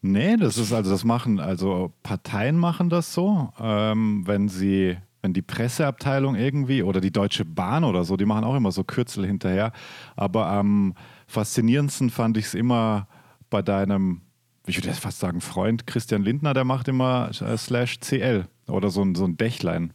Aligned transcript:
Nee, 0.00 0.36
das 0.36 0.58
ist 0.58 0.72
also, 0.72 0.90
das 0.90 1.04
machen, 1.04 1.38
also 1.38 1.92
Parteien 2.02 2.56
machen 2.56 2.88
das 2.88 3.14
so, 3.14 3.52
ähm, 3.60 4.26
wenn 4.26 4.48
sie, 4.48 4.96
wenn 5.20 5.32
die 5.32 5.42
Presseabteilung 5.42 6.34
irgendwie 6.34 6.82
oder 6.82 7.00
die 7.00 7.12
Deutsche 7.12 7.44
Bahn 7.44 7.84
oder 7.84 8.02
so, 8.02 8.16
die 8.16 8.24
machen 8.24 8.44
auch 8.44 8.56
immer 8.56 8.72
so 8.72 8.82
Kürzel 8.82 9.24
hinterher. 9.24 9.72
Aber 10.16 10.46
am 10.46 10.94
faszinierendsten 11.28 12.10
fand 12.10 12.36
ich 12.36 12.46
es 12.46 12.54
immer 12.54 13.06
bei 13.48 13.62
deinem, 13.62 14.22
ich 14.66 14.76
würde 14.76 14.88
jetzt 14.88 15.00
fast 15.00 15.20
sagen, 15.20 15.40
Freund 15.40 15.86
Christian 15.86 16.22
Lindner, 16.22 16.52
der 16.52 16.64
macht 16.64 16.88
immer 16.88 17.30
äh, 17.40 17.56
slash 17.56 18.00
CL 18.00 18.46
oder 18.66 18.90
so 18.90 19.02
ein, 19.02 19.14
so 19.14 19.24
ein 19.24 19.36
Dächlein. 19.36 19.92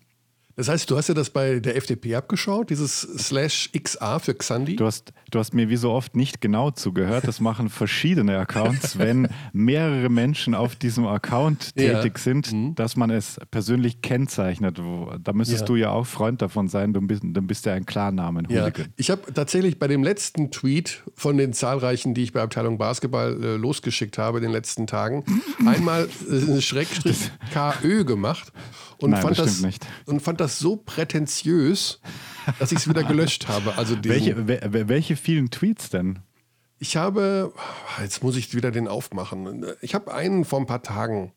Das 0.57 0.69
heißt, 0.69 0.89
du 0.89 0.97
hast 0.97 1.07
ja 1.07 1.13
das 1.13 1.29
bei 1.29 1.59
der 1.59 1.75
FDP 1.75 2.15
abgeschaut, 2.15 2.71
dieses 2.71 3.01
Slash 3.01 3.69
XA 3.77 4.17
für 4.17 4.33
Xandi? 4.33 4.75
Du 4.75 4.87
hast, 4.87 5.13
du 5.29 5.37
hast 5.37 5.53
mir 5.53 5.69
wie 5.69 5.75
so 5.75 5.91
oft 5.91 6.15
nicht 6.15 6.41
genau 6.41 6.71
zugehört. 6.71 7.27
Das 7.27 7.39
machen 7.39 7.69
verschiedene 7.69 8.39
Accounts, 8.39 8.97
wenn 8.97 9.27
mehrere 9.53 10.09
Menschen 10.09 10.55
auf 10.55 10.75
diesem 10.75 11.05
Account 11.05 11.75
tätig 11.75 12.13
ja. 12.15 12.23
sind, 12.23 12.51
mhm. 12.51 12.73
dass 12.73 12.95
man 12.95 13.11
es 13.11 13.39
persönlich 13.51 14.01
kennzeichnet. 14.01 14.81
Da 15.23 15.33
müsstest 15.33 15.61
ja. 15.61 15.65
du 15.67 15.75
ja 15.75 15.89
auch 15.91 16.07
Freund 16.07 16.41
davon 16.41 16.69
sein, 16.69 16.91
du 16.91 17.01
bist, 17.01 17.21
dann 17.23 17.45
bist 17.45 17.67
ja 17.67 17.73
ein 17.73 17.85
Klarnamen. 17.85 18.47
Ja. 18.49 18.71
Ich 18.95 19.11
habe 19.11 19.31
tatsächlich 19.31 19.77
bei 19.77 19.87
dem 19.87 20.03
letzten 20.03 20.49
Tweet 20.49 21.03
von 21.13 21.37
den 21.37 21.53
zahlreichen, 21.53 22.15
die 22.15 22.23
ich 22.23 22.33
bei 22.33 22.41
Abteilung 22.41 22.79
Basketball 22.79 23.43
äh, 23.43 23.55
losgeschickt 23.57 24.17
habe 24.17 24.39
in 24.39 24.43
den 24.45 24.53
letzten 24.53 24.87
Tagen, 24.87 25.23
einmal 25.67 26.09
äh, 26.31 26.61
Schrägstrich 26.61 27.29
KÖ 27.53 28.05
gemacht 28.05 28.51
und, 28.99 29.11
Nein, 29.11 29.21
fand 29.21 29.37
das, 29.39 29.61
das 29.61 29.77
und 30.05 30.21
fand 30.21 30.39
das 30.39 30.59
so 30.59 30.75
prätentiös, 30.77 31.99
dass 32.59 32.71
ich 32.71 32.79
es 32.79 32.89
wieder 32.89 33.03
gelöscht 33.03 33.47
habe. 33.47 33.77
Also 33.77 33.95
welche, 34.03 34.47
welche 34.47 35.15
vielen 35.15 35.49
Tweets 35.51 35.89
denn? 35.89 36.19
Ich 36.79 36.95
habe, 36.97 37.53
jetzt 38.01 38.23
muss 38.23 38.35
ich 38.35 38.53
wieder 38.53 38.71
den 38.71 38.87
aufmachen. 38.87 39.65
Ich 39.81 39.95
habe 39.95 40.13
einen 40.13 40.45
vor 40.45 40.59
ein 40.59 40.67
paar 40.67 40.83
Tagen. 40.83 41.33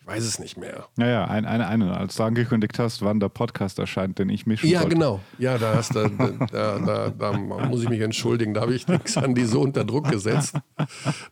Ich 0.00 0.06
weiß 0.06 0.24
es 0.24 0.38
nicht 0.38 0.56
mehr. 0.56 0.86
Naja, 0.96 1.26
ein, 1.26 1.44
eine, 1.46 1.66
eine, 1.66 1.96
als 1.96 2.16
du 2.16 2.22
angekündigt 2.24 2.78
hast, 2.78 3.02
wann 3.02 3.20
der 3.20 3.28
Podcast 3.28 3.78
erscheint, 3.78 4.18
den 4.18 4.28
ich 4.28 4.46
mich 4.46 4.62
Ja, 4.62 4.80
wollte. 4.80 4.94
genau. 4.94 5.20
Ja, 5.38 5.56
da, 5.58 5.74
hast 5.74 5.94
du, 5.94 6.08
da, 6.50 6.78
da, 6.78 7.10
da, 7.10 7.32
muss 7.32 7.82
ich 7.82 7.88
mich 7.88 8.00
entschuldigen. 8.00 8.54
Da 8.54 8.62
habe 8.62 8.74
ich 8.74 8.88
nichts 8.88 9.16
an 9.16 9.34
die 9.34 9.44
so 9.44 9.60
unter 9.60 9.84
Druck 9.84 10.10
gesetzt, 10.10 10.56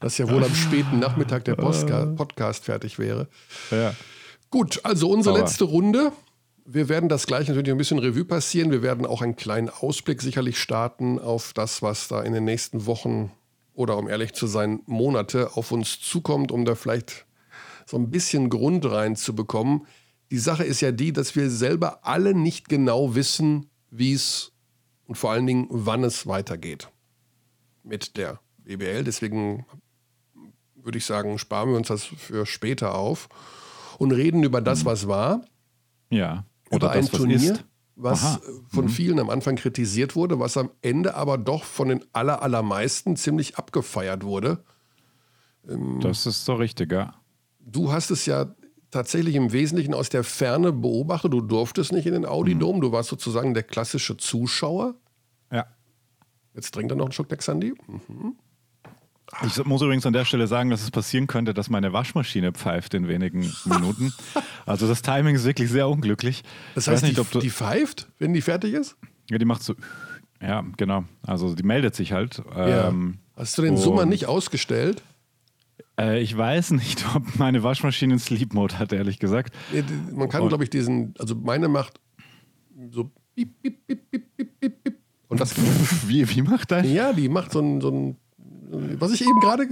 dass 0.00 0.18
ja 0.18 0.30
wohl 0.30 0.44
am 0.44 0.54
späten 0.54 0.98
Nachmittag 0.98 1.44
der 1.44 1.56
Podcast 1.56 2.64
fertig 2.64 2.98
wäre. 2.98 3.28
Ja. 3.70 3.94
Gut, 4.50 4.80
also 4.84 5.10
unsere 5.10 5.34
Aber 5.36 5.44
letzte 5.44 5.64
Runde. 5.64 6.12
Wir 6.64 6.88
werden 6.88 7.08
das 7.08 7.26
gleich 7.26 7.48
natürlich 7.48 7.70
ein 7.70 7.78
bisschen 7.78 7.98
Revue 7.98 8.24
passieren. 8.24 8.70
Wir 8.70 8.82
werden 8.82 9.06
auch 9.06 9.22
einen 9.22 9.36
kleinen 9.36 9.70
Ausblick 9.70 10.20
sicherlich 10.20 10.58
starten 10.58 11.18
auf 11.18 11.52
das, 11.52 11.82
was 11.82 12.08
da 12.08 12.22
in 12.22 12.32
den 12.32 12.44
nächsten 12.44 12.86
Wochen 12.86 13.32
oder 13.74 13.96
um 13.96 14.08
ehrlich 14.08 14.32
zu 14.32 14.46
sein, 14.46 14.80
Monate 14.86 15.56
auf 15.56 15.70
uns 15.70 16.00
zukommt, 16.00 16.50
um 16.50 16.64
da 16.64 16.74
vielleicht 16.74 17.26
so 17.86 17.96
ein 17.96 18.10
bisschen 18.10 18.50
Grund 18.50 18.84
reinzubekommen. 18.84 19.86
Die 20.30 20.38
Sache 20.38 20.64
ist 20.64 20.80
ja 20.80 20.92
die, 20.92 21.12
dass 21.12 21.36
wir 21.36 21.48
selber 21.48 22.04
alle 22.04 22.34
nicht 22.34 22.68
genau 22.68 23.14
wissen, 23.14 23.70
wie 23.90 24.12
es 24.12 24.52
und 25.06 25.14
vor 25.14 25.30
allen 25.30 25.46
Dingen, 25.46 25.68
wann 25.70 26.04
es 26.04 26.26
weitergeht 26.26 26.90
mit 27.82 28.16
der 28.18 28.40
BBL. 28.58 29.04
Deswegen 29.04 29.64
würde 30.74 30.98
ich 30.98 31.06
sagen, 31.06 31.38
sparen 31.38 31.70
wir 31.70 31.76
uns 31.76 31.88
das 31.88 32.04
für 32.04 32.44
später 32.44 32.94
auf 32.94 33.28
und 33.98 34.12
reden 34.12 34.42
über 34.42 34.60
das, 34.60 34.84
was 34.84 35.06
war. 35.08 35.42
Ja. 36.10 36.44
Oder 36.70 36.86
über 36.86 36.90
ein 36.92 37.02
das, 37.02 37.10
Turnier, 37.10 37.52
ist. 37.52 37.64
was 37.96 38.24
Aha. 38.24 38.40
von 38.68 38.86
mhm. 38.86 38.88
vielen 38.88 39.18
am 39.18 39.30
Anfang 39.30 39.56
kritisiert 39.56 40.16
wurde, 40.16 40.38
was 40.38 40.56
am 40.56 40.70
Ende 40.80 41.14
aber 41.14 41.36
doch 41.36 41.64
von 41.64 41.88
den 41.88 42.04
aller, 42.12 42.42
allermeisten 42.42 43.16
ziemlich 43.16 43.56
abgefeiert 43.56 44.24
wurde. 44.24 44.64
Ähm, 45.68 46.00
das 46.00 46.26
ist 46.26 46.44
so 46.44 46.54
richtig, 46.54 46.92
ja. 46.92 47.14
Du 47.60 47.92
hast 47.92 48.10
es 48.10 48.24
ja 48.24 48.54
tatsächlich 48.90 49.34
im 49.34 49.52
Wesentlichen 49.52 49.92
aus 49.92 50.08
der 50.08 50.24
Ferne 50.24 50.72
beobachtet. 50.72 51.32
Du 51.32 51.40
durftest 51.40 51.92
nicht 51.92 52.06
in 52.06 52.14
den 52.14 52.24
Audi-Dom. 52.24 52.76
Mhm. 52.76 52.80
Du 52.80 52.92
warst 52.92 53.10
sozusagen 53.10 53.52
der 53.52 53.62
klassische 53.62 54.16
Zuschauer. 54.16 54.94
Ja. 55.52 55.66
Jetzt 56.54 56.72
trinkt 56.72 56.92
er 56.92 56.96
noch 56.96 57.06
einen 57.06 57.12
Schluck 57.12 57.28
der 57.28 57.38
Xandi. 57.38 57.74
Mhm. 57.86 58.36
Ich 59.44 59.64
muss 59.64 59.82
übrigens 59.82 60.06
an 60.06 60.12
der 60.12 60.24
Stelle 60.24 60.46
sagen, 60.46 60.70
dass 60.70 60.82
es 60.82 60.90
passieren 60.90 61.26
könnte, 61.26 61.52
dass 61.52 61.68
meine 61.68 61.92
Waschmaschine 61.92 62.52
pfeift 62.52 62.94
in 62.94 63.08
wenigen 63.08 63.52
Minuten. 63.64 64.12
Also 64.64 64.88
das 64.88 65.02
Timing 65.02 65.34
ist 65.34 65.44
wirklich 65.44 65.70
sehr 65.70 65.88
unglücklich. 65.88 66.42
Das 66.74 66.88
heißt, 66.88 67.02
nicht, 67.02 67.18
die, 67.34 67.38
die 67.40 67.50
pfeift, 67.50 68.08
wenn 68.18 68.32
die 68.32 68.40
fertig 68.40 68.74
ist? 68.74 68.96
Ja, 69.30 69.38
die 69.38 69.44
macht 69.44 69.62
so. 69.62 69.74
Ja, 70.40 70.64
genau. 70.76 71.04
Also 71.22 71.54
die 71.54 71.62
meldet 71.62 71.94
sich 71.94 72.12
halt. 72.12 72.42
Ja. 72.54 72.88
Ähm, 72.88 73.18
Hast 73.36 73.58
du 73.58 73.62
den 73.62 73.76
Summer 73.76 74.06
nicht 74.06 74.26
ausgestellt? 74.26 75.02
Äh, 75.98 76.20
ich 76.20 76.36
weiß 76.36 76.70
nicht, 76.72 77.04
ob 77.14 77.38
meine 77.38 77.62
Waschmaschine 77.62 78.14
einen 78.14 78.20
Sleep 78.20 78.54
Mode 78.54 78.78
hat, 78.78 78.92
ehrlich 78.92 79.18
gesagt. 79.18 79.54
Ja, 79.72 79.82
man 80.12 80.28
kann, 80.28 80.48
glaube 80.48 80.64
ich, 80.64 80.70
diesen, 80.70 81.14
also 81.18 81.34
meine 81.34 81.68
macht 81.68 82.00
so 82.90 83.10
piep, 83.34 83.60
piep, 83.62 83.86
piep, 83.86 84.10
piep, 84.10 84.36
piep, 84.36 84.60
piep. 84.60 84.94
Und 85.28 85.40
das, 85.40 85.54
wie, 86.08 86.28
wie 86.30 86.42
macht 86.42 86.70
das? 86.70 86.86
Ja, 86.86 87.12
die 87.12 87.28
macht 87.28 87.52
so 87.52 87.60
ein, 87.60 87.80
so 87.80 87.90
ein 87.90 88.16
was 88.70 89.12
ich 89.12 89.22
eben 89.22 89.40
gerade. 89.40 89.68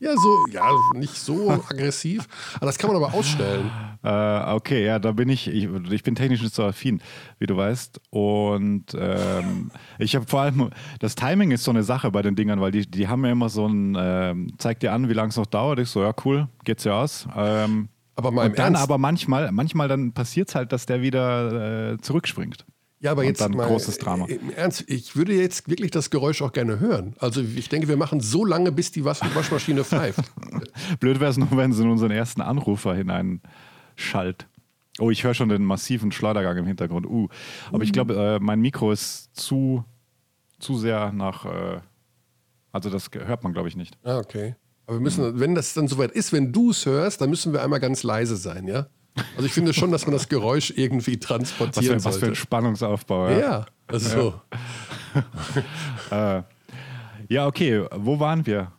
Ja, 0.00 0.16
so, 0.16 0.44
ja, 0.52 0.70
nicht 0.94 1.16
so 1.16 1.50
aggressiv. 1.70 2.28
Aber 2.56 2.66
das 2.66 2.78
kann 2.78 2.92
man 2.92 3.02
aber 3.02 3.12
ausstellen. 3.14 3.70
Äh, 4.04 4.54
okay, 4.54 4.86
ja, 4.86 5.00
da 5.00 5.10
bin 5.10 5.28
ich, 5.28 5.48
ich, 5.48 5.68
ich 5.90 6.02
bin 6.04 6.14
technisch 6.14 6.40
nicht 6.40 6.54
so 6.54 6.64
affin, 6.64 7.02
wie 7.40 7.46
du 7.46 7.56
weißt. 7.56 8.00
Und 8.10 8.84
ähm, 8.96 9.72
ich 9.98 10.14
habe 10.14 10.26
vor 10.26 10.42
allem, 10.42 10.70
das 11.00 11.16
Timing 11.16 11.50
ist 11.50 11.64
so 11.64 11.72
eine 11.72 11.82
Sache 11.82 12.12
bei 12.12 12.22
den 12.22 12.36
Dingern, 12.36 12.60
weil 12.60 12.70
die, 12.70 12.88
die 12.88 13.08
haben 13.08 13.24
ja 13.24 13.32
immer 13.32 13.48
so 13.48 13.66
ein, 13.66 13.96
ähm, 13.98 14.52
zeigt 14.58 14.84
dir 14.84 14.92
an, 14.92 15.08
wie 15.08 15.14
lange 15.14 15.30
es 15.30 15.36
noch 15.36 15.46
dauert. 15.46 15.80
Ich 15.80 15.88
so, 15.88 16.02
ja, 16.02 16.14
cool, 16.24 16.46
geht's 16.64 16.84
ja 16.84 17.00
aus. 17.00 17.26
Ähm, 17.36 17.88
aber 18.14 18.30
mal 18.30 18.46
und 18.46 18.58
dann 18.58 18.74
Ernst? 18.74 18.82
aber 18.82 18.98
manchmal, 18.98 19.50
manchmal 19.52 19.88
dann 19.88 20.12
passiert 20.12 20.48
es 20.48 20.54
halt, 20.54 20.72
dass 20.72 20.86
der 20.86 21.02
wieder 21.02 21.92
äh, 21.92 21.98
zurückspringt. 21.98 22.64
Ja, 23.00 23.12
aber 23.12 23.24
jetzt 23.24 23.40
dann 23.40 23.52
mal, 23.52 23.66
großes 23.66 23.98
Drama. 23.98 24.26
Äh, 24.26 24.34
Im 24.34 24.50
Ernst, 24.50 24.84
ich 24.88 25.14
würde 25.14 25.32
jetzt 25.32 25.68
wirklich 25.68 25.90
das 25.90 26.10
Geräusch 26.10 26.42
auch 26.42 26.52
gerne 26.52 26.80
hören. 26.80 27.14
Also 27.18 27.40
ich 27.40 27.68
denke, 27.68 27.86
wir 27.88 27.96
machen 27.96 28.20
so 28.20 28.44
lange, 28.44 28.72
bis 28.72 28.90
die 28.90 29.04
Wasch 29.04 29.20
Waschmaschine 29.34 29.84
pfeift. 29.84 30.20
Blöd 31.00 31.20
wäre 31.20 31.30
es 31.30 31.36
noch, 31.36 31.56
wenn 31.56 31.72
sie 31.72 31.82
in 31.82 31.90
unseren 31.90 32.10
ersten 32.10 32.40
Anrufer 32.40 32.94
hineinschallt. 32.94 34.48
Oh, 34.98 35.10
ich 35.10 35.22
höre 35.22 35.34
schon 35.34 35.48
den 35.48 35.64
massiven 35.64 36.10
Schleudergang 36.10 36.56
im 36.56 36.66
Hintergrund. 36.66 37.06
Uh. 37.06 37.28
Aber 37.70 37.84
ich 37.84 37.92
glaube, 37.92 38.14
äh, 38.14 38.38
mein 38.40 38.60
Mikro 38.60 38.90
ist 38.90 39.30
zu, 39.32 39.84
zu 40.58 40.76
sehr 40.76 41.12
nach. 41.12 41.44
Äh, 41.44 41.80
also 42.72 42.90
das 42.90 43.08
hört 43.12 43.44
man, 43.44 43.52
glaube 43.52 43.68
ich, 43.68 43.76
nicht. 43.76 43.96
Ah, 44.02 44.18
okay. 44.18 44.56
Aber 44.86 44.96
wir 44.96 45.02
müssen, 45.02 45.38
wenn 45.38 45.54
das 45.54 45.74
dann 45.74 45.86
soweit 45.86 46.12
ist, 46.12 46.32
wenn 46.32 46.52
du 46.52 46.70
es 46.70 46.84
hörst, 46.84 47.20
dann 47.20 47.30
müssen 47.30 47.52
wir 47.52 47.62
einmal 47.62 47.78
ganz 47.78 48.02
leise 48.02 48.36
sein, 48.36 48.66
ja? 48.66 48.88
Also 49.36 49.46
ich 49.46 49.52
finde 49.52 49.72
schon, 49.74 49.90
dass 49.90 50.06
man 50.06 50.12
das 50.12 50.28
Geräusch 50.28 50.72
irgendwie 50.76 51.18
transportieren 51.18 51.96
was 51.96 52.04
für, 52.04 52.12
sollte. 52.12 52.16
Was 52.16 52.18
für 52.18 52.26
ein 52.26 52.34
Spannungsaufbau. 52.34 53.30
Ja, 53.30 53.38
ja 53.38 53.66
also 53.86 54.34
ja. 56.10 56.38
äh, 56.38 56.42
ja, 57.28 57.46
okay. 57.46 57.84
Wo 57.94 58.20
waren 58.20 58.46
wir? 58.46 58.72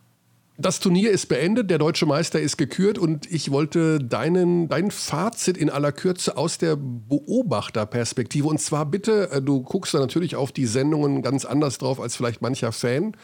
Das 0.58 0.82
Turnier 0.82 1.12
ist 1.12 1.28
beendet, 1.28 1.70
der 1.70 1.78
deutsche 1.78 2.06
Meister 2.06 2.42
ist 2.42 2.58
gekürt 2.58 2.98
und 2.98 3.32
ich 3.32 3.50
wollte 3.50 4.00
deinen, 4.00 4.68
dein 4.68 4.92
Fazit 4.92 5.56
in 5.56 5.70
aller 5.70 5.94
Kürze 5.94 6.36
aus 6.36 6.58
der 6.58 6.76
Beobachterperspektive. 6.76 8.46
Und 8.46 8.60
zwar 8.60 8.86
bitte, 8.86 9.32
äh, 9.32 9.42
du 9.42 9.62
guckst 9.62 9.94
da 9.94 10.00
natürlich 10.00 10.36
auf 10.36 10.52
die 10.52 10.66
Sendungen 10.66 11.22
ganz 11.22 11.46
anders 11.46 11.78
drauf 11.78 12.02
als 12.02 12.18
vielleicht 12.18 12.42
mancher 12.42 12.74
Fan. 12.74 13.16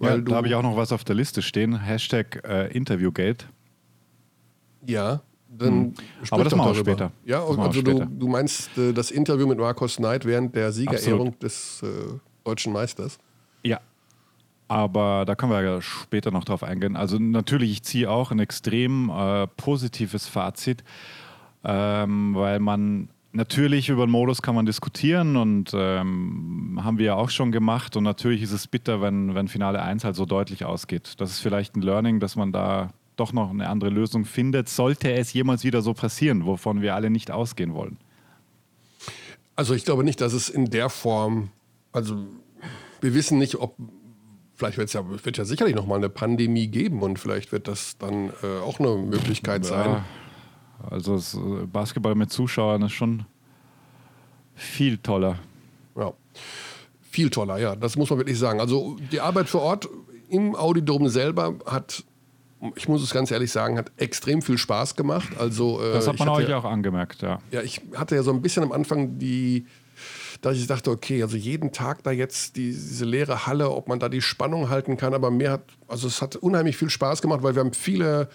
ja, 0.00 0.18
da 0.18 0.34
habe 0.34 0.48
ich 0.48 0.54
auch 0.54 0.62
noch 0.62 0.76
was 0.76 0.92
auf 0.92 1.02
der 1.02 1.14
Liste 1.14 1.40
stehen. 1.40 1.80
Hashtag 1.80 2.42
äh, 2.46 2.70
Interviewgate. 2.76 3.46
Ja, 4.86 5.22
dann 5.62 5.72
hm. 5.72 5.94
Aber 6.30 6.44
das 6.44 6.54
machen 6.54 6.70
wir 6.70 6.80
später. 6.80 7.12
Ja, 7.24 7.44
also 7.44 7.82
du, 7.82 8.04
du, 8.04 8.28
meinst 8.28 8.76
äh, 8.76 8.92
das 8.92 9.10
Interview 9.10 9.46
mit 9.46 9.58
Markus 9.58 9.96
Knight 9.96 10.24
während 10.24 10.54
der 10.54 10.72
Siegerehrung 10.72 11.38
des 11.38 11.82
äh, 11.82 11.86
deutschen 12.44 12.72
Meisters? 12.72 13.18
Ja, 13.64 13.80
aber 14.68 15.24
da 15.26 15.34
können 15.34 15.52
wir 15.52 15.62
ja 15.62 15.82
später 15.82 16.30
noch 16.30 16.44
drauf 16.44 16.62
eingehen. 16.62 16.96
Also 16.96 17.18
natürlich, 17.18 17.70
ich 17.72 17.82
ziehe 17.82 18.10
auch 18.10 18.30
ein 18.30 18.38
extrem 18.38 19.10
äh, 19.10 19.46
positives 19.46 20.26
Fazit, 20.26 20.82
ähm, 21.62 22.34
weil 22.34 22.58
man 22.58 23.08
natürlich 23.32 23.88
über 23.88 24.06
den 24.06 24.10
Modus 24.10 24.42
kann 24.42 24.54
man 24.54 24.66
diskutieren 24.66 25.36
und 25.36 25.72
ähm, 25.74 26.80
haben 26.82 26.98
wir 26.98 27.06
ja 27.06 27.14
auch 27.16 27.30
schon 27.30 27.52
gemacht. 27.52 27.96
Und 27.96 28.04
natürlich 28.04 28.42
ist 28.42 28.52
es 28.52 28.66
bitter, 28.66 29.00
wenn, 29.00 29.34
wenn 29.34 29.48
Finale 29.48 29.82
1 29.82 30.04
halt 30.04 30.16
so 30.16 30.24
deutlich 30.24 30.64
ausgeht. 30.64 31.14
Das 31.18 31.30
ist 31.30 31.40
vielleicht 31.40 31.76
ein 31.76 31.82
Learning, 31.82 32.20
dass 32.20 32.36
man 32.36 32.52
da 32.52 32.90
doch 33.16 33.32
noch 33.32 33.50
eine 33.50 33.68
andere 33.68 33.90
Lösung 33.90 34.24
findet, 34.24 34.68
sollte 34.68 35.12
es 35.12 35.32
jemals 35.32 35.64
wieder 35.64 35.82
so 35.82 35.94
passieren, 35.94 36.46
wovon 36.46 36.82
wir 36.82 36.94
alle 36.94 37.10
nicht 37.10 37.30
ausgehen 37.30 37.74
wollen. 37.74 37.98
Also 39.54 39.74
ich 39.74 39.84
glaube 39.84 40.04
nicht, 40.04 40.20
dass 40.20 40.32
es 40.32 40.48
in 40.48 40.70
der 40.70 40.88
Form, 40.88 41.50
also 41.92 42.16
wir 43.00 43.14
wissen 43.14 43.38
nicht, 43.38 43.56
ob 43.56 43.76
vielleicht 44.54 44.78
wird's 44.78 44.92
ja, 44.92 45.02
wird 45.08 45.36
ja 45.36 45.44
sicherlich 45.44 45.74
noch 45.74 45.86
mal 45.86 45.96
eine 45.96 46.08
Pandemie 46.08 46.68
geben 46.68 47.02
und 47.02 47.18
vielleicht 47.18 47.52
wird 47.52 47.68
das 47.68 47.98
dann 47.98 48.30
äh, 48.42 48.60
auch 48.64 48.78
eine 48.78 48.96
Möglichkeit 48.96 49.64
ja, 49.64 49.68
sein. 49.68 50.04
Also 50.90 51.16
das 51.16 51.34
äh, 51.34 51.66
Basketball 51.66 52.14
mit 52.14 52.30
Zuschauern 52.30 52.82
ist 52.82 52.92
schon 52.92 53.24
viel 54.54 54.98
toller. 54.98 55.38
Ja, 55.96 56.12
viel 57.00 57.28
toller, 57.28 57.58
ja, 57.58 57.76
das 57.76 57.96
muss 57.96 58.08
man 58.08 58.18
wirklich 58.20 58.38
sagen. 58.38 58.60
Also 58.60 58.96
die 59.10 59.20
Arbeit 59.20 59.48
vor 59.48 59.62
Ort 59.62 59.88
im 60.28 60.54
Audidom 60.54 61.08
selber 61.08 61.58
hat 61.66 62.04
ich 62.76 62.88
muss 62.88 63.02
es 63.02 63.12
ganz 63.12 63.30
ehrlich 63.30 63.50
sagen, 63.50 63.76
hat 63.78 63.90
extrem 63.96 64.42
viel 64.42 64.58
Spaß 64.58 64.96
gemacht. 64.96 65.28
Also, 65.38 65.80
äh, 65.82 65.92
das 65.92 66.06
hat 66.06 66.18
man 66.18 66.28
euch 66.28 66.52
auch 66.52 66.64
angemerkt, 66.64 67.22
ja. 67.22 67.38
Ja, 67.50 67.62
ich 67.62 67.80
hatte 67.94 68.14
ja 68.14 68.22
so 68.22 68.32
ein 68.32 68.42
bisschen 68.42 68.62
am 68.62 68.72
Anfang 68.72 69.18
die, 69.18 69.66
dass 70.40 70.56
ich 70.56 70.66
dachte, 70.66 70.90
okay, 70.90 71.22
also 71.22 71.36
jeden 71.36 71.72
Tag 71.72 72.02
da 72.02 72.10
jetzt 72.10 72.56
die, 72.56 72.72
diese 72.72 73.04
leere 73.04 73.46
Halle, 73.46 73.70
ob 73.70 73.88
man 73.88 73.98
da 73.98 74.08
die 74.08 74.22
Spannung 74.22 74.68
halten 74.68 74.96
kann, 74.96 75.14
aber 75.14 75.30
mir 75.30 75.50
hat, 75.50 75.62
also 75.88 76.06
es 76.06 76.22
hat 76.22 76.36
unheimlich 76.36 76.76
viel 76.76 76.90
Spaß 76.90 77.22
gemacht, 77.22 77.42
weil 77.42 77.54
wir 77.54 77.60
haben 77.60 77.72
viele 77.72 78.28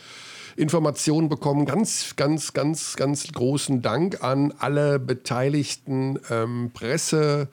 Informationen 0.58 1.30
bekommen. 1.30 1.66
Ganz, 1.66 2.16
ganz, 2.16 2.52
ganz, 2.52 2.96
ganz 2.96 3.28
großen 3.32 3.82
Dank 3.82 4.24
an 4.24 4.54
alle 4.58 5.00
beteiligten 5.00 6.20
ähm, 6.30 6.72
Presse. 6.74 7.48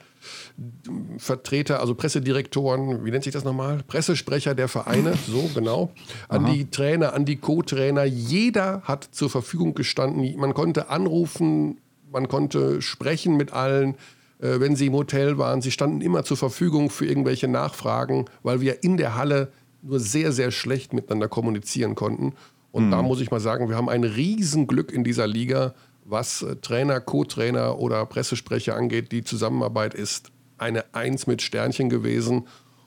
Vertreter, 1.18 1.80
also 1.80 1.94
Pressedirektoren, 1.94 3.04
wie 3.04 3.10
nennt 3.10 3.24
sich 3.24 3.32
das 3.32 3.44
nochmal? 3.44 3.82
Pressesprecher 3.86 4.54
der 4.54 4.68
Vereine, 4.68 5.14
so 5.26 5.50
genau. 5.54 5.90
An 6.28 6.44
Aha. 6.44 6.52
die 6.52 6.70
Trainer, 6.70 7.14
an 7.14 7.24
die 7.24 7.36
Co-Trainer. 7.36 8.04
Jeder 8.04 8.82
hat 8.82 9.08
zur 9.10 9.30
Verfügung 9.30 9.74
gestanden. 9.74 10.36
Man 10.36 10.54
konnte 10.54 10.88
anrufen, 10.90 11.78
man 12.10 12.28
konnte 12.28 12.82
sprechen 12.82 13.36
mit 13.36 13.52
allen. 13.52 13.96
Äh, 14.40 14.60
wenn 14.60 14.76
sie 14.76 14.86
im 14.86 14.94
Hotel 14.94 15.38
waren. 15.38 15.62
Sie 15.62 15.70
standen 15.70 16.00
immer 16.00 16.24
zur 16.24 16.36
Verfügung 16.36 16.90
für 16.90 17.06
irgendwelche 17.06 17.48
Nachfragen, 17.48 18.26
weil 18.42 18.60
wir 18.60 18.82
in 18.82 18.96
der 18.96 19.16
Halle 19.16 19.52
nur 19.82 20.00
sehr, 20.00 20.32
sehr 20.32 20.50
schlecht 20.50 20.92
miteinander 20.92 21.28
kommunizieren 21.28 21.94
konnten. 21.94 22.34
Und 22.72 22.86
mhm. 22.86 22.90
da 22.90 23.02
muss 23.02 23.20
ich 23.20 23.30
mal 23.30 23.40
sagen, 23.40 23.68
wir 23.68 23.76
haben 23.76 23.88
ein 23.88 24.04
Riesenglück 24.04 24.92
in 24.92 25.04
dieser 25.04 25.26
Liga, 25.26 25.74
was 26.04 26.42
äh, 26.42 26.56
Trainer, 26.56 27.00
Co-Trainer 27.00 27.78
oder 27.78 28.04
Pressesprecher 28.06 28.76
angeht. 28.76 29.12
Die 29.12 29.24
Zusammenarbeit 29.24 29.94
ist 29.94 30.30
eine 30.58 30.84
Eins 30.94 31.26
mit 31.26 31.42
Sternchen 31.42 31.88
gewesen. 31.88 32.46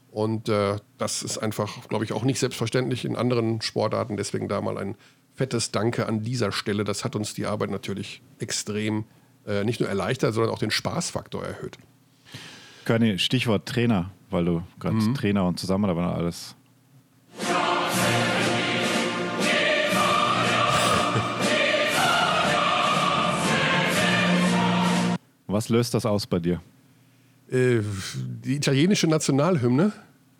Und 0.09 0.49
äh, 0.49 0.77
das 0.97 1.23
ist 1.23 1.37
einfach, 1.37 1.87
glaube 1.89 2.05
ich, 2.05 2.13
auch 2.13 2.23
nicht 2.23 2.39
selbstverständlich 2.39 3.05
in 3.05 3.15
anderen 3.15 3.61
Sportarten. 3.61 4.17
Deswegen 4.17 4.47
da 4.47 4.61
mal 4.61 4.77
ein 4.77 4.95
fettes 5.35 5.71
Danke 5.71 6.07
an 6.07 6.23
dieser 6.23 6.51
Stelle. 6.51 6.83
Das 6.83 7.03
hat 7.03 7.15
uns 7.15 7.33
die 7.33 7.45
Arbeit 7.45 7.69
natürlich 7.69 8.21
extrem 8.39 9.05
äh, 9.45 9.63
nicht 9.63 9.79
nur 9.79 9.89
erleichtert, 9.89 10.33
sondern 10.33 10.51
auch 10.51 10.59
den 10.59 10.71
Spaßfaktor 10.71 11.43
erhöht. 11.43 11.77
Körny, 12.85 13.19
Stichwort 13.19 13.67
Trainer, 13.67 14.11
weil 14.29 14.45
du 14.45 14.63
gerade 14.79 14.95
mhm. 14.95 15.13
Trainer 15.13 15.45
und 15.45 15.59
Zusammenarbeit 15.59 16.15
alles. 16.15 16.55
Was 25.47 25.69
löst 25.69 25.93
das 25.93 26.05
aus 26.05 26.27
bei 26.27 26.39
dir? 26.39 26.61
Äh, 27.49 27.79
die 28.43 28.55
italienische 28.55 29.07
Nationalhymne. 29.07 29.93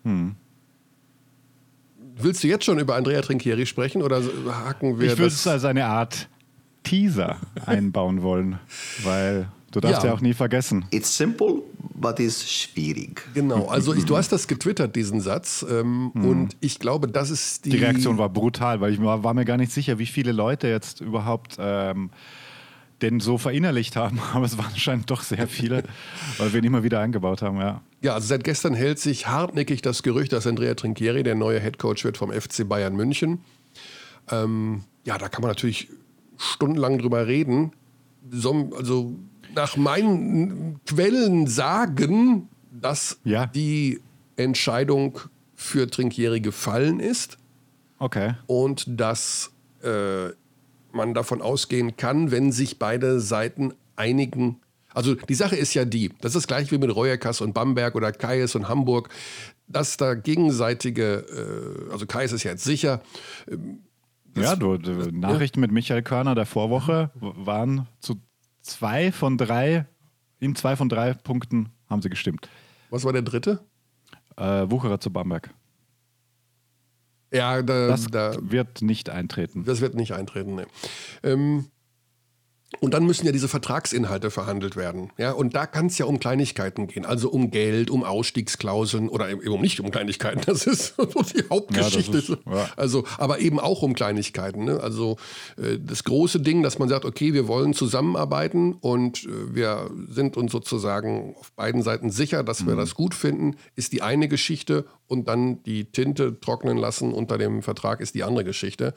Hm. 0.04 0.34
Willst 2.20 2.44
du 2.44 2.48
jetzt 2.48 2.64
schon 2.64 2.78
über 2.78 2.96
Andrea 2.96 3.22
Trinchieri 3.22 3.64
sprechen 3.64 4.02
oder 4.02 4.22
hacken 4.66 4.98
wir 4.98 5.12
Ich 5.12 5.18
würde 5.18 5.32
es 5.32 5.46
als 5.46 5.64
eine 5.64 5.86
Art 5.86 6.28
Teaser 6.82 7.38
einbauen 7.66 8.22
wollen, 8.22 8.58
weil 9.02 9.48
du 9.70 9.80
darfst 9.80 10.02
ja. 10.02 10.10
ja 10.10 10.14
auch 10.14 10.20
nie 10.20 10.34
vergessen. 10.34 10.84
It's 10.90 11.16
simple, 11.16 11.62
but 11.94 12.18
it's 12.20 12.50
schwierig. 12.50 13.22
Genau, 13.34 13.66
also 13.66 13.94
ich, 13.94 14.04
du 14.04 14.16
hast 14.18 14.32
das 14.32 14.46
getwittert, 14.46 14.96
diesen 14.96 15.20
Satz, 15.20 15.64
ähm, 15.68 16.10
hm. 16.12 16.24
und 16.24 16.56
ich 16.60 16.78
glaube, 16.78 17.08
das 17.08 17.30
ist 17.30 17.64
die... 17.64 17.70
Die 17.70 17.76
Reaktion 17.78 18.18
war 18.18 18.28
brutal, 18.28 18.80
weil 18.80 18.92
ich 18.92 19.02
war, 19.02 19.22
war 19.22 19.32
mir 19.32 19.44
gar 19.44 19.56
nicht 19.56 19.72
sicher, 19.72 19.98
wie 19.98 20.06
viele 20.06 20.32
Leute 20.32 20.68
jetzt 20.68 21.00
überhaupt... 21.00 21.56
Ähm, 21.58 22.10
den 23.02 23.20
so 23.20 23.38
verinnerlicht 23.38 23.96
haben, 23.96 24.20
aber 24.32 24.46
es 24.46 24.58
waren 24.58 24.72
anscheinend 24.72 25.10
doch 25.10 25.22
sehr 25.22 25.48
viele, 25.48 25.84
weil 26.38 26.52
wir 26.52 26.58
ihn 26.58 26.64
immer 26.64 26.82
wieder 26.82 27.00
eingebaut 27.00 27.42
haben, 27.42 27.58
ja. 27.58 27.82
Ja, 28.00 28.14
also 28.14 28.28
seit 28.28 28.44
gestern 28.44 28.74
hält 28.74 28.98
sich 28.98 29.26
hartnäckig 29.26 29.82
das 29.82 30.02
Gerücht, 30.02 30.32
dass 30.32 30.46
Andrea 30.46 30.74
Trinchieri 30.74 31.22
der 31.22 31.34
neue 31.34 31.58
Headcoach 31.58 32.04
wird 32.04 32.16
vom 32.16 32.30
FC 32.32 32.68
Bayern 32.68 32.94
München. 32.94 33.40
Ähm, 34.30 34.84
ja, 35.04 35.18
da 35.18 35.28
kann 35.28 35.42
man 35.42 35.50
natürlich 35.50 35.88
stundenlang 36.36 36.98
drüber 36.98 37.26
reden. 37.26 37.72
So, 38.30 38.70
also 38.76 39.16
nach 39.54 39.76
meinen 39.76 40.80
Quellen 40.86 41.46
sagen, 41.46 42.48
dass 42.70 43.18
ja. 43.24 43.46
die 43.46 44.00
Entscheidung 44.36 45.18
für 45.56 45.90
Trinkieri 45.90 46.40
gefallen 46.40 47.00
ist. 47.00 47.38
Okay. 47.98 48.34
Und 48.46 48.84
dass 48.88 49.50
äh, 49.82 50.28
man 50.98 51.14
davon 51.14 51.40
ausgehen 51.40 51.96
kann, 51.96 52.30
wenn 52.30 52.52
sich 52.52 52.78
beide 52.78 53.20
Seiten 53.20 53.72
einigen. 53.96 54.60
Also 54.92 55.14
die 55.14 55.34
Sache 55.34 55.56
ist 55.56 55.72
ja 55.74 55.84
die, 55.84 56.12
das 56.20 56.34
ist 56.34 56.48
gleich 56.48 56.70
wie 56.70 56.78
mit 56.78 56.94
Reuerkass 56.94 57.40
und 57.40 57.54
Bamberg 57.54 57.94
oder 57.94 58.12
Kais 58.12 58.54
und 58.54 58.68
Hamburg, 58.68 59.08
dass 59.66 59.96
da 59.96 60.14
gegenseitige, 60.14 61.86
äh, 61.88 61.92
also 61.92 62.06
Kais 62.06 62.32
ist 62.32 62.42
ja 62.42 62.50
jetzt 62.50 62.64
sicher, 62.64 63.00
ähm, 63.50 63.80
ja, 64.36 64.54
du, 64.54 64.76
du, 64.76 64.92
Nachrichten 65.10 65.60
mit 65.60 65.72
Michael 65.72 66.02
Körner 66.02 66.34
der 66.34 66.46
Vorwoche 66.46 67.10
waren 67.14 67.88
zu 67.98 68.20
zwei 68.60 69.10
von 69.10 69.36
drei, 69.36 69.86
in 70.38 70.54
zwei 70.54 70.76
von 70.76 70.88
drei 70.88 71.14
Punkten 71.14 71.70
haben 71.88 72.02
sie 72.02 72.10
gestimmt. 72.10 72.48
Was 72.90 73.04
war 73.04 73.12
der 73.12 73.22
dritte? 73.22 73.60
Äh, 74.36 74.70
Wucherer 74.70 75.00
zu 75.00 75.10
Bamberg. 75.10 75.50
Ja, 77.32 77.62
da, 77.62 77.88
das 77.88 78.06
da, 78.06 78.36
wird 78.40 78.82
nicht 78.82 79.10
eintreten. 79.10 79.64
Das 79.64 79.80
wird 79.80 79.94
nicht 79.94 80.12
eintreten, 80.12 80.54
ne. 80.54 80.66
Ähm, 81.22 81.66
und 82.80 82.92
dann 82.92 83.06
müssen 83.06 83.24
ja 83.24 83.32
diese 83.32 83.48
Vertragsinhalte 83.48 84.30
verhandelt 84.30 84.76
werden. 84.76 85.10
Ja? 85.16 85.32
Und 85.32 85.54
da 85.54 85.66
kann 85.66 85.86
es 85.86 85.96
ja 85.96 86.04
um 86.04 86.20
Kleinigkeiten 86.20 86.86
gehen. 86.86 87.06
Also 87.06 87.30
um 87.30 87.50
Geld, 87.50 87.90
um 87.90 88.04
Ausstiegsklauseln 88.04 89.08
oder 89.08 89.30
eben 89.30 89.60
nicht 89.60 89.80
um 89.80 89.90
Kleinigkeiten. 89.90 90.42
Das 90.44 90.66
ist 90.66 90.94
so 90.96 91.04
die 91.04 91.44
Hauptgeschichte. 91.48 92.12
Ja, 92.12 92.18
ist, 92.18 92.28
ja. 92.28 92.68
Also, 92.76 93.04
aber 93.16 93.40
eben 93.40 93.58
auch 93.58 93.82
um 93.82 93.94
Kleinigkeiten. 93.94 94.64
Ne? 94.64 94.80
Also 94.80 95.16
äh, 95.56 95.78
das 95.80 96.04
große 96.04 96.40
Ding, 96.40 96.62
dass 96.62 96.78
man 96.78 96.90
sagt, 96.90 97.06
okay, 97.06 97.32
wir 97.32 97.48
wollen 97.48 97.72
zusammenarbeiten 97.72 98.74
und 98.74 99.24
äh, 99.24 99.54
wir 99.54 99.90
sind 100.08 100.36
uns 100.36 100.52
sozusagen 100.52 101.34
auf 101.40 101.52
beiden 101.52 101.82
Seiten 101.82 102.10
sicher, 102.10 102.44
dass 102.44 102.66
wir 102.66 102.74
mhm. 102.74 102.78
das 102.78 102.94
gut 102.94 103.14
finden, 103.14 103.56
ist 103.76 103.92
die 103.92 104.02
eine 104.02 104.28
Geschichte 104.28 104.84
und 105.08 105.26
dann 105.26 105.62
die 105.64 105.86
Tinte 105.86 106.38
trocknen 106.40 106.76
lassen 106.76 107.12
unter 107.12 107.38
dem 107.38 107.62
Vertrag 107.62 108.00
ist 108.00 108.14
die 108.14 108.22
andere 108.22 108.44
Geschichte. 108.44 108.94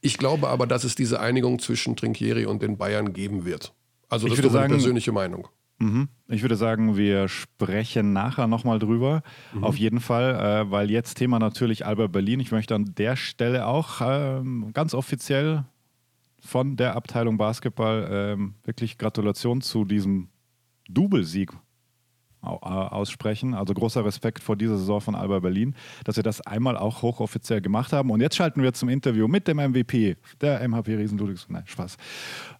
Ich 0.00 0.18
glaube 0.18 0.48
aber, 0.48 0.66
dass 0.66 0.84
es 0.84 0.94
diese 0.94 1.20
Einigung 1.20 1.58
zwischen 1.58 1.96
Trinkieri 1.96 2.46
und 2.46 2.62
den 2.62 2.76
Bayern 2.76 3.12
geben 3.12 3.44
wird. 3.44 3.72
Also 4.08 4.26
das 4.26 4.38
ich 4.38 4.44
ist 4.44 4.52
meine 4.52 4.68
persönliche 4.68 5.12
Meinung. 5.12 5.48
Mhm. 5.78 6.08
Ich 6.28 6.42
würde 6.42 6.56
sagen, 6.56 6.96
wir 6.96 7.28
sprechen 7.28 8.12
nachher 8.12 8.46
nochmal 8.46 8.78
drüber. 8.78 9.22
Mhm. 9.54 9.64
Auf 9.64 9.76
jeden 9.76 10.00
Fall, 10.00 10.34
äh, 10.34 10.70
weil 10.70 10.90
jetzt 10.90 11.14
Thema 11.14 11.38
natürlich 11.38 11.86
Albert 11.86 12.12
Berlin. 12.12 12.40
Ich 12.40 12.52
möchte 12.52 12.74
an 12.74 12.94
der 12.96 13.16
Stelle 13.16 13.66
auch 13.66 14.00
äh, 14.00 14.42
ganz 14.72 14.94
offiziell 14.94 15.64
von 16.38 16.76
der 16.76 16.96
Abteilung 16.96 17.38
Basketball 17.38 18.08
ähm, 18.10 18.54
wirklich 18.64 18.98
Gratulation 18.98 19.60
zu 19.60 19.84
diesem 19.84 20.28
Doublesieg 20.88 21.52
aussprechen. 22.42 23.54
Also 23.54 23.74
großer 23.74 24.04
Respekt 24.04 24.42
vor 24.42 24.56
dieser 24.56 24.78
Saison 24.78 25.00
von 25.00 25.14
Alba 25.14 25.40
Berlin, 25.40 25.74
dass 26.04 26.16
wir 26.16 26.22
das 26.22 26.40
einmal 26.40 26.76
auch 26.76 27.02
hochoffiziell 27.02 27.60
gemacht 27.60 27.92
haben. 27.92 28.10
Und 28.10 28.20
jetzt 28.20 28.36
schalten 28.36 28.62
wir 28.62 28.72
zum 28.72 28.88
Interview 28.88 29.28
mit 29.28 29.46
dem 29.48 29.58
MVP 29.58 30.16
der 30.40 30.66
MHP 30.66 30.88
Riesen 30.88 31.18
Ludwigsburg. 31.18 31.52
Nein, 31.52 31.66
Spaß. 31.66 31.96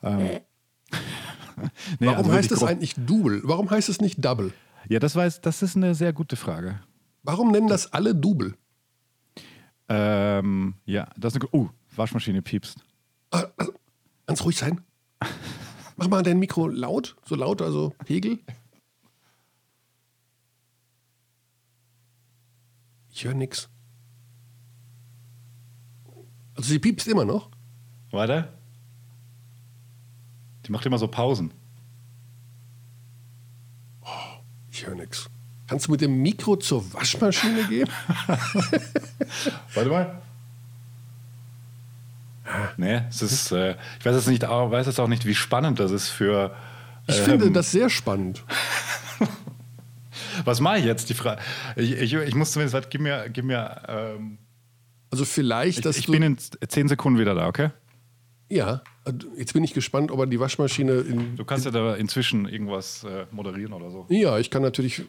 Ähm, 0.02 0.18
nee, 1.99 2.06
Warum 2.06 2.16
also 2.18 2.32
heißt 2.32 2.52
es 2.52 2.62
eigentlich 2.62 2.94
Double? 2.94 3.40
Warum 3.44 3.70
heißt 3.70 3.88
es 3.88 4.00
nicht 4.00 4.25
Double? 4.25 4.52
Ja, 4.88 4.99
das, 4.99 5.14
weiß, 5.14 5.40
das 5.40 5.62
ist 5.62 5.76
eine 5.76 5.94
sehr 5.94 6.12
gute 6.12 6.37
Frage. 6.37 6.80
Warum 7.22 7.52
nennen 7.52 7.68
das 7.68 7.92
alle 7.92 8.14
Double? 8.14 8.54
Ähm, 9.88 10.75
ja, 10.84 11.08
das 11.16 11.34
ist 11.34 11.42
eine. 11.42 11.49
Oh, 11.52 11.68
Waschmaschine 11.96 12.42
piepst. 12.42 12.78
Ah, 13.30 13.44
also, 13.56 13.72
ganz 14.26 14.44
ruhig 14.44 14.56
sein. 14.56 14.80
Mach 15.96 16.08
mal 16.08 16.22
dein 16.22 16.38
Mikro 16.38 16.68
laut, 16.68 17.16
so 17.26 17.34
laut, 17.34 17.60
also 17.60 17.92
Pegel. 18.06 18.38
Ich 23.21 23.27
höre 23.27 23.35
nichts. 23.35 23.69
Also 26.55 26.71
sie 26.71 26.79
piepst 26.79 27.07
immer 27.07 27.27
noch. 27.27 27.50
Warte. 28.12 28.49
Die 30.65 30.73
macht 30.73 30.87
immer 30.87 30.97
so 30.97 31.07
Pausen. 31.07 31.53
Oh, 34.00 34.09
ich 34.71 34.87
höre 34.87 34.95
nichts. 34.95 35.29
Kannst 35.67 35.87
du 35.87 35.91
mit 35.91 36.00
dem 36.00 36.23
Mikro 36.23 36.57
zur 36.57 36.95
Waschmaschine 36.95 37.65
gehen? 37.65 37.91
Warte 39.75 39.91
mal. 39.91 40.23
Nee, 42.79 43.03
es 43.11 43.21
ist, 43.21 43.53
äh, 43.53 43.77
ich 43.99 44.07
weiß 44.07 44.15
jetzt, 44.15 44.29
nicht, 44.29 44.45
weiß 44.45 44.87
jetzt 44.87 44.99
auch 44.99 45.09
nicht, 45.09 45.27
wie 45.27 45.35
spannend 45.35 45.79
das 45.79 45.91
ist 45.91 46.09
für. 46.09 46.57
ich 47.07 47.19
ähm, 47.19 47.25
finde 47.27 47.50
das 47.50 47.71
sehr 47.71 47.91
spannend. 47.91 48.45
Was 50.44 50.61
mache 50.61 50.78
ich 50.78 50.85
jetzt? 50.85 51.09
Die 51.09 51.14
Frage. 51.14 51.40
Ich, 51.76 51.92
ich, 51.92 52.14
ich 52.14 52.35
muss 52.35 52.52
zumindest, 52.52 52.75
warte, 52.75 52.88
gib 52.90 53.00
mir. 53.00 53.28
Gib 53.30 53.44
mir 53.44 53.82
ähm, 53.88 54.38
also 55.11 55.25
vielleicht, 55.25 55.85
dass 55.85 55.97
ich, 55.97 56.04
ich 56.04 56.11
bin 56.11 56.23
in 56.23 56.38
zehn 56.38 56.88
Sekunden 56.88 57.18
wieder 57.18 57.35
da, 57.35 57.49
okay? 57.49 57.70
Ja, 58.49 58.82
jetzt 59.37 59.52
bin 59.52 59.62
ich 59.62 59.75
gespannt, 59.75 60.11
ob 60.11 60.18
er 60.20 60.26
die 60.26 60.40
Waschmaschine 60.40 60.92
in. 61.00 61.37
Du 61.37 61.44
kannst 61.44 61.64
ja 61.64 61.70
da 61.70 61.94
inzwischen 61.94 62.49
irgendwas 62.49 63.04
äh, 63.04 63.26
moderieren 63.30 63.73
oder 63.73 63.90
so. 63.90 64.06
Ja, 64.09 64.38
ich 64.38 64.50
kann 64.50 64.62
natürlich 64.62 65.02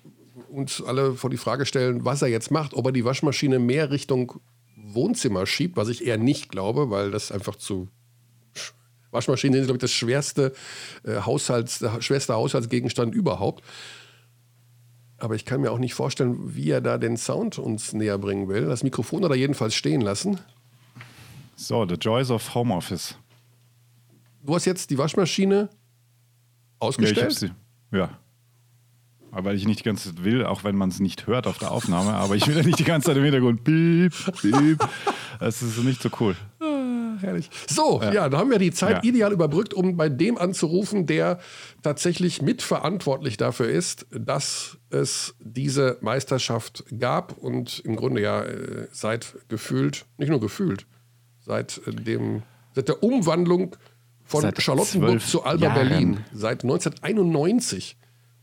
uns 0.49 0.81
alle 0.81 1.13
vor 1.13 1.29
die 1.29 1.37
Frage 1.37 1.65
stellen, 1.65 2.05
was 2.05 2.21
er 2.21 2.27
jetzt 2.27 2.51
macht, 2.51 2.73
ob 2.73 2.85
er 2.85 2.91
die 2.91 3.03
Waschmaschine 3.03 3.59
mehr 3.59 3.89
Richtung 3.91 4.39
Wohnzimmer 4.75 5.45
schiebt, 5.45 5.75
was 5.75 5.89
ich 5.89 6.05
eher 6.05 6.17
nicht 6.17 6.49
glaube, 6.49 6.89
weil 6.89 7.11
das 7.11 7.31
einfach 7.31 7.55
zu. 7.55 7.89
Waschmaschinen 9.11 9.55
sind, 9.55 9.65
glaube 9.65 9.77
ich, 9.77 9.81
das 9.81 9.91
schwerste, 9.91 10.53
äh, 11.03 11.21
Haushalts, 11.21 11.79
der 11.79 12.01
schwerste 12.01 12.33
Haushaltsgegenstand 12.33 13.13
überhaupt. 13.13 13.63
Aber 15.21 15.35
ich 15.35 15.45
kann 15.45 15.61
mir 15.61 15.71
auch 15.71 15.77
nicht 15.77 15.93
vorstellen, 15.93 16.55
wie 16.55 16.71
er 16.71 16.81
da 16.81 16.97
den 16.97 17.15
Sound 17.15 17.59
uns 17.59 17.93
näher 17.93 18.17
bringen 18.17 18.47
will. 18.49 18.65
Das 18.65 18.81
Mikrofon 18.81 19.23
oder 19.23 19.35
jedenfalls 19.35 19.75
stehen 19.75 20.01
lassen. 20.01 20.39
So, 21.55 21.85
The 21.87 21.93
Joys 21.93 22.31
of 22.31 22.55
Home 22.55 22.73
Office. 22.73 23.15
Du 24.43 24.55
hast 24.55 24.65
jetzt 24.65 24.89
die 24.89 24.97
Waschmaschine 24.97 25.69
ausgestellt? 26.79 27.21
Ja, 27.21 27.27
ich 27.27 27.37
sie. 27.37 27.51
Ja. 27.91 28.17
Aber 29.31 29.49
weil 29.49 29.55
ich 29.55 29.67
nicht 29.67 29.81
die 29.81 29.83
ganze 29.83 30.09
Zeit 30.09 30.23
will, 30.23 30.43
auch 30.43 30.63
wenn 30.63 30.75
man 30.75 30.89
es 30.89 30.99
nicht 30.99 31.27
hört 31.27 31.45
auf 31.45 31.59
der 31.59 31.69
Aufnahme, 31.69 32.15
aber 32.15 32.35
ich 32.35 32.47
will 32.47 32.57
ja 32.57 32.63
nicht 32.63 32.79
die 32.79 32.83
ganze 32.83 33.07
Zeit 33.07 33.17
im 33.17 33.23
Hintergrund 33.23 33.63
piep, 33.63 34.13
piep. 34.41 34.79
Das 35.39 35.61
ist 35.63 35.77
nicht 35.83 36.01
so 36.01 36.09
cool. 36.19 36.35
Herrlich. 37.21 37.49
So, 37.67 38.01
ja. 38.01 38.13
ja, 38.13 38.29
da 38.29 38.37
haben 38.37 38.49
wir 38.49 38.59
die 38.59 38.71
Zeit 38.71 39.03
ja. 39.03 39.09
ideal 39.09 39.31
überbrückt, 39.31 39.73
um 39.73 39.97
bei 39.97 40.09
dem 40.09 40.37
anzurufen, 40.37 41.05
der 41.05 41.39
tatsächlich 41.81 42.41
mitverantwortlich 42.41 43.37
dafür 43.37 43.69
ist, 43.69 44.07
dass 44.11 44.77
es 44.89 45.35
diese 45.39 45.97
Meisterschaft 46.01 46.83
gab 46.99 47.37
und 47.37 47.79
im 47.79 47.95
Grunde 47.95 48.21
ja 48.21 48.43
äh, 48.43 48.87
seit 48.91 49.35
gefühlt, 49.47 50.05
nicht 50.17 50.29
nur 50.29 50.39
gefühlt, 50.39 50.85
seit 51.39 51.81
äh, 51.87 51.91
dem, 51.91 52.43
seit 52.73 52.87
der 52.87 53.03
Umwandlung 53.03 53.75
von 54.23 54.41
seit 54.41 54.61
Charlottenburg 54.61 55.21
zu 55.21 55.43
Alba 55.43 55.67
Jahren. 55.67 55.89
Berlin, 55.89 56.25
seit 56.33 56.63
1991 56.63 57.97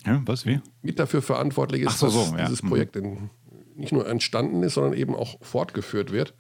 ja, 0.07 0.23
was, 0.25 0.47
wie? 0.47 0.61
Mit 0.83 0.99
dafür 0.99 1.23
verantwortlich 1.23 1.83
ist, 1.83 1.99
so, 1.99 2.09
so, 2.09 2.21
dass 2.21 2.31
ja. 2.33 2.45
dieses 2.47 2.63
mhm. 2.63 2.69
Projekt 2.69 2.97
in, 2.97 3.31
nicht 3.75 3.93
nur 3.93 4.09
entstanden 4.09 4.63
ist, 4.63 4.75
sondern 4.75 4.95
eben 4.95 5.15
auch 5.15 5.39
fortgeführt 5.43 6.13
wird. 6.13 6.35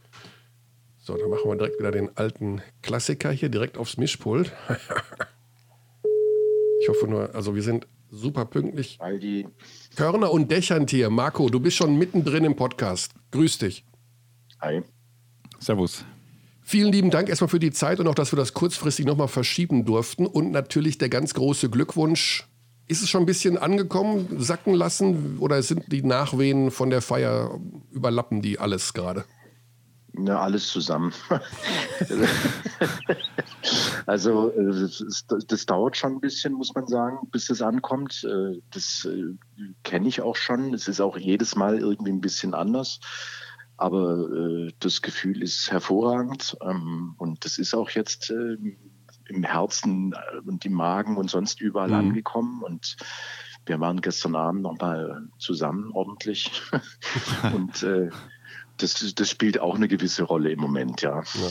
So, 1.08 1.16
dann 1.16 1.30
machen 1.30 1.50
wir 1.50 1.56
direkt 1.56 1.78
wieder 1.78 1.90
den 1.90 2.14
alten 2.18 2.60
Klassiker 2.82 3.30
hier 3.30 3.48
direkt 3.48 3.78
aufs 3.78 3.96
Mischpult. 3.96 4.52
ich 6.82 6.88
hoffe 6.90 7.08
nur, 7.08 7.34
also 7.34 7.54
wir 7.54 7.62
sind 7.62 7.86
super 8.10 8.44
pünktlich. 8.44 8.98
Aldi. 9.00 9.48
Körner 9.96 10.30
und 10.30 10.50
Dächerntier. 10.50 11.08
Marco, 11.08 11.48
du 11.48 11.60
bist 11.60 11.78
schon 11.78 11.96
mittendrin 11.96 12.44
im 12.44 12.56
Podcast. 12.56 13.14
Grüß 13.30 13.56
dich. 13.56 13.86
Hi. 14.60 14.82
Servus. 15.58 16.04
Vielen 16.60 16.92
lieben 16.92 17.10
Dank 17.10 17.30
erstmal 17.30 17.48
für 17.48 17.58
die 17.58 17.72
Zeit 17.72 18.00
und 18.00 18.06
auch, 18.06 18.14
dass 18.14 18.30
wir 18.30 18.36
das 18.36 18.52
kurzfristig 18.52 19.06
nochmal 19.06 19.28
verschieben 19.28 19.86
durften. 19.86 20.26
Und 20.26 20.50
natürlich 20.50 20.98
der 20.98 21.08
ganz 21.08 21.32
große 21.32 21.70
Glückwunsch 21.70 22.46
ist 22.86 23.02
es 23.02 23.08
schon 23.08 23.22
ein 23.22 23.26
bisschen 23.26 23.56
angekommen, 23.56 24.28
sacken 24.38 24.74
lassen 24.74 25.38
oder 25.38 25.62
sind 25.62 25.90
die 25.90 26.02
Nachwehen 26.02 26.70
von 26.70 26.90
der 26.90 27.00
Feier, 27.00 27.58
überlappen 27.92 28.42
die 28.42 28.58
alles 28.58 28.92
gerade? 28.92 29.24
Ja, 30.16 30.40
alles 30.40 30.68
zusammen. 30.68 31.12
also 34.06 34.50
das, 34.50 35.24
das, 35.46 35.66
dauert 35.66 35.96
schon 35.96 36.14
ein 36.14 36.20
bisschen, 36.20 36.54
muss 36.54 36.74
man 36.74 36.86
sagen, 36.86 37.28
bis 37.30 37.50
es 37.50 37.62
ankommt. 37.62 38.24
Äh, 38.24 38.60
das 38.70 39.04
äh, 39.04 39.36
kenne 39.84 40.08
ich 40.08 40.20
auch 40.20 40.36
schon. 40.36 40.74
Es 40.74 40.88
ist 40.88 41.00
auch 41.00 41.16
jedes 41.16 41.54
Mal 41.56 41.78
irgendwie 41.78 42.12
ein 42.12 42.20
bisschen 42.20 42.54
anders. 42.54 43.00
Aber 43.76 44.28
äh, 44.30 44.72
das 44.80 45.02
Gefühl 45.02 45.42
ist 45.42 45.70
hervorragend. 45.70 46.56
Ähm, 46.62 47.14
und 47.18 47.44
das 47.44 47.58
ist 47.58 47.74
auch 47.74 47.90
jetzt 47.90 48.32
im 49.28 49.44
Herzen 49.44 50.12
äh, 50.12 50.38
und 50.46 50.64
im 50.64 50.72
Magen 50.72 51.16
und 51.16 51.30
sonst 51.30 51.60
überall 51.60 51.88
mhm. 51.88 51.94
angekommen. 51.94 52.62
Und 52.62 52.96
wir 53.66 53.78
waren 53.80 54.00
gestern 54.00 54.34
Abend 54.34 54.62
nochmal 54.62 55.28
zusammen 55.38 55.92
ordentlich. 55.92 56.62
und 57.54 57.82
äh, 57.82 58.10
das, 58.78 59.14
das 59.14 59.30
spielt 59.30 59.60
auch 59.60 59.74
eine 59.74 59.88
gewisse 59.88 60.22
Rolle 60.22 60.50
im 60.50 60.60
Moment, 60.60 61.02
ja. 61.02 61.22
ja. 61.22 61.50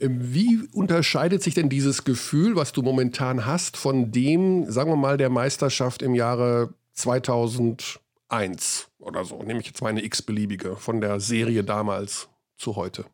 Ähm, 0.00 0.18
wie 0.34 0.68
unterscheidet 0.72 1.42
sich 1.42 1.54
denn 1.54 1.68
dieses 1.68 2.04
Gefühl, 2.04 2.56
was 2.56 2.72
du 2.72 2.82
momentan 2.82 3.46
hast, 3.46 3.76
von 3.76 4.10
dem, 4.12 4.70
sagen 4.70 4.90
wir 4.90 4.96
mal, 4.96 5.16
der 5.16 5.30
Meisterschaft 5.30 6.02
im 6.02 6.14
Jahre 6.14 6.74
2001 6.94 8.88
oder 8.98 9.24
so? 9.24 9.42
Nehme 9.42 9.60
ich 9.60 9.66
jetzt 9.66 9.82
mal 9.82 9.90
eine 9.90 10.04
x-beliebige 10.04 10.76
von 10.76 11.00
der 11.00 11.20
Serie 11.20 11.64
damals 11.64 12.28
zu 12.56 12.76
heute. 12.76 13.04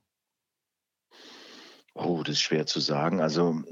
Oh, 1.95 2.23
das 2.23 2.35
ist 2.35 2.43
schwer 2.43 2.67
zu 2.67 2.79
sagen. 2.79 3.21
Also 3.21 3.63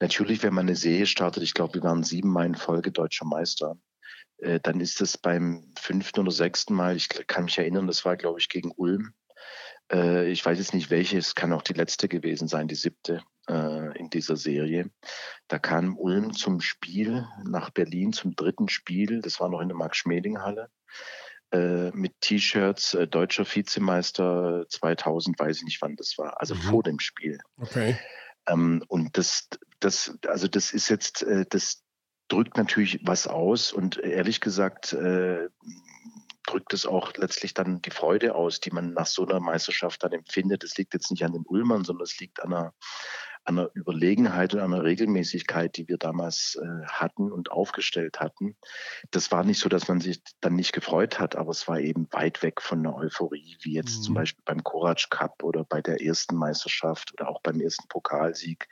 natürlich, 0.00 0.42
wenn 0.42 0.54
man 0.54 0.66
eine 0.66 0.76
Serie 0.76 1.06
startet, 1.06 1.42
ich 1.42 1.54
glaube, 1.54 1.74
wir 1.74 1.82
waren 1.82 2.04
siebenmal 2.04 2.46
in 2.46 2.54
Folge 2.54 2.92
deutscher 2.92 3.26
Meister, 3.26 3.76
äh, 4.38 4.60
dann 4.60 4.80
ist 4.80 5.00
es 5.00 5.18
beim 5.18 5.72
fünften 5.78 6.20
oder 6.20 6.30
sechsten 6.30 6.74
Mal, 6.74 6.96
ich 6.96 7.08
kann 7.08 7.44
mich 7.44 7.58
erinnern, 7.58 7.86
das 7.86 8.04
war, 8.04 8.16
glaube 8.16 8.38
ich, 8.40 8.48
gegen 8.48 8.72
Ulm. 8.76 9.14
Äh, 9.92 10.30
ich 10.30 10.44
weiß 10.44 10.58
jetzt 10.58 10.74
nicht 10.74 10.90
welche, 10.90 11.18
es 11.18 11.34
kann 11.34 11.52
auch 11.52 11.62
die 11.62 11.72
letzte 11.72 12.08
gewesen 12.08 12.48
sein, 12.48 12.68
die 12.68 12.74
siebte 12.74 13.22
äh, 13.48 13.98
in 13.98 14.10
dieser 14.10 14.36
Serie. 14.36 14.90
Da 15.48 15.58
kam 15.58 15.96
Ulm 15.96 16.34
zum 16.34 16.60
Spiel 16.60 17.26
nach 17.44 17.70
Berlin, 17.70 18.12
zum 18.12 18.34
dritten 18.34 18.68
Spiel, 18.68 19.20
das 19.20 19.40
war 19.40 19.48
noch 19.48 19.60
in 19.60 19.68
der 19.68 19.76
Max-Schmeling-Halle. 19.76 20.70
Mit 21.52 22.20
T-Shirts, 22.20 22.94
äh, 22.94 23.06
deutscher 23.06 23.46
Vizemeister 23.46 24.66
2000, 24.68 25.38
weiß 25.38 25.58
ich 25.58 25.62
nicht 25.62 25.80
wann 25.80 25.94
das 25.94 26.18
war, 26.18 26.38
also 26.40 26.56
mhm. 26.56 26.60
vor 26.60 26.82
dem 26.82 26.98
Spiel. 26.98 27.38
Okay. 27.56 27.96
Ähm, 28.46 28.82
und 28.88 29.16
das, 29.16 29.48
das, 29.80 30.18
also 30.26 30.48
das 30.48 30.72
ist 30.72 30.88
jetzt, 30.88 31.22
äh, 31.22 31.44
das 31.48 31.82
drückt 32.28 32.56
natürlich 32.56 33.00
was 33.02 33.26
aus 33.26 33.72
und 33.72 33.98
ehrlich 33.98 34.40
gesagt 34.40 34.92
äh, 34.92 35.48
drückt 36.46 36.72
es 36.72 36.86
auch 36.86 37.12
letztlich 37.16 37.54
dann 37.54 37.82
die 37.82 37.90
Freude 37.90 38.34
aus, 38.34 38.60
die 38.60 38.70
man 38.70 38.92
nach 38.92 39.06
so 39.06 39.26
einer 39.26 39.40
Meisterschaft 39.40 40.02
dann 40.02 40.12
empfindet. 40.12 40.64
Es 40.64 40.76
liegt 40.78 40.94
jetzt 40.94 41.10
nicht 41.10 41.24
an 41.24 41.32
den 41.32 41.44
Ulmern, 41.46 41.84
sondern 41.84 42.04
es 42.04 42.18
liegt 42.18 42.42
an 42.42 42.54
einer 42.54 42.74
einer 43.46 43.70
Überlegenheit 43.74 44.54
und 44.54 44.60
einer 44.60 44.82
Regelmäßigkeit, 44.82 45.76
die 45.76 45.88
wir 45.88 45.98
damals 45.98 46.58
äh, 46.60 46.86
hatten 46.86 47.30
und 47.32 47.50
aufgestellt 47.50 48.20
hatten. 48.20 48.56
Das 49.10 49.30
war 49.30 49.44
nicht 49.44 49.60
so, 49.60 49.68
dass 49.68 49.88
man 49.88 50.00
sich 50.00 50.22
dann 50.40 50.54
nicht 50.54 50.72
gefreut 50.72 51.18
hat, 51.18 51.36
aber 51.36 51.50
es 51.50 51.68
war 51.68 51.80
eben 51.80 52.08
weit 52.10 52.42
weg 52.42 52.60
von 52.60 52.82
der 52.82 52.94
Euphorie, 52.94 53.56
wie 53.62 53.74
jetzt 53.74 53.98
mhm. 53.98 54.02
zum 54.02 54.14
Beispiel 54.14 54.42
beim 54.44 54.64
Korac 54.64 55.10
Cup 55.10 55.42
oder 55.42 55.64
bei 55.64 55.80
der 55.80 56.02
ersten 56.02 56.36
Meisterschaft 56.36 57.12
oder 57.14 57.28
auch 57.28 57.40
beim 57.42 57.60
ersten 57.60 57.88
Pokalsieg 57.88 58.68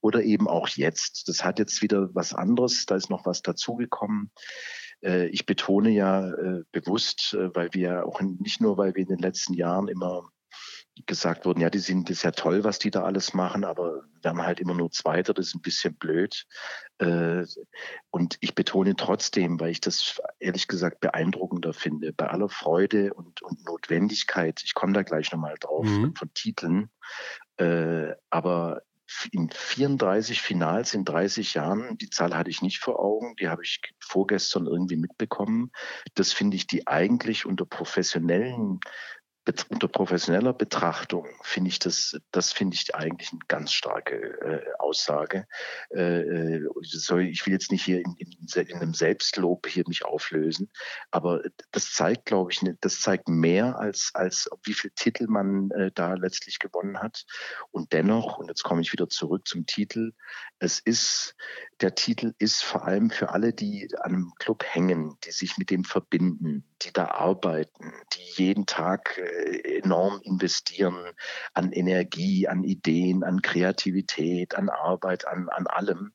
oder 0.00 0.22
eben 0.22 0.48
auch 0.48 0.68
jetzt. 0.68 1.28
Das 1.28 1.44
hat 1.44 1.58
jetzt 1.58 1.82
wieder 1.82 2.08
was 2.14 2.34
anderes, 2.34 2.86
da 2.86 2.96
ist 2.96 3.10
noch 3.10 3.26
was 3.26 3.42
dazugekommen. 3.42 4.30
Äh, 5.02 5.26
ich 5.28 5.46
betone 5.46 5.90
ja 5.90 6.28
äh, 6.28 6.62
bewusst, 6.72 7.34
äh, 7.34 7.54
weil 7.54 7.68
wir 7.72 8.06
auch 8.06 8.20
nicht 8.20 8.60
nur, 8.60 8.78
weil 8.78 8.94
wir 8.94 9.02
in 9.02 9.08
den 9.08 9.18
letzten 9.18 9.54
Jahren 9.54 9.88
immer 9.88 10.30
gesagt 11.06 11.44
wurden, 11.44 11.60
ja, 11.60 11.70
die 11.70 11.78
sind 11.78 12.08
das 12.08 12.18
ist 12.18 12.22
ja 12.22 12.30
toll, 12.30 12.64
was 12.64 12.78
die 12.78 12.90
da 12.90 13.02
alles 13.02 13.34
machen, 13.34 13.64
aber 13.64 14.02
wir 14.22 14.30
haben 14.30 14.42
halt 14.42 14.60
immer 14.60 14.74
nur 14.74 14.90
Zweiter, 14.90 15.34
das 15.34 15.48
ist 15.48 15.54
ein 15.54 15.60
bisschen 15.60 15.94
blöd. 15.94 16.46
Äh, 16.98 17.44
und 18.10 18.36
ich 18.40 18.54
betone 18.54 18.94
trotzdem, 18.96 19.58
weil 19.60 19.70
ich 19.70 19.80
das 19.80 20.20
ehrlich 20.38 20.68
gesagt 20.68 21.00
beeindruckender 21.00 21.72
finde, 21.72 22.12
bei 22.12 22.28
aller 22.28 22.48
Freude 22.48 23.12
und, 23.14 23.42
und 23.42 23.64
Notwendigkeit, 23.64 24.62
ich 24.64 24.74
komme 24.74 24.92
da 24.92 25.02
gleich 25.02 25.32
nochmal 25.32 25.56
drauf, 25.58 25.86
mhm. 25.86 26.14
von 26.14 26.32
Titeln, 26.32 26.90
äh, 27.56 28.12
aber 28.30 28.82
in 29.32 29.50
34 29.50 30.40
Finals 30.40 30.94
in 30.94 31.04
30 31.04 31.54
Jahren, 31.54 31.98
die 31.98 32.10
Zahl 32.10 32.36
hatte 32.36 32.50
ich 32.50 32.62
nicht 32.62 32.78
vor 32.78 32.98
Augen, 32.98 33.36
die 33.36 33.48
habe 33.48 33.62
ich 33.62 33.80
vorgestern 34.00 34.66
irgendwie 34.66 34.96
mitbekommen. 34.96 35.70
Das 36.14 36.32
finde 36.32 36.56
ich 36.56 36.66
die 36.66 36.86
eigentlich 36.86 37.44
unter 37.44 37.66
professionellen 37.66 38.80
unter 39.68 39.88
professioneller 39.88 40.54
Betrachtung 40.54 41.28
finde 41.42 41.68
ich 41.68 41.78
das, 41.78 42.18
das 42.30 42.52
finde 42.52 42.76
ich 42.76 42.94
eigentlich 42.94 43.30
eine 43.30 43.40
ganz 43.46 43.72
starke 43.72 44.16
äh, 44.40 44.64
Aussage. 44.78 45.46
Äh, 45.90 46.20
äh 46.20 46.68
soll, 46.82 47.22
ich 47.22 47.44
will 47.44 47.52
jetzt 47.52 47.70
nicht 47.70 47.84
hier 47.84 47.98
in, 47.98 48.14
in, 48.16 48.30
in, 48.54 48.76
einem 48.76 48.94
Selbstlob 48.94 49.66
hier 49.66 49.84
mich 49.86 50.04
auflösen, 50.04 50.70
aber 51.10 51.42
das 51.72 51.92
zeigt, 51.92 52.26
glaube 52.26 52.52
ich, 52.52 52.62
ne, 52.62 52.76
das 52.80 53.00
zeigt 53.00 53.28
mehr 53.28 53.78
als, 53.78 54.10
als 54.14 54.48
wie 54.64 54.74
viel 54.74 54.90
Titel 54.94 55.26
man 55.28 55.70
äh, 55.72 55.90
da 55.94 56.14
letztlich 56.14 56.58
gewonnen 56.58 56.98
hat. 56.98 57.24
Und 57.70 57.92
dennoch, 57.92 58.38
und 58.38 58.48
jetzt 58.48 58.62
komme 58.62 58.80
ich 58.80 58.92
wieder 58.92 59.08
zurück 59.08 59.46
zum 59.46 59.66
Titel, 59.66 60.12
es 60.58 60.78
ist, 60.78 61.36
der 61.80 61.94
Titel 61.94 62.32
ist 62.38 62.62
vor 62.62 62.84
allem 62.86 63.10
für 63.10 63.30
alle, 63.30 63.52
die 63.52 63.88
an 64.00 64.14
einem 64.14 64.32
Club 64.38 64.64
hängen, 64.64 65.18
die 65.24 65.32
sich 65.32 65.58
mit 65.58 65.70
dem 65.70 65.84
verbinden, 65.84 66.64
die 66.82 66.92
da 66.92 67.08
arbeiten, 67.08 67.92
die 68.14 68.42
jeden 68.42 68.66
Tag 68.66 69.18
äh, 69.18 69.33
enorm 69.64 70.20
investieren 70.22 70.96
an 71.52 71.72
Energie, 71.72 72.48
an 72.48 72.64
Ideen, 72.64 73.24
an 73.24 73.42
Kreativität, 73.42 74.54
an 74.54 74.68
Arbeit, 74.68 75.26
an, 75.26 75.48
an 75.48 75.66
allem. 75.66 76.12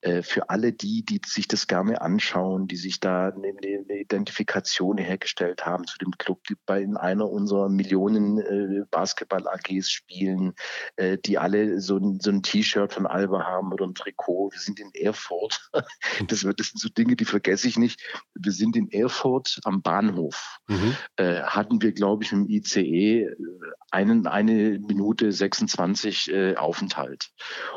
Äh, 0.00 0.22
für 0.22 0.50
alle 0.50 0.72
die, 0.72 1.04
die 1.04 1.20
sich 1.24 1.48
das 1.48 1.66
gerne 1.66 2.00
anschauen, 2.00 2.66
die 2.66 2.76
sich 2.76 3.00
da 3.00 3.28
eine, 3.28 3.50
Identifikation 4.00 4.98
hergestellt 4.98 5.66
haben 5.66 5.86
zu 5.86 5.98
dem 5.98 6.12
Club, 6.12 6.42
die 6.44 6.56
bei 6.66 6.86
einer 6.96 7.28
unserer 7.28 7.68
Millionen 7.68 8.38
äh, 8.38 8.84
Basketball-AGs 8.90 9.90
spielen, 9.90 10.54
die 11.24 11.38
alle 11.38 11.80
so 11.80 11.96
ein, 11.96 12.18
so 12.20 12.30
ein 12.30 12.42
T-Shirt 12.42 12.92
von 12.92 13.06
Alba 13.06 13.44
haben 13.44 13.72
oder 13.72 13.86
ein 13.86 13.94
Trikot. 13.94 14.50
Wir 14.52 14.60
sind 14.60 14.80
in 14.80 14.90
Erfurt. 14.94 15.70
Das, 16.26 16.40
das 16.40 16.68
sind 16.68 16.78
so 16.78 16.88
Dinge, 16.88 17.16
die 17.16 17.24
vergesse 17.24 17.66
ich 17.66 17.78
nicht. 17.78 18.00
Wir 18.34 18.52
sind 18.52 18.76
in 18.76 18.90
Erfurt 18.90 19.58
am 19.64 19.82
Bahnhof 19.82 20.60
mhm. 20.68 20.96
äh, 21.16 21.42
hatten 21.42 21.82
wir, 21.82 21.92
glaube 21.92 22.24
ich, 22.24 22.32
im 22.32 22.48
ICE 22.60 23.22
äh, 23.22 23.36
einen, 23.90 24.26
eine 24.26 24.78
Minute 24.78 25.32
26 25.32 26.32
äh, 26.32 26.56
Aufenthalt. 26.56 27.30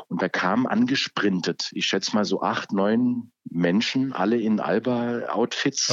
Und 0.08 0.22
da 0.22 0.28
kam 0.28 0.66
angesprintet, 0.66 1.70
ich 1.72 1.86
schätze 1.86 2.14
mal 2.14 2.24
so 2.24 2.42
acht, 2.42 2.72
neun 2.72 3.32
Menschen, 3.50 4.12
alle 4.12 4.38
in 4.38 4.60
Alba-Outfits 4.60 5.90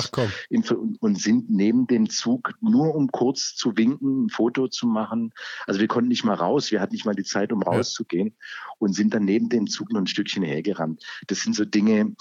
und 0.99 1.21
sind 1.21 1.49
neben 1.49 1.87
dem 1.87 2.09
Zug 2.09 2.53
nur 2.61 2.95
um 2.95 3.09
kurz 3.09 3.55
zu 3.55 3.77
winken, 3.77 4.25
ein 4.25 4.29
Foto 4.29 4.67
zu 4.67 4.87
machen. 4.87 5.33
Also 5.67 5.79
wir 5.79 5.87
konnten 5.87 6.09
nicht 6.09 6.23
mal 6.23 6.35
raus, 6.35 6.71
wir 6.71 6.81
hatten 6.81 6.93
nicht 6.93 7.05
mal 7.05 7.15
die 7.15 7.23
Zeit, 7.23 7.51
um 7.51 7.61
rauszugehen 7.61 8.27
ja. 8.27 8.33
und 8.79 8.93
sind 8.93 9.13
dann 9.13 9.25
neben 9.25 9.49
dem 9.49 9.67
Zug 9.67 9.91
noch 9.91 9.99
ein 9.99 10.07
Stückchen 10.07 10.43
hergerannt. 10.43 11.03
Das 11.27 11.41
sind 11.41 11.55
so 11.55 11.65
Dinge, 11.65 12.15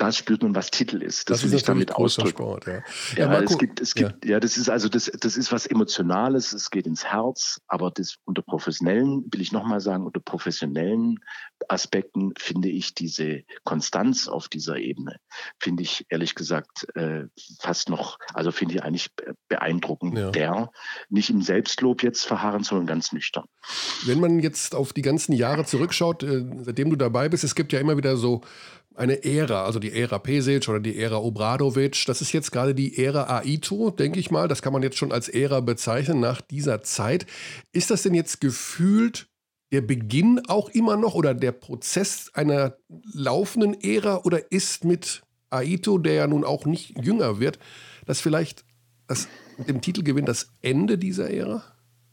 da 0.00 0.10
spürt 0.12 0.42
man, 0.42 0.54
was 0.54 0.70
Titel 0.70 1.02
ist. 1.02 1.28
Das, 1.28 1.42
das 1.42 1.50
will 1.50 1.58
ich 1.58 1.62
damit 1.62 1.94
ausdrücken. 1.94 2.30
Sport, 2.30 2.66
ja. 2.66 2.82
Ja, 3.16 3.32
ja 3.34 3.42
es 3.42 3.58
gibt, 3.58 3.80
es 3.80 3.94
gibt, 3.94 4.24
ja. 4.24 4.40
das 4.40 4.56
ist 4.56 4.70
also 4.70 4.88
das, 4.88 5.12
das 5.20 5.36
ist 5.36 5.52
was 5.52 5.66
Emotionales, 5.66 6.54
es 6.54 6.70
geht 6.70 6.86
ins 6.86 7.04
Herz, 7.04 7.60
aber 7.68 7.90
das 7.90 8.16
unter 8.24 8.40
professionellen, 8.40 9.26
will 9.30 9.42
ich 9.42 9.52
nochmal 9.52 9.80
sagen, 9.80 10.06
unter 10.06 10.20
professionellen 10.20 11.18
Aspekten 11.68 12.32
finde 12.38 12.70
ich 12.70 12.94
diese 12.94 13.42
Konstanz 13.64 14.26
auf 14.26 14.48
dieser 14.48 14.78
Ebene, 14.78 15.16
finde 15.58 15.82
ich 15.82 16.06
ehrlich 16.08 16.34
gesagt 16.34 16.86
äh, 16.94 17.24
fast 17.60 17.90
noch, 17.90 18.16
also 18.32 18.52
finde 18.52 18.76
ich 18.76 18.82
eigentlich 18.82 19.10
beeindruckend, 19.48 20.34
der 20.34 20.70
nicht 21.10 21.28
im 21.28 21.42
Selbstlob 21.42 22.02
jetzt 22.02 22.24
verharren, 22.24 22.64
sondern 22.64 22.86
ganz 22.86 23.12
nüchtern. 23.12 23.44
Wenn 24.06 24.18
man 24.18 24.40
jetzt 24.40 24.74
auf 24.74 24.94
die 24.94 25.02
ganzen 25.02 25.34
Jahre 25.34 25.66
zurückschaut, 25.66 26.22
äh, 26.22 26.46
seitdem 26.62 26.88
du 26.88 26.96
dabei 26.96 27.28
bist, 27.28 27.44
es 27.44 27.54
gibt 27.54 27.74
ja 27.74 27.80
immer 27.80 27.98
wieder 27.98 28.16
so 28.16 28.40
eine 28.94 29.24
Ära, 29.24 29.64
also 29.64 29.78
die 29.78 29.92
Ära 29.92 30.18
Pesic 30.18 30.68
oder 30.68 30.80
die 30.80 30.98
Ära 30.98 31.16
Obradovic. 31.16 32.04
Das 32.06 32.20
ist 32.20 32.32
jetzt 32.32 32.50
gerade 32.50 32.74
die 32.74 33.02
Ära 33.02 33.38
Aito, 33.38 33.90
denke 33.90 34.18
ich 34.18 34.30
mal. 34.30 34.48
Das 34.48 34.62
kann 34.62 34.72
man 34.72 34.82
jetzt 34.82 34.98
schon 34.98 35.12
als 35.12 35.28
Ära 35.28 35.60
bezeichnen 35.60 36.20
nach 36.20 36.40
dieser 36.40 36.82
Zeit. 36.82 37.26
Ist 37.72 37.90
das 37.90 38.02
denn 38.02 38.14
jetzt 38.14 38.40
gefühlt 38.40 39.28
der 39.72 39.80
Beginn 39.80 40.40
auch 40.48 40.68
immer 40.70 40.96
noch 40.96 41.14
oder 41.14 41.34
der 41.34 41.52
Prozess 41.52 42.30
einer 42.34 42.76
laufenden 43.14 43.80
Ära 43.80 44.22
oder 44.24 44.50
ist 44.50 44.84
mit 44.84 45.22
Aito, 45.50 45.98
der 45.98 46.14
ja 46.14 46.26
nun 46.26 46.44
auch 46.44 46.66
nicht 46.66 46.98
jünger 47.02 47.40
wird, 47.40 47.58
das 48.06 48.20
vielleicht 48.20 48.64
das, 49.06 49.28
mit 49.58 49.68
dem 49.68 49.80
Titelgewinn 49.80 50.26
das 50.26 50.52
Ende 50.62 50.98
dieser 50.98 51.30
Ära? 51.30 51.62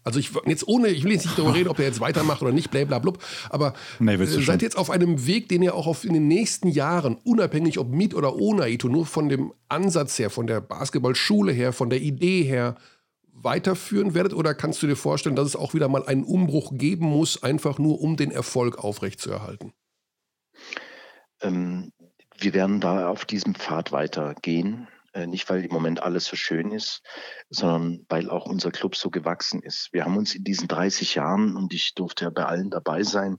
Also 0.08 0.20
ich 0.20 0.32
jetzt 0.46 0.66
ohne, 0.70 0.88
ich 0.88 1.04
will 1.04 1.12
jetzt 1.12 1.26
nicht 1.26 1.38
darüber 1.38 1.54
reden, 1.54 1.68
ob 1.68 1.80
er 1.80 1.86
jetzt 1.86 2.00
weitermacht 2.00 2.42
oder 2.42 2.54
nicht, 2.54 2.72
blablabla, 2.72 3.12
aber 3.50 3.74
nee, 4.00 4.14
äh, 4.14 4.26
seid 4.26 4.62
jetzt 4.62 4.78
auf 4.78 4.90
einem 4.90 5.28
Weg, 5.28 5.50
den 5.50 5.62
ihr 5.62 5.76
auch 5.76 5.86
auf 5.86 6.06
in 6.06 6.14
den 6.14 6.30
nächsten 6.30 6.70
Jahren, 6.70 7.18
unabhängig 7.26 7.78
ob 7.78 7.90
mit 7.90 8.16
oder 8.16 8.38
ohne 8.38 8.64
Aito, 8.64 8.88
nur 8.88 9.06
von 9.06 9.28
dem 9.28 9.52
Ansatz 9.68 10.18
her, 10.18 10.30
von 10.30 10.48
der 10.48 10.62
Basketballschule 10.62 11.52
her, 11.52 11.74
von 11.74 11.90
der 11.90 12.00
Idee 12.00 12.44
her, 12.44 12.78
weiterführen 13.34 14.14
werdet? 14.14 14.34
Oder 14.34 14.54
kannst 14.54 14.82
du 14.82 14.88
dir 14.88 14.96
vorstellen, 14.96 15.36
dass 15.36 15.48
es 15.48 15.56
auch 15.58 15.74
wieder 15.74 15.90
mal 15.90 16.06
einen 16.06 16.24
Umbruch 16.24 16.72
geben 16.74 17.06
muss, 17.06 17.44
einfach 17.44 17.78
nur 17.78 18.00
um 18.00 18.16
den 18.16 18.32
Erfolg 18.32 18.78
aufrechtzuerhalten? 18.82 19.74
Ähm, 21.42 21.92
wir 22.40 22.54
werden 22.54 22.80
da 22.80 23.10
auf 23.10 23.26
diesem 23.26 23.56
Pfad 23.56 23.92
weitergehen. 23.92 24.88
Äh, 25.18 25.26
nicht, 25.26 25.50
weil 25.50 25.66
im 25.66 25.74
Moment 25.74 26.04
alles 26.04 26.26
so 26.26 26.36
schön 26.36 26.72
ist, 26.72 27.02
sondern 27.50 28.06
weil 28.08 28.30
auch 28.30 28.46
unser 28.46 28.70
Club 28.70 28.96
so 28.96 29.10
gewachsen 29.10 29.64
ist. 29.64 29.90
Wir 29.92 30.06
haben 30.06 30.16
uns 30.16 30.36
in 30.36 30.44
diesen 30.44 30.68
30 30.68 31.16
Jahren, 31.16 31.56
und 31.56 31.74
ich 31.74 31.96
durfte 31.96 32.26
ja 32.26 32.30
bei 32.30 32.46
allen 32.46 32.70
dabei 32.70 33.02
sein, 33.02 33.38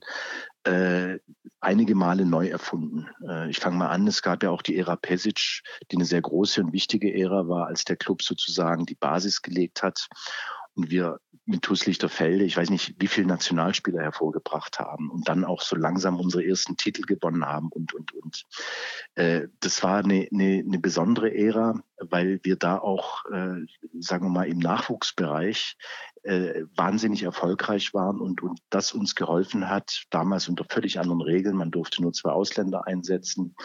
äh, 0.65 1.19
einige 1.61 1.95
Male 1.95 2.25
neu 2.25 2.47
erfunden. 2.49 3.07
Äh, 3.25 3.49
ich 3.49 3.59
fange 3.59 3.77
mal 3.77 3.87
an, 3.87 4.07
es 4.07 4.21
gab 4.21 4.43
ja 4.43 4.49
auch 4.49 4.61
die 4.61 4.77
Ära 4.77 4.97
Pesic, 4.97 5.61
die 5.89 5.95
eine 5.95 6.05
sehr 6.05 6.21
große 6.21 6.61
und 6.61 6.73
wichtige 6.73 7.13
Ära 7.13 7.47
war, 7.47 7.67
als 7.67 7.85
der 7.85 7.95
Club 7.95 8.23
sozusagen 8.23 8.85
die 8.85 8.95
Basis 8.95 9.41
gelegt 9.41 9.81
hat 9.81 10.09
und 10.79 10.89
wir 10.89 11.19
mit 11.45 11.63
TuS 11.63 11.85
Lichterfelde, 11.87 12.45
ich 12.45 12.55
weiß 12.55 12.69
nicht, 12.69 12.95
wie 12.99 13.07
viele 13.07 13.27
Nationalspieler 13.27 14.01
hervorgebracht 14.01 14.79
haben 14.79 15.09
und 15.09 15.27
dann 15.27 15.43
auch 15.43 15.61
so 15.61 15.75
langsam 15.75 16.19
unsere 16.19 16.45
ersten 16.45 16.77
Titel 16.77 17.01
gewonnen 17.01 17.45
haben 17.45 17.69
und, 17.69 17.93
und, 17.93 18.13
und. 18.13 18.45
Äh, 19.15 19.47
das 19.59 19.81
war 19.83 19.97
eine, 19.97 20.27
eine, 20.31 20.63
eine 20.65 20.79
besondere 20.79 21.35
Ära, 21.35 21.81
weil 21.97 22.39
wir 22.43 22.55
da 22.55 22.77
auch, 22.77 23.25
äh, 23.25 23.65
sagen 23.99 24.25
wir 24.25 24.29
mal, 24.29 24.47
im 24.47 24.59
Nachwuchsbereich 24.59 25.75
äh, 26.23 26.63
wahnsinnig 26.75 27.23
erfolgreich 27.23 27.93
waren 27.93 28.19
und, 28.19 28.41
und 28.41 28.59
das 28.69 28.93
uns 28.93 29.15
geholfen 29.15 29.69
hat, 29.69 30.03
damals 30.09 30.47
unter 30.47 30.65
völlig 30.69 30.99
anderen 30.99 31.21
Regeln, 31.21 31.57
man 31.57 31.71
durfte 31.71 32.01
nur 32.01 32.13
zwei 32.13 32.31
Ausländer 32.31 32.87
einsetzen, 32.87 33.55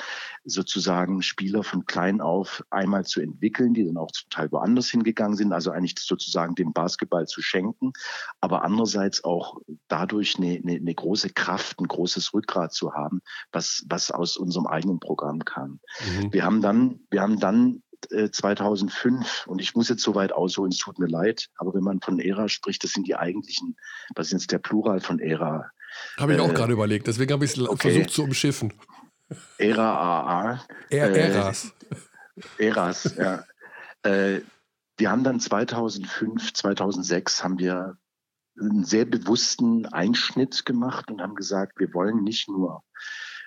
sozusagen 0.45 1.23
Spieler 1.23 1.63
von 1.63 1.87
klein 1.87 2.21
auf 2.21 2.65
einmal 2.71 3.05
zu 3.05 3.21
entwickeln, 3.21 3.75
die 3.75 3.85
dann 3.85 3.97
auch 3.97 4.11
zum 4.11 4.31
Teil 4.31 4.51
woanders 4.53 4.89
hingegangen 4.91 5.37
sind, 5.37 5.53
also 5.53 5.71
eigentlich 5.71 5.95
sozusagen 5.99 6.55
dem 6.55 6.73
Basketball 6.73 7.27
zu 7.27 7.43
schenken, 7.43 7.93
aber 8.41 8.65
andererseits 8.65 9.25
auch 9.25 9.61
dadurch 9.89 10.37
eine, 10.37 10.61
eine, 10.63 10.75
eine 10.75 10.95
große 10.95 11.31
Kraft, 11.31 11.81
ein 11.81 11.89
großes 11.89 12.35
Rückgrat 12.35 12.73
zu 12.73 12.93
haben, 12.95 13.21
was, 13.53 13.85
was 13.89 14.11
aus 14.11 14.37
unserem 14.37 14.67
eigenen 14.67 15.01
Programm 15.01 15.45
kam. 15.45 15.81
Mhm. 16.21 16.33
Wir 16.33 16.45
haben 16.45 16.61
dann, 16.61 17.01
wir 17.11 17.23
haben 17.23 17.39
dann 17.39 17.83
2005 18.09 19.45
äh, 19.47 19.51
und 19.51 19.61
ich 19.61 19.75
muss 19.75 19.89
jetzt 19.89 20.03
so 20.03 20.15
weit 20.15 20.33
ausholen, 20.33 20.73
es 20.73 20.79
tut 20.79 20.99
mir 20.99 21.07
leid, 21.07 21.49
aber 21.57 21.75
wenn 21.75 21.83
man 21.83 22.01
von 22.01 22.19
Ära 22.19 22.49
spricht, 22.49 22.85
das 22.85 22.93
sind 22.93 23.07
die 23.07 23.17
eigentlichen, 23.17 23.77
was 24.15 24.29
ist 24.29 24.33
jetzt 24.33 24.53
der 24.53 24.59
Plural 24.59 25.01
von 25.01 25.19
Ära? 25.19 25.71
Habe 26.19 26.35
ich 26.35 26.41
auch 26.41 26.51
äh, 26.51 26.55
gerade 26.55 26.73
überlegt, 26.73 27.07
deswegen 27.07 27.33
habe 27.33 27.45
ich 27.45 27.57
es 27.57 27.61
okay. 27.61 27.93
versucht 27.93 28.11
zu 28.11 28.25
umschiffen. 28.25 28.73
Ära 29.59 30.53
AA. 30.53 30.65
Äras. 30.91 31.73
Äh, 32.59 32.67
Äras, 32.67 33.15
ja. 33.17 33.45
Wir 34.97 35.11
haben 35.11 35.25
dann 35.25 35.41
2005, 35.41 36.53
2006 36.53 37.43
haben 37.43 37.59
wir 37.59 37.97
einen 38.61 38.85
sehr 38.85 39.05
bewussten 39.05 39.87
Einschnitt 39.87 40.65
gemacht 40.65 41.11
und 41.11 41.21
haben 41.21 41.35
gesagt, 41.35 41.79
wir 41.79 41.93
wollen 41.93 42.23
nicht 42.23 42.49
nur 42.49 42.85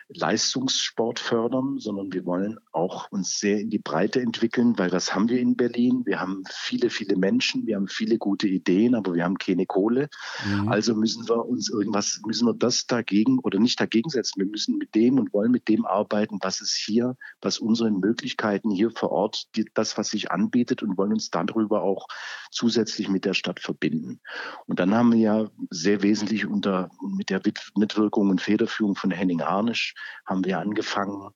Leistungssport 0.10 1.20
fördern, 1.20 1.80
sondern 1.80 2.14
wir 2.14 2.26
wollen 2.26 2.60
auch 2.72 3.12
uns 3.12 3.40
sehr 3.40 3.60
in 3.60 3.70
die 3.70 3.80
Breite 3.80 4.22
entwickeln, 4.22 4.78
weil 4.78 4.92
was 4.92 5.14
haben 5.14 5.28
wir 5.28 5.40
in 5.40 5.58
Berlin? 5.58 6.04
Wir 6.06 6.22
haben 6.22 6.44
viele, 6.50 6.90
viele 6.90 7.18
Menschen, 7.18 7.68
wir 7.68 7.76
haben 7.76 7.90
viele 7.90 8.18
gute 8.18 8.48
Ideen, 8.48 8.96
aber 8.96 9.14
wir 9.14 9.26
haben 9.26 9.38
keine 9.38 9.66
Kohle. 9.66 10.08
Mhm. 10.46 10.70
Also 10.70 10.96
müssen 10.96 11.28
wir 11.28 11.46
uns 11.46 11.70
irgendwas, 11.70 12.22
müssen 12.26 12.48
wir 12.48 12.54
das 12.54 12.88
dagegen 12.88 13.40
oder 13.40 13.60
nicht 13.60 13.82
dagegen 13.82 14.10
setzen. 14.10 14.40
Wir 14.40 14.48
müssen 14.48 14.78
mit 14.78 14.96
dem 14.96 15.20
und 15.20 15.34
wollen 15.34 15.52
mit 15.52 15.68
dem 15.68 15.86
arbeiten, 15.86 16.40
was 16.42 16.62
es 16.62 16.72
hier, 16.72 17.18
was 17.42 17.60
unsere 17.60 17.92
Möglichkeiten 17.92 18.72
hier 18.72 18.92
vor 18.92 19.12
Ort, 19.12 19.56
die, 19.58 19.66
das, 19.74 19.98
was 19.98 20.12
sich 20.12 20.32
anbietet 20.32 20.84
und 20.84 20.98
wollen 20.98 21.14
uns 21.14 21.32
darüber 21.32 21.82
auch 21.84 22.08
zusätzlich 22.50 23.10
mit 23.10 23.26
der 23.26 23.34
Stadt 23.34 23.60
verbinden. 23.60 24.22
Und 24.68 24.80
dann 24.80 24.96
haben 24.96 25.12
wir 25.12 25.20
ja 25.20 25.50
sehr 25.70 26.02
wesentlich 26.02 26.46
unter, 26.46 26.90
mit 27.02 27.30
der 27.30 27.42
Mitwirkung 27.76 28.30
und 28.30 28.42
Federführung 28.42 28.96
von 28.96 29.12
Henning 29.12 29.42
Harnisch 29.42 29.96
haben 30.26 30.46
wir 30.46 30.60
angefangen, 30.60 31.32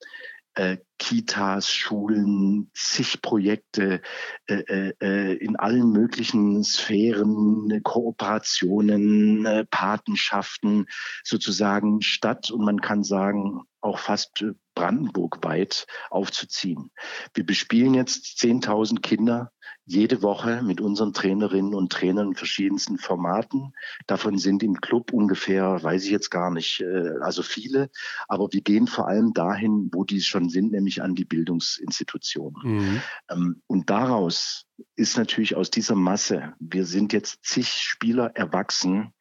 äh, 0.56 0.78
Kitas, 1.00 1.71
Schulen, 1.71 2.71
zig 2.74 3.21
Projekte 3.21 4.02
äh, 4.47 4.56
äh, 4.56 4.93
äh 5.02 5.34
in 5.36 5.56
allen 5.56 5.91
möglichen 5.91 6.63
Sphären, 6.63 7.82
Kooperationen, 7.84 9.45
äh, 9.45 9.65
Patenschaften 9.69 10.88
sozusagen 11.24 12.02
statt 12.02 12.52
und 12.52 12.65
man 12.65 12.82
kann 12.82 13.04
sagen 13.04 13.62
auch 13.80 14.00
fast 14.00 14.41
äh, 14.41 14.52
brandenburgweit 14.76 15.88
aufzuziehen. 16.10 16.91
Wir 17.34 17.45
bespielen 17.45 17.93
jetzt 17.93 18.26
10.000 18.41 19.02
Kinder 19.02 19.52
jede 19.91 20.21
Woche 20.21 20.62
mit 20.63 20.80
unseren 20.80 21.12
Trainerinnen 21.12 21.73
und 21.73 21.91
Trainern 21.91 22.30
in 22.30 22.36
verschiedensten 22.36 22.97
Formaten. 22.97 23.73
Davon 24.08 24.38
sind 24.38 24.63
im 24.63 24.80
Club 24.80 25.12
ungefähr, 25.12 25.84
weiß 25.84 26.06
ich 26.06 26.12
jetzt 26.12 26.32
gar 26.32 26.49
nicht, 26.49 26.80
äh, 26.80 27.19
also 27.21 27.43
viele. 27.43 27.89
Aber 28.30 28.47
wir 28.51 28.62
gehen 28.62 28.88
vor 28.88 29.08
allem 29.08 29.34
dahin, 29.34 29.89
wo 29.91 30.06
die 30.06 30.21
schon 30.21 30.47
sind, 30.49 30.71
nämlich 30.71 31.01
an 31.01 31.13
die 31.13 31.25
Bildungsinstitutionen. 31.25 32.62
Mhm. 32.63 33.01
Ähm, 33.30 33.62
und 33.67 33.89
daraus 33.89 34.65
ist 34.95 35.17
natürlich 35.17 35.56
aus 35.56 35.69
dieser 35.69 35.95
Masse, 35.95 36.54
wir 36.60 36.86
sind 36.86 37.12
jetzt 37.12 37.43
zig 37.43 37.67
Spieler 37.67 38.32
erwachsen, 38.34 39.13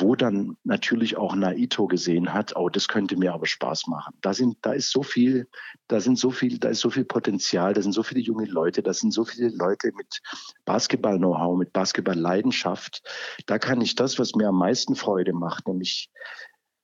wo 0.00 0.14
dann 0.14 0.56
natürlich 0.64 1.16
auch 1.16 1.34
Naito 1.34 1.86
gesehen 1.86 2.32
hat, 2.32 2.56
oh, 2.56 2.68
das 2.68 2.88
könnte 2.88 3.16
mir 3.16 3.32
aber 3.32 3.46
Spaß 3.46 3.86
machen. 3.86 4.14
Da 4.20 4.34
sind, 4.34 4.58
da 4.62 4.72
ist 4.72 4.90
so 4.90 5.02
viel, 5.02 5.48
da 5.88 6.00
sind 6.00 6.18
so 6.18 6.30
viel, 6.30 6.58
da 6.58 6.68
ist 6.68 6.80
so 6.80 6.90
viel 6.90 7.04
Potenzial, 7.04 7.74
da 7.74 7.82
sind 7.82 7.92
so 7.92 8.02
viele 8.02 8.20
junge 8.20 8.46
Leute, 8.46 8.82
da 8.82 8.92
sind 8.92 9.12
so 9.12 9.24
viele 9.24 9.48
Leute 9.48 9.87
mit 9.96 10.20
Basketball-Know-how, 10.64 11.58
mit 11.58 11.72
Basketball-Leidenschaft. 11.72 13.02
Da 13.46 13.58
kann 13.58 13.80
ich 13.80 13.94
das, 13.94 14.18
was 14.18 14.34
mir 14.34 14.48
am 14.48 14.58
meisten 14.58 14.94
Freude 14.94 15.32
macht, 15.32 15.68
nämlich 15.68 16.10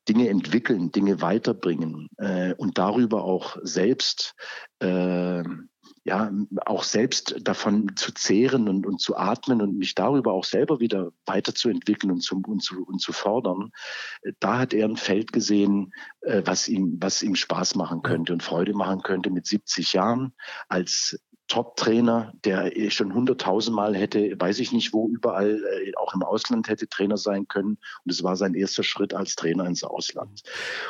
Dinge 0.08 0.28
entwickeln, 0.28 0.92
Dinge 0.92 1.22
weiterbringen 1.22 2.08
äh, 2.18 2.54
und 2.54 2.78
darüber 2.78 3.24
auch 3.24 3.56
selbst 3.62 4.34
äh, 4.80 5.42
ja, 6.06 6.30
auch 6.66 6.82
selbst 6.82 7.36
davon 7.42 7.96
zu 7.96 8.12
zehren 8.12 8.68
und, 8.68 8.86
und 8.86 9.00
zu 9.00 9.16
atmen 9.16 9.62
und 9.62 9.78
mich 9.78 9.94
darüber 9.94 10.32
auch 10.32 10.44
selber 10.44 10.78
wieder 10.78 11.12
weiterzuentwickeln 11.24 12.12
und 12.12 12.20
zu, 12.20 12.42
und 12.46 12.62
zu, 12.62 12.84
und 12.84 13.00
zu 13.00 13.12
fordern, 13.12 13.70
da 14.38 14.58
hat 14.58 14.74
er 14.74 14.86
ein 14.86 14.98
Feld 14.98 15.32
gesehen, 15.32 15.94
äh, 16.20 16.42
was 16.44 16.68
ihm, 16.68 16.98
was 17.00 17.22
ihm 17.22 17.34
Spaß 17.34 17.74
machen 17.74 18.02
könnte 18.02 18.34
und 18.34 18.42
Freude 18.42 18.74
machen 18.74 19.02
könnte 19.02 19.30
mit 19.30 19.46
70 19.46 19.94
Jahren 19.94 20.34
als 20.68 21.18
Top-Trainer, 21.48 22.32
der 22.44 22.72
schon 22.90 23.14
hunderttausendmal 23.14 23.94
hätte, 23.94 24.34
weiß 24.38 24.60
ich 24.60 24.72
nicht 24.72 24.92
wo, 24.92 25.08
überall, 25.08 25.62
äh, 25.62 25.92
auch 25.96 26.14
im 26.14 26.22
Ausland 26.22 26.68
hätte 26.68 26.88
Trainer 26.88 27.16
sein 27.16 27.46
können. 27.48 27.78
Und 28.04 28.10
es 28.10 28.22
war 28.22 28.36
sein 28.36 28.54
erster 28.54 28.82
Schritt 28.82 29.12
als 29.12 29.36
Trainer 29.36 29.66
ins 29.66 29.84
Ausland. 29.84 30.42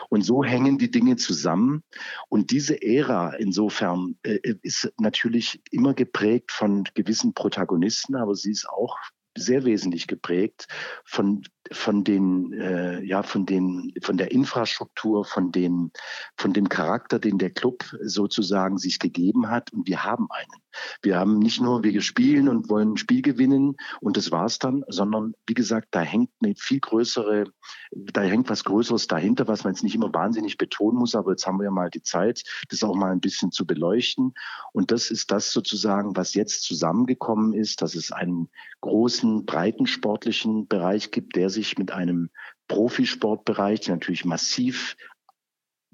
Und 0.09 0.23
so 0.23 0.45
hängen 0.45 0.79
die 0.79 0.91
Dinge 0.91 1.17
zusammen. 1.17 1.83
Und 2.29 2.51
diese 2.51 2.81
Ära 2.83 3.35
insofern 3.35 4.17
äh, 4.23 4.55
ist 4.63 4.93
natürlich 4.99 5.61
immer 5.71 5.95
geprägt 5.95 6.53
von 6.53 6.85
gewissen 6.95 7.35
Protagonisten, 7.35 8.15
aber 8.15 8.35
sie 8.35 8.53
ist 8.53 8.69
auch 8.69 8.97
sehr 9.37 9.65
wesentlich 9.65 10.07
geprägt 10.07 10.69
von 11.05 11.43
von 11.75 12.05
den 12.05 12.53
äh, 12.53 13.03
ja 13.03 13.23
von 13.23 13.47
den 13.47 13.93
von 14.03 14.17
der 14.17 14.33
Infrastruktur 14.33 15.25
von 15.25 15.53
den 15.53 15.91
von 16.37 16.53
dem 16.53 16.69
Charakter 16.69 17.19
den 17.19 17.39
der 17.39 17.51
Club 17.51 17.85
sozusagen 18.03 18.79
sich 18.79 18.99
gegeben 18.99 19.51
hat. 19.51 19.73
Und 19.73 19.87
wir 19.87 20.05
haben 20.05 20.29
einen. 20.31 20.65
Wir 21.03 21.19
haben 21.19 21.39
nicht 21.39 21.61
nur 21.61 21.83
wir 21.83 22.03
spielen 22.03 22.49
und 22.49 22.69
wollen 22.69 22.93
ein 22.93 22.97
Spiel 22.97 23.23
gewinnen 23.23 23.77
und 24.01 24.17
das 24.17 24.33
war's 24.33 24.59
dann 24.59 24.85
sondern 24.89 25.35
wie 25.47 25.55
gesagt 25.55 25.89
da 25.93 26.01
hängt 26.01 26.31
eine 26.43 26.55
viel 26.57 26.81
größere 26.81 27.45
da 27.93 28.23
hängt 28.23 28.51
was 28.51 28.65
Größeres 28.65 29.07
dahinter 29.07 29.47
was 29.47 29.65
man 29.65 29.73
jetzt 29.73 29.83
nicht 29.83 29.95
immer 29.95 30.13
wahnsinnig 30.13 30.59
betonen 30.59 30.99
muss 30.99 31.15
aber 31.15 31.33
jetzt 31.33 31.47
haben 31.47 31.59
wir 31.59 31.65
ja 31.65 31.71
mal 31.71 31.91
die 31.91 32.03
Zeit 32.03 32.43
das 32.69 32.83
auch 32.83 32.97
mal 32.97 33.13
ein 33.13 33.21
bisschen 33.21 33.53
zu 33.53 33.67
beleuchten. 33.67 34.35
Und 34.73 34.91
das 34.91 35.11
ist 35.11 35.31
das 35.31 35.53
sozusagen 35.53 36.17
was 36.17 36.35
jetzt 36.35 36.63
zusammengekommen 36.65 37.53
ist 37.53 37.83
dass 37.83 37.95
es 37.95 38.13
einen 38.13 38.49
großen 38.81 39.47
breiten 39.47 39.87
sportlichen 39.87 40.67
Bereich 40.67 41.11
gibt 41.11 41.37
der 41.37 41.51
sich 41.51 41.64
mit 41.79 41.91
einem 41.91 42.31
Profisportbereich, 42.69 43.89
natürlich 43.89 44.25
massiv 44.25 44.97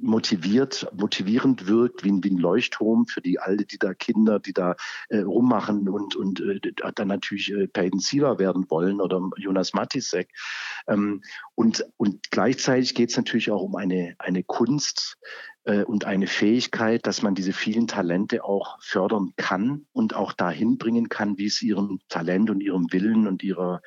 motiviert, 0.02 0.88
motivierend 0.96 1.66
wirkt, 1.66 2.04
wie 2.04 2.10
ein, 2.10 2.24
wie 2.24 2.30
ein 2.30 2.38
Leuchtturm 2.38 3.06
für 3.06 3.20
die 3.20 3.38
alle, 3.38 3.64
die 3.64 3.78
da 3.78 3.94
Kinder, 3.94 4.40
die 4.40 4.52
da 4.52 4.76
äh, 5.08 5.18
rummachen 5.18 5.88
und, 5.88 6.16
und 6.16 6.40
äh, 6.40 6.60
dann 6.94 7.08
natürlich 7.08 7.52
äh, 7.52 7.68
Peyton 7.68 8.00
Siever 8.00 8.38
werden 8.38 8.70
wollen 8.70 9.00
oder 9.00 9.20
Jonas 9.36 9.74
Matisek. 9.74 10.30
Ähm, 10.88 11.22
und, 11.60 11.84
und 11.98 12.30
gleichzeitig 12.30 12.94
geht 12.94 13.10
es 13.10 13.18
natürlich 13.18 13.50
auch 13.50 13.60
um 13.60 13.76
eine, 13.76 14.14
eine 14.18 14.42
Kunst, 14.42 15.18
äh, 15.64 15.84
und 15.84 16.04
eine 16.04 16.26
Fähigkeit, 16.26 17.06
dass 17.06 17.22
man 17.22 17.34
diese 17.34 17.52
vielen 17.52 17.86
Talente 17.86 18.44
auch 18.44 18.78
fördern 18.80 19.32
kann 19.36 19.86
und 19.92 20.14
auch 20.14 20.32
dahin 20.32 20.78
bringen 20.78 21.08
kann, 21.08 21.36
wie 21.36 21.46
es 21.46 21.60
ihrem 21.60 22.00
Talent 22.08 22.50
und 22.50 22.62
ihrem 22.62 22.90
Willen 22.92 23.26
und 23.26 23.42
ihrer 23.42 23.82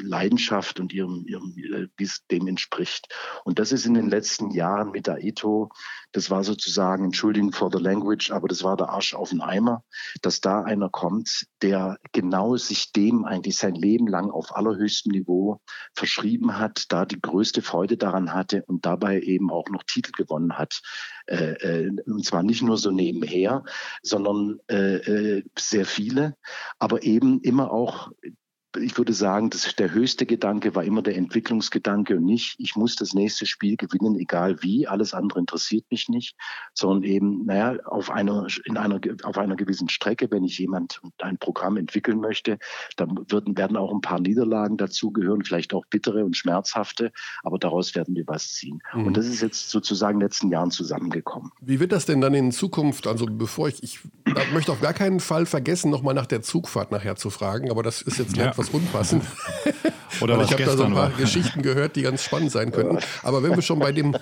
Leidenschaft 0.00 0.78
und 0.78 0.92
ihrem, 0.92 1.24
ihrem 1.26 1.54
äh, 1.56 1.88
wie 1.96 2.04
es 2.04 2.24
dem 2.30 2.46
entspricht. 2.46 3.08
Und 3.44 3.58
das 3.58 3.72
ist 3.72 3.84
in 3.84 3.94
den 3.94 4.08
letzten 4.08 4.50
Jahren 4.52 4.92
mit 4.92 5.08
Aito, 5.08 5.70
das 6.12 6.30
war 6.30 6.44
sozusagen, 6.44 7.04
Entschuldigung 7.04 7.52
for 7.52 7.70
the 7.72 7.82
language, 7.82 8.30
aber 8.30 8.46
das 8.46 8.62
war 8.62 8.76
der 8.76 8.90
Arsch 8.90 9.14
auf 9.14 9.30
den 9.30 9.40
Eimer, 9.40 9.82
dass 10.20 10.40
da 10.40 10.62
einer 10.62 10.88
kommt, 10.88 11.46
der 11.62 11.98
genau 12.12 12.56
sich 12.56 12.92
dem 12.92 13.24
eigentlich 13.24 13.56
sein 13.56 13.74
Leben 13.74 14.06
lang 14.06 14.30
auf 14.30 14.54
allerhöchstem 14.54 15.10
Niveau 15.10 15.60
verschrieben 15.94 16.58
hat, 16.58 16.91
da 16.92 17.06
die 17.06 17.20
größte 17.20 17.62
Freude 17.62 17.96
daran 17.96 18.34
hatte 18.34 18.64
und 18.66 18.84
dabei 18.84 19.20
eben 19.20 19.50
auch 19.50 19.68
noch 19.70 19.82
Titel 19.82 20.12
gewonnen 20.12 20.58
hat. 20.58 20.82
Äh, 21.26 21.86
äh, 21.86 21.90
und 22.06 22.24
zwar 22.24 22.42
nicht 22.42 22.62
nur 22.62 22.76
so 22.76 22.90
nebenher, 22.90 23.64
sondern 24.02 24.58
äh, 24.68 24.96
äh 24.96 25.42
sehr 25.58 25.86
viele, 25.86 26.36
aber 26.78 27.02
eben 27.02 27.40
immer 27.40 27.70
auch 27.70 28.10
ich 28.78 28.96
würde 28.96 29.12
sagen, 29.12 29.50
dass 29.50 29.74
der 29.76 29.92
höchste 29.92 30.26
Gedanke 30.26 30.74
war 30.74 30.84
immer 30.84 31.02
der 31.02 31.16
Entwicklungsgedanke 31.16 32.16
und 32.16 32.24
nicht, 32.24 32.54
ich 32.58 32.76
muss 32.76 32.96
das 32.96 33.12
nächste 33.14 33.46
Spiel 33.46 33.76
gewinnen, 33.76 34.16
egal 34.16 34.62
wie, 34.62 34.86
alles 34.86 35.14
andere 35.14 35.40
interessiert 35.40 35.84
mich 35.90 36.08
nicht, 36.08 36.36
sondern 36.74 37.02
eben, 37.02 37.44
naja, 37.44 37.78
auf 37.84 38.10
einer, 38.10 38.46
in 38.64 38.76
einer, 38.76 39.00
auf 39.24 39.36
einer 39.38 39.56
gewissen 39.56 39.88
Strecke, 39.88 40.30
wenn 40.30 40.44
ich 40.44 40.58
jemand 40.58 41.00
ein 41.18 41.38
Programm 41.38 41.76
entwickeln 41.76 42.20
möchte, 42.20 42.58
dann 42.96 43.18
würden, 43.28 43.56
werden 43.56 43.76
auch 43.76 43.92
ein 43.92 44.00
paar 44.00 44.20
Niederlagen 44.20 44.76
dazugehören, 44.76 45.44
vielleicht 45.44 45.74
auch 45.74 45.84
bittere 45.86 46.24
und 46.24 46.36
schmerzhafte, 46.36 47.12
aber 47.42 47.58
daraus 47.58 47.94
werden 47.94 48.14
wir 48.14 48.26
was 48.26 48.52
ziehen. 48.52 48.80
Mhm. 48.94 49.06
Und 49.06 49.16
das 49.16 49.26
ist 49.26 49.42
jetzt 49.42 49.70
sozusagen 49.70 50.14
in 50.14 50.20
den 50.20 50.26
letzten 50.26 50.50
Jahren 50.50 50.70
zusammengekommen. 50.70 51.50
Wie 51.60 51.80
wird 51.80 51.92
das 51.92 52.06
denn 52.06 52.20
dann 52.20 52.34
in 52.34 52.52
Zukunft, 52.52 53.06
also 53.06 53.26
bevor 53.26 53.68
ich, 53.68 53.82
ich 53.82 54.00
möchte 54.52 54.72
auf 54.72 54.80
gar 54.80 54.94
keinen 54.94 55.20
Fall 55.20 55.46
vergessen, 55.46 55.90
nochmal 55.90 56.14
nach 56.14 56.26
der 56.26 56.42
Zugfahrt 56.42 56.90
nachher 56.90 57.16
zu 57.16 57.30
fragen, 57.30 57.70
aber 57.70 57.82
das 57.82 58.02
ist 58.02 58.18
jetzt 58.18 58.36
ja. 58.36 58.46
etwas 58.46 58.61
unpassend. 58.70 59.24
Oder 60.20 60.38
was 60.38 60.46
ich 60.46 60.52
habe 60.52 60.64
da 60.64 60.76
so 60.76 60.84
ein 60.84 60.92
paar 60.92 61.10
war. 61.10 61.18
Geschichten 61.18 61.62
gehört, 61.62 61.96
die 61.96 62.02
ganz 62.02 62.22
spannend 62.22 62.52
sein 62.52 62.70
könnten. 62.70 62.98
Aber 63.22 63.42
wenn 63.42 63.54
wir 63.54 63.62
schon 63.62 63.78
bei 63.78 63.92
dem, 63.92 64.16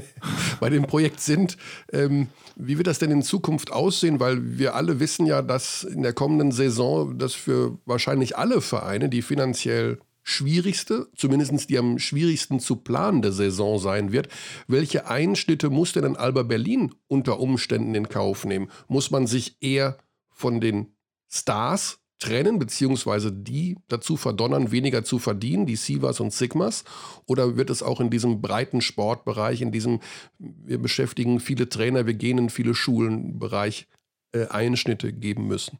bei 0.60 0.70
dem 0.70 0.84
Projekt 0.84 1.20
sind, 1.20 1.56
ähm, 1.92 2.28
wie 2.56 2.76
wird 2.76 2.86
das 2.86 2.98
denn 2.98 3.10
in 3.10 3.22
Zukunft 3.22 3.72
aussehen? 3.72 4.20
Weil 4.20 4.58
wir 4.58 4.74
alle 4.74 5.00
wissen 5.00 5.26
ja, 5.26 5.42
dass 5.42 5.82
in 5.82 6.02
der 6.02 6.12
kommenden 6.12 6.52
Saison 6.52 7.18
das 7.18 7.34
für 7.34 7.78
wahrscheinlich 7.86 8.36
alle 8.36 8.60
Vereine 8.60 9.08
die 9.08 9.22
finanziell 9.22 9.98
schwierigste, 10.22 11.08
zumindest 11.16 11.70
die 11.70 11.78
am 11.78 11.98
schwierigsten 11.98 12.60
zu 12.60 12.76
planende 12.76 13.32
Saison 13.32 13.78
sein 13.78 14.12
wird. 14.12 14.28
Welche 14.68 15.08
Einschnitte 15.08 15.70
muss 15.70 15.92
denn 15.92 16.16
Alba 16.16 16.42
Berlin 16.42 16.94
unter 17.08 17.40
Umständen 17.40 17.94
in 17.94 18.08
Kauf 18.08 18.44
nehmen? 18.44 18.70
Muss 18.88 19.10
man 19.10 19.26
sich 19.26 19.56
eher 19.60 19.98
von 20.30 20.60
den 20.60 20.94
Stars 21.28 21.99
trennen, 22.20 22.58
beziehungsweise 22.58 23.32
die 23.32 23.78
dazu 23.88 24.16
verdonnern, 24.16 24.70
weniger 24.70 25.02
zu 25.02 25.18
verdienen, 25.18 25.66
die 25.66 25.76
Sivas 25.76 26.20
und 26.20 26.32
Sigmas? 26.32 26.84
Oder 27.26 27.56
wird 27.56 27.70
es 27.70 27.82
auch 27.82 28.00
in 28.00 28.10
diesem 28.10 28.40
breiten 28.40 28.80
Sportbereich, 28.80 29.60
in 29.60 29.72
diesem, 29.72 30.00
wir 30.38 30.78
beschäftigen 30.78 31.40
viele 31.40 31.68
Trainer, 31.68 32.06
wir 32.06 32.14
gehen 32.14 32.38
in 32.38 32.50
viele 32.50 32.74
Schulen 32.74 33.38
Bereich, 33.38 33.88
äh, 34.32 34.46
Einschnitte 34.46 35.12
geben 35.12 35.48
müssen? 35.48 35.78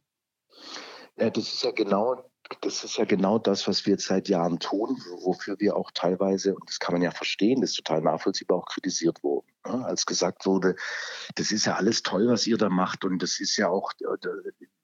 Ja, 1.16 1.31
das 1.31 1.53
ist 1.53 1.62
ja 1.62 1.70
genau 1.70 2.24
das 2.61 2.85
ist 2.85 2.96
ja 2.96 3.05
genau 3.05 3.38
das, 3.38 3.68
was 3.68 3.87
wir 3.87 3.98
seit 3.98 4.29
Jahren 4.29 4.59
tun, 4.59 5.00
wofür 5.22 5.59
wir 5.61 5.76
auch 5.76 5.90
teilweise, 5.92 6.55
und 6.55 6.68
das 6.68 6.81
kann 6.81 6.94
man 6.94 7.03
ja 7.03 7.11
verstehen, 7.11 7.61
das 7.61 7.70
ist 7.70 7.76
total 7.76 8.03
nachvollziehbar, 8.03 8.59
auch 8.59 8.66
kritisiert 8.66 9.22
wurden. 9.22 9.46
Ne? 9.66 9.85
Als 9.85 10.05
gesagt 10.05 10.46
wurde, 10.46 10.74
das 11.37 11.53
ist 11.53 11.66
ja 11.66 11.76
alles 11.76 12.03
toll, 12.03 12.29
was 12.29 12.46
ihr 12.46 12.59
da 12.59 12.68
macht 12.68 13.05
und 13.05 13.22
das 13.22 13.40
ist 13.40 13.57
ja 13.57 13.68
auch, 13.68 13.92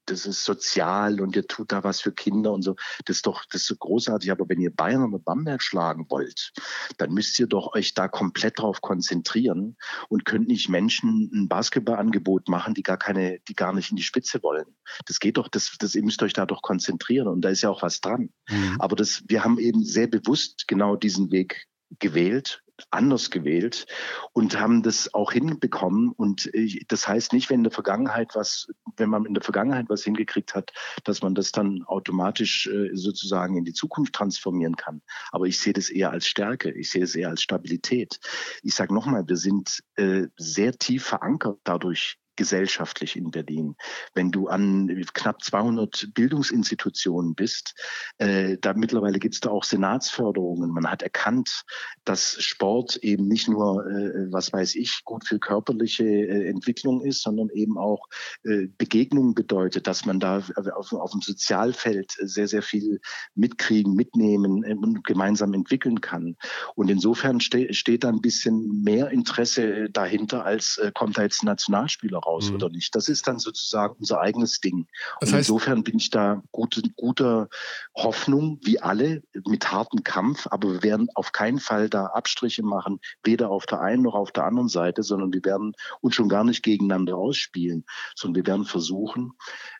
das 0.06 0.26
ist 0.26 0.44
sozial 0.44 1.20
und 1.20 1.36
ihr 1.36 1.46
tut 1.46 1.72
da 1.72 1.84
was 1.84 2.00
für 2.00 2.12
Kinder 2.12 2.52
und 2.52 2.62
so. 2.62 2.76
Das 3.04 3.16
ist 3.16 3.26
doch, 3.26 3.44
das 3.50 3.62
ist 3.62 3.68
so 3.68 3.76
großartig. 3.76 4.30
Aber 4.30 4.48
wenn 4.48 4.60
ihr 4.60 4.74
Bayern 4.74 5.04
oder 5.04 5.18
Bamberg 5.18 5.62
schlagen 5.62 6.06
wollt, 6.08 6.52
dann 6.98 7.12
müsst 7.12 7.38
ihr 7.38 7.46
doch 7.46 7.74
euch 7.74 7.94
da 7.94 8.08
komplett 8.08 8.58
drauf 8.58 8.80
konzentrieren 8.80 9.76
und 10.08 10.24
könnt 10.24 10.48
nicht 10.48 10.68
Menschen 10.68 11.30
ein 11.32 11.48
Basketballangebot 11.48 12.48
machen, 12.48 12.74
die 12.74 12.82
gar 12.82 12.98
keine, 12.98 13.40
die 13.48 13.54
gar 13.54 13.72
nicht 13.72 13.90
in 13.90 13.96
die 13.96 14.02
Spitze 14.02 14.42
wollen. 14.42 14.66
Das 15.06 15.20
geht 15.20 15.36
doch, 15.36 15.48
das, 15.48 15.76
das 15.78 15.94
ihr 15.94 16.02
müsst 16.02 16.22
euch 16.22 16.32
da 16.32 16.46
doch 16.46 16.62
konzentrieren 16.62 17.28
und 17.28 17.42
da 17.42 17.50
ist 17.50 17.62
ja 17.62 17.70
auch 17.70 17.82
was 17.82 18.00
dran. 18.00 18.30
Mhm. 18.48 18.76
Aber 18.78 18.96
das, 18.96 19.22
wir 19.28 19.44
haben 19.44 19.58
eben 19.58 19.84
sehr 19.84 20.06
bewusst 20.06 20.68
genau 20.68 20.96
diesen 20.96 21.30
Weg 21.30 21.66
gewählt 21.98 22.62
anders 22.90 23.30
gewählt 23.30 23.86
und 24.32 24.58
haben 24.58 24.82
das 24.82 25.12
auch 25.14 25.32
hinbekommen. 25.32 26.10
Und 26.10 26.50
das 26.88 27.08
heißt 27.08 27.32
nicht, 27.32 27.50
wenn 27.50 27.60
in 27.60 27.64
der 27.64 27.72
Vergangenheit 27.72 28.34
was, 28.34 28.68
wenn 28.96 29.10
man 29.10 29.24
in 29.24 29.34
der 29.34 29.42
Vergangenheit 29.42 29.86
was 29.88 30.04
hingekriegt 30.04 30.54
hat, 30.54 30.72
dass 31.04 31.22
man 31.22 31.34
das 31.34 31.52
dann 31.52 31.82
automatisch 31.84 32.66
äh, 32.66 32.90
sozusagen 32.94 33.56
in 33.56 33.64
die 33.64 33.72
Zukunft 33.72 34.14
transformieren 34.14 34.76
kann. 34.76 35.02
Aber 35.32 35.46
ich 35.46 35.58
sehe 35.58 35.72
das 35.72 35.90
eher 35.90 36.10
als 36.10 36.26
Stärke. 36.26 36.70
Ich 36.72 36.90
sehe 36.90 37.04
es 37.04 37.14
eher 37.14 37.30
als 37.30 37.42
Stabilität. 37.42 38.20
Ich 38.62 38.74
sage 38.74 38.94
nochmal, 38.94 39.28
wir 39.28 39.36
sind 39.36 39.80
äh, 39.96 40.26
sehr 40.36 40.76
tief 40.78 41.04
verankert 41.04 41.58
dadurch 41.64 42.18
gesellschaftlich 42.36 43.16
in 43.16 43.30
Berlin. 43.30 43.76
Wenn 44.14 44.30
du 44.30 44.48
an 44.48 45.04
knapp 45.14 45.42
200 45.42 46.14
Bildungsinstitutionen 46.14 47.34
bist, 47.34 47.74
äh, 48.18 48.56
da 48.60 48.74
mittlerweile 48.74 49.18
gibt 49.18 49.34
es 49.34 49.40
da 49.40 49.50
auch 49.50 49.64
Senatsförderungen. 49.64 50.70
Man 50.70 50.90
hat 50.90 51.02
erkannt, 51.02 51.64
dass 52.04 52.42
Sport 52.42 52.96
eben 52.96 53.26
nicht 53.28 53.48
nur, 53.48 53.86
äh, 53.86 54.32
was 54.32 54.52
weiß 54.52 54.74
ich, 54.76 55.04
gut 55.04 55.26
für 55.26 55.38
körperliche 55.38 56.04
äh, 56.04 56.48
Entwicklung 56.48 57.02
ist, 57.02 57.22
sondern 57.22 57.48
eben 57.50 57.78
auch 57.78 58.08
äh, 58.44 58.68
Begegnung 58.78 59.34
bedeutet, 59.34 59.86
dass 59.86 60.04
man 60.04 60.20
da 60.20 60.42
auf, 60.74 60.92
auf 60.92 61.10
dem 61.10 61.20
Sozialfeld 61.20 62.12
sehr, 62.18 62.48
sehr 62.48 62.62
viel 62.62 63.00
mitkriegen, 63.34 63.94
mitnehmen 63.94 64.62
äh, 64.64 64.74
und 64.74 65.04
gemeinsam 65.04 65.54
entwickeln 65.54 66.00
kann. 66.00 66.36
Und 66.74 66.90
insofern 66.90 67.40
ste 67.40 67.72
steht 67.74 68.04
da 68.04 68.08
ein 68.08 68.20
bisschen 68.20 68.82
mehr 68.82 69.10
Interesse 69.10 69.88
dahinter, 69.90 70.44
als 70.44 70.78
äh, 70.78 70.92
kommt 70.94 71.18
da 71.18 71.22
jetzt 71.22 71.42
ein 71.42 71.46
Nationalspieler 71.46 72.18
raus 72.26 72.48
mhm. 72.48 72.56
oder 72.56 72.68
nicht. 72.68 72.94
Das 72.94 73.08
ist 73.08 73.26
dann 73.26 73.38
sozusagen 73.38 73.94
unser 73.98 74.20
eigenes 74.20 74.60
Ding. 74.60 74.86
Das 75.20 75.32
heißt, 75.32 75.48
insofern 75.48 75.84
bin 75.84 75.96
ich 75.96 76.10
da 76.10 76.42
gut, 76.52 76.82
guter 76.96 77.48
Hoffnung, 77.94 78.58
wie 78.62 78.80
alle, 78.80 79.22
mit 79.46 79.70
hartem 79.70 80.02
Kampf, 80.02 80.46
aber 80.50 80.72
wir 80.72 80.82
werden 80.82 81.08
auf 81.14 81.32
keinen 81.32 81.60
Fall 81.60 81.88
da 81.88 82.06
Abstriche 82.06 82.62
machen, 82.62 83.00
weder 83.22 83.50
auf 83.50 83.66
der 83.66 83.80
einen 83.80 84.02
noch 84.02 84.14
auf 84.14 84.32
der 84.32 84.44
anderen 84.44 84.68
Seite, 84.68 85.02
sondern 85.02 85.32
wir 85.32 85.44
werden 85.44 85.74
uns 86.00 86.14
schon 86.14 86.28
gar 86.28 86.44
nicht 86.44 86.62
gegeneinander 86.62 87.16
ausspielen, 87.16 87.84
sondern 88.14 88.42
wir 88.42 88.46
werden 88.46 88.64
versuchen, 88.64 89.32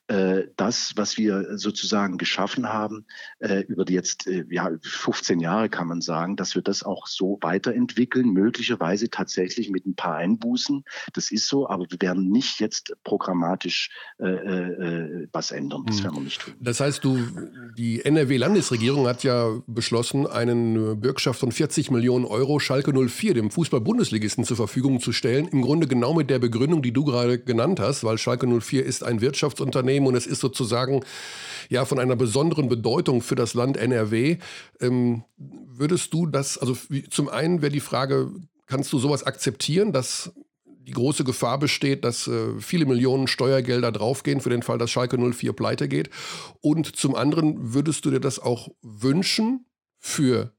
das, 0.09 0.93
was 0.97 1.19
wir 1.19 1.59
sozusagen 1.59 2.17
geschaffen 2.17 2.69
haben, 2.69 3.07
äh, 3.41 3.63
über 3.63 3.85
die 3.85 3.95
jetzt 3.95 4.27
äh, 4.27 4.45
ja, 4.51 4.71
15 4.83 5.41
Jahre 5.41 5.69
kann 5.69 5.89
man 5.89 6.01
sagen, 6.01 6.37
dass 6.37 6.55
wir 6.55 6.63
das 6.63 6.83
auch 6.83 7.07
so 7.07 7.39
weiterentwickeln, 7.41 8.31
möglicherweise 8.31 9.11
tatsächlich 9.11 9.71
mit 9.71 9.87
ein 9.87 9.95
paar 9.95 10.17
Einbußen. 10.17 10.85
Das 11.13 11.31
ist 11.31 11.49
so, 11.49 11.69
aber 11.69 11.87
wir 11.89 12.01
werden 12.01 12.31
nicht 12.31 12.61
jetzt 12.61 12.95
programmatisch 13.05 13.91
äh, 14.19 14.27
äh, 14.27 15.29
was 15.33 15.51
ändern. 15.51 15.85
Das 15.87 15.99
hm. 15.99 16.05
werden 16.05 16.15
wir 16.17 16.23
nicht 16.23 16.41
tun. 16.41 16.55
Das 16.61 16.81
heißt, 16.81 17.03
du, 17.03 17.19
die 17.77 18.05
NRW-Landesregierung 18.05 19.07
hat 19.07 19.25
ja 19.25 19.51
beschlossen, 19.67 20.27
einen 20.27 21.01
Bürgschaft 21.01 21.41
von 21.41 21.53
40 21.53 21.91
Millionen 21.91 22.25
Euro 22.25 22.59
Schalke 22.59 22.93
04 22.93 23.35
dem 23.35 23.51
Fußball-Bundesligisten 23.51 24.45
zur 24.45 24.57
Verfügung 24.57 25.01
zu 25.01 25.13
stellen. 25.13 25.49
Im 25.49 25.63
Grunde 25.63 25.87
genau 25.87 26.15
mit 26.15 26.31
der 26.31 26.39
Begründung, 26.39 26.83
die 26.83 26.93
du 26.93 27.05
gerade 27.05 27.39
genannt 27.39 27.81
hast, 27.81 28.05
weil 28.05 28.19
Schalke 28.19 28.47
04 28.47 28.85
ist 28.85 29.03
ein 29.03 29.21
Wirtschaftsunternehmen, 29.21 29.96
Unternehmen 29.97 30.07
und 30.07 30.15
es 30.15 30.27
ist 30.27 30.41
sozusagen 30.41 31.05
ja 31.69 31.85
von 31.85 31.99
einer 31.99 32.17
besonderen 32.17 32.69
Bedeutung 32.69 33.23
für 33.23 33.35
das 33.35 33.55
Land 33.55 33.77
NRW. 33.77 34.39
Ähm, 34.81 35.25
würdest 35.37 36.13
du 36.13 36.27
das, 36.27 36.59
also 36.59 36.77
zum 37.11 37.29
einen 37.29 37.63
wäre 37.63 37.73
die 37.73 37.81
Frage, 37.81 38.31
kannst 38.67 38.93
du 38.93 38.99
sowas 38.99 39.25
akzeptieren, 39.25 39.93
dass 39.93 40.33
die 40.67 40.93
große 40.93 41.25
Gefahr 41.25 41.59
besteht, 41.59 42.05
dass 42.05 42.29
äh, 42.29 42.61
viele 42.61 42.87
Millionen 42.87 43.27
Steuergelder 43.27 43.91
draufgehen 43.91 44.41
für 44.41 44.51
den 44.51 44.63
Fall, 44.63 44.79
dass 44.79 44.91
Schalke 44.91 45.19
04 45.19 45.53
pleite 45.53 45.89
geht? 45.89 46.11
Und 46.61 46.95
zum 46.95 47.17
anderen 47.17 47.75
würdest 47.75 48.05
du 48.05 48.11
dir 48.11 48.21
das 48.21 48.39
auch 48.39 48.69
wünschen 48.83 49.67
für 49.99 50.53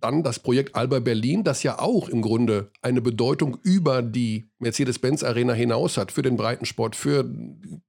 dann 0.00 0.22
das 0.22 0.38
Projekt 0.38 0.74
Alba 0.74 1.00
Berlin, 1.00 1.44
das 1.44 1.62
ja 1.62 1.78
auch 1.78 2.08
im 2.08 2.22
Grunde 2.22 2.70
eine 2.82 3.00
Bedeutung 3.00 3.58
über 3.62 4.02
die 4.02 4.50
Mercedes-Benz 4.58 5.22
Arena 5.22 5.52
hinaus 5.52 5.96
hat 5.96 6.12
für 6.12 6.22
den 6.22 6.36
Breitensport, 6.36 6.96
für 6.96 7.28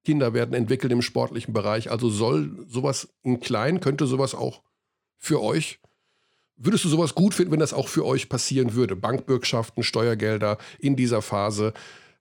Kinder 0.03 0.33
werden 0.33 0.53
entwickelt 0.53 0.91
im 0.91 1.01
sportlichen 1.01 1.53
Bereich. 1.53 1.91
Also 1.91 2.09
soll 2.09 2.65
sowas 2.67 3.09
in 3.23 3.39
klein, 3.39 3.79
könnte 3.79 4.05
sowas 4.05 4.35
auch 4.35 4.61
für 5.17 5.41
euch, 5.41 5.79
würdest 6.55 6.85
du 6.85 6.89
sowas 6.89 7.15
gut 7.15 7.33
finden, 7.33 7.51
wenn 7.51 7.59
das 7.59 7.73
auch 7.73 7.87
für 7.87 8.05
euch 8.05 8.29
passieren 8.29 8.73
würde? 8.73 8.95
Bankbürgschaften, 8.95 9.83
Steuergelder 9.83 10.57
in 10.79 10.95
dieser 10.95 11.21
Phase 11.21 11.73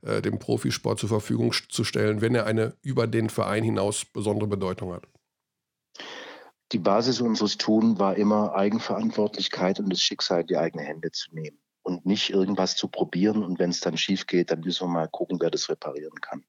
äh, 0.03 0.23
dem 0.23 0.39
Profisport 0.39 0.99
zur 0.99 1.09
Verfügung 1.09 1.53
zu 1.69 1.85
stellen, 1.85 2.21
wenn 2.21 2.35
er 2.35 2.47
eine 2.47 2.75
über 2.83 3.07
den 3.07 3.29
Verein 3.29 3.65
hinaus 3.65 4.05
besondere 4.05 4.49
Bedeutung 4.49 4.93
hat? 4.93 5.07
Die 6.73 6.79
Basis 6.79 7.21
unseres 7.21 7.57
Tun 7.57 7.99
war 7.99 8.17
immer 8.17 8.55
Eigenverantwortlichkeit 8.55 9.81
und 9.81 9.91
das 9.91 10.01
Schicksal 10.01 10.43
in 10.43 10.47
die 10.47 10.57
eigene 10.57 10.85
Hände 10.85 11.11
zu 11.11 11.35
nehmen 11.35 11.59
und 11.83 12.07
nicht 12.07 12.31
irgendwas 12.31 12.77
zu 12.77 12.89
probieren 12.89 13.43
und 13.43 13.59
wenn 13.59 13.71
es 13.71 13.81
dann 13.81 13.97
schief 13.97 14.27
geht, 14.27 14.51
dann 14.51 14.61
müssen 14.61 14.87
wir 14.87 14.93
mal 14.93 15.09
gucken, 15.09 15.39
wer 15.41 15.51
das 15.51 15.69
reparieren 15.69 16.21
kann. 16.21 16.45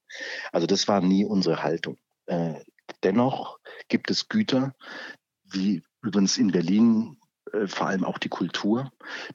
Also 0.52 0.66
das 0.66 0.86
war 0.88 1.00
nie 1.00 1.24
unsere 1.24 1.62
Haltung. 1.62 1.98
Äh, 2.26 2.60
dennoch 3.02 3.58
gibt 3.88 4.10
es 4.10 4.28
Güter, 4.28 4.74
wie 5.44 5.82
übrigens 6.02 6.36
in 6.36 6.52
Berlin 6.52 7.16
vor 7.66 7.86
allem 7.86 8.04
auch 8.04 8.18
die 8.18 8.28
Kultur. 8.28 8.90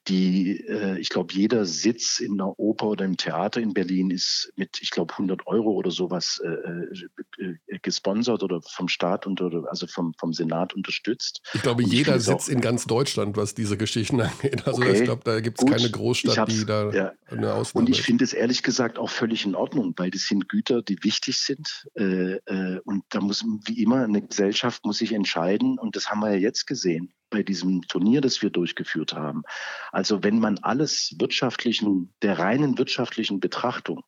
Die, 0.08 0.66
äh, 0.68 0.98
ich 1.00 1.10
glaube, 1.10 1.34
jeder 1.34 1.66
Sitz 1.66 2.20
in 2.20 2.38
der 2.38 2.60
Oper 2.60 2.88
oder 2.88 3.06
im 3.06 3.18
Theater 3.18 3.62
in 3.62 3.74
Berlin 3.74 4.10
ist 4.10 4.52
mit, 4.56 4.80
ich 4.82 4.92
glaube, 4.92 5.14
100 5.14 5.46
Euro 5.46 5.72
oder 5.72 5.92
sowas 5.92 6.42
äh, 6.44 6.48
äh, 6.48 7.58
äh, 7.68 7.80
gesponsert 7.82 8.44
oder 8.44 8.62
vom 8.62 8.88
Staat 8.88 9.28
und 9.28 9.42
oder 9.42 9.70
also 9.70 9.88
vom, 9.88 10.14
vom 10.18 10.34
Senat 10.34 10.74
unterstützt. 10.74 11.42
Ich 11.54 11.62
glaube, 11.62 11.84
und 11.84 11.92
jeder 11.92 12.20
sitzt 12.20 12.50
in 12.50 12.62
ganz 12.62 12.86
Deutschland, 12.86 13.38
was 13.38 13.54
diese 13.54 13.78
Geschichten 13.78 14.22
angeht. 14.22 14.66
Also 14.66 14.82
okay, 14.82 14.94
ich 14.94 15.04
glaube, 15.04 15.22
da 15.24 15.40
gibt 15.40 15.60
es 15.60 15.66
keine 15.66 15.90
Großstadt, 15.90 16.50
die 16.50 16.66
da 16.66 16.92
ja. 16.92 17.14
eine 17.28 17.54
Ausnahme 17.54 17.86
Und 17.86 17.90
ich 17.92 18.02
finde 18.02 18.24
es 18.24 18.34
ehrlich 18.34 18.64
gesagt 18.64 18.98
auch 18.98 19.10
völlig 19.10 19.46
in 19.46 19.56
Ordnung, 19.56 19.94
weil 19.98 20.12
das 20.12 20.28
sind 20.28 20.50
Güter, 20.50 20.82
die 20.82 20.98
wichtig 21.04 21.40
sind. 21.40 21.88
Äh, 21.96 22.38
und 22.84 23.04
da 23.10 23.22
muss, 23.22 23.46
wie 23.66 23.84
immer, 23.84 24.04
eine 24.04 24.22
Gesellschaft 24.22 24.86
muss 24.86 24.98
sich 25.00 25.14
entscheiden. 25.14 25.78
Und 25.78 25.96
das 25.96 26.10
haben 26.10 26.20
wir 26.22 26.34
ja 26.34 26.40
jetzt 26.40 26.66
gesehen 26.66 27.14
bei 27.30 27.44
diesem 27.44 27.82
Turnier, 27.84 28.22
das 28.22 28.42
wir 28.42 28.50
durchgeführt 28.50 29.14
haben. 29.14 29.44
Also 29.92 30.24
wenn 30.24 30.40
man 30.40 30.60
alles 30.60 31.16
wirtschaftlichen, 31.20 32.14
der 32.22 32.40
reinen 32.40 32.78
wirtschaftlichen 32.78 33.40
Betrachtung 33.40 34.04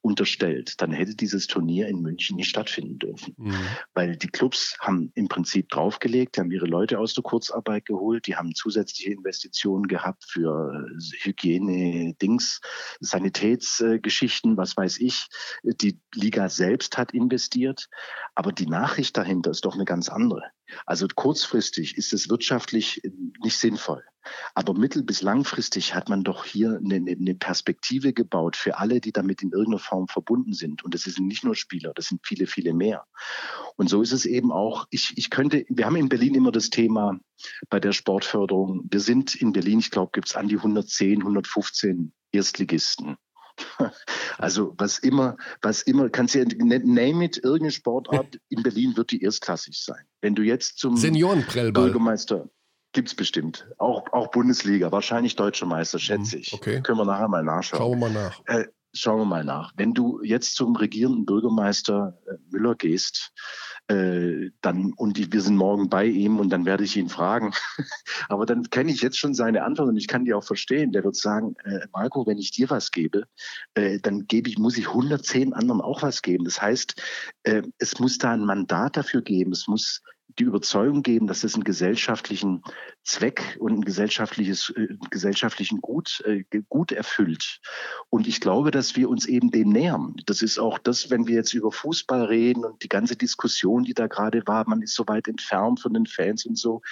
unterstellt, 0.00 0.80
dann 0.80 0.92
hätte 0.92 1.14
dieses 1.14 1.46
Turnier 1.46 1.88
in 1.88 2.00
München 2.00 2.36
nicht 2.36 2.48
stattfinden 2.48 2.98
dürfen. 2.98 3.34
Mhm. 3.36 3.54
Weil 3.94 4.16
die 4.16 4.28
Clubs 4.28 4.76
haben 4.80 5.12
im 5.14 5.28
Prinzip 5.28 5.68
draufgelegt, 5.68 6.36
die 6.36 6.40
haben 6.40 6.50
ihre 6.50 6.66
Leute 6.66 6.98
aus 6.98 7.14
der 7.14 7.22
Kurzarbeit 7.22 7.86
geholt, 7.86 8.26
die 8.26 8.36
haben 8.36 8.54
zusätzliche 8.54 9.12
Investitionen 9.12 9.86
gehabt 9.86 10.24
für 10.26 10.86
Hygiene, 11.20 12.14
Dings, 12.14 12.60
Sanitätsgeschichten, 13.00 14.56
was 14.56 14.76
weiß 14.76 14.98
ich. 15.00 15.28
Die 15.62 16.00
Liga 16.14 16.48
selbst 16.48 16.98
hat 16.98 17.12
investiert, 17.12 17.88
aber 18.34 18.52
die 18.52 18.66
Nachricht 18.66 19.16
dahinter 19.16 19.50
ist 19.50 19.64
doch 19.64 19.74
eine 19.74 19.84
ganz 19.84 20.08
andere. 20.08 20.42
Also 20.86 21.06
kurzfristig 21.14 21.96
ist 21.96 22.12
es 22.12 22.28
wirtschaftlich 22.28 23.02
nicht 23.42 23.58
sinnvoll. 23.58 24.04
Aber 24.54 24.74
mittel- 24.74 25.02
bis 25.02 25.22
langfristig 25.22 25.94
hat 25.94 26.08
man 26.08 26.24
doch 26.24 26.44
hier 26.44 26.78
eine, 26.84 26.96
eine, 26.96 27.34
Perspektive 27.34 28.12
gebaut 28.12 28.56
für 28.56 28.78
alle, 28.78 29.00
die 29.00 29.12
damit 29.12 29.42
in 29.42 29.50
irgendeiner 29.50 29.78
Form 29.78 30.08
verbunden 30.08 30.52
sind. 30.52 30.84
Und 30.84 30.94
das 30.94 31.02
sind 31.02 31.26
nicht 31.26 31.42
nur 31.42 31.54
Spieler, 31.54 31.92
das 31.94 32.06
sind 32.06 32.20
viele, 32.26 32.46
viele 32.46 32.74
mehr. 32.74 33.06
Und 33.76 33.88
so 33.88 34.02
ist 34.02 34.12
es 34.12 34.26
eben 34.26 34.52
auch. 34.52 34.86
Ich, 34.90 35.16
ich 35.16 35.30
könnte, 35.30 35.64
wir 35.68 35.86
haben 35.86 35.96
in 35.96 36.08
Berlin 36.08 36.34
immer 36.34 36.52
das 36.52 36.70
Thema 36.70 37.18
bei 37.70 37.80
der 37.80 37.92
Sportförderung. 37.92 38.82
Wir 38.90 39.00
sind 39.00 39.34
in 39.34 39.52
Berlin, 39.52 39.78
ich 39.78 39.90
glaube, 39.90 40.10
gibt 40.12 40.28
es 40.28 40.36
an 40.36 40.48
die 40.48 40.56
110, 40.56 41.20
115 41.20 42.12
Erstligisten. 42.32 43.16
Also 44.38 44.74
was 44.78 44.98
immer, 44.98 45.36
was 45.60 45.82
immer, 45.82 46.08
kannst 46.08 46.34
du 46.34 46.38
ja 46.38 46.46
name 46.84 47.24
it, 47.24 47.36
irgendeine 47.38 47.70
Sportart 47.72 48.38
in 48.48 48.62
Berlin 48.62 48.96
wird 48.96 49.10
die 49.10 49.22
erstklassig 49.22 49.78
sein. 49.78 50.02
Wenn 50.22 50.34
du 50.34 50.42
jetzt 50.42 50.78
zum 50.78 50.96
Bürgermeister, 51.74 52.48
Gibt 52.92 53.08
es 53.08 53.14
bestimmt. 53.14 53.68
Auch, 53.78 54.04
auch 54.12 54.32
Bundesliga, 54.32 54.90
wahrscheinlich 54.90 55.36
deutsche 55.36 55.64
Meister, 55.64 56.00
schätze 56.00 56.36
mhm, 56.36 56.42
ich. 56.42 56.52
Okay. 56.52 56.80
Können 56.82 56.98
wir 56.98 57.04
nachher 57.04 57.28
mal 57.28 57.44
nachschauen. 57.44 57.78
Schauen 57.78 58.00
wir 58.00 58.08
mal 58.08 58.12
nach. 58.12 58.40
Äh, 58.46 58.66
schauen 58.92 59.18
wir 59.20 59.24
mal 59.26 59.44
nach. 59.44 59.72
Wenn 59.76 59.94
du 59.94 60.20
jetzt 60.24 60.56
zum 60.56 60.74
regierenden 60.74 61.24
Bürgermeister 61.24 62.18
äh, 62.26 62.34
Müller 62.50 62.74
gehst, 62.74 63.32
äh, 63.90 64.50
dann 64.60 64.92
und 64.92 65.16
die, 65.16 65.32
wir 65.32 65.42
sind 65.42 65.56
morgen 65.56 65.90
bei 65.90 66.06
ihm 66.06 66.38
und 66.38 66.50
dann 66.50 66.64
werde 66.64 66.84
ich 66.84 66.96
ihn 66.96 67.08
fragen. 67.08 67.52
Aber 68.28 68.46
dann 68.46 68.70
kenne 68.70 68.92
ich 68.92 69.02
jetzt 69.02 69.18
schon 69.18 69.34
seine 69.34 69.64
Antwort 69.64 69.88
und 69.88 69.96
ich 69.96 70.06
kann 70.06 70.24
die 70.24 70.32
auch 70.32 70.44
verstehen. 70.44 70.92
Der 70.92 71.02
wird 71.02 71.16
sagen, 71.16 71.56
äh, 71.64 71.86
Marco, 71.92 72.26
wenn 72.26 72.38
ich 72.38 72.52
dir 72.52 72.70
was 72.70 72.92
gebe, 72.92 73.24
äh, 73.74 73.98
dann 73.98 74.26
gebe 74.26 74.48
ich, 74.48 74.58
muss 74.58 74.78
ich 74.78 74.88
110 74.88 75.52
anderen 75.52 75.80
auch 75.80 76.02
was 76.02 76.22
geben. 76.22 76.44
Das 76.44 76.62
heißt, 76.62 77.02
äh, 77.42 77.62
es 77.78 77.98
muss 77.98 78.18
da 78.18 78.30
ein 78.30 78.44
Mandat 78.44 78.96
dafür 78.96 79.22
geben. 79.22 79.50
Es 79.52 79.66
muss 79.66 80.02
die 80.38 80.44
Überzeugung 80.44 81.02
geben, 81.02 81.26
dass 81.26 81.44
es 81.44 81.54
einen 81.54 81.64
gesellschaftlichen 81.64 82.62
Zweck 83.02 83.56
und 83.60 83.72
ein 83.72 83.80
gesellschaftliches, 83.82 84.72
äh, 84.76 84.88
gesellschaftlichen 85.10 85.80
Gut, 85.80 86.22
äh, 86.26 86.44
Gut 86.68 86.92
erfüllt. 86.92 87.60
Und 88.08 88.28
ich 88.28 88.40
glaube, 88.40 88.70
dass 88.70 88.96
wir 88.96 89.08
uns 89.08 89.26
eben 89.26 89.50
dem 89.50 89.70
nähern. 89.70 90.14
Das 90.26 90.42
ist 90.42 90.58
auch 90.58 90.78
das, 90.78 91.10
wenn 91.10 91.26
wir 91.26 91.34
jetzt 91.34 91.54
über 91.54 91.72
Fußball 91.72 92.24
reden 92.24 92.64
und 92.64 92.82
die 92.82 92.88
ganze 92.88 93.16
Diskussion, 93.16 93.84
die 93.84 93.94
da 93.94 94.06
gerade 94.06 94.42
war, 94.46 94.68
man 94.68 94.82
ist 94.82 94.94
so 94.94 95.06
weit 95.08 95.28
entfernt 95.28 95.80
von 95.80 95.94
den 95.94 96.06
Fans 96.06 96.44
und 96.46 96.58
so 96.58 96.82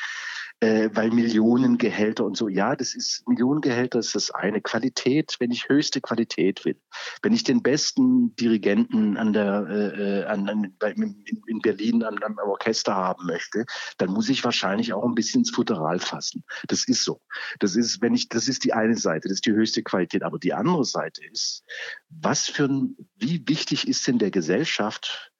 äh, 0.60 0.90
weil 0.92 1.10
Millionengehälter 1.10 2.24
und 2.24 2.36
so. 2.36 2.48
Ja, 2.48 2.74
das 2.74 2.94
ist 2.94 3.26
Millionengehälter 3.28 3.98
ist 3.98 4.14
das 4.14 4.30
eine. 4.30 4.60
Qualität, 4.60 5.36
wenn 5.38 5.50
ich 5.50 5.68
höchste 5.68 6.00
Qualität 6.00 6.64
will, 6.64 6.76
wenn 7.22 7.32
ich 7.32 7.44
den 7.44 7.62
besten 7.62 8.34
Dirigenten 8.36 9.16
an 9.16 9.32
der 9.32 9.66
äh, 9.68 10.20
äh 10.20 10.24
an, 10.24 10.48
an, 10.48 10.74
in, 10.96 11.42
in 11.46 11.58
Berlin 11.60 12.02
an 12.02 12.22
einem 12.22 12.38
Orchester 12.38 12.94
haben 12.94 13.26
möchte, 13.26 13.64
dann 13.98 14.10
muss 14.10 14.28
ich 14.28 14.44
wahrscheinlich 14.44 14.92
auch 14.92 15.04
ein 15.04 15.14
bisschen 15.14 15.42
ins 15.42 15.50
Futteral 15.50 16.00
fassen. 16.00 16.44
Das 16.66 16.88
ist 16.88 17.04
so. 17.04 17.20
Das 17.60 17.76
ist, 17.76 18.02
wenn 18.02 18.14
ich, 18.14 18.28
das 18.28 18.48
ist 18.48 18.64
die 18.64 18.72
eine 18.72 18.96
Seite, 18.96 19.28
das 19.28 19.36
ist 19.36 19.46
die 19.46 19.52
höchste 19.52 19.82
Qualität. 19.82 20.22
Aber 20.24 20.38
die 20.38 20.54
andere 20.54 20.84
Seite 20.84 21.20
ist, 21.30 21.62
was 22.10 22.46
für 22.46 22.64
ein, 22.64 22.96
wie 23.16 23.46
wichtig 23.46 23.86
ist 23.86 24.06
denn 24.06 24.18
der 24.18 24.30
Gesellschaft 24.30 25.32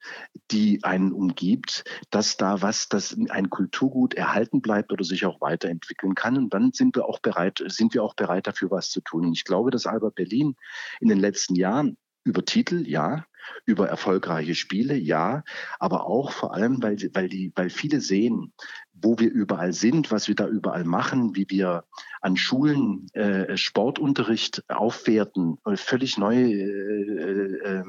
die 0.51 0.83
einen 0.85 1.13
umgibt, 1.13 1.85
dass 2.11 2.37
da 2.37 2.63
was, 2.63 2.89
dass 2.89 3.17
ein 3.29 3.51
Kulturgut 3.51 4.15
erhalten 4.15 4.61
bleibt 4.61 4.93
oder 4.93 5.05
sich 5.05 5.27
auch 5.27 5.41
weiterentwickeln 5.41 6.15
kann. 6.15 6.37
Und 6.37 6.55
dann 6.55 6.73
sind 6.73 6.97
wir 6.97 7.07
auch 7.07 7.21
bereit, 7.21 7.63
sind 7.67 7.95
wir 7.95 8.03
auch 8.03 8.15
bereit 8.15 8.47
dafür 8.47 8.71
was 8.71 8.91
zu 8.91 9.01
tun. 9.01 9.27
Und 9.27 9.33
ich 9.33 9.45
glaube, 9.45 9.71
dass 9.71 9.87
Albert 9.87 10.15
Berlin 10.15 10.57
in 11.01 11.09
den 11.09 11.19
letzten 11.19 11.55
Jahren 11.55 11.97
über 12.25 12.45
Titel, 12.45 12.87
ja, 12.87 13.27
über 13.65 13.89
erfolgreiche 13.89 14.55
Spiele, 14.55 14.97
ja, 14.97 15.43
aber 15.79 16.07
auch 16.07 16.33
vor 16.33 16.55
allem, 16.55 16.83
weil, 16.83 16.97
weil, 17.15 17.29
die, 17.29 17.53
weil 17.55 17.71
viele 17.71 18.01
sehen, 18.01 18.53
wo 18.93 19.19
wir 19.19 19.31
überall 19.31 19.73
sind, 19.73 20.11
was 20.11 20.29
wir 20.29 20.35
da 20.35 20.47
überall 20.47 20.85
machen, 20.85 21.37
wie 21.37 21.47
wir 21.49 21.85
an 22.21 22.37
Schulen 22.37 23.07
äh, 23.15 23.57
Sportunterricht 23.57 24.65
aufwerten, 24.69 25.59
völlig 25.75 26.19
neue 26.19 26.53
äh, 26.53 27.81
äh, 27.81 27.85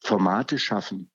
Formate 0.00 0.58
schaffen 0.58 1.11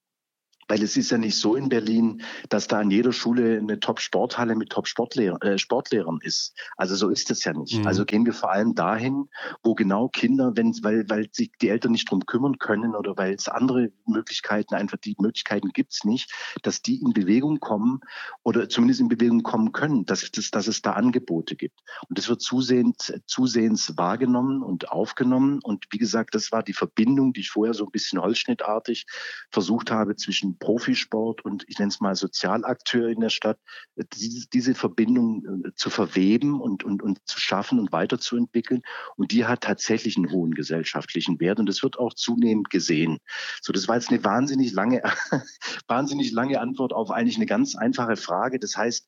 weil 0.67 0.83
es 0.83 0.97
ist 0.97 1.11
ja 1.11 1.17
nicht 1.17 1.37
so 1.37 1.55
in 1.55 1.69
Berlin, 1.69 2.21
dass 2.49 2.67
da 2.67 2.79
an 2.79 2.91
jeder 2.91 3.13
Schule 3.13 3.57
eine 3.57 3.79
Top-Sporthalle 3.79 4.55
mit 4.55 4.69
Top-Sportlehrern 4.69 5.41
äh, 5.41 5.57
Sportlehrern 5.57 6.19
ist. 6.21 6.53
Also 6.75 6.95
so 6.95 7.09
ist 7.09 7.31
es 7.31 7.43
ja 7.43 7.53
nicht. 7.53 7.79
Mhm. 7.79 7.87
Also 7.87 8.05
gehen 8.05 8.25
wir 8.25 8.33
vor 8.33 8.51
allem 8.51 8.75
dahin, 8.75 9.29
wo 9.63 9.75
genau 9.75 10.09
Kinder, 10.09 10.53
wenn, 10.55 10.73
weil, 10.83 11.09
weil 11.09 11.27
sich 11.31 11.51
die 11.61 11.69
Eltern 11.69 11.91
nicht 11.91 12.09
drum 12.09 12.25
kümmern 12.25 12.57
können 12.59 12.95
oder 12.95 13.17
weil 13.17 13.33
es 13.33 13.47
andere 13.47 13.91
Möglichkeiten, 14.05 14.75
einfach 14.75 14.97
die 14.97 15.15
Möglichkeiten 15.19 15.69
gibt's 15.69 16.03
nicht, 16.03 16.31
dass 16.63 16.81
die 16.81 17.01
in 17.01 17.13
Bewegung 17.13 17.59
kommen 17.59 18.01
oder 18.43 18.69
zumindest 18.69 18.99
in 18.99 19.07
Bewegung 19.07 19.43
kommen 19.43 19.71
können, 19.71 20.05
dass, 20.05 20.29
dass, 20.31 20.51
dass 20.51 20.67
es 20.67 20.81
da 20.81 20.93
Angebote 20.93 21.55
gibt. 21.55 21.79
Und 22.09 22.17
das 22.17 22.29
wird 22.29 22.41
zusehends, 22.41 23.13
zusehends 23.25 23.97
wahrgenommen 23.97 24.61
und 24.63 24.91
aufgenommen. 24.91 25.59
Und 25.63 25.85
wie 25.91 25.97
gesagt, 25.97 26.35
das 26.35 26.51
war 26.51 26.63
die 26.63 26.73
Verbindung, 26.73 27.33
die 27.33 27.41
ich 27.41 27.49
vorher 27.49 27.73
so 27.73 27.85
ein 27.85 27.91
bisschen 27.91 28.21
holzschnittartig 28.21 29.05
versucht 29.51 29.91
habe 29.91 30.15
zwischen 30.15 30.56
Profisport 30.59 31.43
und 31.45 31.65
ich 31.67 31.79
nenne 31.79 31.89
es 31.89 31.99
mal 31.99 32.15
Sozialakteur 32.15 33.09
in 33.09 33.19
der 33.19 33.29
Stadt, 33.29 33.59
diese, 33.95 34.47
diese 34.49 34.75
Verbindung 34.75 35.63
äh, 35.65 35.75
zu 35.75 35.89
verweben 35.89 36.61
und, 36.61 36.83
und, 36.83 37.01
und 37.01 37.19
zu 37.25 37.39
schaffen 37.39 37.79
und 37.79 37.91
weiterzuentwickeln. 37.91 38.81
Und 39.15 39.31
die 39.31 39.45
hat 39.45 39.61
tatsächlich 39.61 40.17
einen 40.17 40.31
hohen 40.31 40.53
gesellschaftlichen 40.53 41.39
Wert 41.39 41.59
und 41.59 41.67
das 41.67 41.83
wird 41.83 41.99
auch 41.99 42.13
zunehmend 42.13 42.69
gesehen. 42.69 43.19
So, 43.61 43.73
das 43.73 43.87
war 43.87 43.95
jetzt 43.95 44.09
eine 44.09 44.23
wahnsinnig 44.23 44.73
lange, 44.73 45.01
wahnsinnig 45.87 46.31
lange 46.31 46.59
Antwort 46.59 46.93
auf 46.93 47.11
eigentlich 47.11 47.37
eine 47.37 47.45
ganz 47.45 47.75
einfache 47.75 48.15
Frage. 48.15 48.59
Das 48.59 48.75
heißt, 48.77 49.07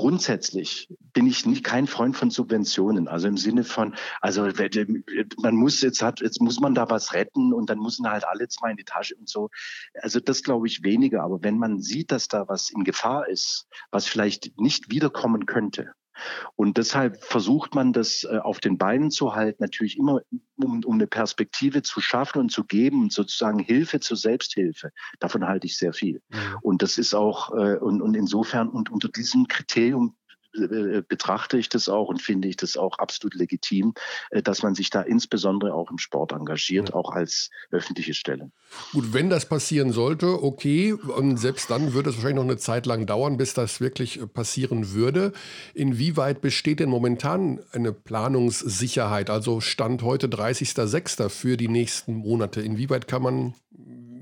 Grundsätzlich 0.00 0.88
bin 1.12 1.26
ich 1.26 1.44
nicht 1.44 1.62
kein 1.62 1.86
Freund 1.86 2.16
von 2.16 2.30
Subventionen. 2.30 3.06
Also 3.06 3.28
im 3.28 3.36
Sinne 3.36 3.64
von, 3.64 3.94
also 4.22 4.48
man 5.42 5.54
muss 5.54 5.82
jetzt 5.82 6.00
hat, 6.00 6.22
jetzt 6.22 6.40
muss 6.40 6.58
man 6.58 6.74
da 6.74 6.88
was 6.88 7.12
retten 7.12 7.52
und 7.52 7.68
dann 7.68 7.80
müssen 7.80 8.08
halt 8.08 8.24
alle 8.24 8.48
zwei 8.48 8.70
in 8.70 8.78
die 8.78 8.84
Tasche 8.84 9.14
und 9.16 9.28
so. 9.28 9.50
Also 9.92 10.18
das 10.18 10.42
glaube 10.42 10.68
ich 10.68 10.82
weniger. 10.82 11.22
Aber 11.22 11.42
wenn 11.42 11.58
man 11.58 11.82
sieht, 11.82 12.12
dass 12.12 12.28
da 12.28 12.48
was 12.48 12.70
in 12.70 12.82
Gefahr 12.82 13.28
ist, 13.28 13.66
was 13.90 14.06
vielleicht 14.06 14.58
nicht 14.58 14.90
wiederkommen 14.90 15.44
könnte, 15.44 15.92
und 16.56 16.76
deshalb 16.76 17.22
versucht 17.24 17.74
man 17.74 17.92
das 17.92 18.24
äh, 18.24 18.38
auf 18.38 18.60
den 18.60 18.78
Beinen 18.78 19.10
zu 19.10 19.34
halten, 19.34 19.62
natürlich 19.62 19.98
immer, 19.98 20.20
um, 20.56 20.82
um 20.84 20.94
eine 20.94 21.06
Perspektive 21.06 21.82
zu 21.82 22.00
schaffen 22.00 22.40
und 22.40 22.52
zu 22.52 22.64
geben 22.64 23.02
und 23.02 23.12
sozusagen 23.12 23.58
Hilfe 23.58 24.00
zur 24.00 24.16
Selbsthilfe. 24.16 24.90
Davon 25.18 25.46
halte 25.46 25.66
ich 25.66 25.76
sehr 25.76 25.92
viel. 25.92 26.22
Mhm. 26.28 26.38
Und 26.62 26.82
das 26.82 26.98
ist 26.98 27.14
auch, 27.14 27.52
äh, 27.52 27.76
und, 27.76 28.02
und 28.02 28.14
insofern, 28.14 28.68
und 28.68 28.90
unter 28.90 29.08
diesem 29.08 29.48
Kriterium 29.48 30.16
betrachte 30.52 31.58
ich 31.58 31.68
das 31.68 31.88
auch 31.88 32.08
und 32.08 32.20
finde 32.20 32.48
ich 32.48 32.56
das 32.56 32.76
auch 32.76 32.98
absolut 32.98 33.34
legitim, 33.34 33.94
äh, 34.30 34.42
dass 34.42 34.62
man 34.62 34.74
sich 34.74 34.90
da 34.90 35.02
insbesondere 35.02 35.74
auch 35.74 35.90
im 35.90 35.98
Sport 35.98 36.32
engagiert, 36.32 36.92
auch 36.94 37.10
als 37.10 37.50
öffentliche 37.70 38.14
Stelle. 38.14 38.50
Gut, 38.92 39.12
wenn 39.12 39.30
das 39.30 39.46
passieren 39.46 39.92
sollte, 39.92 40.42
okay, 40.42 40.92
und 40.92 41.36
selbst 41.36 41.70
dann 41.70 41.92
würde 41.92 42.10
es 42.10 42.16
wahrscheinlich 42.16 42.36
noch 42.36 42.50
eine 42.50 42.56
Zeit 42.56 42.86
lang 42.86 43.06
dauern, 43.06 43.36
bis 43.36 43.54
das 43.54 43.80
wirklich 43.80 44.20
äh, 44.20 44.26
passieren 44.26 44.92
würde. 44.92 45.32
Inwieweit 45.74 46.40
besteht 46.40 46.80
denn 46.80 46.90
momentan 46.90 47.60
eine 47.72 47.92
Planungssicherheit, 47.92 49.30
also 49.30 49.60
Stand 49.60 50.02
heute 50.02 50.28
30.06. 50.28 51.28
für 51.28 51.56
die 51.56 51.68
nächsten 51.68 52.14
Monate? 52.14 52.60
Inwieweit 52.60 53.06
kann 53.08 53.22
man 53.22 53.54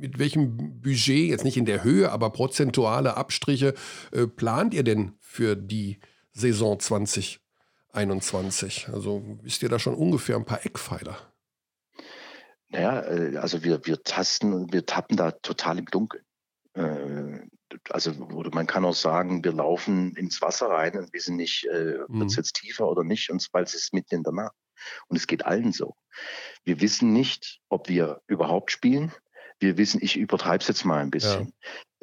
mit 0.01 0.19
welchem 0.19 0.81
Budget, 0.81 1.29
jetzt 1.29 1.45
nicht 1.45 1.57
in 1.57 1.65
der 1.65 1.83
Höhe, 1.83 2.13
aber 2.13 2.31
prozentuale 2.31 3.17
Abstriche, 3.17 3.75
äh, 4.13 4.27
plant 4.27 4.75
ihr 4.75 4.85
denn 4.85 5.13
für 5.21 5.57
die 5.57 5.99
Saison 6.39 6.79
2021? 6.79 8.89
Also 8.93 9.23
wisst 9.43 9.63
ihr 9.63 9.69
da 9.69 9.79
schon 9.79 9.95
ungefähr 9.95 10.37
ein 10.37 10.45
paar 10.45 10.65
Eckpfeiler? 10.65 11.19
Naja, 12.69 13.03
äh, 13.03 13.37
also 13.39 13.65
wir, 13.65 13.85
wir 13.87 14.03
tasten 14.03 14.53
und 14.53 14.73
wir 14.73 14.87
tappen 14.87 15.17
da 15.17 15.33
total 15.33 15.79
im 15.79 15.87
Dunkeln. 15.87 16.25
Äh, 16.75 17.41
also 17.91 18.13
oder 18.13 18.51
man 18.55 18.67
kann 18.67 18.85
auch 18.85 18.95
sagen, 18.95 19.45
wir 19.45 19.53
laufen 19.53 20.15
ins 20.17 20.41
Wasser 20.41 20.69
rein 20.69 20.97
und 20.97 21.13
wissen 21.13 21.37
nicht, 21.37 21.67
äh, 21.67 21.99
wird 22.09 22.31
es 22.31 22.37
mhm. 22.37 22.41
jetzt 22.41 22.55
tiefer 22.55 22.89
oder 22.89 23.05
nicht, 23.05 23.31
und 23.31 23.47
weil 23.53 23.65
es 23.65 23.75
ist 23.75 23.93
mitten 23.93 24.17
in 24.17 24.23
der 24.23 24.33
Nacht. 24.33 24.55
Und 25.09 25.17
es 25.17 25.27
geht 25.27 25.45
allen 25.45 25.73
so. 25.73 25.97
Wir 26.65 26.81
wissen 26.81 27.13
nicht, 27.13 27.61
ob 27.69 27.89
wir 27.89 28.23
überhaupt 28.27 28.71
spielen. 28.71 29.13
Wir 29.59 29.77
wissen, 29.77 30.01
ich 30.03 30.17
übertreibe 30.17 30.63
es 30.63 30.69
jetzt 30.69 30.85
mal 30.85 31.01
ein 31.01 31.11
bisschen. 31.11 31.47
Ja. 31.47 31.53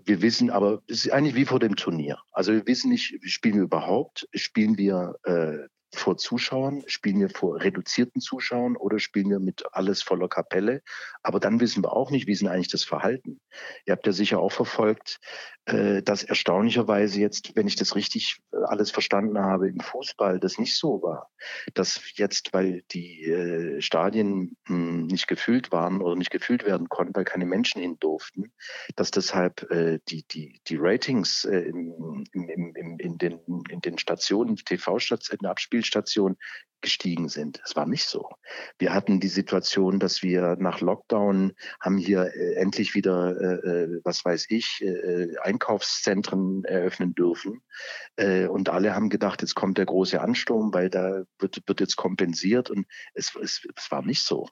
Wir 0.05 0.21
wissen 0.21 0.51
aber, 0.51 0.83
es 0.87 1.05
ist 1.05 1.11
eigentlich 1.11 1.35
wie 1.35 1.45
vor 1.45 1.59
dem 1.59 1.75
Turnier. 1.75 2.19
Also 2.31 2.53
wir 2.53 2.65
wissen 2.67 2.91
nicht, 2.91 3.17
spielen 3.23 3.55
wir 3.55 3.63
überhaupt, 3.63 4.27
spielen 4.33 4.77
wir 4.77 5.15
äh, 5.23 5.67
vor 5.93 6.17
Zuschauern, 6.17 6.83
spielen 6.87 7.19
wir 7.19 7.29
vor 7.29 7.61
reduzierten 7.61 8.21
Zuschauern 8.21 8.75
oder 8.75 8.99
spielen 8.99 9.29
wir 9.29 9.39
mit 9.39 9.63
alles 9.71 10.01
voller 10.01 10.27
Kapelle. 10.27 10.81
Aber 11.23 11.39
dann 11.39 11.59
wissen 11.59 11.83
wir 11.83 11.93
auch 11.93 12.11
nicht, 12.11 12.27
wie 12.27 12.31
ist 12.31 12.41
denn 12.41 12.49
eigentlich 12.49 12.71
das 12.71 12.83
Verhalten. 12.83 13.39
Ihr 13.85 13.93
habt 13.93 14.05
ja 14.05 14.11
sicher 14.11 14.39
auch 14.39 14.51
verfolgt, 14.51 15.19
äh, 15.67 16.03
dass 16.03 16.23
erstaunlicherweise 16.23 17.19
jetzt, 17.19 17.55
wenn 17.55 17.67
ich 17.67 17.75
das 17.75 17.95
richtig 17.95 18.39
äh, 18.51 18.57
alles 18.65 18.91
verstanden 18.91 19.39
habe, 19.39 19.67
im 19.67 19.79
Fußball 19.79 20.39
das 20.39 20.59
nicht 20.59 20.77
so 20.77 21.01
war. 21.01 21.31
Dass 21.73 21.99
jetzt, 22.17 22.53
weil 22.53 22.83
die 22.91 23.23
äh, 23.23 23.81
Stadien 23.81 24.57
hm, 24.67 25.07
nicht 25.07 25.27
gefüllt 25.27 25.71
waren 25.71 26.01
oder 26.01 26.15
nicht 26.15 26.29
gefüllt 26.29 26.65
werden 26.65 26.87
konnten, 26.87 27.15
weil 27.15 27.23
keine 27.23 27.47
Menschen 27.47 27.81
hin 27.81 27.97
durften, 27.99 28.51
dass 28.95 29.09
deshalb 29.11 29.67
die, 30.09 30.23
die, 30.27 30.59
die 30.67 30.77
Ratings 30.77 31.43
im, 31.45 32.23
im, 32.31 32.75
im, 32.75 32.97
in, 32.99 33.17
den, 33.17 33.39
in 33.69 33.81
den 33.81 33.97
Stationen, 33.97 34.55
TV-Stationen, 34.57 35.45
Abspielstationen 35.75 36.37
gestiegen 36.81 37.29
sind. 37.29 37.61
Es 37.65 37.75
war 37.75 37.87
nicht 37.87 38.05
so. 38.05 38.29
Wir 38.77 38.93
hatten 38.93 39.19
die 39.19 39.27
Situation, 39.27 39.99
dass 39.99 40.21
wir 40.21 40.55
nach 40.59 40.81
Lockdown 40.81 41.53
haben 41.81 41.97
hier 41.97 42.31
äh, 42.35 42.55
endlich 42.55 42.93
wieder, 42.93 43.35
äh, 43.41 43.69
äh 43.69 44.01
was 44.03 44.23
weiß 44.23 44.45
ich, 44.49 44.81
äh, 44.81 45.35
Einkaufszentren 45.41 46.63
eröffnen 46.63 47.15
dürfen. 47.15 47.61
Äh, 48.17 48.45
und 48.47 48.69
alle 48.69 48.93
haben 48.93 49.09
gedacht, 49.09 49.41
jetzt 49.41 49.55
kommt 49.55 49.79
der 49.79 49.87
große 49.87 50.21
Ansturm, 50.21 50.73
weil 50.73 50.91
da 50.91 51.23
wird, 51.39 51.63
wird 51.65 51.79
jetzt 51.79 51.95
kompensiert. 51.95 52.69
Und 52.69 52.85
es, 53.15 53.33
es, 53.41 53.65
es 53.75 53.89
war 53.89 54.03
nicht 54.03 54.23
so. 54.23 54.47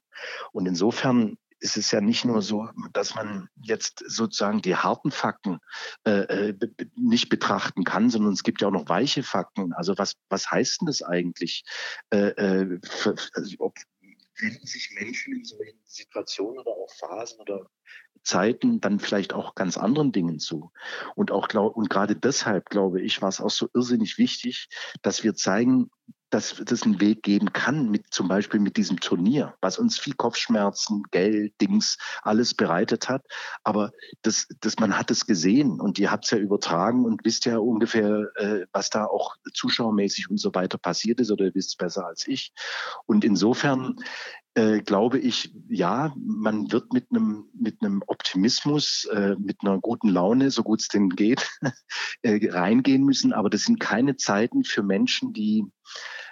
Und 0.53 0.65
insofern 0.65 1.37
ist 1.63 1.77
es 1.77 1.91
ja 1.91 2.01
nicht 2.01 2.25
nur 2.25 2.41
so, 2.41 2.69
dass 2.91 3.15
man 3.15 3.47
jetzt 3.55 4.03
sozusagen 4.05 4.61
die 4.61 4.75
harten 4.75 5.11
Fakten 5.11 5.59
äh, 6.05 6.49
äh 6.49 6.57
nicht 6.95 7.29
betrachten 7.29 7.85
kann, 7.85 8.09
sondern 8.09 8.33
es 8.33 8.43
gibt 8.43 8.61
ja 8.61 8.67
auch 8.67 8.73
noch 8.73 8.89
weiche 8.89 9.23
Fakten. 9.23 9.71
Also 9.71 9.97
was, 9.97 10.15
was 10.29 10.51
heißt 10.51 10.81
denn 10.81 10.87
das 10.87 11.01
eigentlich? 11.01 11.63
Äh, 12.09 12.31
äh 12.31 12.79
für, 12.83 13.15
also 13.33 13.55
ob, 13.59 13.75
wenden 14.39 14.67
sich 14.67 14.91
Menschen 14.99 15.35
in 15.35 15.45
solchen 15.45 15.79
Situationen 15.85 16.59
oder 16.59 16.71
auch 16.71 16.91
Phasen 16.99 17.39
oder 17.39 17.69
Zeiten 18.23 18.81
dann 18.81 18.99
vielleicht 18.99 19.31
auch 19.33 19.55
ganz 19.55 19.77
anderen 19.77 20.11
Dingen 20.11 20.39
zu. 20.39 20.71
Und 21.15 21.31
auch 21.31 21.47
glaub, 21.47 21.77
und 21.77 21.89
gerade 21.89 22.15
deshalb 22.15 22.69
glaube 22.69 23.01
ich, 23.01 23.21
war 23.21 23.29
es 23.29 23.39
auch 23.39 23.49
so 23.49 23.69
irrsinnig 23.73 24.17
wichtig, 24.17 24.67
dass 25.01 25.23
wir 25.23 25.35
zeigen, 25.35 25.91
dass 26.33 26.59
es 26.59 26.83
einen 26.83 26.99
Weg 26.99 27.21
geben 27.23 27.53
kann, 27.53 27.89
mit 27.89 28.11
zum 28.11 28.27
Beispiel 28.27 28.59
mit 28.59 28.77
diesem 28.77 28.99
Turnier, 28.99 29.55
was 29.61 29.77
uns 29.77 29.99
viel 29.99 30.15
Kopfschmerzen, 30.15 31.03
Geld, 31.11 31.53
Dings, 31.61 31.97
alles 32.23 32.53
bereitet 32.53 33.07
hat. 33.09 33.23
Aber 33.63 33.91
das, 34.23 34.47
das, 34.61 34.79
man 34.79 34.97
hat 34.97 35.11
es 35.11 35.27
gesehen 35.27 35.79
und 35.79 35.99
ihr 35.99 36.11
habt 36.11 36.25
es 36.25 36.31
ja 36.31 36.37
übertragen 36.37 37.05
und 37.05 37.23
wisst 37.23 37.45
ja 37.45 37.57
ungefähr, 37.57 38.29
äh, 38.35 38.65
was 38.71 38.89
da 38.89 39.05
auch 39.05 39.35
zuschauermäßig 39.53 40.29
und 40.29 40.37
so 40.37 40.53
weiter 40.55 40.77
passiert 40.77 41.19
ist 41.19 41.31
oder 41.31 41.45
ihr 41.45 41.55
wisst 41.55 41.69
es 41.69 41.75
besser 41.75 42.07
als 42.07 42.27
ich. 42.27 42.51
Und 43.05 43.23
insofern 43.23 43.95
äh, 44.55 44.81
glaube 44.81 45.19
ich, 45.19 45.53
ja, 45.67 46.13
man 46.15 46.71
wird 46.71 46.93
mit 46.93 47.07
einem 47.11 47.45
mit 47.53 47.81
einem 47.81 48.03
Optimismus, 48.05 49.05
äh, 49.05 49.35
mit 49.39 49.57
einer 49.61 49.79
guten 49.79 50.09
Laune, 50.09 50.51
so 50.51 50.63
gut 50.63 50.81
es 50.81 50.87
denn 50.87 51.09
geht, 51.09 51.49
äh, 52.21 52.51
reingehen 52.51 53.03
müssen. 53.03 53.33
Aber 53.33 53.49
das 53.49 53.63
sind 53.63 53.79
keine 53.79 54.15
Zeiten 54.15 54.63
für 54.63 54.83
Menschen, 54.83 55.33
die 55.33 55.65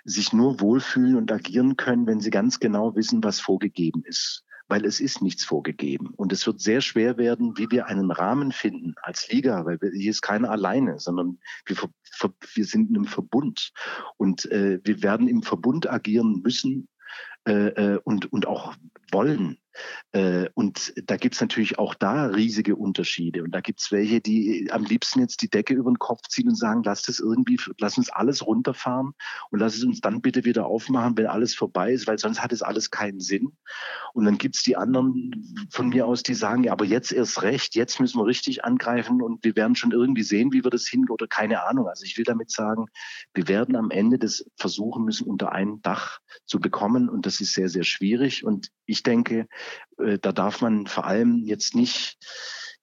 sich 0.03 0.33
nur 0.33 0.59
wohlfühlen 0.59 1.15
und 1.15 1.31
agieren 1.31 1.77
können, 1.77 2.07
wenn 2.07 2.21
sie 2.21 2.31
ganz 2.31 2.59
genau 2.59 2.95
wissen, 2.95 3.23
was 3.23 3.39
vorgegeben 3.39 4.03
ist. 4.05 4.43
Weil 4.67 4.85
es 4.85 4.99
ist 5.01 5.21
nichts 5.21 5.43
vorgegeben. 5.43 6.13
Und 6.15 6.31
es 6.31 6.47
wird 6.47 6.61
sehr 6.61 6.81
schwer 6.81 7.17
werden, 7.17 7.57
wie 7.57 7.69
wir 7.71 7.87
einen 7.87 8.09
Rahmen 8.09 8.51
finden 8.51 8.93
als 9.01 9.29
Liga, 9.29 9.65
weil 9.65 9.81
wir, 9.81 9.91
hier 9.91 10.11
ist 10.11 10.21
keiner 10.21 10.49
alleine, 10.49 10.97
sondern 10.97 11.39
wir, 11.65 11.75
wir 12.53 12.65
sind 12.65 12.89
in 12.89 12.95
einem 12.95 13.05
Verbund. 13.05 13.73
Und 14.17 14.49
äh, 14.49 14.79
wir 14.83 15.03
werden 15.03 15.27
im 15.27 15.43
Verbund 15.43 15.89
agieren 15.89 16.41
müssen, 16.41 16.87
äh, 17.47 17.67
äh, 17.67 17.99
und, 18.03 18.31
und 18.31 18.47
auch 18.47 18.75
wollen. 19.11 19.57
Äh, 20.11 20.49
und 20.53 20.93
da 21.05 21.17
gibt 21.17 21.35
es 21.35 21.41
natürlich 21.41 21.79
auch 21.79 21.95
da 21.95 22.25
riesige 22.27 22.75
Unterschiede. 22.75 23.43
Und 23.43 23.51
da 23.51 23.61
gibt 23.61 23.81
es 23.81 23.91
welche, 23.91 24.21
die 24.21 24.69
am 24.71 24.83
liebsten 24.83 25.19
jetzt 25.19 25.41
die 25.41 25.49
Decke 25.49 25.73
über 25.73 25.91
den 25.91 25.99
Kopf 25.99 26.27
ziehen 26.27 26.49
und 26.49 26.55
sagen, 26.55 26.83
lass 26.83 27.03
das 27.03 27.19
irgendwie, 27.19 27.59
lass 27.79 27.97
uns 27.97 28.09
alles 28.09 28.45
runterfahren 28.45 29.13
und 29.49 29.59
lass 29.59 29.75
es 29.75 29.83
uns 29.83 30.01
dann 30.01 30.21
bitte 30.21 30.45
wieder 30.45 30.65
aufmachen, 30.65 31.17
wenn 31.17 31.27
alles 31.27 31.55
vorbei 31.55 31.91
ist, 31.93 32.07
weil 32.07 32.19
sonst 32.19 32.41
hat 32.41 32.51
es 32.51 32.61
alles 32.61 32.91
keinen 32.91 33.19
Sinn. 33.19 33.53
Und 34.13 34.25
dann 34.25 34.37
gibt 34.37 34.55
es 34.55 34.63
die 34.63 34.75
anderen 34.75 35.67
von 35.69 35.89
mir 35.89 36.05
aus, 36.05 36.23
die 36.23 36.33
sagen, 36.33 36.63
ja, 36.63 36.71
aber 36.71 36.85
jetzt 36.85 37.11
erst 37.11 37.41
recht, 37.41 37.75
jetzt 37.75 37.99
müssen 37.99 38.19
wir 38.19 38.25
richtig 38.25 38.65
angreifen 38.65 39.21
und 39.21 39.43
wir 39.43 39.55
werden 39.55 39.75
schon 39.75 39.91
irgendwie 39.91 40.23
sehen, 40.23 40.51
wie 40.51 40.63
wir 40.63 40.71
das 40.71 40.87
hin 40.87 41.05
oder 41.09 41.27
keine 41.27 41.63
Ahnung. 41.63 41.87
Also 41.87 42.03
ich 42.03 42.17
will 42.17 42.25
damit 42.25 42.51
sagen, 42.51 42.87
wir 43.33 43.47
werden 43.47 43.75
am 43.75 43.91
Ende 43.91 44.17
das 44.17 44.45
versuchen 44.57 45.05
müssen, 45.05 45.27
unter 45.27 45.51
ein 45.51 45.81
Dach 45.81 46.19
zu 46.45 46.59
bekommen. 46.59 47.09
Und 47.09 47.25
das 47.25 47.41
ist 47.41 47.53
sehr, 47.53 47.69
sehr 47.69 47.83
schwierig. 47.83 48.43
Und 48.43 48.69
ich 48.85 49.03
denke, 49.03 49.47
äh, 49.99 50.17
da 50.19 50.31
darf 50.31 50.61
man 50.61 50.87
vor 50.87 51.05
allem 51.05 51.43
jetzt 51.45 51.75
nicht, 51.75 52.17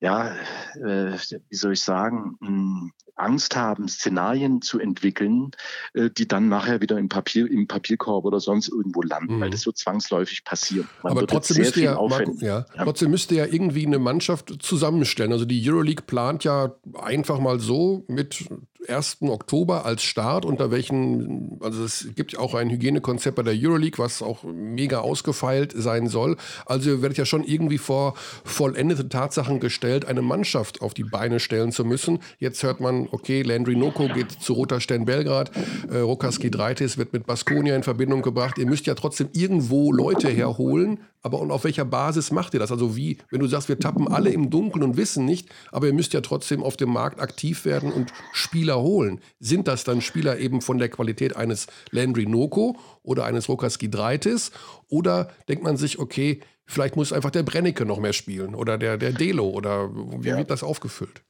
ja, 0.01 0.35
äh, 0.77 1.19
wie 1.49 1.57
soll 1.57 1.73
ich 1.73 1.83
sagen, 1.83 2.37
hm, 2.41 2.93
Angst 3.19 3.57
haben, 3.57 3.89
Szenarien 3.89 4.63
zu 4.63 4.79
entwickeln, 4.79 5.51
äh, 5.95 6.09
die 6.11 6.29
dann 6.29 6.49
nachher 6.49 6.81
wieder 6.81 6.99
im 6.99 7.09
Papier, 7.09 7.51
im 7.51 7.67
Papierkorb 7.67 8.25
oder 8.25 8.41
sonst 8.41 8.69
irgendwo 8.69 9.03
landen, 9.03 9.37
mhm. 9.37 9.41
weil 9.41 9.51
das 9.51 9.67
wird 9.67 9.77
zwangsläufig 9.77 10.45
passieren. 10.45 10.89
Man 11.03 11.13
Aber 11.13 11.27
trotzdem 11.27 11.59
müsste, 11.59 11.83
ja, 11.83 12.01
Marco, 12.01 12.37
ja, 12.39 12.65
ja, 12.75 12.85
trotzdem 12.85 13.11
müsste 13.11 13.35
ja 13.35 13.47
irgendwie 13.47 13.87
eine 13.87 13.99
Mannschaft 13.99 14.55
zusammenstellen. 14.61 15.33
Also 15.33 15.45
die 15.45 15.69
Euroleague 15.69 16.05
plant 16.07 16.45
ja 16.45 16.75
einfach 17.01 17.41
mal 17.41 17.59
so 17.59 18.05
mit 18.09 18.45
1. 18.87 19.19
Oktober 19.23 19.85
als 19.85 20.03
Start, 20.03 20.45
unter 20.45 20.71
welchen, 20.71 21.59
also 21.61 21.85
es 21.85 22.09
gibt 22.15 22.33
ja 22.33 22.39
auch 22.39 22.55
ein 22.55 22.71
Hygienekonzept 22.71 23.37
bei 23.37 23.43
der 23.43 23.55
Euroleague, 23.57 23.99
was 23.99 24.23
auch 24.23 24.45
mega 24.45 25.01
ausgefeilt 25.01 25.73
sein 25.77 26.07
soll. 26.07 26.37
Also 26.65 26.91
ihr 26.91 27.03
werdet 27.03 27.19
ja 27.19 27.25
schon 27.25 27.43
irgendwie 27.43 27.79
vor 27.79 28.15
vollendete 28.45 29.09
Tatsachen 29.09 29.59
gestellt, 29.59 30.05
eine 30.05 30.23
Mannschaft 30.23 30.81
auf 30.81 30.95
die 30.95 31.05
Beine 31.05 31.41
stellen 31.41 31.73
zu 31.73 31.85
müssen. 31.85 32.21
Jetzt 32.39 32.63
hört 32.63 32.81
man, 32.81 33.09
okay, 33.11 33.43
Landry 33.43 33.75
Noko 33.75 34.09
geht 34.09 34.31
zu 34.31 34.53
Roter 34.53 34.81
Stern 34.81 35.05
Belgrad, 35.05 35.51
äh, 35.91 35.99
Rokas 35.99 36.39
Gidreitis 36.39 36.99
wird 36.99 37.13
mit 37.13 37.27
Baskonia 37.27 37.75
in 37.75 37.83
Verbindung 37.83 38.23
gebracht. 38.23 38.59
Ihr 38.59 38.67
müsst 38.67 38.87
ja 38.87 38.95
trotzdem 38.95 39.29
irgendwo 39.33 39.93
Leute 39.93 40.29
herholen, 40.29 41.01
aber 41.29 41.41
und 41.43 41.51
auf 41.51 41.65
welcher 41.65 41.85
Basis 41.85 42.33
macht 42.33 42.55
ihr 42.55 42.61
das? 42.61 42.73
Also 42.73 42.97
wie, 42.97 43.19
wenn 43.31 43.41
du 43.41 43.47
sagst, 43.47 43.69
wir 43.69 43.79
tappen 43.79 44.09
alle 44.09 44.31
im 44.31 44.49
Dunkeln 44.49 44.83
und 44.83 44.97
wissen 44.97 45.27
nicht, 45.27 45.51
aber 45.71 45.87
ihr 45.87 45.93
müsst 45.93 46.15
ja 46.15 46.23
trotzdem 46.23 46.63
auf 46.63 46.79
dem 46.79 46.91
Markt 46.91 47.21
aktiv 47.21 47.67
werden 47.67 47.93
und 47.93 48.15
Spieler 48.33 48.81
holen. 48.81 49.21
Sind 49.39 49.69
das 49.69 49.85
dann 49.85 50.01
Spieler 50.01 50.39
eben 50.39 50.63
von 50.63 50.79
der 50.79 50.89
Qualität 50.89 51.37
eines 51.37 51.67
Landry 51.91 52.25
Noko 52.25 52.79
oder 53.03 53.27
eines 53.27 53.47
Rokas 53.51 53.79
Gidreitis? 53.79 54.53
Oder 54.89 55.29
denkt 55.51 55.63
man 55.63 55.77
sich, 55.77 55.99
okay, 55.99 56.41
vielleicht 56.65 56.97
muss 56.97 57.13
einfach 57.13 57.31
der 57.31 57.43
Brennecke 57.43 57.85
noch 57.85 58.01
mehr 58.01 58.15
spielen 58.15 58.55
oder 58.55 58.79
der, 58.79 58.97
der 58.97 59.13
Delo 59.13 59.51
oder 59.51 59.91
wie 59.95 60.29
ja. 60.29 60.39
wird 60.39 60.51
das 60.51 60.63
aufgefüllt? 60.63 61.23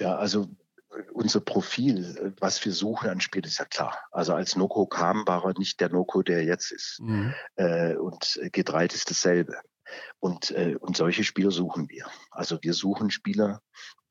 Ja, 0.00 0.16
also 0.16 0.48
unser 1.12 1.40
Profil, 1.40 2.34
was 2.40 2.64
wir 2.64 2.72
suchen 2.72 3.10
an 3.10 3.20
Spiel, 3.20 3.44
ist 3.44 3.58
ja 3.58 3.64
klar. 3.64 3.98
Also 4.10 4.34
als 4.34 4.56
Noko 4.56 4.86
kam, 4.86 5.26
war 5.26 5.44
er 5.44 5.58
nicht 5.58 5.80
der 5.80 5.90
Noko, 5.90 6.22
der 6.22 6.44
jetzt 6.44 6.72
ist. 6.72 7.00
Mhm. 7.00 7.34
Äh, 7.56 7.96
und 7.96 8.22
G3 8.24 8.92
ist 8.92 9.10
dasselbe. 9.10 9.56
Und, 10.20 10.50
äh, 10.50 10.76
und 10.80 10.96
solche 10.96 11.24
Spieler 11.24 11.50
suchen 11.50 11.88
wir. 11.88 12.06
Also 12.30 12.58
wir 12.62 12.74
suchen 12.74 13.10
Spieler, 13.10 13.62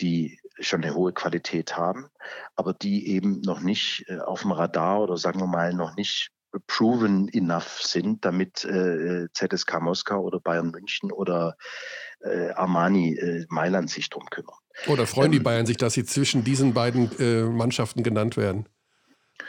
die 0.01 0.39
schon 0.59 0.83
eine 0.83 0.95
hohe 0.95 1.13
Qualität 1.13 1.77
haben, 1.77 2.09
aber 2.55 2.73
die 2.73 3.07
eben 3.09 3.41
noch 3.41 3.59
nicht 3.59 4.05
äh, 4.07 4.19
auf 4.19 4.41
dem 4.41 4.51
Radar 4.51 5.01
oder 5.01 5.17
sagen 5.17 5.39
wir 5.39 5.47
mal 5.47 5.73
noch 5.73 5.95
nicht 5.95 6.31
proven 6.65 7.27
enough 7.29 7.81
sind, 7.81 8.25
damit 8.25 8.65
äh, 8.65 9.27
ZSK 9.33 9.81
Moskau 9.81 10.21
oder 10.21 10.39
Bayern 10.39 10.71
München 10.71 11.11
oder 11.11 11.55
äh, 12.21 12.49
Armani 12.51 13.15
äh, 13.15 13.45
Mailand 13.49 13.89
sich 13.89 14.09
drum 14.09 14.25
kümmern. 14.29 14.55
Oder 14.87 15.07
freuen 15.07 15.27
ähm, 15.27 15.31
die 15.33 15.39
Bayern 15.39 15.65
sich, 15.65 15.77
dass 15.77 15.93
sie 15.93 16.05
zwischen 16.05 16.43
diesen 16.43 16.73
beiden 16.73 17.11
äh, 17.19 17.43
Mannschaften 17.43 18.03
genannt 18.03 18.37
werden? 18.37 18.67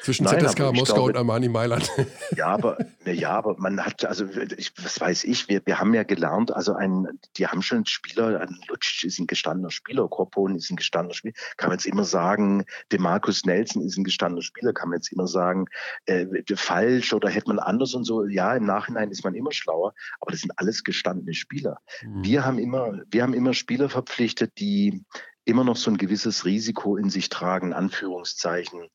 Zwischen 0.03 0.25
Nein, 0.25 0.47
ZSK 0.47 0.73
Moskau 0.73 0.95
glaube, 0.95 1.11
und 1.11 1.17
Armani 1.17 1.49
Mailand. 1.49 1.91
Ja, 2.37 2.49
aber, 2.49 2.79
ja, 3.05 3.31
aber 3.31 3.57
man 3.59 3.85
hat, 3.85 4.05
also 4.05 4.27
ich, 4.57 4.73
was 4.83 5.01
weiß 5.01 5.25
ich, 5.25 5.49
wir, 5.49 5.63
wir 5.65 5.81
haben 5.81 5.95
ja 5.95 6.03
gelernt, 6.03 6.53
also 6.53 6.75
ein, 6.75 7.07
die 7.37 7.47
haben 7.47 7.63
schon 7.63 7.85
Spieler, 7.87 8.41
ein 8.41 8.61
Lutsch 8.69 9.05
ist 9.05 9.19
ein 9.19 9.27
gestandener 9.27 9.71
Spieler, 9.71 10.07
Korpon 10.09 10.55
ist 10.55 10.71
ein 10.71 10.77
gestandener 10.77 11.15
Spieler, 11.15 11.35
kann 11.57 11.71
man 11.71 11.79
jetzt 11.79 11.87
immer 11.87 12.05
sagen, 12.05 12.65
Demarcus 12.93 13.45
Nelson 13.45 13.83
ist 13.83 13.97
ein 13.97 14.05
gestandener 14.05 14.43
Spieler, 14.43 14.73
kann 14.73 14.91
man 14.91 14.99
jetzt 14.99 15.11
immer 15.13 15.27
sagen, 15.27 15.67
äh, 16.07 16.27
falsch 16.55 17.13
oder 17.13 17.29
hätte 17.29 17.49
man 17.49 17.59
anders 17.59 17.95
und 17.95 18.05
so. 18.05 18.25
Ja, 18.27 18.55
im 18.55 18.67
Nachhinein 18.67 19.11
ist 19.11 19.25
man 19.25 19.35
immer 19.35 19.53
schlauer, 19.53 19.95
aber 20.21 20.31
das 20.31 20.41
sind 20.41 20.53
alles 20.57 20.85
gestandene 20.85 21.35
Spieler. 21.35 21.79
Mhm. 22.03 22.25
Wir 22.25 22.45
haben 22.45 22.59
immer, 22.59 23.01
wir 23.11 23.23
haben 23.23 23.35
immer 23.35 23.55
Spieler 23.55 23.89
verpflichtet, 23.89 24.53
die 24.59 25.05
immer 25.45 25.65
noch 25.65 25.77
so 25.77 25.91
ein 25.91 25.97
gewisses 25.97 26.45
Risiko 26.45 26.97
in 26.97 27.09
sich 27.09 27.31
tragen, 27.31 27.73
Anführungszeichen, 27.73 28.91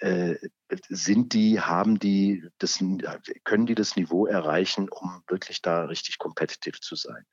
äh, 0.00 0.36
sind 0.88 1.34
die, 1.34 1.60
haben 1.60 1.98
die, 1.98 2.48
das, 2.58 2.82
können 3.44 3.66
die 3.66 3.74
das 3.74 3.96
Niveau 3.96 4.26
erreichen, 4.26 4.88
um 4.88 5.22
wirklich 5.28 5.62
da 5.62 5.84
richtig 5.84 6.18
competitive 6.18 6.80
zu 6.80 6.96
sein. 6.96 7.24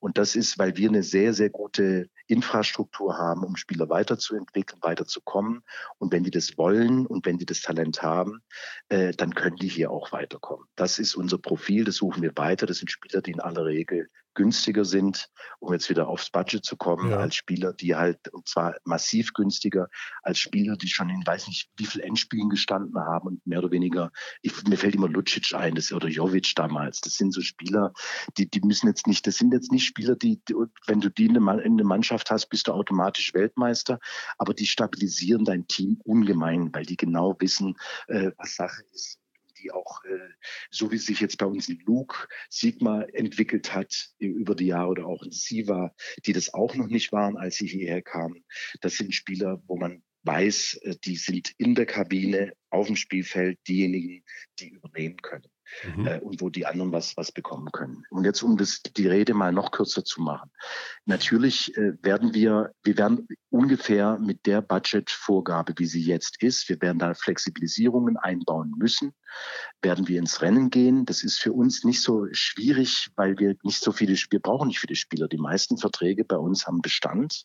Und 0.00 0.18
das 0.18 0.34
ist, 0.34 0.58
weil 0.58 0.76
wir 0.76 0.88
eine 0.88 1.02
sehr, 1.02 1.32
sehr 1.34 1.50
gute 1.50 2.08
Infrastruktur 2.26 3.16
haben, 3.16 3.44
um 3.44 3.56
Spieler 3.56 3.88
weiterzuentwickeln, 3.88 4.82
weiterzukommen. 4.82 5.62
Und 5.98 6.12
wenn 6.12 6.24
die 6.24 6.30
das 6.30 6.58
wollen 6.58 7.06
und 7.06 7.26
wenn 7.26 7.38
die 7.38 7.46
das 7.46 7.60
Talent 7.60 8.02
haben, 8.02 8.42
äh, 8.88 9.12
dann 9.12 9.34
können 9.34 9.56
die 9.56 9.68
hier 9.68 9.90
auch 9.90 10.12
weiterkommen. 10.12 10.66
Das 10.74 10.98
ist 10.98 11.14
unser 11.14 11.38
Profil, 11.38 11.84
das 11.84 11.96
suchen 11.96 12.22
wir 12.22 12.32
weiter. 12.36 12.66
Das 12.66 12.78
sind 12.78 12.90
Spieler, 12.90 13.22
die 13.22 13.32
in 13.32 13.40
aller 13.40 13.64
Regel 13.64 14.08
günstiger 14.38 14.84
sind, 14.84 15.28
um 15.58 15.72
jetzt 15.72 15.90
wieder 15.90 16.06
aufs 16.06 16.30
Budget 16.30 16.64
zu 16.64 16.76
kommen, 16.76 17.10
ja. 17.10 17.16
als 17.18 17.34
Spieler, 17.34 17.72
die 17.72 17.96
halt, 17.96 18.32
und 18.32 18.46
zwar 18.46 18.76
massiv 18.84 19.34
günstiger, 19.34 19.88
als 20.22 20.38
Spieler, 20.38 20.76
die 20.76 20.86
schon 20.86 21.10
in 21.10 21.26
weiß 21.26 21.48
nicht 21.48 21.68
wie 21.76 21.86
viel 21.86 22.02
Endspielen 22.02 22.48
gestanden 22.48 23.00
haben 23.00 23.26
und 23.26 23.46
mehr 23.46 23.58
oder 23.58 23.72
weniger, 23.72 24.12
ich, 24.40 24.52
mir 24.62 24.78
fällt 24.78 24.94
immer 24.94 25.08
Lucic 25.08 25.52
ein, 25.54 25.74
das, 25.74 25.90
oder 25.92 26.06
Jovic 26.06 26.54
damals. 26.54 27.00
Das 27.00 27.14
sind 27.14 27.34
so 27.34 27.40
Spieler, 27.40 27.92
die, 28.36 28.48
die 28.48 28.60
müssen 28.60 28.86
jetzt 28.86 29.08
nicht, 29.08 29.26
das 29.26 29.38
sind 29.38 29.52
jetzt 29.52 29.72
nicht 29.72 29.84
Spieler, 29.84 30.14
die, 30.14 30.40
die 30.48 30.54
wenn 30.86 31.00
du 31.00 31.10
die 31.10 31.26
in 31.26 31.34
der 31.76 31.86
Mannschaft 31.86 32.30
hast, 32.30 32.46
bist 32.46 32.68
du 32.68 32.72
automatisch 32.72 33.34
Weltmeister, 33.34 33.98
aber 34.38 34.54
die 34.54 34.66
stabilisieren 34.66 35.44
dein 35.44 35.66
Team 35.66 36.00
ungemein, 36.04 36.72
weil 36.72 36.86
die 36.86 36.96
genau 36.96 37.34
wissen, 37.40 37.76
äh, 38.06 38.30
was 38.36 38.54
Sache 38.54 38.84
ist 38.92 39.18
die 39.58 39.70
auch, 39.70 40.04
äh, 40.04 40.28
so 40.70 40.90
wie 40.90 40.98
sich 40.98 41.20
jetzt 41.20 41.38
bei 41.38 41.46
uns 41.46 41.68
ein 41.68 41.82
Luke 41.86 42.28
Sigma 42.50 43.02
entwickelt 43.02 43.74
hat 43.74 44.10
über 44.18 44.54
die 44.54 44.66
Jahre 44.66 44.88
oder 44.88 45.06
auch 45.06 45.22
ein 45.22 45.32
Siva, 45.32 45.94
die 46.26 46.32
das 46.32 46.54
auch 46.54 46.74
noch 46.74 46.88
nicht 46.88 47.12
waren, 47.12 47.36
als 47.36 47.56
sie 47.56 47.66
hierher 47.66 48.02
kamen. 48.02 48.44
Das 48.80 48.96
sind 48.96 49.14
Spieler, 49.14 49.62
wo 49.66 49.76
man 49.76 50.02
weiß, 50.24 50.80
äh, 50.82 50.96
die 51.04 51.16
sind 51.16 51.52
in 51.58 51.74
der 51.74 51.86
Kabine, 51.86 52.52
auf 52.70 52.86
dem 52.86 52.96
Spielfeld 52.96 53.58
diejenigen, 53.66 54.24
die 54.58 54.70
übernehmen 54.70 55.16
können. 55.16 55.46
Mhm. 55.96 56.06
äh, 56.06 56.20
und 56.20 56.40
wo 56.40 56.50
die 56.50 56.66
anderen 56.66 56.92
was, 56.92 57.16
was 57.16 57.32
bekommen 57.32 57.70
können. 57.72 58.04
Und 58.10 58.24
jetzt, 58.24 58.42
um 58.42 58.56
das, 58.56 58.82
die 58.82 59.06
Rede 59.06 59.34
mal 59.34 59.52
noch 59.52 59.70
kürzer 59.70 60.04
zu 60.04 60.20
machen. 60.22 60.50
Natürlich 61.04 61.76
äh, 61.76 61.92
werden 62.02 62.34
wir, 62.34 62.72
wir 62.82 62.96
werden 62.98 63.28
ungefähr 63.50 64.18
mit 64.18 64.46
der 64.46 64.62
Budgetvorgabe, 64.62 65.74
wie 65.76 65.86
sie 65.86 66.02
jetzt 66.02 66.42
ist, 66.42 66.68
wir 66.68 66.80
werden 66.80 66.98
da 66.98 67.14
Flexibilisierungen 67.14 68.16
einbauen 68.16 68.74
müssen, 68.76 69.14
werden 69.82 70.08
wir 70.08 70.18
ins 70.18 70.42
Rennen 70.42 70.70
gehen. 70.70 71.04
Das 71.04 71.22
ist 71.22 71.38
für 71.38 71.52
uns 71.52 71.84
nicht 71.84 72.02
so 72.02 72.26
schwierig, 72.32 73.08
weil 73.16 73.38
wir 73.38 73.56
nicht 73.62 73.82
so 73.82 73.92
viele, 73.92 74.14
wir 74.30 74.40
brauchen 74.40 74.68
nicht 74.68 74.80
viele 74.80 74.96
Spieler. 74.96 75.28
Die 75.28 75.38
meisten 75.38 75.78
Verträge 75.78 76.24
bei 76.24 76.36
uns 76.36 76.66
haben 76.66 76.82
Bestand 76.82 77.44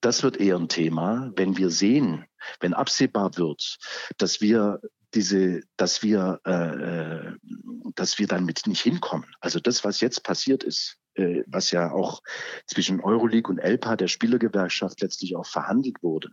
das 0.00 0.22
wird 0.22 0.38
eher 0.38 0.56
ein 0.56 0.68
Thema, 0.68 1.30
wenn 1.36 1.56
wir 1.56 1.70
sehen, 1.70 2.24
wenn 2.60 2.74
absehbar 2.74 3.36
wird, 3.36 3.78
dass 4.16 4.40
wir 4.40 4.80
diese, 5.14 5.62
dass 5.76 6.02
wir, 6.02 6.40
äh, 6.44 6.52
äh 6.52 7.36
dass 7.94 8.18
wir 8.18 8.26
damit 8.26 8.66
nicht 8.66 8.80
hinkommen. 8.82 9.34
Also 9.40 9.60
das, 9.60 9.84
was 9.84 10.00
jetzt 10.00 10.22
passiert 10.22 10.62
ist, 10.62 10.96
äh, 11.20 11.44
was 11.46 11.70
ja 11.70 11.92
auch 11.92 12.22
zwischen 12.66 13.00
Euroleague 13.00 13.50
und 13.50 13.58
ELPA, 13.58 13.96
der 13.96 14.08
Spielergewerkschaft, 14.08 15.00
letztlich 15.00 15.36
auch 15.36 15.46
verhandelt 15.46 16.02
wurde, 16.02 16.30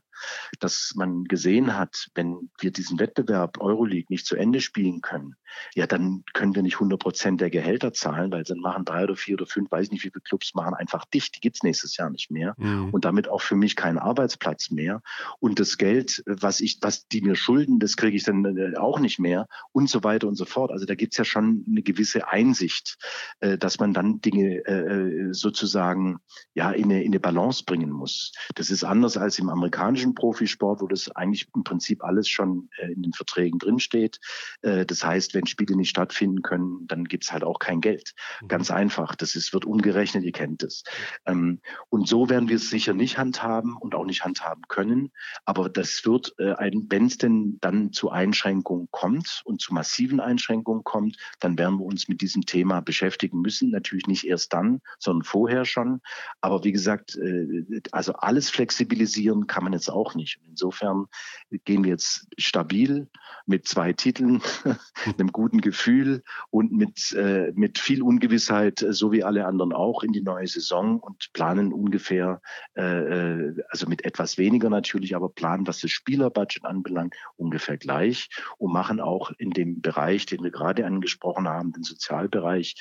dass 0.60 0.94
man 0.96 1.26
gesehen 1.26 1.78
hat, 1.78 2.08
wenn 2.16 2.50
wir 2.60 2.72
diesen 2.72 3.00
Wettbewerb 3.00 3.60
Euroleague 3.60 4.08
nicht 4.10 4.26
zu 4.26 4.36
Ende 4.36 4.62
spielen 4.62 5.02
können, 5.02 5.36
ja, 5.76 5.88
dann 5.88 6.24
können 6.34 6.56
wir 6.56 6.64
nicht 6.64 6.76
100 6.76 7.00
Prozent 7.00 7.42
der 7.42 7.50
Gehälter 7.50 7.94
zahlen, 7.94 8.32
weil 8.32 8.44
dann 8.44 8.60
machen 8.60 8.86
drei 8.86 9.04
oder 9.04 9.16
vier 9.16 9.36
oder 9.36 9.46
fünf, 9.46 9.72
weiß 9.72 9.92
nicht 9.92 10.04
wie 10.04 10.12
viele 10.12 10.22
Clubs, 10.22 10.54
machen 10.54 10.74
einfach 10.74 11.06
dicht. 11.06 11.36
Die 11.36 11.40
gibt's 11.40 11.64
nächstes 11.64 11.98
Jahr 11.98 12.10
nicht 12.10 12.32
mehr. 12.32 12.56
Mhm. 12.58 12.90
Und 12.92 13.06
damit 13.06 13.28
auch 13.28 13.42
für 13.42 13.56
mich 13.56 13.76
keinen 13.76 13.98
Arbeitsplatz 13.98 14.72
mehr. 14.72 15.02
Und 15.40 15.60
das 15.60 15.78
Geld, 15.78 16.24
was 16.26 16.60
ich, 16.60 16.80
was 16.82 17.08
die 17.08 17.22
mir 17.22 17.36
schulden, 17.36 17.80
das 17.80 17.98
kriege 17.98 18.16
ich 18.16 18.24
dann 18.24 18.46
äh, 18.58 18.78
auch 18.78 19.00
nicht 19.00 19.20
mehr 19.20 19.48
und 19.72 19.90
so 19.90 20.04
weiter 20.04 20.28
und 20.28 20.36
so 20.36 20.46
fort. 20.46 20.72
Also 20.72 20.86
da 20.86 20.96
gibt's 20.96 21.18
ja 21.18 21.26
schon 21.26 21.66
eine 21.68 21.82
gewisse 21.82 22.28
Einsicht, 22.28 22.98
äh, 23.40 23.58
dass 23.58 23.80
man 23.80 23.94
dann 23.94 24.22
Dinge 24.22 24.66
äh, 24.66 24.77
sozusagen 25.32 26.20
ja 26.54 26.72
in 26.72 26.86
eine, 26.86 27.04
in 27.04 27.12
eine 27.12 27.20
Balance 27.20 27.64
bringen 27.66 27.92
muss. 27.92 28.32
Das 28.56 28.70
ist 28.70 28.84
anders 28.84 29.18
als 29.18 29.40
im 29.40 29.50
amerikanischen 29.50 30.16
Profisport, 30.16 30.82
wo 30.82 30.88
das 30.88 31.10
eigentlich 31.12 31.48
im 31.56 31.64
Prinzip 31.64 32.04
alles 32.04 32.28
schon 32.28 32.70
äh, 32.78 32.92
in 32.92 33.04
den 33.04 33.14
Verträgen 33.14 33.60
drinsteht. 33.60 34.20
Äh, 34.62 34.86
das 34.86 35.04
heißt, 35.04 35.34
wenn 35.34 35.46
Spiele 35.46 35.76
nicht 35.76 35.90
stattfinden 35.90 36.42
können, 36.42 36.88
dann 36.88 37.06
gibt's 37.06 37.32
halt 37.32 37.44
auch 37.44 37.60
kein 37.60 37.82
Geld. 37.82 38.14
Mhm. 38.42 38.48
Ganz 38.48 38.72
einfach. 38.72 39.16
Das 39.16 39.36
ist, 39.36 39.54
wird 39.54 39.66
umgerechnet, 39.66 40.24
ihr 40.24 40.32
kennt 40.32 40.64
es. 40.64 40.84
Ähm, 41.26 41.60
und 41.90 42.08
so 42.08 42.30
werden 42.30 42.50
wir 42.50 42.56
es 42.56 42.70
sicher 42.70 42.94
nicht 42.94 43.18
handhaben 43.18 43.76
und 43.78 43.96
auch 43.96 44.06
nicht 44.06 44.24
handhaben 44.24 44.64
können. 44.68 45.12
Aber 45.46 45.70
das 45.70 46.02
wird, 46.06 46.34
äh, 46.40 46.56
wenn 46.90 47.06
es 47.06 47.18
denn 47.18 47.58
dann 47.62 47.92
zu 47.92 48.10
Einschränkungen 48.10 48.88
kommt 48.92 49.42
und 49.46 49.62
zu 49.62 49.74
massiven 49.74 50.20
Einschränkungen 50.20 50.84
kommt, 50.84 51.18
dann 51.40 51.58
werden 51.58 51.80
wir 51.80 51.86
uns 51.86 52.08
mit 52.08 52.22
diesem 52.22 52.44
Thema 52.46 52.82
beschäftigen 52.82 53.42
müssen. 53.42 53.72
Natürlich 53.72 54.08
nicht 54.08 54.26
erst 54.26 54.54
dann, 54.54 54.57
sondern 55.00 55.24
vorher 55.24 55.66
schon. 55.66 56.02
Aber 56.42 56.64
wie 56.64 56.72
gesagt, 56.72 57.16
äh, 57.16 57.82
also 57.92 58.14
alles 58.14 58.50
flexibilisieren 58.50 59.48
kann 59.48 59.64
man 59.64 59.74
jetzt 59.74 59.90
auch 59.90 60.16
nicht. 60.16 60.40
Insofern 60.48 61.06
gehen 61.66 61.84
wir 61.84 61.92
jetzt 61.92 62.28
stabil 62.38 63.08
mit 63.46 63.68
zwei 63.68 63.94
Titeln, 63.94 64.42
einem 65.18 65.32
guten 65.32 65.62
Gefühl 65.62 66.24
und 66.50 66.72
mit, 66.72 67.14
äh, 67.14 67.52
mit 67.56 67.80
viel 67.80 68.02
Ungewissheit, 68.02 68.86
so 68.90 69.12
wie 69.12 69.24
alle 69.24 69.46
anderen 69.46 69.74
auch, 69.74 70.04
in 70.04 70.12
die 70.12 70.22
neue 70.22 70.48
Saison 70.48 71.00
und 71.00 71.32
planen 71.34 71.74
ungefähr, 71.74 72.42
äh, 72.76 73.54
also 73.70 73.88
mit 73.88 74.06
etwas 74.06 74.38
weniger 74.38 74.70
natürlich, 74.70 75.16
aber 75.16 75.30
planen, 75.30 75.68
was 75.68 75.80
das 75.80 75.92
Spielerbudget 75.92 76.66
anbelangt, 76.66 77.16
ungefähr 77.36 77.78
gleich 77.78 78.30
und 78.58 78.74
machen 78.74 79.00
auch 79.00 79.32
in 79.38 79.52
dem 79.52 79.82
Bereich, 79.82 80.26
den 80.26 80.44
wir 80.44 80.52
gerade 80.52 80.86
angesprochen 80.86 81.48
haben, 81.48 81.72
den 81.72 81.84
Sozialbereich, 81.84 82.76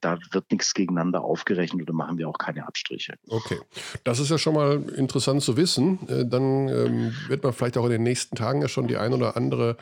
da 0.00 0.18
wird 0.30 0.50
nichts 0.50 0.74
gegeneinander 0.74 1.05
aufgerechnet 1.14 1.82
oder 1.82 1.92
machen 1.92 2.18
wir 2.18 2.28
auch 2.28 2.38
keine 2.38 2.66
Abstriche. 2.66 3.14
Okay, 3.28 3.58
das 4.04 4.18
ist 4.18 4.30
ja 4.30 4.38
schon 4.38 4.54
mal 4.54 4.82
interessant 4.96 5.42
zu 5.42 5.56
wissen. 5.56 5.98
Äh, 6.08 6.26
dann 6.26 6.68
ähm, 6.68 7.14
wird 7.28 7.42
man 7.42 7.52
vielleicht 7.52 7.78
auch 7.78 7.84
in 7.84 7.92
den 7.92 8.02
nächsten 8.02 8.36
Tagen 8.36 8.62
ja 8.62 8.68
schon 8.68 8.88
die 8.88 8.96
ein 8.96 9.12
oder 9.12 9.36
andere 9.36 9.76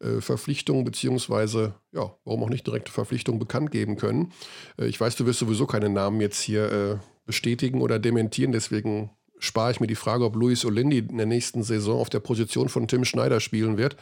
äh, 0.00 0.20
Verpflichtung 0.20 0.84
beziehungsweise 0.84 1.74
ja, 1.92 2.14
warum 2.24 2.44
auch 2.44 2.48
nicht 2.48 2.66
direkte 2.66 2.92
Verpflichtung 2.92 3.38
bekannt 3.38 3.70
geben 3.70 3.96
können. 3.96 4.32
Äh, 4.78 4.86
ich 4.86 5.00
weiß, 5.00 5.16
du 5.16 5.26
wirst 5.26 5.40
sowieso 5.40 5.66
keine 5.66 5.88
Namen 5.88 6.20
jetzt 6.20 6.40
hier 6.40 6.72
äh, 6.72 6.96
bestätigen 7.26 7.80
oder 7.80 7.98
dementieren, 7.98 8.52
deswegen 8.52 9.10
spare 9.38 9.72
ich 9.72 9.80
mir 9.80 9.86
die 9.86 9.94
Frage, 9.94 10.24
ob 10.24 10.36
Luis 10.36 10.64
Olindi 10.64 10.98
in 10.98 11.16
der 11.16 11.26
nächsten 11.26 11.62
Saison 11.62 12.00
auf 12.00 12.10
der 12.10 12.20
Position 12.20 12.68
von 12.68 12.88
Tim 12.88 13.04
Schneider 13.04 13.40
spielen 13.40 13.78
wird. 13.78 13.96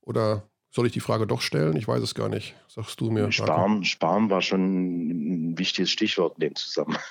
Oder 0.00 0.48
soll 0.72 0.86
ich 0.86 0.92
die 0.92 1.00
Frage 1.00 1.26
doch 1.26 1.42
stellen? 1.42 1.76
Ich 1.76 1.86
weiß 1.86 2.02
es 2.02 2.14
gar 2.14 2.30
nicht. 2.30 2.54
Sagst 2.66 2.98
du 3.00 3.10
mir. 3.10 3.30
Sparen, 3.30 3.84
Sparen 3.84 4.30
war 4.30 4.40
schon 4.40 5.50
ein 5.52 5.58
wichtiges 5.58 5.90
Stichwort 5.90 6.36
in 6.38 6.48
dem 6.48 6.54
Zusammenhang. 6.56 7.02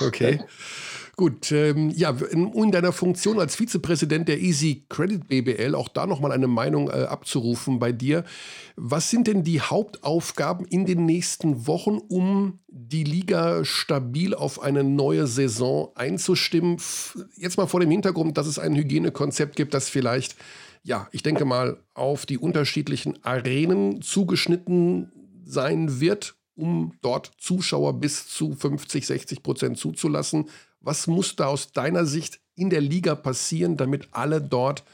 okay. 0.06 0.40
Gut, 1.16 1.52
ähm, 1.52 1.90
ja, 1.94 2.10
in, 2.30 2.52
in, 2.54 2.72
deiner 2.72 2.92
Funktion 2.92 3.38
als 3.38 3.54
Vizepräsident 3.54 4.26
der 4.26 4.40
Easy 4.40 4.84
Credit 4.88 5.28
BBL, 5.28 5.74
auch 5.76 5.88
da 5.88 6.06
nochmal 6.06 6.32
eine 6.32 6.48
Meinung 6.48 6.88
äh, 6.88 7.04
abzurufen 7.04 7.78
bei 7.78 7.92
dir. 7.92 8.24
Was 8.74 9.10
sind 9.10 9.28
denn 9.28 9.44
die 9.44 9.60
Hauptaufgaben 9.60 10.66
in 10.66 10.86
den 10.86 11.04
nächsten 11.04 11.68
Wochen, 11.68 11.98
um 11.98 12.58
die 12.66 13.04
Liga 13.04 13.64
stabil 13.64 14.34
auf 14.34 14.60
eine 14.60 14.82
neue 14.82 15.28
Saison 15.28 15.90
einzustimmen? 15.94 16.78
Jetzt 17.36 17.58
mal 17.58 17.66
vor 17.66 17.80
dem 17.80 17.90
Hintergrund, 17.90 18.36
dass 18.36 18.48
es 18.48 18.58
ein 18.58 18.74
Hygienekonzept 18.74 19.54
gibt, 19.54 19.74
das 19.74 19.88
vielleicht 19.88 20.34
ja, 20.84 21.08
ich 21.12 21.22
denke 21.22 21.46
mal, 21.46 21.82
auf 21.94 22.26
die 22.26 22.38
unterschiedlichen 22.38 23.24
Arenen 23.24 24.02
zugeschnitten 24.02 25.10
sein 25.44 25.98
wird, 25.98 26.36
um 26.54 26.92
dort 27.00 27.32
Zuschauer 27.38 27.98
bis 28.00 28.28
zu 28.28 28.54
50, 28.54 29.06
60 29.06 29.42
Prozent 29.42 29.78
zuzulassen. 29.78 30.50
Was 30.80 31.06
muss 31.06 31.36
da 31.36 31.46
aus 31.46 31.72
deiner 31.72 32.04
Sicht 32.04 32.40
in 32.54 32.68
der 32.70 32.82
Liga 32.82 33.14
passieren, 33.14 33.76
damit 33.78 34.08
alle 34.12 34.40
dort 34.40 34.84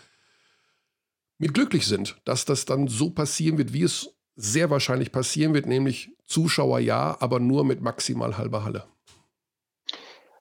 mit 1.38 1.54
glücklich 1.54 1.86
sind, 1.86 2.16
dass 2.24 2.44
das 2.44 2.64
dann 2.64 2.86
so 2.86 3.10
passieren 3.10 3.58
wird, 3.58 3.72
wie 3.72 3.82
es 3.82 4.10
sehr 4.36 4.70
wahrscheinlich 4.70 5.10
passieren 5.10 5.54
wird, 5.54 5.66
nämlich 5.66 6.16
Zuschauer 6.24 6.78
ja, 6.78 7.16
aber 7.20 7.40
nur 7.40 7.64
mit 7.64 7.80
maximal 7.80 8.38
halber 8.38 8.62
Halle? 8.62 8.84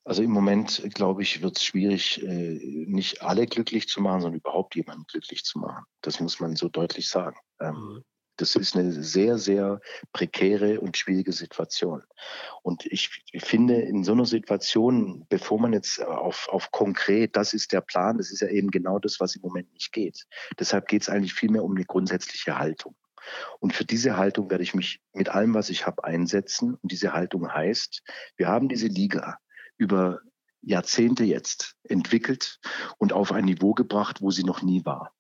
Also 0.06 0.24
im 0.24 0.32
Moment, 0.32 0.82
glaube 0.94 1.22
ich, 1.22 1.42
wird 1.42 1.58
es 1.58 1.64
schwierig, 1.64 2.24
äh, 2.24 2.86
nicht 2.88 3.22
alle 3.22 3.46
glücklich 3.46 3.88
zu 3.88 4.02
machen, 4.02 4.22
sondern 4.22 4.40
überhaupt 4.40 4.76
jemanden 4.76 5.04
glücklich 5.06 5.44
zu 5.44 5.60
machen. 5.60 5.84
Das 6.02 6.20
muss 6.20 6.40
man 6.40 6.56
so 6.56 6.70
deutlich 6.70 7.10
sagen. 7.10 7.38
Ähm, 7.60 7.76
mhm. 7.76 8.04
das 8.38 8.56
ist 8.56 8.76
eine 8.76 8.92
sehr, 8.92 9.38
sehr 9.38 9.82
prekäre 10.14 10.80
und 10.80 10.98
schwierige 10.98 11.34
Situation. 11.34 12.02
Und 12.64 12.86
ich 12.86 13.10
finde, 13.38 13.76
in 13.76 14.06
so 14.06 14.14
einer 14.14 14.26
Situation, 14.26 15.26
bevor 15.28 15.60
man 15.60 15.74
jetzt 15.74 16.02
auf, 16.02 16.48
auf 16.50 16.72
konkret, 16.72 17.36
das 17.36 17.54
ist 17.54 17.74
der 17.74 17.82
Plan, 17.82 18.18
das 18.18 18.32
ist 18.32 18.40
ja 18.40 18.48
eben 18.48 18.72
genau 18.72 18.98
das, 18.98 19.20
was 19.20 19.36
im 19.36 19.42
Moment 19.42 19.72
nicht 19.74 19.92
geht. 19.92 20.26
Deshalb 20.58 20.88
geht 20.88 21.02
es 21.02 21.10
eigentlich 21.10 21.34
vielmehr 21.34 21.64
um 21.64 21.76
eine 21.76 21.86
grundsätzliche 21.86 22.58
Haltung. 22.58 22.96
Und 23.60 23.74
für 23.74 23.86
diese 23.86 24.18
Haltung 24.18 24.50
werde 24.50 24.64
ich 24.64 24.74
mich 24.74 25.02
mit 25.14 25.30
allem, 25.30 25.54
was 25.54 25.70
ich 25.70 25.86
habe, 25.86 26.04
einsetzen. 26.04 26.76
Und 26.76 26.92
diese 26.92 27.14
Haltung 27.14 27.54
heißt, 27.54 28.02
wir 28.38 28.48
haben 28.48 28.70
diese 28.70 28.88
Liga 28.88 29.38
über 29.80 30.20
Jahrzehnte 30.62 31.24
jetzt 31.24 31.76
entwickelt 31.84 32.60
und 32.98 33.14
auf 33.14 33.32
ein 33.32 33.46
Niveau 33.46 33.74
gebracht, 33.74 34.22
wo 34.22 34.30
sie 34.30 34.44
noch 34.44 34.62
nie 34.62 34.86
war. 34.86 35.14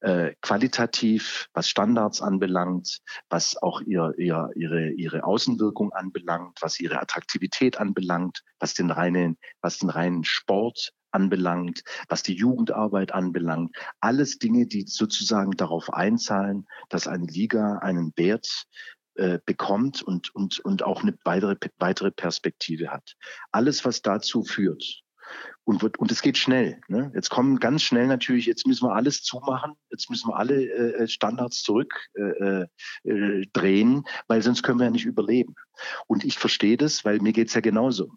Äh, 0.00 0.34
qualitativ, 0.42 1.48
was 1.54 1.68
Standards 1.68 2.20
anbelangt, 2.20 3.00
was 3.30 3.56
auch 3.56 3.80
ihr, 3.80 4.12
ihr, 4.18 4.50
ihre, 4.54 4.90
ihre 4.90 5.24
Außenwirkung 5.24 5.92
anbelangt, 5.92 6.58
was 6.60 6.78
ihre 6.78 7.00
Attraktivität 7.00 7.78
anbelangt, 7.78 8.42
was 8.58 8.74
den 8.74 8.90
reinen, 8.90 9.38
was 9.62 9.78
den 9.78 9.88
reinen 9.88 10.24
Sport 10.24 10.92
anbelangt, 11.10 11.82
was 12.08 12.22
die 12.22 12.34
Jugendarbeit 12.34 13.12
anbelangt. 13.12 13.74
Alles 14.00 14.38
Dinge, 14.38 14.66
die 14.66 14.86
sozusagen 14.86 15.52
darauf 15.52 15.92
einzahlen, 15.92 16.66
dass 16.88 17.06
eine 17.06 17.26
Liga 17.26 17.78
einen 17.78 18.12
Wert 18.16 18.66
äh, 19.14 19.38
bekommt 19.44 20.02
und, 20.02 20.34
und, 20.34 20.60
und 20.60 20.82
auch 20.82 21.02
eine 21.02 21.16
weitere, 21.24 21.56
weitere 21.78 22.10
Perspektive 22.10 22.90
hat. 22.90 23.14
Alles, 23.50 23.84
was 23.84 24.02
dazu 24.02 24.42
führt, 24.44 25.02
und, 25.64 25.82
wird, 25.82 25.98
und 25.98 26.10
es 26.10 26.22
geht 26.22 26.36
schnell. 26.36 26.80
Ne? 26.88 27.12
Jetzt 27.14 27.30
kommen 27.30 27.58
ganz 27.58 27.82
schnell 27.82 28.06
natürlich, 28.06 28.46
jetzt 28.46 28.66
müssen 28.66 28.86
wir 28.86 28.94
alles 28.94 29.22
zumachen, 29.22 29.74
jetzt 29.90 30.10
müssen 30.10 30.28
wir 30.28 30.36
alle 30.36 30.68
äh, 30.68 31.08
Standards 31.08 31.62
zurückdrehen, 31.62 32.68
äh, 33.04 33.10
äh, 33.10 33.46
drehen, 33.52 34.04
weil 34.26 34.42
sonst 34.42 34.62
können 34.62 34.78
wir 34.78 34.86
ja 34.86 34.90
nicht 34.90 35.06
überleben. 35.06 35.54
Und 36.06 36.24
ich 36.24 36.38
verstehe 36.38 36.76
das, 36.76 37.04
weil 37.04 37.20
mir 37.20 37.32
geht's 37.32 37.54
ja 37.54 37.60
genauso. 37.60 38.12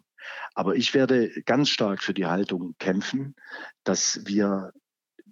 Aber 0.54 0.74
ich 0.74 0.92
werde 0.94 1.30
ganz 1.42 1.68
stark 1.68 2.02
für 2.02 2.14
die 2.14 2.26
Haltung 2.26 2.74
kämpfen, 2.78 3.36
dass 3.84 4.20
wir 4.24 4.72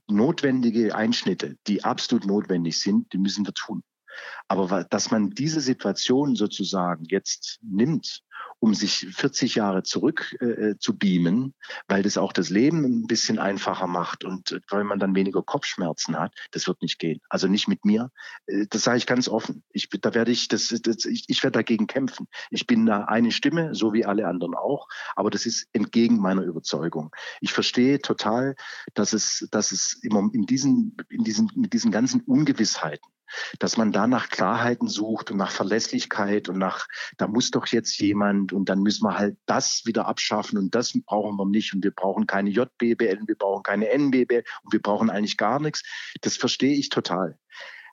notwendige 0.07 0.95
Einschnitte, 0.95 1.57
die 1.67 1.83
absolut 1.83 2.27
notwendig 2.27 2.81
sind, 2.81 3.13
die 3.13 3.19
müssen 3.19 3.45
wir 3.47 3.55
tun. 3.55 3.83
Aber 4.49 4.85
dass 4.85 5.11
man 5.11 5.31
diese 5.31 5.61
Situation 5.61 6.37
sozusagen 6.37 7.05
jetzt 7.09 7.59
nimmt 7.63 8.23
um 8.61 8.73
sich 8.75 9.07
40 9.13 9.57
Jahre 9.57 9.83
zurück 9.83 10.35
äh, 10.41 10.77
zu 10.79 10.97
beamen, 10.97 11.55
weil 11.87 12.03
das 12.03 12.17
auch 12.17 12.33
das 12.33 12.49
Leben 12.49 12.85
ein 12.85 13.07
bisschen 13.07 13.39
einfacher 13.39 13.87
macht 13.87 14.25
und 14.25 14.53
äh, 14.53 14.61
weil 14.71 14.85
man 14.85 14.99
dann 14.99 15.15
weniger 15.15 15.43
Kopfschmerzen 15.43 16.19
hat, 16.19 16.33
das 16.53 16.67
wird 16.67 16.81
nicht 16.81 16.99
gehen. 16.99 17.21
Also 17.29 17.47
nicht 17.47 17.69
mit 17.69 17.85
mir. 17.85 18.11
Äh, 18.47 18.67
das 18.71 18.85
sage 18.85 18.99
ich 18.99 19.07
ganz 19.07 19.29
offen. 19.29 19.63
Ich, 19.71 19.91
da 19.91 20.15
werde 20.15 20.33
ich, 20.33 20.49
das, 20.49 20.69
das, 20.83 21.05
ich, 21.05 21.25
ich 21.29 21.43
werde 21.43 21.59
dagegen 21.59 21.87
kämpfen. 21.87 22.27
Ich 22.51 22.67
bin 22.67 22.87
da 22.87 23.05
eine 23.05 23.33
Stimme, 23.33 23.75
so 23.75 23.93
wie 23.93 24.07
alle 24.07 24.27
anderen 24.27 24.55
auch, 24.55 24.89
aber 25.15 25.31
das 25.31 25.45
ist 25.45 25.69
entgegen 25.73 26.19
meiner 26.19 26.43
Überzeugung. 26.43 27.11
Ich 27.41 27.53
verstehe 27.53 28.01
total, 28.01 28.55
dass 28.95 29.13
es, 29.13 29.47
dass 29.51 29.73
es 29.73 29.99
immer 30.03 30.31
in 30.33 30.47
diesen, 30.47 30.97
in 31.11 31.25
diesen, 31.25 31.51
mit 31.55 31.73
diesen 31.73 31.91
ganzen 31.91 32.23
Ungewissheiten, 32.23 33.11
dass 33.59 33.77
man 33.77 33.93
da 33.93 34.07
nach 34.07 34.29
Klarheiten 34.29 34.89
sucht 34.89 35.31
und 35.31 35.37
nach 35.37 35.51
Verlässlichkeit 35.51 36.49
und 36.49 36.59
nach, 36.59 36.87
da 37.17 37.27
muss 37.27 37.51
doch 37.51 37.67
jetzt 37.67 37.99
jemand 37.99 38.24
und 38.31 38.69
dann 38.69 38.81
müssen 38.81 39.05
wir 39.05 39.19
halt 39.19 39.37
das 39.47 39.83
wieder 39.85 40.07
abschaffen 40.07 40.59
und 40.59 40.75
das 40.75 40.99
brauchen 41.07 41.37
wir 41.37 41.47
nicht 41.47 41.75
und 41.75 41.85
wir 41.85 41.91
brauchen 41.91 42.27
keine 42.27 42.51
JBBL, 42.51 43.21
wir 43.27 43.37
brauchen 43.37 43.63
keine 43.63 43.89
NBBL 43.89 44.45
und 44.63 44.73
wir 44.73 44.81
brauchen 44.81 45.11
eigentlich 45.11 45.37
gar 45.37 45.61
nichts. 45.61 45.83
Das 46.21 46.37
verstehe 46.37 46.75
ich 46.75 46.89
total. 46.89 47.39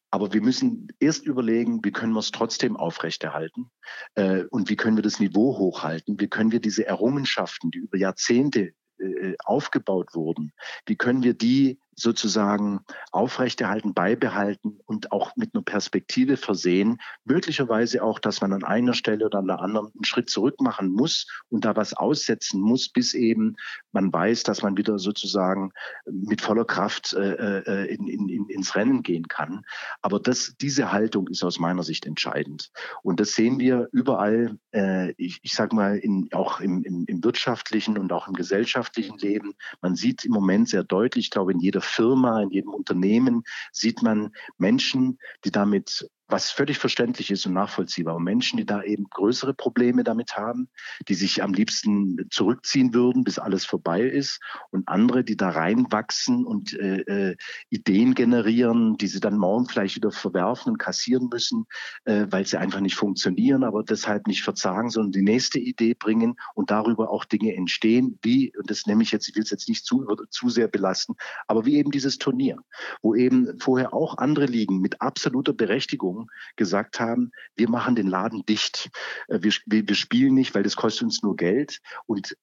Aber 0.09 0.33
wir 0.33 0.41
müssen 0.41 0.89
erst 0.99 1.25
überlegen, 1.25 1.79
wie 1.83 1.91
können 1.91 2.13
wir 2.13 2.19
es 2.19 2.31
trotzdem 2.31 2.75
aufrechterhalten 2.75 3.71
äh, 4.15 4.43
und 4.51 4.69
wie 4.69 4.75
können 4.75 4.97
wir 4.97 5.03
das 5.03 5.21
Niveau 5.21 5.57
hochhalten, 5.57 6.19
wie 6.19 6.27
können 6.27 6.51
wir 6.51 6.59
diese 6.59 6.85
Errungenschaften, 6.85 7.71
die 7.71 7.79
über 7.79 7.97
Jahrzehnte 7.97 8.73
äh, 8.99 9.35
aufgebaut 9.45 10.13
wurden, 10.13 10.51
wie 10.85 10.97
können 10.97 11.23
wir 11.23 11.33
die 11.33 11.79
sozusagen 12.01 12.81
aufrechterhalten, 13.11 13.93
beibehalten 13.93 14.79
und 14.85 15.11
auch 15.11 15.35
mit 15.35 15.53
einer 15.53 15.63
Perspektive 15.63 16.37
versehen. 16.37 16.99
Möglicherweise 17.25 18.03
auch, 18.03 18.19
dass 18.19 18.41
man 18.41 18.53
an 18.53 18.63
einer 18.63 18.93
Stelle 18.93 19.25
oder 19.25 19.39
an 19.39 19.47
der 19.47 19.59
anderen 19.59 19.91
einen 19.93 20.03
Schritt 20.03 20.29
zurück 20.29 20.59
machen 20.61 20.89
muss 20.89 21.27
und 21.49 21.65
da 21.65 21.75
was 21.75 21.93
aussetzen 21.93 22.61
muss, 22.61 22.89
bis 22.89 23.13
eben 23.13 23.55
man 23.91 24.11
weiß, 24.11 24.43
dass 24.43 24.61
man 24.61 24.77
wieder 24.77 24.99
sozusagen 24.99 25.71
mit 26.05 26.41
voller 26.41 26.65
Kraft 26.65 27.13
äh, 27.13 27.59
äh 27.59 27.93
in, 27.93 28.07
in, 28.07 28.47
ins 28.47 28.75
Rennen 28.75 29.03
gehen 29.03 29.27
kann. 29.27 29.63
Aber 30.01 30.19
das, 30.19 30.55
diese 30.61 30.91
Haltung 30.91 31.27
ist 31.27 31.43
aus 31.43 31.59
meiner 31.59 31.83
Sicht 31.83 32.05
entscheidend. 32.05 32.71
Und 33.03 33.19
das 33.19 33.33
sehen 33.33 33.59
wir 33.59 33.89
überall, 33.91 34.57
äh, 34.73 35.11
ich, 35.17 35.39
ich 35.43 35.53
sage 35.53 35.75
mal, 35.75 35.97
in, 35.97 36.29
auch 36.31 36.59
im, 36.59 36.83
im, 36.83 37.05
im 37.07 37.23
wirtschaftlichen 37.23 37.97
und 37.97 38.11
auch 38.11 38.27
im 38.27 38.33
gesellschaftlichen 38.33 39.17
Leben. 39.17 39.53
Man 39.81 39.95
sieht 39.95 40.25
im 40.25 40.31
Moment 40.31 40.69
sehr 40.69 40.83
deutlich, 40.83 41.25
ich 41.25 41.31
glaube, 41.31 41.51
in 41.51 41.59
jeder 41.59 41.81
Firma, 41.91 42.41
in 42.41 42.49
jedem 42.51 42.73
Unternehmen 42.73 43.43
sieht 43.71 44.01
man 44.01 44.31
Menschen, 44.57 45.19
die 45.45 45.51
damit 45.51 46.09
was 46.31 46.51
völlig 46.51 46.77
verständlich 46.77 47.31
ist 47.31 47.45
und 47.45 47.53
nachvollziehbar. 47.53 48.15
Und 48.15 48.23
Menschen, 48.23 48.57
die 48.57 48.65
da 48.65 48.81
eben 48.83 49.05
größere 49.09 49.53
Probleme 49.53 50.03
damit 50.03 50.37
haben, 50.37 50.69
die 51.07 51.13
sich 51.13 51.43
am 51.43 51.53
liebsten 51.53 52.27
zurückziehen 52.29 52.93
würden, 52.93 53.23
bis 53.23 53.39
alles 53.39 53.65
vorbei 53.65 54.01
ist. 54.01 54.39
Und 54.71 54.87
andere, 54.87 55.23
die 55.23 55.37
da 55.37 55.49
reinwachsen 55.49 56.45
und 56.45 56.73
äh, 56.73 57.01
äh, 57.01 57.37
Ideen 57.69 58.15
generieren, 58.15 58.97
die 58.97 59.07
sie 59.07 59.19
dann 59.19 59.37
morgen 59.37 59.67
vielleicht 59.67 59.95
wieder 59.95 60.11
verwerfen 60.11 60.71
und 60.71 60.77
kassieren 60.77 61.29
müssen, 61.31 61.65
äh, 62.05 62.27
weil 62.29 62.45
sie 62.45 62.57
einfach 62.57 62.79
nicht 62.79 62.95
funktionieren, 62.95 63.63
aber 63.63 63.83
deshalb 63.83 64.27
nicht 64.27 64.43
verzagen, 64.43 64.89
sondern 64.89 65.11
die 65.11 65.21
nächste 65.21 65.59
Idee 65.59 65.93
bringen 65.93 66.35
und 66.55 66.71
darüber 66.71 67.09
auch 67.09 67.25
Dinge 67.25 67.55
entstehen, 67.55 68.19
wie, 68.21 68.55
und 68.57 68.69
das 68.69 68.85
nehme 68.85 69.03
ich 69.03 69.11
jetzt, 69.11 69.27
ich 69.27 69.35
will 69.35 69.43
es 69.43 69.49
jetzt 69.49 69.67
nicht 69.67 69.85
zu, 69.85 70.05
zu 70.29 70.49
sehr 70.49 70.67
belasten, 70.67 71.15
aber 71.47 71.65
wie 71.65 71.75
eben 71.75 71.91
dieses 71.91 72.17
Turnier, 72.17 72.57
wo 73.01 73.15
eben 73.15 73.59
vorher 73.59 73.93
auch 73.93 74.17
andere 74.17 74.45
liegen 74.45 74.79
mit 74.79 75.01
absoluter 75.01 75.53
Berechtigung 75.53 76.20
gesagt 76.55 76.99
haben, 76.99 77.31
wir 77.55 77.69
machen 77.69 77.95
den 77.95 78.07
Laden 78.07 78.45
dicht. 78.45 78.89
Äh, 79.27 79.39
wir, 79.41 79.53
wir, 79.65 79.87
wir 79.87 79.95
spielen 79.95 80.33
nicht, 80.33 80.55
weil 80.55 80.63
das 80.63 80.75
kostet 80.75 81.03
uns 81.03 81.23
nur 81.23 81.35
Geld. 81.35 81.79
Und 82.05 82.35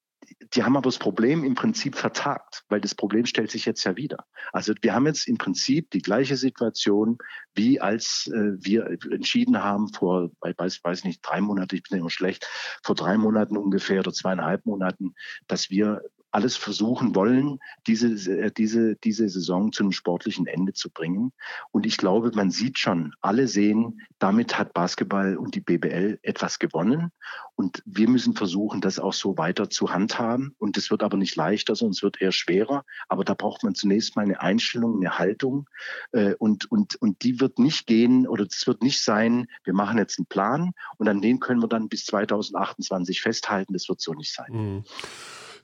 die 0.54 0.62
haben 0.62 0.76
aber 0.76 0.88
das 0.88 0.98
Problem 0.98 1.44
im 1.44 1.54
Prinzip 1.54 1.94
vertagt, 1.94 2.64
weil 2.68 2.80
das 2.80 2.94
Problem 2.94 3.26
stellt 3.26 3.50
sich 3.50 3.64
jetzt 3.64 3.84
ja 3.84 3.96
wieder. 3.96 4.26
Also 4.52 4.74
wir 4.80 4.94
haben 4.94 5.06
jetzt 5.06 5.26
im 5.26 5.38
Prinzip 5.38 5.90
die 5.90 6.02
gleiche 6.02 6.36
Situation, 6.36 7.18
wie 7.54 7.80
als 7.80 8.30
äh, 8.32 8.52
wir 8.58 8.86
entschieden 9.10 9.62
haben 9.62 9.92
vor, 9.92 10.30
weiß, 10.40 10.80
weiß 10.82 11.04
nicht, 11.04 11.20
drei 11.22 11.40
Monate, 11.40 11.76
ich 11.76 11.82
bin 11.84 11.96
ja 11.96 12.00
immer 12.00 12.10
schlecht, 12.10 12.46
vor 12.82 12.94
drei 12.94 13.16
Monaten 13.16 13.56
ungefähr 13.56 14.00
oder 14.00 14.12
zweieinhalb 14.12 14.66
Monaten, 14.66 15.14
dass 15.46 15.70
wir 15.70 16.02
alles 16.30 16.56
versuchen 16.56 17.14
wollen, 17.14 17.58
diese, 17.86 18.08
äh, 18.30 18.50
diese, 18.50 18.96
diese 18.96 19.28
Saison 19.28 19.72
zu 19.72 19.82
einem 19.82 19.92
sportlichen 19.92 20.46
Ende 20.46 20.72
zu 20.72 20.90
bringen. 20.90 21.32
Und 21.70 21.86
ich 21.86 21.96
glaube, 21.96 22.30
man 22.34 22.50
sieht 22.50 22.78
schon, 22.78 23.14
alle 23.20 23.48
sehen, 23.48 24.00
damit 24.18 24.58
hat 24.58 24.74
Basketball 24.74 25.36
und 25.36 25.54
die 25.54 25.60
BBL 25.60 26.18
etwas 26.22 26.58
gewonnen. 26.58 27.10
Und 27.54 27.82
wir 27.86 28.08
müssen 28.08 28.34
versuchen, 28.34 28.80
das 28.80 28.98
auch 28.98 29.12
so 29.12 29.36
weiter 29.36 29.68
zu 29.70 29.92
handhaben. 29.92 30.54
Und 30.58 30.76
es 30.76 30.90
wird 30.90 31.02
aber 31.02 31.16
nicht 31.16 31.34
leichter, 31.34 31.74
sondern 31.74 31.92
es 31.92 32.02
wird 32.02 32.20
eher 32.20 32.32
schwerer. 32.32 32.84
Aber 33.08 33.24
da 33.24 33.34
braucht 33.34 33.64
man 33.64 33.74
zunächst 33.74 34.14
mal 34.14 34.22
eine 34.22 34.40
Einstellung, 34.40 34.96
eine 34.96 35.18
Haltung. 35.18 35.68
Äh, 36.12 36.34
und, 36.34 36.70
und, 36.70 36.96
und 36.96 37.22
die 37.22 37.40
wird 37.40 37.58
nicht 37.58 37.86
gehen 37.86 38.28
oder 38.28 38.46
es 38.48 38.66
wird 38.66 38.82
nicht 38.82 39.02
sein, 39.02 39.46
wir 39.64 39.74
machen 39.74 39.98
jetzt 39.98 40.18
einen 40.18 40.26
Plan 40.26 40.72
und 40.98 41.08
an 41.08 41.20
den 41.20 41.40
können 41.40 41.62
wir 41.62 41.68
dann 41.68 41.88
bis 41.88 42.04
2028 42.06 43.20
festhalten. 43.20 43.72
Das 43.72 43.88
wird 43.88 44.00
so 44.00 44.12
nicht 44.14 44.32
sein. 44.32 44.52
Mhm. 44.52 44.84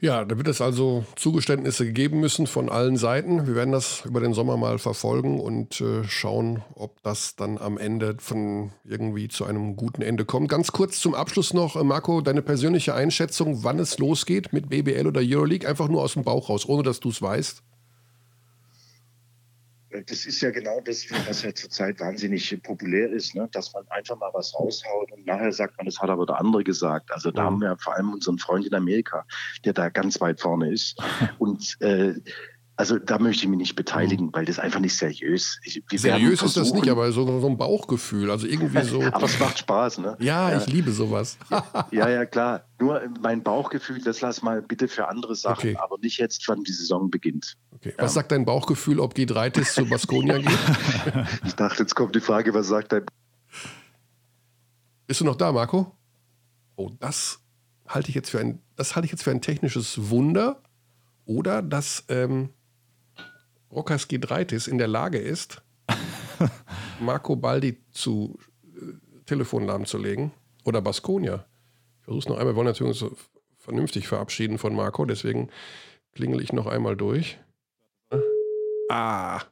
Ja, 0.04 0.22
da 0.26 0.36
wird 0.36 0.48
es 0.48 0.60
also 0.60 1.06
Zugeständnisse 1.16 1.86
gegeben 1.86 2.20
müssen 2.20 2.46
von 2.46 2.68
allen 2.68 2.98
Seiten. 2.98 3.46
Wir 3.46 3.54
werden 3.54 3.72
das 3.72 4.04
über 4.04 4.20
den 4.20 4.34
Sommer 4.34 4.58
mal 4.58 4.78
verfolgen 4.78 5.40
und 5.40 5.80
äh, 5.80 6.04
schauen, 6.04 6.62
ob 6.74 7.02
das 7.02 7.36
dann 7.36 7.56
am 7.56 7.78
Ende 7.78 8.16
von 8.18 8.72
irgendwie 8.84 9.28
zu 9.28 9.46
einem 9.46 9.76
guten 9.76 10.02
Ende 10.02 10.26
kommt. 10.26 10.50
Ganz 10.50 10.72
kurz 10.72 11.00
zum 11.00 11.14
Abschluss 11.14 11.54
noch, 11.54 11.76
äh, 11.76 11.84
Marco, 11.84 12.20
deine 12.20 12.42
persönliche 12.42 12.94
Einschätzung, 12.94 13.64
wann 13.64 13.78
es 13.78 13.96
losgeht 13.96 14.52
mit 14.52 14.68
BBL 14.68 15.06
oder 15.06 15.22
Euroleague, 15.24 15.66
einfach 15.66 15.88
nur 15.88 16.02
aus 16.02 16.12
dem 16.12 16.22
Bauch 16.22 16.50
raus, 16.50 16.68
ohne 16.68 16.82
dass 16.82 17.00
du 17.00 17.08
es 17.08 17.22
weißt 17.22 17.62
das 20.06 20.26
ist 20.26 20.40
ja 20.40 20.50
genau 20.50 20.80
das, 20.80 21.06
was 21.26 21.42
ja 21.42 21.54
zurzeit 21.54 22.00
wahnsinnig 22.00 22.60
populär 22.62 23.10
ist, 23.10 23.34
ne? 23.34 23.48
dass 23.52 23.72
man 23.72 23.86
einfach 23.88 24.18
mal 24.18 24.30
was 24.32 24.54
raushaut 24.54 25.12
und 25.12 25.26
nachher 25.26 25.52
sagt 25.52 25.76
man, 25.76 25.86
das 25.86 26.00
hat 26.00 26.10
aber 26.10 26.26
der 26.26 26.40
andere 26.40 26.64
gesagt. 26.64 27.12
Also 27.12 27.30
da 27.30 27.42
mhm. 27.42 27.46
haben 27.46 27.60
wir 27.60 27.76
vor 27.78 27.94
allem 27.94 28.12
unseren 28.12 28.38
Freund 28.38 28.66
in 28.66 28.74
Amerika, 28.74 29.24
der 29.64 29.72
da 29.72 29.88
ganz 29.88 30.20
weit 30.20 30.40
vorne 30.40 30.72
ist. 30.72 31.00
Und 31.38 31.76
äh, 31.80 32.14
also 32.76 32.98
da 32.98 33.18
möchte 33.18 33.44
ich 33.44 33.48
mich 33.48 33.58
nicht 33.58 33.76
beteiligen, 33.76 34.30
weil 34.32 34.44
das 34.46 34.58
einfach 34.58 34.80
nicht 34.80 34.96
seriös 34.96 35.60
ist. 35.64 35.80
Seriös 35.92 36.42
ist 36.42 36.56
das 36.56 36.72
nicht, 36.72 36.88
aber 36.88 37.10
so, 37.12 37.40
so 37.40 37.46
ein 37.46 37.56
Bauchgefühl, 37.56 38.30
also 38.30 38.46
irgendwie 38.48 38.82
so. 38.82 39.00
aber 39.12 39.26
es 39.26 39.38
macht 39.38 39.58
Spaß, 39.58 39.98
ne? 39.98 40.16
Ja, 40.18 40.50
ja. 40.50 40.58
ich 40.58 40.66
liebe 40.66 40.90
sowas. 40.90 41.38
ja, 41.92 42.08
ja, 42.08 42.26
klar. 42.26 42.64
Nur 42.80 43.00
mein 43.22 43.42
Bauchgefühl, 43.42 44.00
das 44.02 44.20
lass 44.20 44.42
mal 44.42 44.60
bitte 44.60 44.88
für 44.88 45.06
andere 45.08 45.36
Sachen, 45.36 45.70
okay. 45.70 45.78
aber 45.80 45.98
nicht 45.98 46.18
jetzt, 46.18 46.48
wann 46.48 46.64
die 46.64 46.72
Saison 46.72 47.10
beginnt. 47.10 47.56
Okay. 47.84 47.94
Was 47.98 48.14
sagt 48.14 48.32
dein 48.32 48.46
Bauchgefühl, 48.46 48.98
ob 48.98 49.14
G3 49.14 49.62
zu 49.62 49.84
Baskonia 49.84 50.38
geht? 50.38 50.48
ich 51.44 51.54
dachte, 51.54 51.82
jetzt 51.82 51.94
kommt 51.94 52.14
die 52.14 52.20
Frage, 52.20 52.54
was 52.54 52.68
sagt 52.68 52.92
dein 52.92 53.04
Bist 55.06 55.20
du 55.20 55.26
noch 55.26 55.36
da, 55.36 55.52
Marco? 55.52 55.94
Oh, 56.76 56.90
das 56.98 57.40
halte 57.86 58.08
ich 58.08 58.14
jetzt 58.14 58.30
für 58.30 58.40
ein, 58.40 58.62
das 58.76 58.96
halte 58.96 59.04
ich 59.04 59.12
jetzt 59.12 59.22
für 59.22 59.32
ein 59.32 59.42
technisches 59.42 60.08
Wunder. 60.08 60.62
Oder 61.26 61.60
dass 61.60 62.04
ähm, 62.08 62.50
Rokas 63.70 64.08
Gidreitis 64.08 64.66
in 64.66 64.78
der 64.78 64.88
Lage 64.88 65.18
ist, 65.18 65.62
Marco 67.00 67.36
Baldi 67.36 67.82
zu 67.90 68.38
äh, 68.76 69.24
Telefon 69.26 69.66
lahmzulegen 69.66 70.32
oder 70.64 70.80
Baskonia. 70.80 71.44
Ich 71.98 72.04
versuche 72.04 72.20
es 72.20 72.28
noch 72.28 72.38
einmal. 72.38 72.54
Wir 72.54 72.56
wollen 72.56 72.66
natürlich 72.66 73.02
uns 73.02 73.14
vernünftig 73.58 74.08
verabschieden 74.08 74.56
von 74.56 74.74
Marco, 74.74 75.04
deswegen 75.04 75.50
klingel 76.14 76.40
ich 76.40 76.52
noch 76.52 76.66
einmal 76.66 76.96
durch. 76.96 77.38
Ah. 78.90 79.42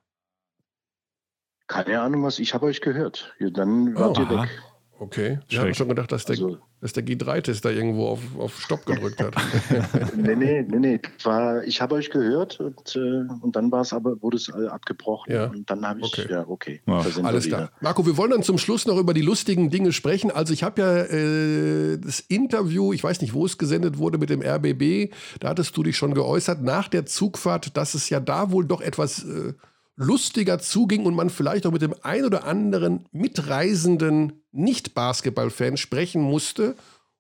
Keine 1.66 2.00
Ahnung, 2.00 2.22
was 2.24 2.38
ich 2.38 2.54
habe 2.54 2.66
euch 2.66 2.80
gehört. 2.80 3.34
Ja, 3.38 3.50
dann 3.50 3.94
wart 3.94 4.18
oh, 4.18 4.22
ihr 4.22 4.30
weg. 4.30 4.50
Okay. 4.98 5.40
Ich 5.48 5.58
habe 5.58 5.74
schon 5.74 5.88
gedacht, 5.88 6.12
dass 6.12 6.24
der, 6.24 6.34
also, 6.34 6.58
dass 6.82 6.92
der 6.92 7.06
G3-Test 7.06 7.64
da 7.64 7.70
irgendwo 7.70 8.08
auf, 8.08 8.20
auf 8.36 8.60
Stopp 8.60 8.84
gedrückt 8.84 9.22
hat. 9.22 9.34
nee, 10.16 10.34
nee, 10.34 10.66
nee, 10.68 10.78
nee. 10.78 11.00
War, 11.22 11.62
ich 11.62 11.80
habe 11.80 11.94
euch 11.94 12.10
gehört 12.10 12.58
und, 12.58 12.96
äh, 12.96 13.22
und 13.40 13.54
dann 13.54 13.70
war 13.70 13.82
es 13.82 13.92
aber, 13.92 14.20
wurde 14.20 14.36
es 14.36 14.50
abgebrochen. 14.50 15.32
Ja. 15.32 15.46
Und 15.46 15.70
dann 15.70 15.86
habe 15.86 16.00
ich, 16.00 16.06
okay. 16.06 16.26
ja, 16.28 16.44
okay. 16.48 16.80
Ja. 16.88 17.04
Alles 17.22 17.46
klar. 17.46 17.70
Marco, 17.80 18.04
wir 18.04 18.16
wollen 18.16 18.32
dann 18.32 18.42
zum 18.42 18.58
Schluss 18.58 18.84
noch 18.84 18.98
über 18.98 19.14
die 19.14 19.22
lustigen 19.22 19.70
Dinge 19.70 19.92
sprechen. 19.92 20.32
Also 20.32 20.52
ich 20.52 20.64
habe 20.64 20.82
ja 20.82 20.96
äh, 21.04 21.98
das 21.98 22.18
Interview, 22.18 22.92
ich 22.92 23.04
weiß 23.04 23.20
nicht, 23.20 23.32
wo 23.32 23.46
es 23.46 23.58
gesendet 23.58 23.98
wurde 23.98 24.18
mit 24.18 24.28
dem 24.28 24.42
RBB, 24.42 25.14
da 25.38 25.50
hattest 25.50 25.76
du 25.76 25.84
dich 25.84 25.96
schon 25.96 26.14
geäußert, 26.14 26.62
nach 26.62 26.88
der 26.88 27.06
Zugfahrt, 27.06 27.76
dass 27.76 27.94
es 27.94 28.10
ja 28.10 28.18
da 28.18 28.50
wohl 28.50 28.66
doch 28.66 28.80
etwas 28.80 29.22
äh, 29.22 29.52
lustiger 29.97 30.59
zuging 30.59 31.07
und 31.07 31.14
man 31.14 31.30
vielleicht 31.30 31.66
auch 31.66 31.72
mit 31.72 31.82
dem 31.82 31.95
ein 32.03 32.24
oder 32.24 32.45
anderen 32.45 33.07
mitreisenden 33.12 34.45
Nicht-Basketball-Fan 34.53 35.76
sprechen 35.76 36.22
musste, 36.22 36.76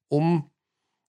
um 0.08 0.50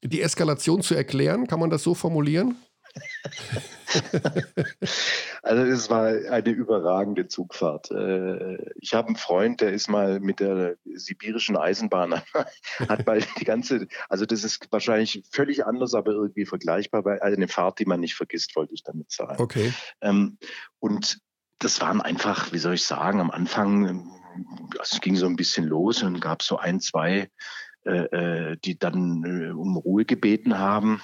die 0.03 0.21
Eskalation 0.21 0.81
zu 0.81 0.95
erklären. 0.95 1.47
Kann 1.47 1.59
man 1.59 1.69
das 1.69 1.83
so 1.83 1.95
formulieren? 1.95 2.55
also 5.43 5.63
es 5.63 5.89
war 5.89 6.05
eine 6.05 6.49
überragende 6.49 7.27
Zugfahrt. 7.27 7.89
Äh, 7.91 8.71
ich 8.79 8.93
habe 8.93 9.07
einen 9.07 9.15
Freund, 9.15 9.61
der 9.61 9.73
ist 9.73 9.89
mal 9.89 10.19
mit 10.19 10.39
der 10.39 10.75
sibirischen 10.93 11.57
Eisenbahn, 11.57 12.21
hat 12.87 13.07
mal 13.07 13.21
die 13.39 13.45
ganze, 13.45 13.87
also 14.09 14.25
das 14.25 14.43
ist 14.43 14.67
wahrscheinlich 14.71 15.23
völlig 15.31 15.65
anders, 15.65 15.95
aber 15.95 16.11
irgendwie 16.11 16.45
vergleichbar, 16.45 17.03
weil 17.05 17.19
also 17.19 17.35
eine 17.35 17.47
Fahrt, 17.47 17.79
die 17.79 17.85
man 17.85 17.99
nicht 17.99 18.13
vergisst, 18.15 18.55
wollte 18.55 18.75
ich 18.75 18.83
damit 18.83 19.11
sagen. 19.11 19.41
Okay. 19.41 19.73
Ähm, 20.01 20.37
und 20.79 21.19
das 21.63 21.81
waren 21.81 22.01
einfach, 22.01 22.51
wie 22.51 22.57
soll 22.57 22.75
ich 22.75 22.85
sagen, 22.85 23.19
am 23.19 23.31
Anfang, 23.31 24.11
also 24.79 24.95
es 24.95 25.01
ging 25.01 25.15
so 25.15 25.25
ein 25.25 25.35
bisschen 25.35 25.65
los 25.65 26.03
und 26.03 26.19
gab 26.19 26.43
so 26.43 26.57
ein, 26.57 26.79
zwei 26.79 27.29
äh, 27.85 28.51
äh, 28.51 28.57
die 28.63 28.79
dann 28.79 29.23
äh, 29.25 29.51
um 29.51 29.75
Ruhe 29.75 30.05
gebeten 30.05 30.57
haben. 30.57 31.01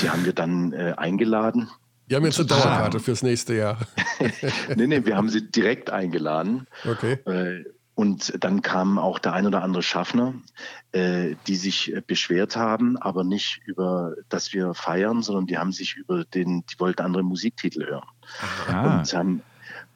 Die 0.00 0.08
haben 0.08 0.24
wir 0.24 0.32
dann 0.32 0.72
äh, 0.72 0.94
eingeladen. 0.96 1.68
Die 2.08 2.16
haben 2.16 2.24
jetzt 2.24 2.38
eine 2.38 2.48
Dauerkarte 2.48 2.98
fürs 2.98 3.22
nächste 3.22 3.54
Jahr. 3.54 3.78
nee, 4.74 4.86
nee, 4.86 5.04
wir 5.04 5.16
haben 5.16 5.28
sie 5.28 5.50
direkt 5.50 5.90
eingeladen. 5.90 6.66
Okay. 6.88 7.18
Äh, 7.26 7.64
und 7.94 8.42
dann 8.42 8.62
kam 8.62 8.98
auch 8.98 9.18
der 9.18 9.34
ein 9.34 9.46
oder 9.46 9.62
andere 9.62 9.82
Schaffner, 9.82 10.32
äh, 10.92 11.36
die 11.46 11.56
sich 11.56 11.94
beschwert 12.06 12.56
haben, 12.56 12.96
aber 12.96 13.22
nicht 13.22 13.60
über, 13.66 14.14
dass 14.30 14.54
wir 14.54 14.72
feiern, 14.72 15.20
sondern 15.20 15.46
die 15.46 15.58
haben 15.58 15.72
sich 15.72 15.94
über 15.96 16.24
den, 16.24 16.64
die 16.64 16.80
wollten 16.80 17.02
andere 17.02 17.22
Musiktitel 17.22 17.84
hören. 17.84 18.08
Ah. 18.66 18.98
Und 18.98 19.12
haben 19.12 19.42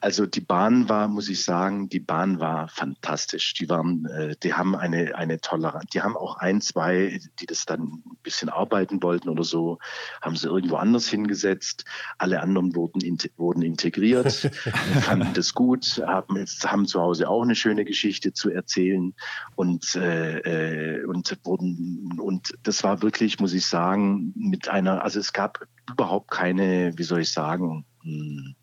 also 0.01 0.25
die 0.25 0.41
Bahn 0.41 0.87
war, 0.87 1.07
muss 1.07 1.29
ich 1.29 1.43
sagen, 1.43 1.89
die 1.89 1.99
Bahn 1.99 2.39
war 2.39 2.67
fantastisch. 2.69 3.53
Die 3.55 3.69
waren, 3.69 4.05
äh, 4.05 4.35
die 4.41 4.53
haben 4.53 4.75
eine, 4.75 5.15
eine 5.15 5.41
Toleranz. 5.41 5.89
Die 5.91 6.01
haben 6.01 6.15
auch 6.15 6.37
ein, 6.37 6.61
zwei, 6.61 7.19
die 7.39 7.45
das 7.45 7.65
dann 7.65 7.81
ein 7.81 8.17
bisschen 8.23 8.49
arbeiten 8.49 9.03
wollten 9.03 9.29
oder 9.29 9.43
so, 9.43 9.79
haben 10.21 10.35
sie 10.35 10.47
irgendwo 10.47 10.77
anders 10.77 11.07
hingesetzt. 11.07 11.85
Alle 12.17 12.41
anderen 12.41 12.75
wurden, 12.75 13.01
wurden 13.37 13.61
integriert, 13.61 14.31
fanden 15.01 15.33
das 15.33 15.53
gut, 15.53 16.01
haben, 16.05 16.45
haben 16.65 16.85
zu 16.85 17.01
Hause 17.01 17.29
auch 17.29 17.43
eine 17.43 17.55
schöne 17.55 17.83
Geschichte 17.83 18.33
zu 18.33 18.49
erzählen 18.49 19.13
und, 19.55 19.95
äh, 19.95 20.99
äh, 20.99 21.05
und 21.05 21.37
wurden, 21.43 22.19
und 22.19 22.53
das 22.63 22.83
war 22.83 23.01
wirklich, 23.01 23.39
muss 23.39 23.53
ich 23.53 23.65
sagen, 23.65 24.33
mit 24.35 24.69
einer, 24.69 25.03
also 25.03 25.19
es 25.19 25.33
gab 25.33 25.65
überhaupt 25.89 26.31
keine, 26.31 26.97
wie 26.97 27.03
soll 27.03 27.21
ich 27.21 27.31
sagen, 27.31 27.85
mh, 28.03 28.11
hm, 28.11 28.55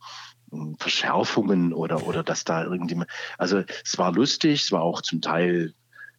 Verschärfungen 0.78 1.72
oder, 1.72 2.06
oder 2.06 2.22
dass 2.22 2.44
da 2.44 2.64
irgendjemand, 2.64 3.10
also 3.38 3.62
es 3.84 3.98
war 3.98 4.12
lustig, 4.12 4.62
es 4.64 4.72
war 4.72 4.82
auch 4.82 5.02
zum 5.02 5.20
Teil, 5.20 5.74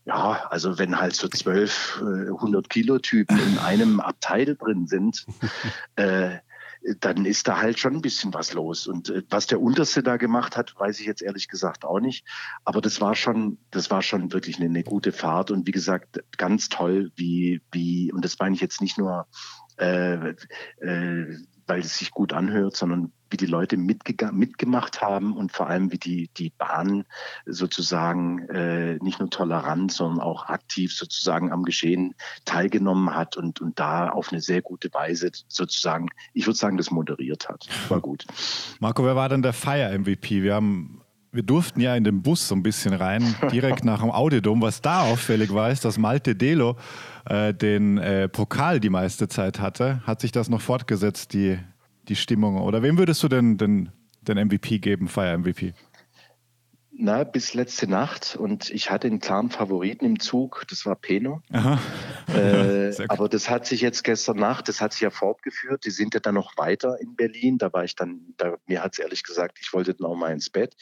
ja, 0.06 0.48
also 0.50 0.78
wenn 0.80 1.00
halt 1.00 1.16
so 1.16 1.28
zwölf 1.28 2.02
äh, 2.02 2.30
100 2.30 2.70
Kilo 2.70 3.00
Typen 3.00 3.38
in 3.40 3.58
einem 3.58 4.00
Abteil 4.00 4.56
drin 4.56 4.88
sind, 4.88 5.26
äh, 5.96 6.38
dann 7.00 7.26
ist 7.26 7.48
da 7.48 7.58
halt 7.58 7.80
schon 7.80 7.96
ein 7.96 8.02
bisschen 8.02 8.34
was 8.34 8.54
los. 8.54 8.88
Und 8.88 9.10
äh, 9.10 9.24
was 9.30 9.48
der 9.48 9.62
Unterste 9.62 10.04
da 10.04 10.18
gemacht 10.18 10.56
hat, 10.56 10.74
weiß 10.78 11.00
ich 11.00 11.06
jetzt 11.06 11.22
ehrlich 11.22 11.48
gesagt 11.48 11.86
auch 11.86 12.00
nicht. 12.00 12.26
Aber 12.64 12.82
das 12.82 13.02
war 13.02 13.16
schon, 13.16 13.58
das 13.72 13.92
war 13.92 14.02
schon 14.02 14.32
wirklich 14.32 14.58
eine, 14.58 14.66
eine 14.66 14.84
gute 14.84 15.12
Fahrt. 15.12 15.52
Und 15.52 15.68
wie 15.68 15.72
gesagt, 15.72 16.24
ganz 16.38 16.70
toll, 16.70 17.12
wie, 17.16 17.62
wie, 17.72 18.12
und 18.12 18.24
das 18.24 18.40
meine 18.40 18.56
ich 18.56 18.62
jetzt 18.62 18.82
nicht 18.82 18.98
nur, 18.98 19.28
äh, 19.78 20.34
äh, 20.80 21.38
weil 21.68 21.82
es 21.82 21.98
sich 21.98 22.12
gut 22.12 22.34
anhört, 22.34 22.76
sondern 22.76 23.12
wie 23.30 23.38
die 23.38 23.46
Leute 23.46 23.78
mitgemacht 23.78 25.02
haben 25.02 25.36
und 25.36 25.52
vor 25.52 25.68
allem 25.68 25.92
wie 25.92 25.98
die, 25.98 26.30
die 26.38 26.52
Bahn 26.58 27.04
sozusagen 27.46 28.48
äh, 28.50 28.98
nicht 29.02 29.20
nur 29.20 29.30
tolerant, 29.30 29.92
sondern 29.92 30.22
auch 30.22 30.46
aktiv 30.48 30.94
sozusagen 30.94 31.52
am 31.52 31.64
Geschehen 31.64 32.16
teilgenommen 32.46 33.14
hat 33.14 33.36
und, 33.36 33.60
und 33.60 33.80
da 33.80 34.10
auf 34.10 34.32
eine 34.32 34.42
sehr 34.42 34.62
gute 34.62 34.94
Weise 34.94 35.32
sozusagen, 35.48 36.08
ich 36.34 36.48
würde 36.48 36.58
sagen, 36.58 36.78
das 36.78 36.90
moderiert 36.90 37.50
hat. 37.50 37.68
War 37.90 38.00
gut. 38.00 38.26
Marco, 38.80 39.04
wer 39.04 39.16
war 39.16 39.30
denn 39.30 39.42
der 39.42 39.54
Fire-MVP? 39.54 40.42
Wir 40.42 40.56
haben 40.56 41.02
wir 41.32 41.44
durften 41.44 41.82
ja 41.82 41.96
in 41.96 42.04
den 42.04 42.24
Bus 42.24 42.48
so 42.48 42.56
ein 42.56 42.64
bisschen 42.64 42.94
rein, 42.94 43.36
direkt 43.52 43.84
nach 43.86 44.02
dem 44.02 44.12
Audiodom. 44.12 44.62
Was 44.62 44.82
da 44.82 45.02
auffällig 45.02 45.54
war, 45.54 45.70
ist, 45.70 45.86
dass 45.86 45.98
Malte 45.98 46.36
Delo 46.36 46.78
äh, 47.30 47.54
den 47.54 47.98
äh, 47.98 48.30
Pokal 48.30 48.80
die 48.80 48.90
meiste 48.90 49.28
Zeit 49.28 49.60
hatte. 49.60 50.02
Hat 50.06 50.22
sich 50.22 50.32
das 50.32 50.50
noch 50.50 50.62
fortgesetzt, 50.62 51.34
die, 51.34 51.58
die 52.08 52.16
Stimmung? 52.16 52.62
Oder 52.62 52.82
wem 52.82 52.98
würdest 52.98 53.22
du 53.24 53.28
denn 53.28 53.58
den, 53.58 53.90
den 54.22 54.38
MVP 54.48 54.80
geben, 54.80 55.08
Fire 55.08 55.38
MVP? 55.38 55.74
Na, 57.00 57.24
bis 57.24 57.54
letzte 57.54 57.88
Nacht 57.88 58.36
und 58.36 58.72
ich 58.72 58.90
hatte 58.90 59.06
einen 59.06 59.20
klaren 59.20 59.52
Favoriten 59.52 60.04
im 60.04 60.20
Zug, 60.20 60.66
das 60.68 60.84
war 60.88 60.96
Peno. 60.96 61.44
Äh, 62.34 62.92
aber 63.08 63.30
das 63.30 63.52
hat 63.52 63.68
sich 63.68 63.82
jetzt 63.82 64.04
gestern 64.04 64.38
Nacht, 64.38 64.68
das 64.68 64.82
hat 64.82 64.94
sich 64.94 65.02
ja 65.02 65.12
fortgeführt. 65.12 65.86
Die 65.86 65.92
sind 65.92 66.16
ja 66.16 66.20
dann 66.20 66.34
noch 66.34 66.58
weiter 66.58 67.00
in 67.00 67.16
Berlin. 67.16 67.60
Da 67.60 67.72
war 67.72 67.84
ich 67.84 67.96
dann, 67.96 68.34
da, 68.38 68.56
mir 68.66 68.84
hat 68.84 68.94
es 68.94 69.00
ehrlich 69.00 69.24
gesagt, 69.24 69.60
ich 69.62 69.74
wollte 69.74 69.94
dann 69.94 70.08
auch 70.08 70.16
mal 70.16 70.32
ins 70.32 70.50
Bett. 70.50 70.76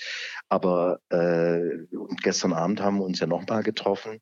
Aber 0.47 1.01
äh, 1.09 1.83
und 1.93 2.23
gestern 2.23 2.53
Abend 2.53 2.79
haben 2.79 2.99
wir 2.99 3.03
uns 3.03 3.19
ja 3.19 3.27
nochmal 3.27 3.63
getroffen 3.63 4.21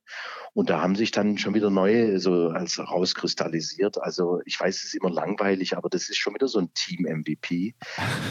und 0.54 0.72
da 0.72 0.82
haben 0.82 0.96
sich 0.96 1.12
dann 1.12 1.38
schon 1.38 1.54
wieder 1.54 1.70
neue 1.70 2.20
so 2.20 2.50
als 2.50 2.80
rauskristallisiert. 2.80 4.02
Also 4.02 4.42
ich 4.46 4.60
weiß, 4.60 4.78
es 4.78 4.84
ist 4.86 4.96
immer 4.96 5.12
langweilig, 5.12 5.78
aber 5.78 5.90
das 5.90 6.10
ist 6.10 6.18
schon 6.18 6.34
wieder 6.34 6.48
so 6.48 6.58
ein 6.58 6.74
Team-MVP. 6.74 7.76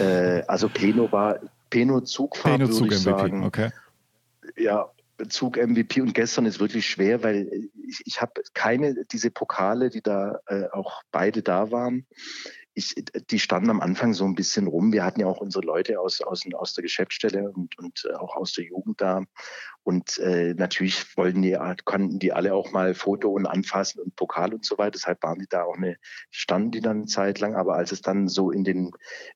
äh, 0.00 0.42
also 0.48 0.68
Peno 0.68 1.12
war 1.12 1.38
Peno 1.72 2.02
Zugfahrt, 2.02 2.58
Peno 2.58 2.70
Zug 2.70 2.88
MVP, 2.88 2.98
sagen. 2.98 3.44
okay. 3.44 3.70
Ja, 4.56 4.90
Zug 5.28 5.56
MVP 5.56 6.02
und 6.02 6.12
gestern 6.12 6.44
ist 6.44 6.60
wirklich 6.60 6.86
schwer, 6.86 7.22
weil 7.22 7.48
ich, 7.88 8.02
ich 8.04 8.20
habe 8.20 8.42
keine, 8.52 9.04
diese 9.10 9.30
Pokale, 9.30 9.88
die 9.88 10.02
da 10.02 10.40
äh, 10.46 10.64
auch 10.70 11.02
beide 11.10 11.42
da 11.42 11.70
waren, 11.70 12.06
ich, 12.74 12.94
die 13.30 13.38
standen 13.38 13.70
am 13.70 13.80
Anfang 13.80 14.14
so 14.14 14.24
ein 14.24 14.34
bisschen 14.34 14.66
rum. 14.66 14.92
Wir 14.92 15.04
hatten 15.04 15.20
ja 15.20 15.26
auch 15.26 15.40
unsere 15.40 15.64
Leute 15.64 16.00
aus, 16.00 16.20
aus, 16.20 16.42
aus 16.54 16.74
der 16.74 16.82
Geschäftsstelle 16.82 17.50
und, 17.50 17.78
und 17.78 18.08
äh, 18.10 18.14
auch 18.14 18.34
aus 18.36 18.52
der 18.52 18.64
Jugend 18.64 19.00
da. 19.00 19.24
Und 19.82 20.18
äh, 20.18 20.54
natürlich 20.54 21.16
wollten 21.16 21.42
die, 21.42 21.58
konnten 21.84 22.18
die 22.18 22.32
alle 22.32 22.54
auch 22.54 22.72
mal 22.72 22.94
Foto 22.94 23.30
und 23.30 23.46
anfassen 23.46 24.00
und 24.00 24.16
Pokal 24.16 24.54
und 24.54 24.64
so 24.64 24.78
weiter. 24.78 24.92
Deshalb 24.92 25.22
waren 25.22 25.38
die 25.38 25.48
da 25.48 25.64
auch 25.64 25.76
eine, 25.76 25.96
standen 26.30 26.70
die 26.70 26.80
dann 26.80 26.98
eine 26.98 27.06
Zeit 27.06 27.40
lang. 27.40 27.56
Aber 27.56 27.74
als 27.74 27.92
es 27.92 28.00
dann 28.00 28.28
so 28.28 28.50
in 28.50 28.64
den 28.64 28.92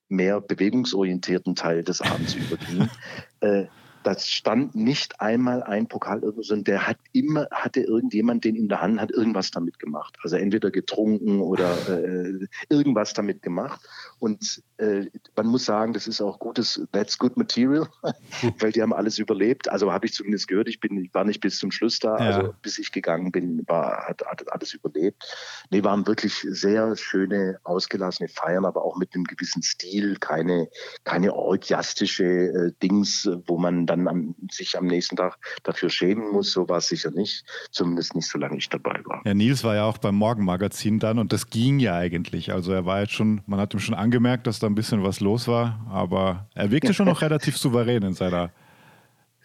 mehr 0.09 0.41
bewegungsorientierten 0.41 1.57
Teil 1.57 1.84
des 1.84 2.01
Abends 2.01 2.34
überging, 2.34 2.89
äh, 3.41 3.66
das 4.07 4.29
stand 4.29 4.77
nicht 4.77 5.21
einmal 5.21 5.65
ein 5.65 5.89
Pokal 5.89 6.21
irgendwo, 6.23 6.43
sondern 6.43 6.65
der 6.65 6.87
hat 6.87 6.97
immer, 7.13 7.49
hatte 7.51 7.81
irgendjemand 7.81 8.45
den 8.45 8.55
in 8.55 8.69
der 8.69 8.81
Hand, 8.81 9.01
hat 9.01 9.11
irgendwas 9.11 9.51
damit 9.51 9.81
gemacht. 9.81 10.17
Also 10.23 10.37
entweder 10.37 10.71
getrunken 10.71 11.41
oder 11.41 11.77
äh, 11.89 12.47
irgendwas 12.69 13.15
damit 13.15 13.43
gemacht. 13.43 13.81
Und 14.21 14.63
äh, 14.77 15.07
man 15.35 15.49
muss 15.49 15.65
sagen, 15.65 15.93
das 15.93 16.07
ist 16.07 16.21
auch 16.21 16.39
gutes, 16.39 16.81
that's 16.93 17.19
good 17.19 17.37
material, 17.37 17.89
weil 18.61 18.71
die 18.71 18.81
haben 18.81 18.93
alles 18.93 19.19
überlebt. 19.19 19.69
Also 19.69 19.91
habe 19.91 20.07
ich 20.07 20.13
zumindest 20.13 20.47
gehört, 20.47 20.69
ich 20.69 20.79
bin, 20.79 21.05
ich 21.05 21.13
war 21.13 21.25
nicht 21.25 21.41
bis 21.41 21.59
zum 21.59 21.73
Schluss 21.73 21.99
da, 21.99 22.17
ja. 22.17 22.37
also 22.37 22.55
bis 22.63 22.79
ich 22.79 22.93
gegangen 22.93 23.33
bin, 23.33 23.65
war, 23.67 24.07
hat, 24.07 24.23
hat 24.25 24.53
alles 24.53 24.73
überlebt. 24.73 25.25
Nee, 25.71 25.83
waren 25.83 26.07
wirklich 26.07 26.47
sehr 26.49 26.95
schöne, 26.97 27.59
ausgelassene 27.65 28.29
Feiern, 28.29 28.67
aber 28.67 28.85
auch 28.85 28.97
mit 28.97 29.17
einem 29.17 29.25
gewissen 29.25 29.63
Stil, 29.63 30.17
keine, 30.21 30.69
keine 31.03 31.35
orgiastische 31.35 32.25
äh, 32.25 32.73
Dings, 32.81 33.29
wo 33.47 33.59
man 33.59 33.87
dann 33.87 33.95
am, 34.09 34.34
sich 34.51 34.76
am 34.76 34.86
nächsten 34.86 35.16
Tag 35.16 35.38
dafür 35.62 35.90
schämen 35.90 36.30
muss. 36.32 36.53
So 36.53 36.68
war 36.68 36.78
es 36.78 36.88
sicher 36.88 37.11
nicht, 37.11 37.44
zumindest 37.70 38.14
nicht, 38.14 38.28
solange 38.28 38.59
ich 38.59 38.68
dabei 38.68 39.01
war. 39.05 39.22
Ja, 39.24 39.34
Nils 39.34 39.64
war 39.64 39.74
ja 39.74 39.84
auch 39.84 39.99
beim 39.99 40.16
Morgenmagazin 40.16 40.99
dann 40.99 41.18
und 41.18 41.32
das 41.32 41.51
ging 41.51 41.78
ja 41.78 41.97
eigentlich. 41.97 42.53
Also 42.53 42.72
er 42.72 42.84
war 42.84 43.01
jetzt 43.01 43.12
schon, 43.12 43.40
man 43.47 43.61
hat 43.61 43.74
ihm 43.74 43.80
schon 43.80 43.94
angemerkt, 43.94 44.47
dass 44.47 44.59
da 44.59 44.66
ein 44.66 44.74
bisschen 44.74 45.03
was 45.03 45.20
los 45.20 45.49
war, 45.49 45.86
aber 45.90 46.49
er 46.55 46.70
wirkte 46.70 46.94
schon 46.94 47.07
noch 47.07 47.22
relativ 47.22 47.57
souverän 47.57 48.03
in 48.03 48.14
seiner 48.14 48.51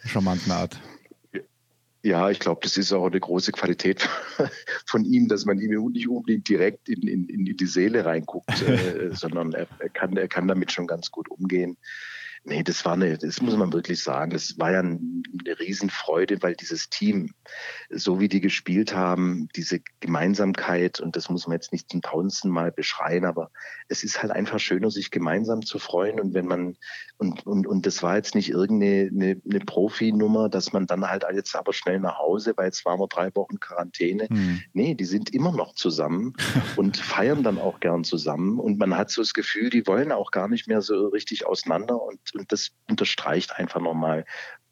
charmanten 0.04 0.52
Art. 0.52 0.80
Ja, 2.04 2.30
ich 2.30 2.40
glaube, 2.40 2.60
das 2.64 2.76
ist 2.76 2.92
auch 2.92 3.06
eine 3.06 3.20
große 3.20 3.52
Qualität 3.52 4.08
von 4.86 5.04
ihm, 5.04 5.28
dass 5.28 5.44
man 5.44 5.60
ihm 5.60 5.92
nicht 5.92 6.08
unbedingt 6.08 6.48
direkt 6.48 6.88
in, 6.88 7.06
in, 7.06 7.28
in 7.28 7.44
die 7.44 7.66
Seele 7.66 8.04
reinguckt, 8.04 8.60
äh, 8.68 9.10
sondern 9.12 9.52
er, 9.52 9.68
er, 9.78 9.88
kann, 9.88 10.16
er 10.16 10.26
kann 10.26 10.48
damit 10.48 10.72
schon 10.72 10.88
ganz 10.88 11.10
gut 11.12 11.30
umgehen. 11.30 11.76
Nee, 12.44 12.64
das 12.64 12.84
war 12.84 12.94
eine, 12.94 13.16
das 13.18 13.40
muss 13.40 13.56
man 13.56 13.72
wirklich 13.72 14.02
sagen, 14.02 14.32
das 14.32 14.58
war 14.58 14.72
ja 14.72 14.80
eine 14.80 15.00
Riesenfreude, 15.60 16.42
weil 16.42 16.56
dieses 16.56 16.90
Team, 16.90 17.34
so 17.88 18.18
wie 18.18 18.28
die 18.28 18.40
gespielt 18.40 18.96
haben, 18.96 19.48
diese 19.54 19.80
Gemeinsamkeit, 20.00 20.98
und 20.98 21.14
das 21.14 21.30
muss 21.30 21.46
man 21.46 21.54
jetzt 21.54 21.72
nicht 21.72 21.90
zum 21.90 22.02
tausendsten 22.02 22.50
Mal 22.50 22.72
beschreien, 22.72 23.26
aber 23.26 23.52
es 23.86 24.02
ist 24.02 24.20
halt 24.20 24.32
einfach 24.32 24.58
schöner, 24.58 24.90
sich 24.90 25.12
gemeinsam 25.12 25.64
zu 25.64 25.78
freuen. 25.78 26.18
Und 26.18 26.34
wenn 26.34 26.46
man, 26.46 26.76
und, 27.18 27.46
und, 27.46 27.66
und 27.66 27.86
das 27.86 28.02
war 28.02 28.16
jetzt 28.16 28.34
nicht 28.34 28.50
irgendeine 28.50 29.10
eine, 29.12 29.40
eine 29.48 29.60
Profi-Nummer, 29.60 30.48
dass 30.48 30.72
man 30.72 30.88
dann 30.88 31.08
halt 31.08 31.24
jetzt 31.32 31.54
aber 31.54 31.72
schnell 31.72 32.00
nach 32.00 32.18
Hause, 32.18 32.54
weil 32.56 32.66
jetzt 32.66 32.84
waren 32.84 32.98
wir 32.98 33.06
drei 33.06 33.32
Wochen 33.36 33.60
Quarantäne. 33.60 34.26
Hm. 34.28 34.62
Nee, 34.72 34.94
die 34.94 35.04
sind 35.04 35.32
immer 35.32 35.52
noch 35.52 35.74
zusammen 35.74 36.34
und 36.76 36.96
feiern 36.96 37.44
dann 37.44 37.58
auch 37.58 37.78
gern 37.78 38.02
zusammen. 38.02 38.58
Und 38.58 38.78
man 38.78 38.96
hat 38.96 39.10
so 39.10 39.22
das 39.22 39.32
Gefühl, 39.32 39.70
die 39.70 39.86
wollen 39.86 40.10
auch 40.10 40.32
gar 40.32 40.48
nicht 40.48 40.66
mehr 40.66 40.82
so 40.82 41.06
richtig 41.08 41.46
auseinander 41.46 42.02
und 42.02 42.31
und 42.34 42.52
das 42.52 42.70
unterstreicht 42.88 43.56
einfach 43.58 43.80
nochmal, 43.80 44.24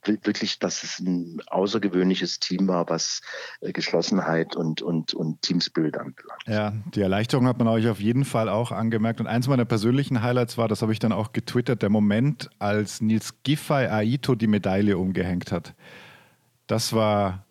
wirklich, 0.06 0.58
dass 0.58 0.82
es 0.82 0.98
ein 0.98 1.40
außergewöhnliches 1.46 2.40
Team 2.40 2.68
war, 2.68 2.88
was 2.88 3.20
äh, 3.60 3.72
Geschlossenheit 3.72 4.56
und, 4.56 4.82
und, 4.82 5.14
und 5.14 5.42
Teamspirit 5.42 5.96
anbelangt. 5.96 6.42
Ja, 6.46 6.72
die 6.94 7.00
Erleichterung 7.00 7.46
hat 7.46 7.58
man 7.58 7.68
euch 7.68 7.88
auf 7.88 8.00
jeden 8.00 8.24
Fall 8.24 8.48
auch 8.48 8.72
angemerkt. 8.72 9.20
Und 9.20 9.26
eins 9.26 9.48
meiner 9.48 9.64
persönlichen 9.64 10.22
Highlights 10.22 10.56
war, 10.58 10.68
das 10.68 10.82
habe 10.82 10.92
ich 10.92 10.98
dann 10.98 11.12
auch 11.12 11.32
getwittert, 11.32 11.82
der 11.82 11.90
Moment, 11.90 12.50
als 12.58 13.00
Nils 13.00 13.34
Giffey 13.42 13.86
Aito 13.86 14.34
die 14.34 14.46
Medaille 14.46 14.96
umgehängt 14.96 15.52
hat. 15.52 15.74
Das 16.66 16.92
war. 16.92 17.46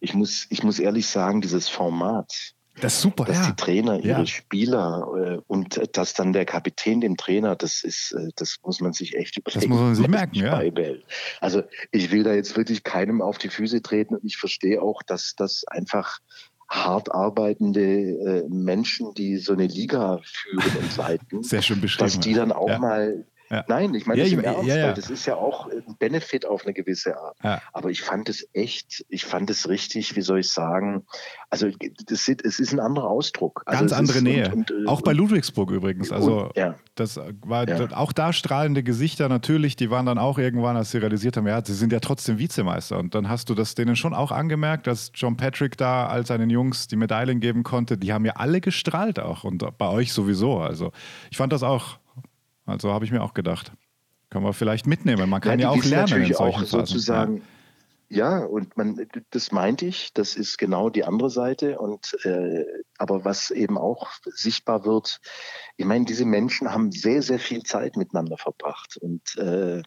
Ich 0.00 0.14
muss, 0.14 0.46
ich 0.50 0.62
muss 0.62 0.78
ehrlich 0.78 1.06
sagen, 1.06 1.40
dieses 1.40 1.68
Format, 1.68 2.54
das 2.80 2.94
ist 2.94 3.00
super, 3.00 3.24
dass 3.24 3.36
ja. 3.36 3.46
die 3.50 3.56
Trainer 3.56 3.98
ihre 3.98 4.20
Ja. 4.20 4.26
Spieler 4.26 5.08
äh, 5.16 5.40
und 5.46 5.96
dass 5.96 6.14
dann 6.14 6.32
der 6.32 6.44
Kapitän 6.44 7.00
dem 7.00 7.16
Trainer, 7.16 7.56
das 7.56 7.82
ist, 7.82 8.12
äh, 8.12 8.28
das 8.36 8.58
muss 8.64 8.80
man 8.80 8.92
sich 8.92 9.16
echt 9.16 9.36
überlegen. 9.38 9.70
muss 9.70 9.80
man 9.80 9.94
sich 9.94 10.08
merken, 10.08 10.36
ja. 10.36 10.56
beibehält. 10.56 11.04
Also 11.40 11.62
ich 11.90 12.10
will 12.10 12.22
da 12.22 12.34
jetzt 12.34 12.56
wirklich 12.56 12.84
keinem 12.84 13.22
auf 13.22 13.38
die 13.38 13.48
Füße 13.48 13.82
treten 13.82 14.14
und 14.14 14.24
ich 14.24 14.36
verstehe 14.36 14.82
auch, 14.82 15.02
dass 15.02 15.34
das 15.36 15.64
einfach 15.66 16.18
hart 16.68 17.12
arbeitende 17.12 17.80
äh, 17.80 18.48
Menschen, 18.48 19.14
die 19.14 19.38
so 19.38 19.54
eine 19.54 19.66
Liga 19.66 20.20
führen 20.22 20.76
und 20.76 20.96
leiten, 20.96 21.42
dass 21.98 22.20
die 22.20 22.34
dann 22.34 22.52
auch 22.52 22.68
ja. 22.68 22.78
mal 22.78 23.24
Ja. 23.50 23.64
Nein, 23.68 23.94
ich 23.94 24.06
meine 24.06 24.20
Ja, 24.20 24.24
das 24.24 24.32
ich- 24.38 24.44
Ernst, 24.44 24.68
ja, 24.68 24.92
das 24.92 25.10
ist 25.10 25.26
ja 25.26 25.36
auch 25.36 25.68
ein 25.70 25.96
Benefit 25.98 26.44
auf 26.46 26.64
eine 26.64 26.74
gewisse 26.74 27.16
Art. 27.18 27.36
Aber 27.72 27.90
ich 27.90 28.02
fand 28.02 28.28
es 28.28 28.46
echt, 28.52 29.04
ich 29.08 29.24
fand 29.24 29.48
es 29.50 29.68
richtig, 29.68 30.16
wie 30.16 30.20
soll 30.20 30.40
ich 30.40 30.50
sagen, 30.50 31.04
also 31.50 31.68
das 32.06 32.28
ist, 32.28 32.44
es 32.44 32.58
ist 32.60 32.72
ein 32.72 32.80
anderer 32.80 33.08
Ausdruck. 33.08 33.62
Also 33.66 33.80
Ganz 33.80 33.92
andere 33.92 34.22
Nähe. 34.22 34.46
und- 34.52 34.70
und, 34.70 34.84
äh, 34.84 34.88
auch 34.88 35.00
bei 35.02 35.12
Ludwigsburg 35.12 35.70
übrigens. 35.70 36.12
Also 36.12 36.44
und- 36.54 36.74
das 36.94 37.18
war 37.44 37.64
auch 37.96 38.12
da 38.12 38.32
strahlende 38.32 38.82
Gesichter 38.82 39.28
natürlich. 39.28 39.76
Die 39.76 39.90
waren 39.90 40.04
dann 40.06 40.18
auch 40.18 40.38
irgendwann, 40.38 40.76
als 40.76 40.90
sie 40.90 40.98
realisiert 40.98 41.36
haben, 41.36 41.46
ja, 41.46 41.64
sie 41.64 41.74
sind 41.74 41.92
ja 41.92 42.00
trotzdem 42.00 42.38
Vizemeister. 42.38 42.98
Und 42.98 43.14
dann 43.14 43.28
hast 43.28 43.48
du 43.48 43.54
das 43.54 43.74
denen 43.74 43.96
schon 43.96 44.14
auch 44.14 44.30
angemerkt, 44.32 44.86
dass 44.86 45.10
John 45.14 45.36
Patrick 45.36 45.76
da 45.78 46.06
all 46.06 46.26
seinen 46.26 46.50
Jungs 46.50 46.86
die 46.88 46.96
Medaillen 46.96 47.40
geben 47.40 47.62
konnte. 47.62 47.96
Die 47.96 48.12
haben 48.12 48.24
ja 48.24 48.32
alle 48.36 48.60
gestrahlt 48.60 49.18
auch 49.20 49.44
und 49.44 49.64
bei 49.78 49.88
euch 49.88 50.12
sowieso. 50.12 50.58
Also 50.58 50.92
ich 51.30 51.36
fand 51.36 51.52
das 51.52 51.62
auch. 51.62 51.98
Also 52.68 52.92
habe 52.92 53.04
ich 53.04 53.10
mir 53.10 53.22
auch 53.22 53.34
gedacht. 53.34 53.72
Kann 54.30 54.42
man 54.42 54.52
vielleicht 54.52 54.86
mitnehmen. 54.86 55.28
Man 55.30 55.40
kann 55.40 55.56
die 55.56 55.62
ja, 55.62 55.70
auch 55.70 55.82
lernen 55.82 55.92
in 55.92 56.00
natürlich 56.00 56.36
solchen 56.36 56.54
auch 56.54 56.60
Phasen. 56.60 56.86
sozusagen. 56.86 57.42
Ja, 58.10 58.44
und 58.44 58.76
man, 58.76 59.06
das 59.30 59.52
meinte 59.52 59.86
ich, 59.86 60.12
das 60.14 60.34
ist 60.34 60.56
genau 60.58 60.88
die 60.90 61.04
andere 61.04 61.30
Seite. 61.30 61.78
Und 61.78 62.14
äh, 62.24 62.64
aber 62.98 63.24
was 63.24 63.50
eben 63.50 63.78
auch 63.78 64.10
sichtbar 64.24 64.84
wird, 64.84 65.20
ich 65.76 65.86
meine, 65.86 66.04
diese 66.04 66.26
Menschen 66.26 66.70
haben 66.70 66.92
sehr, 66.92 67.22
sehr 67.22 67.38
viel 67.38 67.62
Zeit 67.62 67.96
miteinander 67.96 68.36
verbracht. 68.36 68.98
Und 68.98 69.36
äh, 69.36 69.82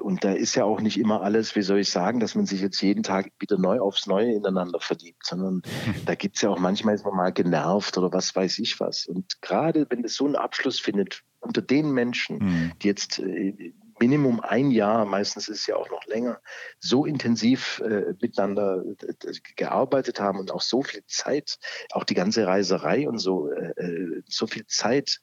und 0.00 0.24
da 0.24 0.32
ist 0.32 0.54
ja 0.54 0.64
auch 0.64 0.80
nicht 0.80 0.98
immer 0.98 1.22
alles, 1.22 1.54
wie 1.56 1.62
soll 1.62 1.80
ich 1.80 1.90
sagen, 1.90 2.20
dass 2.20 2.34
man 2.34 2.46
sich 2.46 2.60
jetzt 2.60 2.80
jeden 2.80 3.02
Tag 3.02 3.30
wieder 3.38 3.58
neu 3.58 3.80
aufs 3.80 4.06
Neue 4.06 4.32
ineinander 4.32 4.80
verliebt, 4.80 5.26
sondern 5.26 5.62
da 6.06 6.14
gibt 6.14 6.36
es 6.36 6.42
ja 6.42 6.50
auch 6.50 6.58
manchmal 6.58 6.94
ist 6.94 7.04
man 7.04 7.16
mal 7.16 7.32
genervt 7.32 7.96
oder 7.98 8.12
was 8.12 8.34
weiß 8.34 8.58
ich 8.58 8.80
was. 8.80 9.06
Und 9.06 9.40
gerade 9.42 9.86
wenn 9.90 10.04
es 10.04 10.14
so 10.14 10.26
einen 10.26 10.36
Abschluss 10.36 10.80
findet 10.80 11.22
unter 11.40 11.62
den 11.62 11.90
Menschen, 11.92 12.38
Mhm. 12.38 12.72
die 12.82 12.86
jetzt 12.88 13.18
äh, 13.18 13.72
Minimum 14.00 14.40
ein 14.40 14.70
Jahr, 14.70 15.04
meistens 15.04 15.48
ist 15.48 15.60
es 15.60 15.66
ja 15.66 15.76
auch 15.76 15.90
noch 15.90 16.06
länger, 16.06 16.40
so 16.78 17.04
intensiv 17.04 17.82
äh, 17.84 18.14
miteinander 18.20 18.82
äh, 19.02 19.32
gearbeitet 19.56 20.20
haben 20.20 20.38
und 20.38 20.50
auch 20.50 20.62
so 20.62 20.82
viel 20.82 21.04
Zeit, 21.06 21.58
auch 21.92 22.04
die 22.04 22.14
ganze 22.14 22.46
Reiserei 22.46 23.06
und 23.06 23.18
so, 23.18 23.50
äh, 23.50 23.72
äh, 23.76 24.22
so 24.26 24.46
viel 24.46 24.66
Zeit 24.66 25.20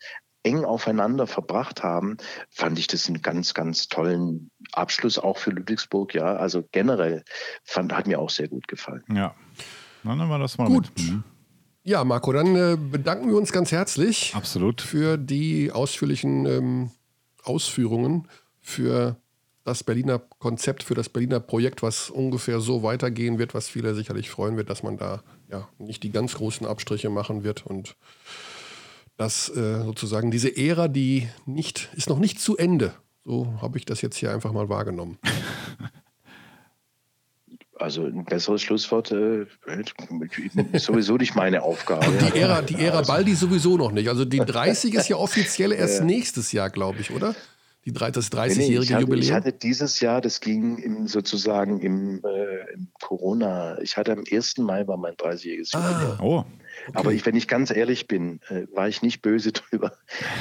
eng 0.48 0.64
aufeinander 0.64 1.28
verbracht 1.28 1.84
haben, 1.84 2.18
fand 2.50 2.80
ich 2.80 2.88
das 2.88 3.08
einen 3.08 3.22
ganz, 3.22 3.54
ganz 3.54 3.90
tollen 3.90 4.50
Abschluss 4.72 5.20
auch 5.20 5.38
für 5.38 5.52
Ludwigsburg. 5.52 6.14
Ja, 6.14 6.36
also 6.36 6.64
generell 6.72 7.24
fand, 7.64 7.94
hat 7.94 8.08
mir 8.08 8.20
auch 8.20 8.30
sehr 8.30 8.48
gut 8.48 8.68
gefallen. 8.68 9.04
Ja. 9.14 9.36
Dann 10.04 10.18
nehmen 10.18 10.30
wir 10.30 10.40
das 10.40 10.58
mal 10.58 10.68
Gut. 10.68 10.90
mit. 10.96 11.10
Mhm. 11.10 11.24
Ja, 11.84 12.04
Marco, 12.04 12.32
dann 12.32 12.56
äh, 12.56 12.78
bedanken 12.78 13.30
wir 13.30 13.38
uns 13.38 13.52
ganz 13.52 13.72
herzlich 13.72 14.34
Absolut. 14.36 14.82
für 14.82 15.18
die 15.18 15.72
ausführlichen 15.72 16.46
ähm, 16.46 16.92
Ausführungen 17.44 18.28
für 18.60 19.18
das 19.64 19.84
Berliner 19.84 20.20
Konzept, 20.20 20.84
für 20.84 20.96
das 20.96 21.10
Berliner 21.10 21.42
Projekt, 21.42 21.84
was 21.84 22.10
ungefähr 22.10 22.62
so 22.62 22.84
weitergehen 22.84 23.38
wird, 23.38 23.54
was 23.54 23.68
viele 23.68 23.96
sicherlich 23.96 24.30
freuen 24.30 24.56
wird, 24.56 24.70
dass 24.70 24.84
man 24.84 24.98
da 24.98 25.24
ja 25.50 25.68
nicht 25.78 26.04
die 26.04 26.12
ganz 26.12 26.36
großen 26.36 26.66
Abstriche 26.66 27.10
machen 27.10 27.44
wird 27.44 27.66
und 27.66 27.96
dass 29.18 29.50
äh, 29.50 29.84
sozusagen 29.84 30.32
diese 30.32 30.56
Ära, 30.56 30.88
die 30.88 31.28
nicht, 31.46 31.90
ist 31.96 32.10
noch 32.10 32.20
nicht 32.20 32.40
zu 32.40 32.56
Ende. 32.56 32.94
So 33.26 33.60
habe 33.62 33.78
ich 33.78 33.86
das 33.86 34.02
jetzt 34.02 34.16
hier 34.16 34.32
einfach 34.32 34.54
mal 34.54 34.70
wahrgenommen. 34.70 35.18
Also 37.80 38.06
ein 38.06 38.26
besseres 38.26 38.64
Schlusswort 38.64 39.12
äh, 39.12 39.46
ist 40.72 40.86
sowieso 40.86 41.16
nicht 41.16 41.36
meine 41.36 41.62
Aufgabe. 41.62 42.08
Die 42.08 42.40
Ära, 42.40 42.64
die 42.64 42.74
Ära 42.74 43.04
Baldi 43.04 43.36
sowieso 43.36 43.78
noch 43.78 43.92
nicht. 43.92 44.10
Also 44.10 44.26
die 44.26 44.40
30 44.40 44.96
ist 44.96 45.10
ja 45.10 45.16
offiziell 45.18 45.72
erst 45.72 46.04
nächstes 46.04 46.52
Jahr, 46.52 46.72
glaube 46.72 47.02
ich, 47.02 47.12
oder? 47.12 47.36
Die, 47.86 47.94
das 47.94 48.32
Nee, 48.32 48.48
nee, 48.48 48.54
ich, 48.54 48.58
30-jährige 48.58 48.94
hatte, 48.96 49.04
ich 49.04 49.10
Jubiläum. 49.10 49.36
hatte 49.36 49.54
dieses 49.54 50.00
Jahr, 50.02 50.22
das 50.22 50.42
ging 50.42 50.78
im, 50.80 51.08
sozusagen 51.08 51.80
im, 51.80 52.22
äh, 52.26 52.74
im 52.74 52.90
Corona, 53.00 53.80
ich 53.80 53.96
hatte 53.96 54.12
am 54.12 54.24
1. 54.30 54.58
Mai 54.58 54.86
war 54.88 54.98
mein 54.98 55.14
30-jähriges 55.14 55.74
Jubiläum. 55.74 56.18
Ah, 56.20 56.46
Oh, 56.90 56.92
Aber 56.94 57.14
ich, 57.14 57.26
wenn 57.26 57.36
ich 57.36 57.48
ganz 57.48 57.72
ehrlich 57.72 58.08
bin, 58.08 58.40
äh, 58.50 58.68
war 58.74 58.88
ich 58.88 59.02
nicht 59.02 59.22
böse 59.22 59.52
drüber. 59.54 59.94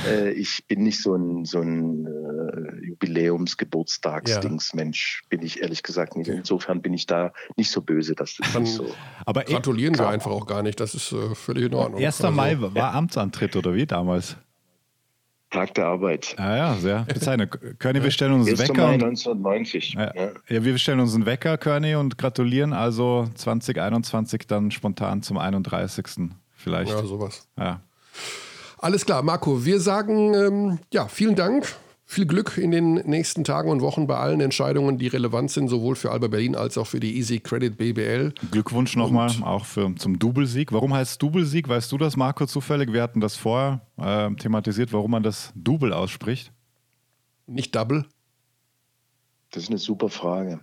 Äh, 0.08 0.30
ich 0.30 0.64
bin 0.66 0.82
nicht 0.82 1.02
so 1.02 1.14
ein, 1.14 1.44
so 1.44 1.60
ein 1.60 2.06
äh, 2.06 2.86
Jubiläums-Geburtstagsdings-Mensch, 2.86 5.24
bin 5.28 5.42
ich 5.42 5.62
ehrlich 5.62 5.82
gesagt 5.82 6.16
nicht. 6.16 6.28
Insofern 6.28 6.82
bin 6.82 6.94
ich 6.94 7.06
da 7.06 7.32
nicht 7.56 7.70
so 7.70 7.82
böse, 7.82 8.14
dass 8.14 8.36
das 8.36 8.58
nicht 8.58 8.72
so. 8.72 8.94
aber 9.24 9.44
gratulieren 9.44 9.98
wir 9.98 10.08
einfach 10.08 10.30
auch 10.30 10.46
gar 10.46 10.62
nicht. 10.62 10.80
Das 10.80 10.94
ist 10.94 11.12
äh, 11.12 11.34
völlig 11.34 11.64
in 11.64 11.74
Ordnung. 11.74 12.02
1. 12.02 12.22
Also, 12.22 12.34
Mai 12.34 12.56
war 12.60 12.94
Amtsantritt 12.94 13.56
oder 13.56 13.74
wie 13.74 13.86
damals? 13.86 14.36
Tag 15.50 15.74
der 15.74 15.86
Arbeit. 15.86 16.34
Ah 16.38 16.56
ja, 16.56 16.74
sehr 16.74 17.04
bezeichnend. 17.04 17.56
Körny, 17.78 18.02
wir 18.02 18.10
stellen 18.10 18.32
uns 18.32 18.48
1. 18.48 18.60
einen 18.60 18.68
Mai 18.68 18.74
Wecker. 18.74 18.86
Und, 18.88 19.02
1990. 19.04 19.92
ja, 19.94 20.12
Ja. 20.14 20.30
ja, 20.48 20.64
wir 20.64 20.76
stellen 20.78 21.00
uns 21.00 21.14
einen 21.14 21.24
Wecker, 21.24 21.56
Körny, 21.56 21.94
und 21.94 22.18
gratulieren 22.18 22.72
also 22.72 23.28
2021 23.34 24.46
dann 24.46 24.70
spontan 24.70 25.22
zum 25.22 25.38
31. 25.38 26.30
vielleicht. 26.56 26.90
Ja, 26.90 27.04
sowas. 27.04 27.46
Ja. 27.58 27.80
Alles 28.78 29.06
klar, 29.06 29.22
Marco, 29.22 29.64
wir 29.64 29.80
sagen 29.80 30.34
ähm, 30.34 30.78
ja, 30.92 31.06
vielen 31.08 31.34
Dank. 31.36 31.74
Viel 32.08 32.24
Glück 32.24 32.56
in 32.56 32.70
den 32.70 32.94
nächsten 32.94 33.42
Tagen 33.42 33.68
und 33.68 33.80
Wochen 33.80 34.06
bei 34.06 34.16
allen 34.16 34.40
Entscheidungen, 34.40 34.96
die 34.96 35.08
relevant 35.08 35.50
sind, 35.50 35.66
sowohl 35.66 35.96
für 35.96 36.12
Alba 36.12 36.28
Berlin 36.28 36.54
als 36.54 36.78
auch 36.78 36.86
für 36.86 37.00
die 37.00 37.16
Easy 37.16 37.40
Credit 37.40 37.76
BBL. 37.76 38.32
Glückwunsch 38.52 38.94
nochmal 38.94 39.28
auch 39.42 39.64
für, 39.64 39.92
zum 39.96 40.16
Doublesieg. 40.16 40.72
Warum 40.72 40.94
heißt 40.94 41.10
es 41.10 41.18
Doublesieg? 41.18 41.68
Weißt 41.68 41.90
du 41.90 41.98
das, 41.98 42.16
Marco, 42.16 42.46
zufällig? 42.46 42.92
Wir 42.92 43.02
hatten 43.02 43.20
das 43.20 43.34
vorher 43.34 43.80
äh, 43.98 44.32
thematisiert, 44.36 44.92
warum 44.92 45.10
man 45.10 45.24
das 45.24 45.52
Double 45.56 45.92
ausspricht. 45.92 46.52
Nicht 47.48 47.74
Double. 47.74 48.06
Das 49.50 49.64
ist 49.64 49.70
eine 49.70 49.78
super 49.78 50.08
Frage. 50.08 50.60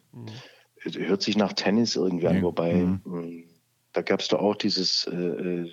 Hört 0.77 1.21
sich 1.21 1.35
nach 1.35 1.51
Tennis 1.51 1.97
irgendwie 1.97 2.27
an, 2.27 2.41
wobei 2.41 2.73
mhm. 2.73 3.01
mh, 3.03 3.43
da 3.91 4.01
gab 4.01 4.21
es 4.21 4.29
doch 4.29 4.39
auch 4.39 4.55
dieses 4.55 5.07
äh, 5.07 5.15
äh, 5.15 5.71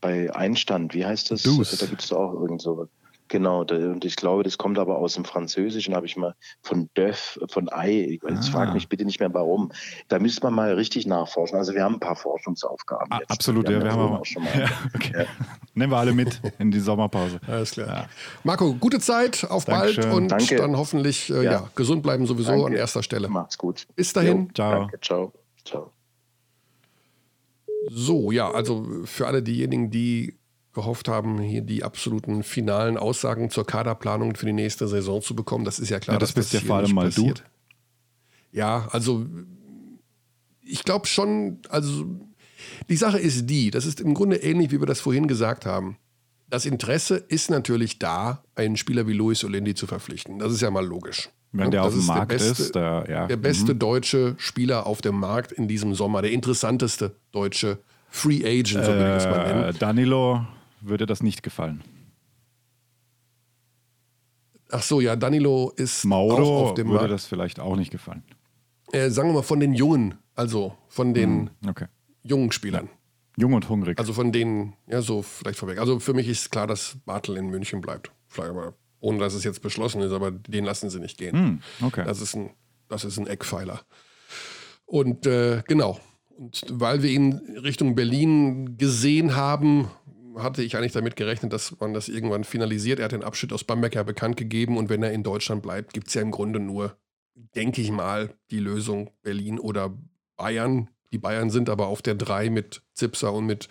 bei 0.00 0.34
Einstand, 0.34 0.94
wie 0.94 1.04
heißt 1.04 1.30
das? 1.30 1.42
Deuce. 1.42 1.76
Da 1.78 1.86
gibt 1.86 2.02
es 2.02 2.10
auch 2.12 2.32
irgend 2.32 2.62
so. 2.62 2.88
Genau, 3.30 3.60
und 3.60 4.04
ich 4.04 4.16
glaube, 4.16 4.42
das 4.42 4.58
kommt 4.58 4.76
aber 4.76 4.98
aus 4.98 5.14
dem 5.14 5.24
Französischen, 5.24 5.94
habe 5.94 6.04
ich 6.04 6.16
mal 6.16 6.34
von 6.62 6.90
Döff, 6.96 7.38
von 7.48 7.68
Ei, 7.72 8.00
ich 8.02 8.20
jetzt 8.28 8.48
Ah. 8.48 8.52
frag 8.52 8.74
mich 8.74 8.88
bitte 8.88 9.04
nicht 9.04 9.20
mehr 9.20 9.32
warum. 9.32 9.70
Da 10.08 10.18
müsste 10.18 10.42
man 10.42 10.52
mal 10.54 10.74
richtig 10.74 11.06
nachforschen. 11.06 11.56
Also 11.56 11.72
wir 11.72 11.84
haben 11.84 11.94
ein 11.94 12.00
paar 12.00 12.16
Forschungsaufgaben. 12.16 13.06
Ah, 13.10 13.18
jetzt. 13.20 13.30
absolut, 13.30 13.68
Die 13.68 13.72
ja, 13.72 13.84
wir 13.84 13.92
haben 13.92 14.00
auch, 14.14 14.20
auch 14.20 14.26
schon 14.26 14.42
mal. 14.42 14.50
Ja, 14.60 14.68
okay. 14.96 15.26
Nehmen 15.74 15.92
wir 15.92 15.98
alle 15.98 16.12
mit 16.12 16.40
in 16.58 16.72
die 16.72 16.80
Sommerpause. 16.80 17.38
Alles 17.46 17.70
klar. 17.70 18.08
Marco, 18.42 18.74
gute 18.74 18.98
Zeit, 18.98 19.46
auf 19.48 19.64
Dankeschön. 19.64 20.02
bald 20.02 20.14
und 20.16 20.28
Danke. 20.28 20.56
dann 20.56 20.76
hoffentlich 20.76 21.30
äh, 21.30 21.44
ja. 21.44 21.52
Ja. 21.52 21.70
gesund 21.76 22.02
bleiben 22.02 22.26
sowieso 22.26 22.50
Danke. 22.50 22.66
an 22.66 22.72
erster 22.72 23.04
Stelle. 23.04 23.28
Macht's 23.28 23.56
gut. 23.56 23.86
Bis 23.94 24.12
dahin. 24.12 24.46
Jo, 24.46 24.52
Ciao. 24.54 24.72
Danke, 24.80 25.00
ciao. 25.00 25.32
Ciao. 25.64 25.92
So, 27.90 28.32
ja, 28.32 28.50
also 28.50 28.84
für 29.04 29.28
alle 29.28 29.40
diejenigen, 29.42 29.90
die 29.90 30.36
gehofft 30.72 31.08
haben, 31.08 31.38
hier 31.40 31.62
die 31.62 31.82
absoluten 31.82 32.42
finalen 32.42 32.96
Aussagen 32.96 33.50
zur 33.50 33.66
Kaderplanung 33.66 34.36
für 34.36 34.46
die 34.46 34.52
nächste 34.52 34.86
Saison 34.88 35.20
zu 35.22 35.34
bekommen, 35.34 35.64
das 35.64 35.78
ist 35.78 35.88
ja 35.88 35.98
klar, 35.98 36.14
Ja, 36.14 36.18
das 36.18 36.30
dass 36.30 36.34
bist 36.36 36.52
ja 36.52 36.60
hier 36.60 36.66
vor 36.68 36.76
allem 36.76 36.84
nicht 36.86 36.94
mal 36.94 37.10
du. 37.10 37.22
passiert. 37.22 37.44
Ja, 38.52 38.88
also 38.92 39.26
ich 40.62 40.84
glaube 40.84 41.06
schon, 41.06 41.58
also 41.68 42.04
die 42.88 42.96
Sache 42.96 43.18
ist 43.18 43.46
die, 43.46 43.70
das 43.70 43.86
ist 43.86 44.00
im 44.00 44.14
Grunde 44.14 44.36
ähnlich, 44.36 44.70
wie 44.70 44.80
wir 44.80 44.86
das 44.86 45.00
vorhin 45.00 45.26
gesagt 45.26 45.66
haben. 45.66 45.96
Das 46.48 46.66
Interesse 46.66 47.16
ist 47.16 47.50
natürlich 47.50 47.98
da, 47.98 48.42
einen 48.54 48.76
Spieler 48.76 49.06
wie 49.06 49.12
Luis 49.12 49.44
Olendi 49.44 49.74
zu 49.74 49.86
verpflichten. 49.86 50.38
Das 50.40 50.52
ist 50.52 50.60
ja 50.60 50.70
mal 50.70 50.84
logisch. 50.84 51.30
Wenn 51.52 51.70
der 51.72 51.82
das 51.82 51.94
auf 51.94 51.98
dem 51.98 52.06
der 52.06 52.14
Markt 52.16 52.28
beste- 52.28 52.62
ist, 52.62 52.74
der, 52.74 53.04
ja. 53.08 53.26
der 53.26 53.36
beste 53.36 53.74
deutsche 53.74 54.34
Spieler 54.38 54.86
auf 54.86 55.00
dem 55.00 55.16
Markt 55.18 55.50
in 55.52 55.66
diesem 55.68 55.94
Sommer, 55.94 56.22
der 56.22 56.30
interessanteste 56.32 57.16
deutsche 57.32 57.78
Free 58.08 58.44
Agent, 58.44 58.84
so 58.84 58.92
würde 58.92 59.16
ich 59.16 59.24
es 59.24 59.30
mal 59.30 59.46
nennen. 59.46 59.64
äh, 59.64 59.78
Danilo 59.78 60.46
würde 60.82 61.06
das 61.06 61.22
nicht 61.22 61.42
gefallen. 61.42 61.82
Ach 64.70 64.82
so, 64.82 65.00
ja, 65.00 65.16
Danilo 65.16 65.72
ist 65.76 66.04
Mauro 66.04 66.36
auch 66.36 66.70
auf 66.70 66.74
dem 66.74 66.86
würde 66.88 66.98
Markt. 67.00 67.12
das 67.12 67.26
vielleicht 67.26 67.58
auch 67.58 67.76
nicht 67.76 67.90
gefallen. 67.90 68.22
Äh, 68.92 69.10
sagen 69.10 69.28
wir 69.28 69.34
mal 69.34 69.42
von 69.42 69.58
den 69.60 69.74
Jungen, 69.74 70.14
also 70.34 70.76
von 70.88 71.12
den 71.14 71.50
Okay. 71.68 71.86
jungen 72.22 72.52
Spielern. 72.52 72.88
Jung 73.36 73.52
und 73.54 73.68
hungrig. 73.68 73.98
Also 73.98 74.12
von 74.12 74.32
denen, 74.32 74.74
ja, 74.86 75.02
so 75.02 75.22
vielleicht 75.22 75.58
vorweg. 75.58 75.78
Also 75.78 75.98
für 75.98 76.12
mich 76.14 76.28
ist 76.28 76.50
klar, 76.50 76.66
dass 76.66 76.96
Bartel 77.04 77.36
in 77.36 77.48
München 77.48 77.80
bleibt. 77.80 78.12
Vielleicht 78.28 78.50
aber, 78.50 78.74
ohne 79.00 79.18
dass 79.18 79.34
es 79.34 79.44
jetzt 79.44 79.62
beschlossen 79.62 80.02
ist, 80.02 80.12
aber 80.12 80.30
den 80.30 80.64
lassen 80.64 80.90
sie 80.90 81.00
nicht 81.00 81.18
gehen. 81.18 81.32
Hm, 81.80 81.86
okay. 81.86 82.04
Das 82.04 82.20
ist 82.20 82.34
ein, 82.36 82.50
das 82.88 83.04
ist 83.04 83.18
ein 83.18 83.26
Eckpfeiler. 83.26 83.80
Und 84.86 85.26
äh, 85.26 85.62
genau. 85.66 85.98
Und 86.36 86.62
weil 86.70 87.02
wir 87.02 87.10
ihn 87.10 87.34
Richtung 87.62 87.94
Berlin 87.94 88.76
gesehen 88.76 89.36
haben, 89.36 89.88
hatte 90.42 90.62
ich 90.62 90.76
eigentlich 90.76 90.92
damit 90.92 91.16
gerechnet, 91.16 91.52
dass 91.52 91.78
man 91.80 91.94
das 91.94 92.08
irgendwann 92.08 92.44
finalisiert. 92.44 92.98
Er 92.98 93.06
hat 93.06 93.12
den 93.12 93.24
Abschied 93.24 93.52
aus 93.52 93.64
Bamberg 93.64 93.94
ja 93.94 94.02
bekannt 94.02 94.36
gegeben 94.36 94.76
und 94.76 94.88
wenn 94.88 95.02
er 95.02 95.12
in 95.12 95.22
Deutschland 95.22 95.62
bleibt, 95.62 95.92
gibt 95.92 96.08
es 96.08 96.14
ja 96.14 96.22
im 96.22 96.30
Grunde 96.30 96.60
nur, 96.60 96.96
denke 97.54 97.80
ich 97.80 97.90
mal, 97.90 98.34
die 98.50 98.58
Lösung 98.58 99.10
Berlin 99.22 99.58
oder 99.58 99.96
Bayern. 100.36 100.88
Die 101.12 101.18
Bayern 101.18 101.50
sind 101.50 101.68
aber 101.68 101.88
auf 101.88 102.02
der 102.02 102.14
3 102.14 102.50
mit 102.50 102.82
Zipser 102.94 103.32
und 103.32 103.46
mit 103.46 103.68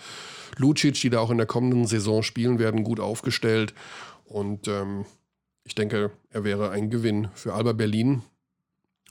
Lucic, 0.58 1.00
die 1.02 1.10
da 1.10 1.20
auch 1.20 1.32
in 1.32 1.38
der 1.38 1.48
kommenden 1.48 1.88
Saison 1.88 2.22
spielen 2.24 2.60
werden, 2.60 2.84
gut 2.84 3.00
aufgestellt. 3.00 3.74
Und 4.26 4.68
ähm, 4.68 5.06
ich 5.64 5.76
denke, 5.76 6.12
er 6.30 6.44
wäre 6.44 6.72
ein 6.72 6.90
Gewinn 6.90 7.30
für 7.34 7.54
Alba 7.54 7.74
Berlin. 7.74 8.24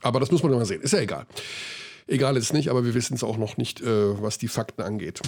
Aber 0.01 0.19
das 0.19 0.31
muss 0.31 0.43
man 0.43 0.51
mal 0.51 0.65
sehen. 0.65 0.81
Ist 0.81 0.93
ja 0.93 0.99
egal. 0.99 1.25
Egal 2.07 2.37
ist 2.37 2.53
nicht, 2.53 2.69
aber 2.69 2.85
wir 2.85 2.93
wissen 2.93 3.15
es 3.15 3.23
auch 3.23 3.37
noch 3.37 3.57
nicht, 3.57 3.81
äh, 3.81 4.21
was 4.21 4.37
die 4.37 4.47
Fakten 4.47 4.81
angeht. 4.81 5.21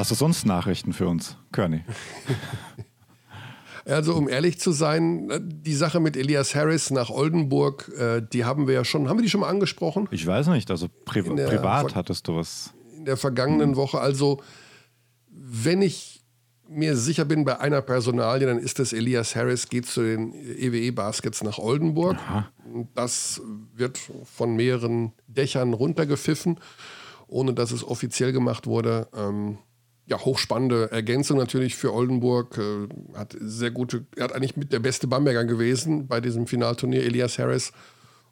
Hast 0.00 0.10
du 0.10 0.14
sonst 0.14 0.46
Nachrichten 0.46 0.94
für 0.94 1.06
uns, 1.06 1.36
Körny? 1.52 1.84
Also, 3.86 4.14
um 4.14 4.28
ehrlich 4.28 4.60
zu 4.60 4.72
sein, 4.72 5.30
äh, 5.30 5.40
die 5.42 5.74
Sache 5.74 6.00
mit 6.00 6.16
Elias 6.16 6.54
Harris 6.54 6.90
nach 6.90 7.10
Oldenburg, 7.10 7.90
äh, 7.98 8.22
die 8.22 8.44
haben 8.44 8.66
wir 8.66 8.74
ja 8.74 8.84
schon, 8.84 9.08
haben 9.08 9.18
wir 9.18 9.22
die 9.22 9.30
schon 9.30 9.40
mal 9.40 9.48
angesprochen? 9.48 10.06
Ich 10.10 10.26
weiß 10.26 10.48
nicht, 10.48 10.70
also 10.70 10.88
pri 11.06 11.22
privat 11.22 11.90
Ver- 11.90 11.94
hattest 11.96 12.28
du 12.28 12.36
was. 12.36 12.72
in 12.96 13.04
der 13.06 13.16
vergangenen 13.16 13.76
Woche. 13.76 13.98
Also, 13.98 14.42
wenn 15.30 15.82
ich 15.82 16.22
mir 16.68 16.94
sicher 16.96 17.24
bin 17.24 17.44
bei 17.44 17.58
einer 17.58 17.80
Personalie, 17.82 18.46
dann 18.46 18.58
ist 18.58 18.78
es 18.80 18.92
Elias 18.92 19.34
Harris, 19.34 19.68
geht 19.68 19.86
zu 19.86 20.02
den 20.02 20.34
EWE 20.34 20.92
Baskets 20.92 21.42
nach 21.42 21.58
Oldenburg. 21.58 22.16
Das 22.94 23.40
wird 23.74 23.98
von 24.24 24.54
mehreren 24.56 25.12
Dächern 25.26 25.72
runtergepfiffen, 25.72 26.60
ohne 27.28 27.54
dass 27.54 27.72
es 27.72 27.82
offiziell 27.82 28.32
gemacht 28.32 28.66
wurde. 28.66 29.08
Ähm, 29.16 29.58
ja, 30.10 30.18
hochspannende 30.18 30.90
Ergänzung 30.90 31.38
natürlich 31.38 31.76
für 31.76 31.94
Oldenburg. 31.94 32.58
Äh, 32.58 32.88
hat 33.16 33.36
sehr 33.40 33.70
gute, 33.70 34.06
er 34.16 34.24
hat 34.24 34.32
eigentlich 34.32 34.56
mit 34.56 34.72
der 34.72 34.80
beste 34.80 35.06
Bamberger 35.06 35.44
gewesen 35.44 36.08
bei 36.08 36.20
diesem 36.20 36.46
Finalturnier, 36.46 37.04
Elias 37.04 37.38
Harris. 37.38 37.72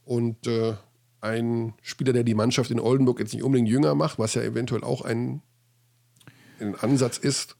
Und 0.05 0.47
äh, 0.49 0.75
ein 1.21 1.75
Spieler, 1.83 2.13
der 2.13 2.25
die 2.25 2.35
Mannschaft 2.35 2.71
in 2.71 2.81
Oldenburg 2.81 3.21
jetzt 3.21 3.33
nicht 3.33 3.45
unbedingt 3.45 3.69
jünger 3.69 3.95
macht, 3.95 4.19
was 4.19 4.35
ja 4.35 4.43
eventuell 4.43 4.83
auch 4.83 5.03
ein, 5.03 5.43
ein 6.61 6.75
Ansatz 6.77 7.19
ist, 7.19 7.57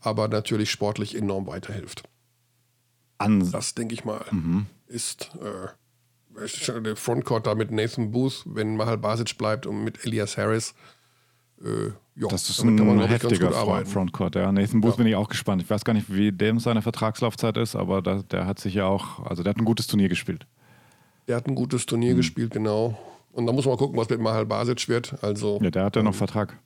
aber 0.00 0.28
natürlich 0.28 0.70
sportlich 0.70 1.16
enorm 1.16 1.46
weiterhilft. 1.46 2.02
An 3.18 3.50
Das, 3.50 3.74
denke 3.74 3.94
ich 3.94 4.04
mal, 4.04 4.24
ist 4.88 5.30
äh, 5.40 5.68
ist 6.42 6.64
schon 6.64 6.84
der 6.84 6.96
Frontcourt 6.96 7.46
da 7.46 7.54
mit 7.54 7.70
Nathan 7.70 8.10
Booth, 8.10 8.42
wenn 8.46 8.76
Mahal 8.76 8.98
Basic 8.98 9.38
bleibt 9.38 9.66
und 9.66 9.84
mit 9.84 10.04
Elias 10.04 10.36
Harris. 10.36 10.74
Äh, 11.64 11.88
ja, 12.18 12.28
das 12.28 12.48
ist 12.50 12.60
damit 12.60 12.80
ein 12.80 13.00
heftiger 13.08 13.50
Front. 13.50 13.88
Frontcourt. 13.88 14.34
Ja. 14.36 14.50
Nathan 14.52 14.80
Booth 14.80 14.92
Ja. 14.92 14.96
bin 14.96 15.06
ich 15.06 15.16
auch 15.16 15.28
gespannt. 15.28 15.62
Ich 15.62 15.68
weiß 15.70 15.84
gar 15.84 15.92
nicht, 15.92 16.12
wie 16.14 16.32
dem 16.32 16.58
seine 16.60 16.82
Vertragslaufzeit 16.82 17.56
ist, 17.56 17.76
aber 17.76 18.02
da, 18.02 18.22
der 18.22 18.46
hat 18.46 18.58
sich 18.58 18.74
ja 18.74 18.86
auch, 18.86 19.24
also 19.26 19.42
der 19.42 19.50
hat 19.50 19.58
ein 19.58 19.64
gutes 19.64 19.86
Turnier 19.86 20.08
gespielt. 20.08 20.46
Der 21.28 21.36
hat 21.36 21.46
ein 21.46 21.54
gutes 21.54 21.86
Turnier 21.86 22.10
Hm. 22.10 22.16
gespielt, 22.18 22.52
genau. 22.52 22.98
Und 23.32 23.46
da 23.46 23.52
muss 23.52 23.66
man 23.66 23.76
gucken, 23.76 23.96
was 23.98 24.08
mit 24.08 24.20
Mahal 24.20 24.46
Basic 24.46 24.88
wird. 24.88 25.22
Also, 25.22 25.58
Ja, 25.62 25.70
der 25.70 25.84
hat 25.84 25.96
ja 25.96 26.02
noch 26.02 26.14
Vertrag. 26.14 26.56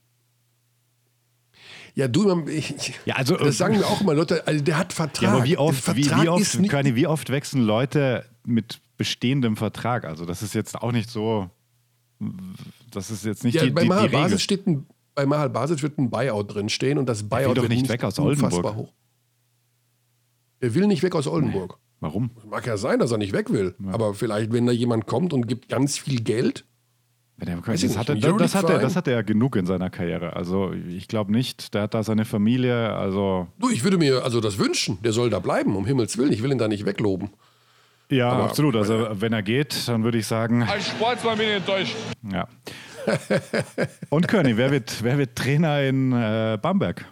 ja, 1.94 2.06
du, 2.06 2.46
ich, 2.46 2.94
Ja, 3.04 3.16
also, 3.16 3.36
das 3.36 3.58
sagen 3.58 3.76
wir 3.78 3.86
auch 3.86 4.00
immer, 4.00 4.14
Leute, 4.14 4.46
also 4.46 4.62
der 4.62 4.78
hat 4.78 4.92
Vertrag. 4.92 5.22
Ja, 5.22 5.32
aber 5.32 5.44
wie 5.44 5.56
oft, 5.56 5.96
wie, 5.96 6.04
wie, 6.10 6.28
oft 6.28 6.68
Körny, 6.68 6.94
wie 6.94 7.06
oft 7.06 7.30
wechseln 7.30 7.62
Leute 7.62 8.24
mit 8.44 8.80
bestehendem 8.96 9.56
Vertrag? 9.56 10.04
Also 10.04 10.24
das 10.26 10.42
ist 10.42 10.54
jetzt 10.54 10.76
auch 10.80 10.92
nicht 10.92 11.10
so, 11.10 11.50
das 12.90 13.10
ist 13.10 13.24
jetzt 13.24 13.44
nicht 13.44 13.54
ja, 13.54 13.64
die, 13.64 13.70
bei 13.70 13.80
die, 13.82 13.84
die 13.86 13.88
Mahal 13.88 14.04
Regel. 14.06 14.20
Basic 14.22 14.40
steht 14.40 14.66
ein, 14.66 14.86
bei 15.14 15.26
Mahal 15.26 15.50
Basic 15.50 15.82
wird 15.82 15.98
ein 15.98 16.10
Buyout 16.10 16.54
drin 16.54 16.68
stehen 16.68 16.98
und 16.98 17.08
das 17.08 17.22
Buyout 17.28 17.56
wird 17.56 17.68
nicht 17.68 17.88
weg 17.88 18.04
aus 18.04 18.18
unfassbar 18.18 18.64
Oldenburg. 18.72 18.76
hoch. 18.88 18.92
Der 20.62 20.74
will 20.74 20.86
nicht 20.86 21.02
weg 21.02 21.14
aus 21.14 21.26
Oldenburg. 21.26 21.78
Warum? 22.00 22.30
Mag 22.48 22.66
ja 22.66 22.76
sein, 22.76 22.98
dass 22.98 23.10
er 23.12 23.18
nicht 23.18 23.32
weg 23.32 23.50
will. 23.50 23.74
Aber 23.92 24.14
vielleicht, 24.14 24.52
wenn 24.52 24.66
da 24.66 24.72
jemand 24.72 25.06
kommt 25.06 25.32
und 25.32 25.46
gibt 25.46 25.68
ganz 25.68 25.98
viel 25.98 26.22
Geld, 26.22 26.64
Ja, 27.38 27.46
der- 27.46 27.56
Das 27.60 27.82
nicht, 27.82 27.96
hat, 27.96 28.08
er, 28.10 28.16
das, 28.16 28.54
hat 28.54 28.68
er, 28.68 28.78
das 28.78 28.96
hat 28.96 29.06
er 29.06 29.14
ja 29.14 29.22
genug 29.22 29.56
in 29.56 29.64
seiner 29.66 29.88
Karriere. 29.90 30.34
Also 30.34 30.72
ich 30.72 31.08
glaube 31.08 31.32
nicht, 31.32 31.72
der 31.74 31.82
hat 31.82 31.94
da 31.94 32.02
seine 32.02 32.24
Familie, 32.26 32.92
also 32.94 33.48
du, 33.58 33.70
ich 33.70 33.82
würde 33.84 33.96
mir 33.98 34.24
also 34.24 34.40
das 34.40 34.58
wünschen. 34.58 34.98
Der 35.02 35.12
soll 35.12 35.30
da 35.30 35.38
bleiben, 35.38 35.74
um 35.76 35.86
Himmels 35.86 36.18
Willen. 36.18 36.32
Ich 36.32 36.42
will 36.42 36.52
ihn 36.52 36.58
da 36.58 36.68
nicht 36.68 36.84
wegloben. 36.84 37.30
Ja, 38.10 38.30
Aber- 38.30 38.44
absolut. 38.44 38.76
Also 38.76 39.08
wenn 39.12 39.32
er 39.32 39.42
geht, 39.42 39.88
dann 39.88 40.04
würde 40.04 40.18
ich 40.18 40.26
sagen, 40.26 40.62
Als 40.62 40.88
Sportsmann 40.88 41.38
bin 41.38 41.48
ich 41.48 41.54
enttäuscht. 41.54 41.96
ja. 42.32 42.46
Und 44.10 44.28
Körny, 44.28 44.56
wer 44.58 44.70
wird, 44.70 45.02
wer 45.02 45.16
wird 45.16 45.34
Trainer 45.34 45.82
in 45.82 46.12
äh, 46.12 46.58
Bamberg? 46.60 47.06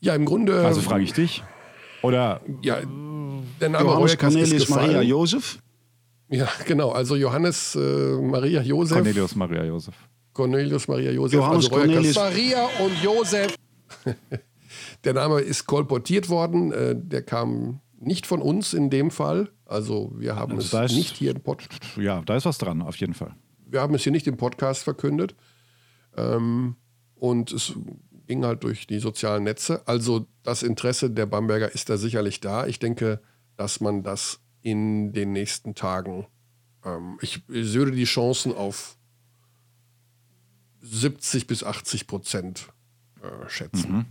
Ja, 0.00 0.14
im 0.14 0.24
Grunde. 0.24 0.64
Also 0.64 0.80
frage 0.80 1.04
ich 1.04 1.12
dich. 1.12 1.42
Oder 2.02 2.40
Ja, 2.62 2.78
der 3.60 3.68
Name 3.68 3.84
Johannes 3.84 4.12
ist 4.12 4.18
Cornelius 4.18 4.66
gefallen. 4.66 4.86
Maria 4.92 5.02
Jozef. 5.02 5.58
Ja, 6.30 6.48
genau. 6.66 6.92
Also 6.92 7.16
Johannes 7.16 7.74
äh, 7.74 7.78
Maria 8.22 8.62
Josef. 8.62 8.96
Cornelius 8.96 9.34
Maria 9.36 9.64
Josef. 9.64 9.94
Cornelius 10.32 10.88
Maria 10.88 11.10
Josef. 11.10 11.34
Johannes 11.38 11.56
also 11.66 11.76
Cornelius- 11.76 12.14
Maria 12.16 12.66
und 12.82 13.02
Josef. 13.02 13.54
Der 15.04 15.14
Name 15.14 15.40
ist 15.40 15.66
kolportiert 15.66 16.28
worden. 16.28 16.72
Äh, 16.72 16.94
der 16.96 17.22
kam 17.22 17.80
nicht 17.98 18.26
von 18.26 18.40
uns 18.42 18.74
in 18.74 18.90
dem 18.90 19.10
Fall. 19.10 19.50
Also 19.66 20.12
wir 20.16 20.36
haben 20.36 20.56
Also 20.56 20.78
es 20.78 20.92
ist- 20.92 20.96
nicht 20.96 21.16
hier 21.16 21.32
im 21.32 21.40
Pod 21.42 21.66
Ja, 21.96 22.22
da 22.22 22.36
ist 22.36 22.44
was 22.46 22.58
dran, 22.58 22.82
auf 22.82 22.96
jeden 22.96 23.14
Fall. 23.14 23.34
wir 23.66 23.80
haben 23.80 23.94
es 23.94 24.02
hier 24.02 24.12
nicht 24.12 24.26
im 24.26 24.36
Podcast 24.36 24.82
verkündet. 24.82 25.34
Ähm, 26.16 26.76
und 27.14 27.52
es 27.52 27.72
ging 28.26 28.44
halt 28.44 28.64
durch 28.64 28.86
die 28.86 28.98
sozialen 28.98 29.44
Netze. 29.44 29.86
Also 29.86 30.26
das 30.42 30.62
Interesse 30.62 31.10
der 31.10 31.26
Bamberger 31.26 31.72
ist 31.72 31.88
da 31.90 31.96
sicherlich 31.96 32.40
da. 32.40 32.66
Ich 32.66 32.78
denke, 32.78 33.20
dass 33.56 33.80
man 33.80 34.02
das 34.02 34.40
in 34.62 35.12
den 35.12 35.32
nächsten 35.32 35.74
Tagen, 35.74 36.26
ähm, 36.84 37.18
ich, 37.20 37.42
ich 37.48 37.74
würde 37.74 37.92
die 37.92 38.04
Chancen 38.04 38.54
auf 38.54 38.96
70 40.82 41.46
bis 41.46 41.62
80 41.62 42.06
Prozent 42.06 42.68
äh, 43.22 43.48
schätzen. 43.48 44.06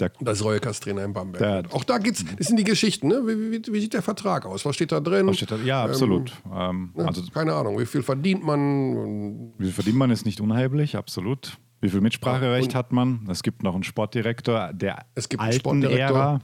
Der, 0.00 0.10
Das 0.20 0.42
Reuekas 0.42 0.80
Trainer 0.80 1.04
in 1.04 1.12
Bamberg. 1.12 1.38
Der-. 1.68 1.74
Auch 1.74 1.84
da 1.84 1.98
geht's, 1.98 2.24
das 2.38 2.46
sind 2.46 2.58
die 2.58 2.64
Geschichten, 2.64 3.08
ne? 3.08 3.22
Wie, 3.26 3.52
wie, 3.52 3.72
wie 3.72 3.80
sieht 3.80 3.94
der 3.94 4.02
Vertrag 4.02 4.46
aus? 4.46 4.64
Was 4.64 4.74
steht 4.74 4.92
da 4.92 5.00
drin? 5.00 5.32
steht 5.34 5.50
da? 5.50 5.56
Ja, 5.56 5.84
absolut. 5.84 6.32
Ähm, 6.54 6.92
Ne? 6.94 7.06
also 7.06 7.22
Keine 7.32 7.54
Ahnung, 7.54 7.78
wie 7.78 7.86
viel 7.86 8.02
verdient 8.02 8.44
man? 8.44 9.52
Wie 9.58 9.64
viel 9.64 9.72
verdient 9.72 9.96
man, 9.96 10.10
ist 10.10 10.24
nicht 10.24 10.40
unerheblich, 10.40 10.96
absolut. 10.96 11.58
Wie 11.80 11.90
viel 11.90 12.00
Mitspracherecht 12.00 12.74
hat 12.74 12.92
man? 12.92 13.28
Es 13.30 13.42
gibt 13.42 13.62
noch 13.62 13.74
einen 13.74 13.84
Sportdirektor 13.84 14.72
der 14.72 15.04
Es 15.14 15.28
gibt 15.28 15.40
einen 15.42 15.48
alten 15.50 15.60
Sportdirektor. 15.60 16.16
Ära. 16.18 16.40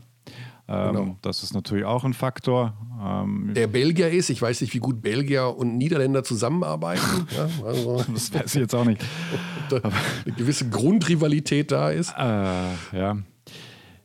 Ähm, 0.68 0.92
Genau. 0.92 1.16
Das 1.22 1.42
ist 1.42 1.54
natürlich 1.54 1.84
auch 1.84 2.04
ein 2.04 2.14
Faktor. 2.14 2.76
Ähm, 3.00 3.52
der 3.54 3.66
Belgier 3.66 4.10
ist. 4.10 4.30
Ich 4.30 4.40
weiß 4.40 4.60
nicht, 4.60 4.74
wie 4.74 4.78
gut 4.78 5.02
Belgier 5.02 5.56
und 5.56 5.76
Niederländer 5.76 6.24
zusammenarbeiten. 6.24 7.26
ja, 7.36 7.48
also, 7.64 8.04
das 8.12 8.32
weiß 8.32 8.54
ich 8.54 8.60
jetzt 8.60 8.74
auch 8.74 8.84
nicht. 8.84 9.04
da 9.68 9.80
eine 10.24 10.34
gewisse 10.36 10.68
Grundrivalität 10.68 11.70
da 11.72 11.90
ist. 11.90 12.12
Äh, 12.16 12.96
ja. 12.96 13.18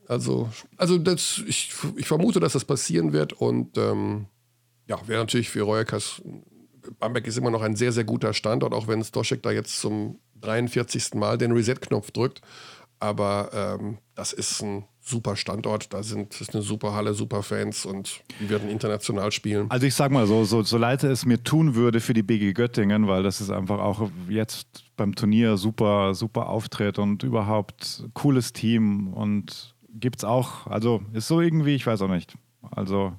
Also, 0.07 0.49
also 0.77 0.97
das, 0.97 1.43
ich, 1.45 1.73
ich 1.97 2.07
vermute, 2.07 2.39
dass 2.39 2.53
das 2.53 2.65
passieren 2.65 3.13
wird. 3.13 3.33
Und 3.33 3.77
ähm, 3.77 4.27
ja, 4.87 4.97
wäre 5.07 5.19
natürlich 5.19 5.49
für 5.49 5.63
Reuerkas. 5.63 6.21
Bamberg 6.99 7.27
ist 7.27 7.37
immer 7.37 7.51
noch 7.51 7.61
ein 7.61 7.75
sehr, 7.75 7.91
sehr 7.91 8.05
guter 8.05 8.33
Standort, 8.33 8.73
auch 8.73 8.87
wenn 8.87 9.03
Stoschek 9.03 9.43
da 9.43 9.51
jetzt 9.51 9.79
zum 9.79 10.19
43. 10.41 11.13
Mal 11.15 11.37
den 11.37 11.51
Reset-Knopf 11.51 12.11
drückt. 12.11 12.41
Aber 12.99 13.51
ähm, 13.53 13.97
das 14.15 14.33
ist 14.33 14.63
ein 14.63 14.85
super 15.07 15.35
Standort. 15.35 15.93
Da 15.93 16.03
sind 16.03 16.39
ist 16.39 16.53
eine 16.53 16.61
super 16.63 16.93
Halle, 16.93 17.13
super 17.13 17.43
Fans 17.43 17.85
und 17.85 18.21
die 18.39 18.49
werden 18.49 18.69
international 18.69 19.31
spielen. 19.31 19.69
Also 19.69 19.85
ich 19.85 19.95
sag 19.95 20.11
mal 20.11 20.27
so, 20.27 20.43
so, 20.43 20.63
so 20.63 20.77
leid 20.77 21.03
es 21.03 21.25
mir 21.25 21.43
tun 21.43 21.75
würde 21.75 21.99
für 21.99 22.13
die 22.13 22.23
BG 22.23 22.53
Göttingen, 22.53 23.07
weil 23.07 23.23
das 23.23 23.41
ist 23.41 23.49
einfach 23.49 23.79
auch 23.79 24.09
jetzt 24.29 24.67
beim 24.95 25.15
Turnier 25.15 25.57
super, 25.57 26.13
super 26.13 26.49
Auftritt 26.49 26.99
und 26.99 27.23
überhaupt 27.23 28.03
cooles 28.13 28.53
Team 28.53 29.13
und 29.13 29.75
gibt's 29.89 30.23
auch, 30.23 30.67
also 30.67 31.01
ist 31.13 31.27
so 31.27 31.41
irgendwie, 31.41 31.75
ich 31.75 31.87
weiß 31.87 32.01
auch 32.01 32.09
nicht. 32.09 32.35
Also 32.71 33.13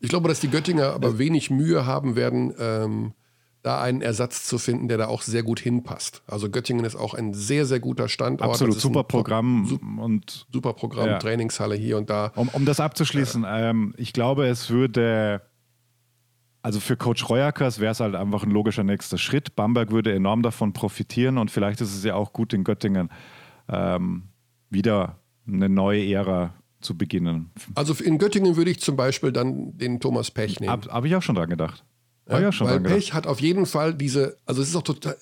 Ich 0.00 0.08
glaube, 0.08 0.28
dass 0.28 0.40
die 0.40 0.48
Göttinger 0.48 0.92
aber 0.92 1.18
wenig 1.18 1.50
Mühe 1.50 1.86
haben 1.86 2.16
werden, 2.16 2.54
ähm, 2.58 3.12
da 3.62 3.82
einen 3.82 4.00
Ersatz 4.00 4.46
zu 4.46 4.58
finden, 4.58 4.88
der 4.88 4.96
da 4.98 5.08
auch 5.08 5.22
sehr 5.22 5.42
gut 5.42 5.60
hinpasst. 5.60 6.22
Also 6.26 6.48
Göttingen 6.48 6.84
ist 6.84 6.96
auch 6.96 7.14
ein 7.14 7.34
sehr, 7.34 7.66
sehr 7.66 7.80
guter 7.80 8.08
Standort. 8.08 8.50
Absolut, 8.50 8.80
super 8.80 9.04
Programm 9.04 9.66
super, 9.66 10.02
und 10.02 10.46
super 10.50 10.72
Programm, 10.72 11.08
ja. 11.08 11.18
Trainingshalle 11.18 11.74
hier 11.74 11.98
und 11.98 12.08
da. 12.08 12.32
Um, 12.36 12.48
um 12.48 12.64
das 12.64 12.80
abzuschließen, 12.80 13.44
äh, 13.44 13.70
ähm, 13.70 13.94
ich 13.98 14.14
glaube, 14.14 14.46
es 14.46 14.70
würde, 14.70 15.42
also 16.62 16.80
für 16.80 16.96
Coach 16.96 17.28
Reuerkers 17.28 17.80
wäre 17.80 17.92
es 17.92 18.00
halt 18.00 18.14
einfach 18.14 18.44
ein 18.44 18.50
logischer 18.50 18.82
nächster 18.82 19.18
Schritt. 19.18 19.54
Bamberg 19.56 19.90
würde 19.90 20.14
enorm 20.14 20.42
davon 20.42 20.72
profitieren 20.72 21.36
und 21.36 21.50
vielleicht 21.50 21.82
ist 21.82 21.94
es 21.94 22.02
ja 22.02 22.14
auch 22.14 22.32
gut 22.32 22.54
in 22.54 22.64
Göttingen 22.64 23.10
ähm, 23.68 24.22
wieder 24.70 25.18
eine 25.46 25.68
neue 25.68 26.02
Ära 26.10 26.54
zu 26.80 26.96
beginnen. 26.96 27.50
Also 27.74 27.92
in 28.02 28.16
Göttingen 28.16 28.56
würde 28.56 28.70
ich 28.70 28.80
zum 28.80 28.96
Beispiel 28.96 29.32
dann 29.32 29.76
den 29.76 30.00
Thomas 30.00 30.30
Pech 30.30 30.60
nehmen. 30.60 30.72
Habe 30.72 30.90
hab 30.90 31.04
ich 31.04 31.14
auch 31.14 31.22
schon 31.22 31.34
dran 31.34 31.50
gedacht. 31.50 31.84
Ja, 32.30 32.40
ja 32.40 32.52
schon 32.52 32.68
weil 32.68 32.80
Pech 32.80 33.12
hat 33.12 33.26
auf 33.26 33.40
jeden 33.40 33.66
Fall 33.66 33.94
diese, 33.94 34.36
also 34.46 34.62
es 34.62 34.68
ist 34.68 34.76
auch 34.76 34.82
total, 34.82 35.16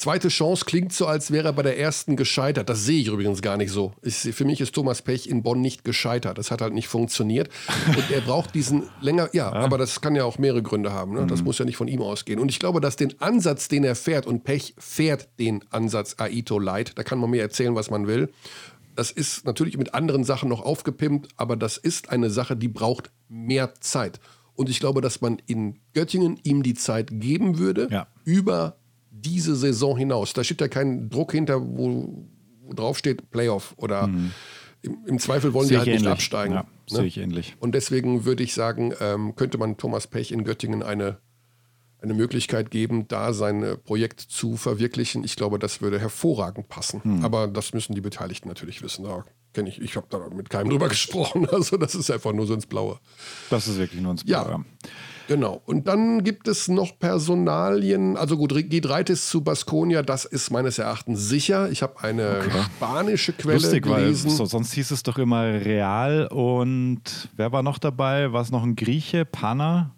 zweite 0.00 0.28
Chance 0.28 0.64
klingt 0.64 0.92
so, 0.92 1.06
als 1.06 1.30
wäre 1.30 1.48
er 1.48 1.52
bei 1.52 1.62
der 1.62 1.78
ersten 1.78 2.16
gescheitert. 2.16 2.68
Das 2.68 2.84
sehe 2.84 3.00
ich 3.00 3.08
übrigens 3.08 3.42
gar 3.42 3.56
nicht 3.56 3.70
so. 3.70 3.92
Ich, 4.02 4.16
für 4.16 4.44
mich 4.44 4.60
ist 4.60 4.74
Thomas 4.74 5.02
Pech 5.02 5.28
in 5.28 5.42
Bonn 5.42 5.60
nicht 5.60 5.84
gescheitert. 5.84 6.38
Das 6.38 6.50
hat 6.50 6.62
halt 6.62 6.72
nicht 6.72 6.88
funktioniert. 6.88 7.50
Und 7.86 8.10
er 8.10 8.22
braucht 8.22 8.54
diesen 8.54 8.84
länger, 9.00 9.28
ja, 9.32 9.52
ja. 9.52 9.52
aber 9.52 9.76
das 9.76 10.00
kann 10.00 10.16
ja 10.16 10.24
auch 10.24 10.38
mehrere 10.38 10.62
Gründe 10.62 10.92
haben. 10.92 11.14
Ne? 11.14 11.26
Das 11.26 11.40
mhm. 11.40 11.46
muss 11.46 11.58
ja 11.58 11.66
nicht 11.66 11.76
von 11.76 11.86
ihm 11.86 12.00
ausgehen. 12.00 12.40
Und 12.40 12.50
ich 12.50 12.58
glaube, 12.58 12.80
dass 12.80 12.96
den 12.96 13.20
Ansatz, 13.20 13.68
den 13.68 13.84
er 13.84 13.94
fährt, 13.94 14.26
und 14.26 14.42
Pech 14.42 14.74
fährt 14.78 15.28
den 15.38 15.62
Ansatz 15.70 16.16
Aito 16.18 16.58
Light, 16.58 16.92
da 16.96 17.02
kann 17.02 17.18
man 17.18 17.30
mir 17.30 17.42
erzählen, 17.42 17.74
was 17.74 17.90
man 17.90 18.06
will. 18.06 18.32
Das 18.96 19.10
ist 19.10 19.44
natürlich 19.44 19.76
mit 19.76 19.94
anderen 19.94 20.24
Sachen 20.24 20.48
noch 20.48 20.62
aufgepimpt, 20.62 21.28
aber 21.36 21.56
das 21.56 21.76
ist 21.76 22.10
eine 22.10 22.30
Sache, 22.30 22.56
die 22.56 22.68
braucht 22.68 23.10
mehr 23.28 23.74
Zeit. 23.80 24.18
Und 24.54 24.68
ich 24.68 24.80
glaube, 24.80 25.00
dass 25.00 25.20
man 25.20 25.40
in 25.46 25.78
Göttingen 25.94 26.38
ihm 26.42 26.62
die 26.62 26.74
Zeit 26.74 27.08
geben 27.10 27.58
würde, 27.58 27.88
ja. 27.90 28.06
über 28.24 28.76
diese 29.10 29.56
Saison 29.56 29.96
hinaus. 29.96 30.32
Da 30.32 30.44
steht 30.44 30.60
ja 30.60 30.68
kein 30.68 31.10
Druck 31.10 31.32
hinter, 31.32 31.60
wo, 31.60 32.26
wo 32.62 32.72
drauf 32.72 32.98
steht 32.98 33.30
Playoff 33.30 33.74
oder 33.76 34.06
mhm. 34.06 34.30
im, 34.82 34.98
im, 35.06 35.18
Zweifel 35.18 35.52
wollen 35.52 35.68
sie 35.68 35.76
halt 35.76 35.88
ähnlich. 35.88 36.02
nicht 36.02 36.10
absteigen. 36.10 36.54
Ja, 36.54 36.62
ne? 36.62 36.68
Sehe 36.86 37.04
ich 37.04 37.18
ähnlich. 37.18 37.56
Und 37.60 37.74
deswegen 37.74 38.24
würde 38.24 38.42
ich 38.42 38.54
sagen, 38.54 38.92
ähm, 39.00 39.34
könnte 39.36 39.58
man 39.58 39.76
Thomas 39.76 40.06
Pech 40.06 40.32
in 40.32 40.44
Göttingen 40.44 40.82
eine, 40.82 41.18
eine 42.00 42.14
Möglichkeit 42.14 42.70
geben, 42.70 43.08
da 43.08 43.32
sein 43.32 43.76
Projekt 43.84 44.20
zu 44.20 44.56
verwirklichen. 44.56 45.24
Ich 45.24 45.36
glaube, 45.36 45.58
das 45.58 45.82
würde 45.82 45.98
hervorragend 45.98 46.68
passen. 46.68 47.00
Mhm. 47.02 47.24
Aber 47.24 47.48
das 47.48 47.74
müssen 47.74 47.94
die 47.94 48.00
Beteiligten 48.00 48.48
natürlich 48.48 48.82
wissen. 48.82 49.04
Da 49.04 49.24
kenne 49.52 49.68
ich, 49.68 49.80
ich 49.80 49.96
habe 49.96 50.06
da 50.10 50.18
mit 50.34 50.50
keinem 50.50 50.70
drüber 50.70 50.88
gesprochen. 50.88 51.48
Also 51.50 51.76
das 51.76 51.94
ist 51.94 52.10
einfach 52.10 52.32
nur 52.32 52.46
so 52.46 52.54
ins 52.54 52.66
Blaue. 52.66 52.98
Das 53.50 53.66
ist 53.68 53.78
wirklich 53.78 54.00
nur 54.00 54.12
ins 54.12 54.24
Blaue. 54.24 54.50
Ja, 54.50 54.64
genau. 55.28 55.60
Und 55.66 55.88
dann 55.88 56.22
gibt 56.22 56.48
es 56.48 56.68
noch 56.68 56.98
Personalien. 56.98 58.16
Also 58.16 58.36
gut, 58.36 58.54
Gidreitis 58.70 59.28
zu 59.28 59.42
Baskonia, 59.42 60.02
das 60.02 60.24
ist 60.24 60.50
meines 60.50 60.78
Erachtens 60.78 61.28
sicher. 61.28 61.70
Ich 61.70 61.82
habe 61.82 62.02
eine 62.02 62.40
okay. 62.40 62.62
spanische 62.76 63.32
Quelle 63.32 63.58
Lustig, 63.58 63.84
gelesen. 63.84 64.30
Weil 64.30 64.36
so, 64.36 64.44
sonst 64.44 64.72
hieß 64.74 64.90
es 64.90 65.02
doch 65.02 65.18
immer 65.18 65.42
Real 65.42 66.26
und 66.28 67.28
wer 67.36 67.52
war 67.52 67.62
noch 67.62 67.78
dabei? 67.78 68.32
War 68.32 68.42
es 68.42 68.50
noch 68.50 68.62
ein 68.62 68.76
Grieche, 68.76 69.24
Pana? 69.24 69.94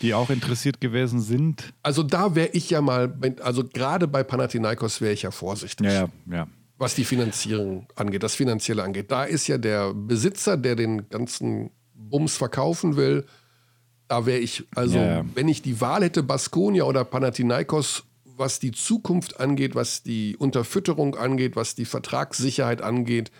die 0.00 0.14
auch 0.14 0.30
interessiert 0.30 0.80
gewesen 0.80 1.20
sind? 1.20 1.74
Also 1.82 2.02
da 2.02 2.34
wäre 2.34 2.48
ich 2.54 2.70
ja 2.70 2.80
mal, 2.80 3.14
also 3.40 3.62
gerade 3.62 4.08
bei 4.08 4.24
Panathinaikos 4.24 5.00
wäre 5.00 5.12
ich 5.12 5.22
ja 5.22 5.30
vorsichtig. 5.30 5.86
Ja, 5.86 5.92
ja, 5.92 6.08
ja 6.26 6.48
was 6.82 6.96
die 6.96 7.04
Finanzierung 7.04 7.86
angeht, 7.94 8.24
das 8.24 8.34
Finanzielle 8.34 8.82
angeht. 8.82 9.12
Da 9.12 9.22
ist 9.22 9.46
ja 9.46 9.56
der 9.56 9.94
Besitzer, 9.94 10.56
der 10.56 10.74
den 10.74 11.08
ganzen 11.08 11.70
Bums 11.94 12.36
verkaufen 12.36 12.96
will. 12.96 13.24
Da 14.08 14.26
wäre 14.26 14.40
ich, 14.40 14.66
also 14.74 14.98
ja. 14.98 15.24
wenn 15.34 15.48
ich 15.48 15.62
die 15.62 15.80
Wahl 15.80 16.02
hätte, 16.02 16.24
Baskonia 16.24 16.82
oder 16.82 17.04
Panathinaikos, 17.04 18.02
was 18.24 18.58
die 18.58 18.72
Zukunft 18.72 19.38
angeht, 19.38 19.76
was 19.76 20.02
die 20.02 20.36
Unterfütterung 20.36 21.14
angeht, 21.14 21.54
was 21.54 21.76
die 21.76 21.84
Vertragssicherheit 21.84 22.82
angeht, 22.82 23.30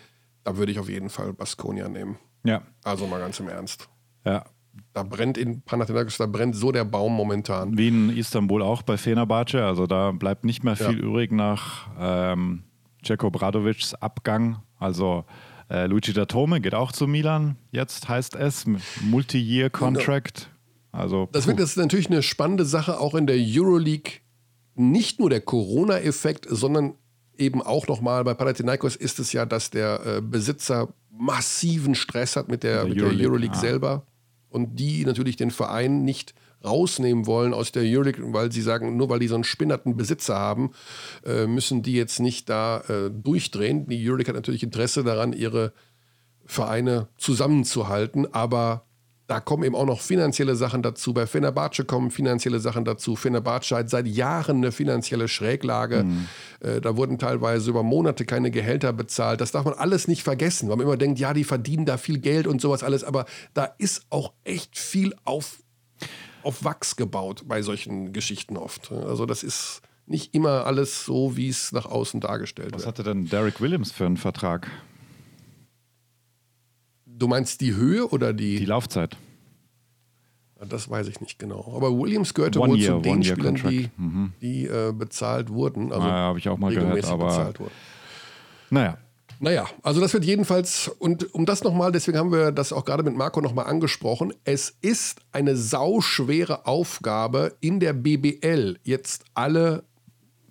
da 0.45 0.55
würde 0.55 0.71
ich 0.71 0.79
auf 0.79 0.87
jeden 0.89 1.09
Fall 1.09 1.33
Baskonia 1.33 1.89
nehmen. 1.89 2.17
Ja. 2.45 2.61
Also 2.83 3.07
mal 3.07 3.19
ganz 3.19 3.41
im 3.41 3.49
Ernst. 3.49 3.89
Ja. 4.25 4.45
Da 4.93 5.03
brennt 5.03 5.37
in 5.37 5.63
Panathinaikos, 5.63 6.15
da 6.17 6.27
brennt 6.27 6.55
so 6.55 6.71
der 6.71 6.85
Baum 6.85 7.13
momentan. 7.13 7.77
Wie 7.77 7.89
in 7.89 8.15
Istanbul 8.15 8.61
auch 8.61 8.83
bei 8.83 8.95
Fenerbahce. 8.95 9.65
Also 9.65 9.85
da 9.85 10.11
bleibt 10.11 10.45
nicht 10.45 10.63
mehr 10.63 10.77
viel 10.77 10.97
ja. 10.97 11.03
übrig 11.05 11.33
nach 11.33 11.89
ähm, 11.99 12.63
Jeko 13.03 13.29
Bradovics 13.29 13.93
Abgang. 13.95 14.61
Also 14.79 15.25
äh, 15.69 15.87
Luigi 15.87 16.13
Datome 16.13 16.61
geht 16.61 16.75
auch 16.75 16.91
zu 16.91 17.07
Milan, 17.07 17.55
jetzt 17.71 18.09
heißt 18.09 18.35
es, 18.35 18.65
Multi-Year-Contract. 19.01 20.49
Also, 20.91 21.27
das 21.31 21.47
wird 21.47 21.59
jetzt 21.59 21.77
natürlich 21.77 22.07
eine 22.07 22.21
spannende 22.21 22.65
Sache, 22.65 22.99
auch 22.99 23.15
in 23.15 23.25
der 23.25 23.37
Euroleague. 23.39 24.19
Nicht 24.75 25.19
nur 25.19 25.29
der 25.29 25.41
Corona-Effekt, 25.41 26.45
sondern 26.49 26.95
eben 27.37 27.61
auch 27.61 27.87
nochmal 27.87 28.23
bei 28.23 28.33
Panathinaikos 28.33 28.95
ist 28.95 29.19
es 29.19 29.33
ja, 29.33 29.45
dass 29.45 29.71
der 29.71 30.05
äh, 30.05 30.21
Besitzer 30.21 30.93
massiven 31.11 31.95
Stress 31.95 32.35
hat 32.35 32.49
mit 32.49 32.63
der, 32.63 32.83
der 32.83 32.85
mit 32.85 32.97
Euroleague, 33.01 33.17
der 33.17 33.29
Euroleague 33.29 33.57
ah. 33.57 33.59
selber 33.59 34.05
und 34.49 34.79
die 34.79 35.05
natürlich 35.05 35.35
den 35.35 35.51
Verein 35.51 36.03
nicht 36.03 36.35
rausnehmen 36.63 37.25
wollen 37.25 37.53
aus 37.53 37.71
der 37.71 37.83
Euroleague, 37.83 38.21
weil 38.33 38.51
sie 38.51 38.61
sagen, 38.61 38.95
nur 38.97 39.09
weil 39.09 39.19
die 39.19 39.27
so 39.27 39.35
einen 39.35 39.43
spinnerten 39.43 39.97
Besitzer 39.97 40.35
haben, 40.35 40.71
äh, 41.25 41.45
müssen 41.47 41.83
die 41.83 41.93
jetzt 41.93 42.19
nicht 42.19 42.49
da 42.49 42.81
äh, 42.87 43.11
durchdrehen. 43.11 43.87
Die 43.87 44.07
Euroleague 44.07 44.29
hat 44.29 44.35
natürlich 44.35 44.63
Interesse 44.63 45.03
daran, 45.03 45.33
ihre 45.33 45.73
Vereine 46.45 47.07
zusammenzuhalten, 47.17 48.33
aber 48.33 48.85
da 49.27 49.39
kommen 49.39 49.63
eben 49.63 49.75
auch 49.75 49.85
noch 49.85 50.01
finanzielle 50.01 50.55
Sachen 50.55 50.81
dazu. 50.81 51.13
Bei 51.13 51.25
Fenerbahce 51.25 51.85
kommen 51.85 52.11
finanzielle 52.11 52.59
Sachen 52.59 52.83
dazu. 52.83 53.15
Fenerbahce 53.15 53.77
hat 53.77 53.89
seit 53.89 54.05
Jahren 54.05 54.57
eine 54.57 54.71
finanzielle 54.73 55.29
Schräglage. 55.29 56.03
Mhm. 56.03 56.27
Äh, 56.59 56.81
da 56.81 56.97
wurden 56.97 57.17
teilweise 57.17 57.69
über 57.69 57.83
Monate 57.83 58.25
keine 58.25 58.51
Gehälter 58.51 58.91
bezahlt. 58.91 59.39
Das 59.39 59.51
darf 59.51 59.63
man 59.63 59.75
alles 59.75 60.09
nicht 60.09 60.23
vergessen, 60.23 60.69
weil 60.69 60.75
man 60.75 60.85
immer 60.85 60.97
denkt, 60.97 61.19
ja, 61.19 61.33
die 61.33 61.45
verdienen 61.45 61.85
da 61.85 61.97
viel 61.97 62.19
Geld 62.19 62.47
und 62.47 62.59
sowas 62.59 62.83
alles. 62.83 63.05
Aber 63.05 63.25
da 63.53 63.63
ist 63.77 64.05
auch 64.09 64.33
echt 64.43 64.77
viel 64.77 65.15
auf 65.23 65.62
auf 66.43 66.63
Wachs 66.63 66.95
gebaut 66.95 67.43
bei 67.47 67.61
solchen 67.61 68.13
Geschichten 68.13 68.57
oft. 68.57 68.91
Also 68.91 69.25
das 69.25 69.43
ist 69.43 69.81
nicht 70.05 70.33
immer 70.35 70.65
alles 70.65 71.05
so, 71.05 71.37
wie 71.37 71.49
es 71.49 71.71
nach 71.71 71.85
außen 71.85 72.19
dargestellt 72.19 72.73
Was 72.73 72.85
wird. 72.85 72.97
Was 72.97 72.99
hatte 72.99 73.03
denn 73.03 73.27
Derek 73.27 73.61
Williams 73.61 73.91
für 73.91 74.05
einen 74.05 74.17
Vertrag? 74.17 74.69
Du 77.05 77.27
meinst 77.27 77.61
die 77.61 77.75
Höhe 77.75 78.07
oder 78.07 78.33
die? 78.33 78.59
Die 78.59 78.65
Laufzeit. 78.65 79.17
Das 80.67 80.89
weiß 80.89 81.07
ich 81.07 81.19
nicht 81.19 81.39
genau. 81.39 81.73
Aber 81.75 81.97
Williams 81.97 82.33
gehörte 82.33 82.59
one 82.59 82.73
wohl 82.73 82.79
year, 82.79 82.95
zu 82.95 83.01
den 83.01 83.23
Spielern, 83.23 83.55
die, 83.55 83.89
mhm. 83.97 84.33
die 84.41 84.65
äh, 84.65 84.93
bezahlt 84.93 85.49
wurden. 85.49 85.91
Also 85.91 86.07
ah, 86.07 86.11
habe 86.11 86.39
ich 86.39 86.47
auch 86.47 86.57
mal 86.57 86.73
gehört. 86.73 87.05
Aber 87.05 87.53
naja, 88.69 88.97
naja, 89.39 89.67
also 89.81 89.99
das 89.99 90.13
wird 90.13 90.25
jedenfalls, 90.25 90.87
und 90.99 91.33
um 91.33 91.45
das 91.45 91.63
nochmal, 91.63 91.91
deswegen 91.91 92.17
haben 92.17 92.31
wir 92.31 92.51
das 92.51 92.73
auch 92.73 92.85
gerade 92.85 93.03
mit 93.03 93.15
Marco 93.15 93.41
nochmal 93.41 93.65
angesprochen, 93.65 94.33
es 94.43 94.75
ist 94.81 95.19
eine 95.31 95.55
sauschwere 95.55 96.65
Aufgabe 96.65 97.55
in 97.59 97.79
der 97.79 97.93
BBL, 97.93 98.79
jetzt 98.83 99.25
alle 99.33 99.83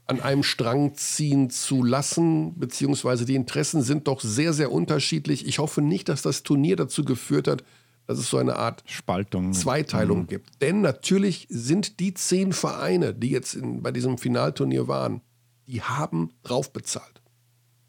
an 0.07 0.21
einem 0.21 0.43
Strang 0.43 0.95
ziehen 0.95 1.49
zu 1.49 1.83
lassen, 1.83 2.59
beziehungsweise 2.59 3.25
die 3.25 3.35
Interessen 3.35 3.83
sind 3.83 4.09
doch 4.09 4.21
sehr, 4.21 4.53
sehr 4.53 4.71
unterschiedlich. 4.71 5.47
Ich 5.47 5.59
hoffe 5.59 5.81
nicht, 5.81 6.09
dass 6.09 6.23
das 6.23 6.43
Turnier 6.43 6.77
dazu 6.77 7.05
geführt 7.05 7.49
hat, 7.49 7.65
dass 8.07 8.19
es 8.19 8.29
so 8.29 8.37
eine 8.37 8.57
Art 8.57 8.83
Spaltung, 8.85 9.53
Zweiteilung 9.53 10.23
mhm. 10.23 10.27
gibt. 10.27 10.61
Denn 10.61 10.81
natürlich 10.81 11.47
sind 11.49 12.01
die 12.01 12.15
zehn 12.15 12.53
Vereine, 12.53 13.15
die 13.15 13.31
jetzt 13.31 13.55
in, 13.55 13.83
bei 13.83 13.93
diesem 13.93 14.19
Finalturnier 14.19 14.89
waren, 14.89 15.23
die 15.67 15.81
haben 15.81 16.31
drauf 16.43 16.73
bezahlt. 16.73 17.22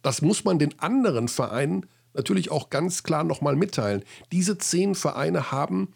Das 0.04 0.22
muss 0.22 0.43
man 0.43 0.60
den 0.60 0.78
anderen 0.80 1.28
Vereinen 1.28 1.88
natürlich 2.14 2.51
auch 2.51 2.70
ganz 2.70 3.01
klar 3.01 3.24
nochmal 3.24 3.56
mitteilen. 3.56 4.04
Diese 4.32 4.60
zehn 4.60 4.93
Vereine 4.93 5.51
haben, 5.51 5.89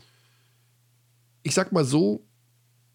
ich 1.44 1.54
sag 1.54 1.72
mal 1.72 1.86
so, 1.86 2.24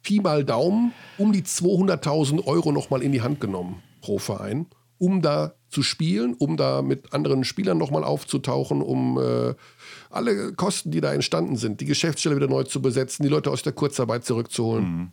Pi 0.03 0.19
mal 0.19 0.45
Daumen, 0.45 0.93
um 1.19 1.33
die 1.33 1.43
200.000 1.43 2.45
Euro 2.45 2.73
nochmal 2.73 3.03
in 3.03 3.13
die 3.13 3.23
Hand 3.23 3.41
genommen 3.41 3.83
pro 4.01 4.19
Verein, 4.19 4.67
um 4.99 5.23
da 5.23 5.55
zu 5.69 5.83
spielen, 5.83 6.35
um 6.35 6.57
da 6.57 6.83
mit 6.83 7.15
anderen 7.15 7.45
Spielern 7.45 7.79
nochmal 7.79 8.03
aufzutauchen, 8.03 8.83
um 8.83 9.19
äh, 9.19 9.55
alle 10.11 10.53
Kosten, 10.55 10.91
die 10.91 11.01
da 11.01 11.15
entstanden 11.15 11.57
sind, 11.57 11.81
die 11.81 11.87
Geschäftsstelle 11.87 12.37
wieder 12.37 12.49
neu 12.49 12.65
zu 12.65 12.83
besetzen, 12.83 13.23
die 13.23 13.29
Leute 13.29 13.51
aus 13.51 13.63
der 13.63 13.73
Kurzarbeit 13.73 14.25
zurückzuholen. 14.25 14.85
Mhm. 14.85 15.13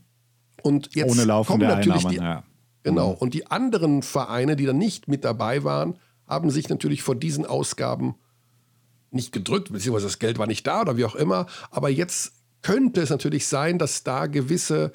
Und 0.64 0.96
jetzt 0.96 1.12
Ohne 1.12 1.44
kommen 1.44 1.68
natürlich 1.68 2.06
Einnahmen, 2.06 2.10
die, 2.10 2.24
ja. 2.24 2.44
Genau. 2.90 3.12
Mhm. 3.12 3.18
Und 3.18 3.34
die 3.34 3.48
anderen 3.48 4.02
Vereine, 4.02 4.56
die 4.56 4.66
dann 4.66 4.78
nicht 4.78 5.08
mit 5.08 5.24
dabei 5.24 5.64
waren, 5.64 5.98
haben 6.28 6.50
sich 6.50 6.70
natürlich 6.70 7.04
vor 7.04 7.16
diesen 7.16 7.46
Ausgaben 7.46 8.16
nicht 9.12 9.32
gedrückt, 9.32 9.72
beziehungsweise 9.72 10.08
das 10.08 10.20
Geld 10.20 10.38
war 10.38 10.48
nicht 10.48 10.68
da 10.68 10.82
oder 10.82 10.98
wie 10.98 11.06
auch 11.06 11.16
immer. 11.16 11.48
Aber 11.72 11.90
jetzt 11.90 12.34
könnte 12.62 13.02
es 13.02 13.10
natürlich 13.10 13.48
sein, 13.48 13.80
dass 13.80 14.04
da 14.04 14.28
gewisse, 14.28 14.92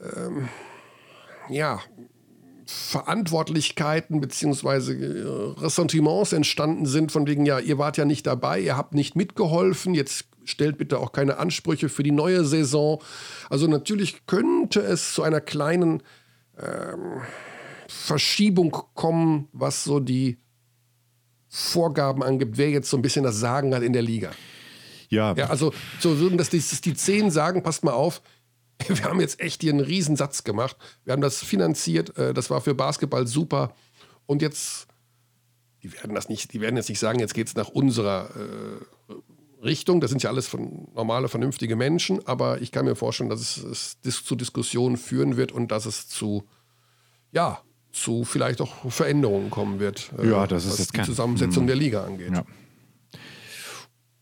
ähm, 0.00 0.48
ja, 1.48 1.80
Verantwortlichkeiten 2.66 4.20
beziehungsweise 4.20 4.94
äh, 4.94 5.60
Ressentiments 5.60 6.32
entstanden 6.32 6.86
sind, 6.86 7.12
von 7.12 7.28
wegen, 7.28 7.46
ja, 7.46 7.60
ihr 7.60 7.78
wart 7.78 7.96
ja 7.96 8.04
nicht 8.04 8.26
dabei, 8.26 8.60
ihr 8.60 8.76
habt 8.76 8.94
nicht 8.94 9.14
mitgeholfen, 9.14 9.94
jetzt 9.94 10.26
stellt 10.44 10.76
bitte 10.76 10.98
auch 10.98 11.12
keine 11.12 11.38
Ansprüche 11.38 11.88
für 11.88 12.02
die 12.02 12.10
neue 12.10 12.44
Saison. 12.44 13.00
Also 13.50 13.68
natürlich 13.68 14.26
könnte 14.26 14.80
es 14.80 15.14
zu 15.14 15.22
einer 15.22 15.40
kleinen 15.40 16.02
ähm, 16.60 17.22
Verschiebung 17.88 18.70
kommen, 18.94 19.48
was 19.52 19.84
so 19.84 20.00
die 20.00 20.38
Vorgaben 21.48 22.22
angibt, 22.22 22.58
wer 22.58 22.70
jetzt 22.70 22.90
so 22.90 22.96
ein 22.96 23.02
bisschen 23.02 23.22
das 23.22 23.36
Sagen 23.36 23.74
hat 23.74 23.82
in 23.82 23.92
der 23.92 24.02
Liga. 24.02 24.32
Ja. 25.08 25.34
Ja, 25.34 25.46
also 25.46 25.72
so 26.00 26.18
würden 26.18 26.36
das 26.36 26.50
die, 26.50 26.58
die 26.58 26.94
Zehn 26.94 27.30
sagen, 27.30 27.62
passt 27.62 27.84
mal 27.84 27.92
auf, 27.92 28.20
wir 28.88 29.04
haben 29.04 29.20
jetzt 29.20 29.40
echt 29.40 29.62
hier 29.62 29.72
einen 29.72 29.80
Riesensatz 29.80 30.44
gemacht. 30.44 30.76
Wir 31.04 31.12
haben 31.12 31.22
das 31.22 31.42
finanziert, 31.42 32.16
äh, 32.18 32.34
das 32.34 32.50
war 32.50 32.60
für 32.60 32.74
Basketball 32.74 33.26
super. 33.26 33.74
Und 34.26 34.42
jetzt, 34.42 34.86
die 35.82 35.92
werden 35.92 36.14
das 36.14 36.28
nicht, 36.28 36.52
die 36.52 36.60
werden 36.60 36.76
jetzt 36.76 36.88
nicht 36.88 36.98
sagen, 36.98 37.20
jetzt 37.20 37.34
geht 37.34 37.48
es 37.48 37.54
nach 37.54 37.68
unserer 37.68 38.30
äh, 38.36 38.84
Richtung. 39.62 40.00
Das 40.00 40.10
sind 40.10 40.22
ja 40.22 40.30
alles 40.30 40.48
von 40.48 40.88
normale, 40.94 41.28
vernünftige 41.28 41.76
Menschen, 41.76 42.26
aber 42.26 42.60
ich 42.60 42.72
kann 42.72 42.84
mir 42.84 42.96
vorstellen, 42.96 43.30
dass 43.30 43.56
es, 43.56 43.98
es 44.04 44.24
zu 44.24 44.36
Diskussionen 44.36 44.96
führen 44.96 45.36
wird 45.36 45.52
und 45.52 45.70
dass 45.70 45.86
es 45.86 46.08
zu, 46.08 46.44
ja, 47.32 47.60
zu 47.92 48.24
vielleicht 48.24 48.60
auch 48.60 48.90
Veränderungen 48.90 49.50
kommen 49.50 49.80
wird. 49.80 50.10
Äh, 50.18 50.30
ja, 50.30 50.46
das 50.46 50.64
ist 50.64 50.72
was 50.72 50.78
jetzt 50.78 50.92
die 50.92 50.96
kein, 50.98 51.06
Zusammensetzung 51.06 51.62
hm. 51.62 51.66
der 51.66 51.76
Liga 51.76 52.04
angeht. 52.04 52.32
Ja. 52.32 52.44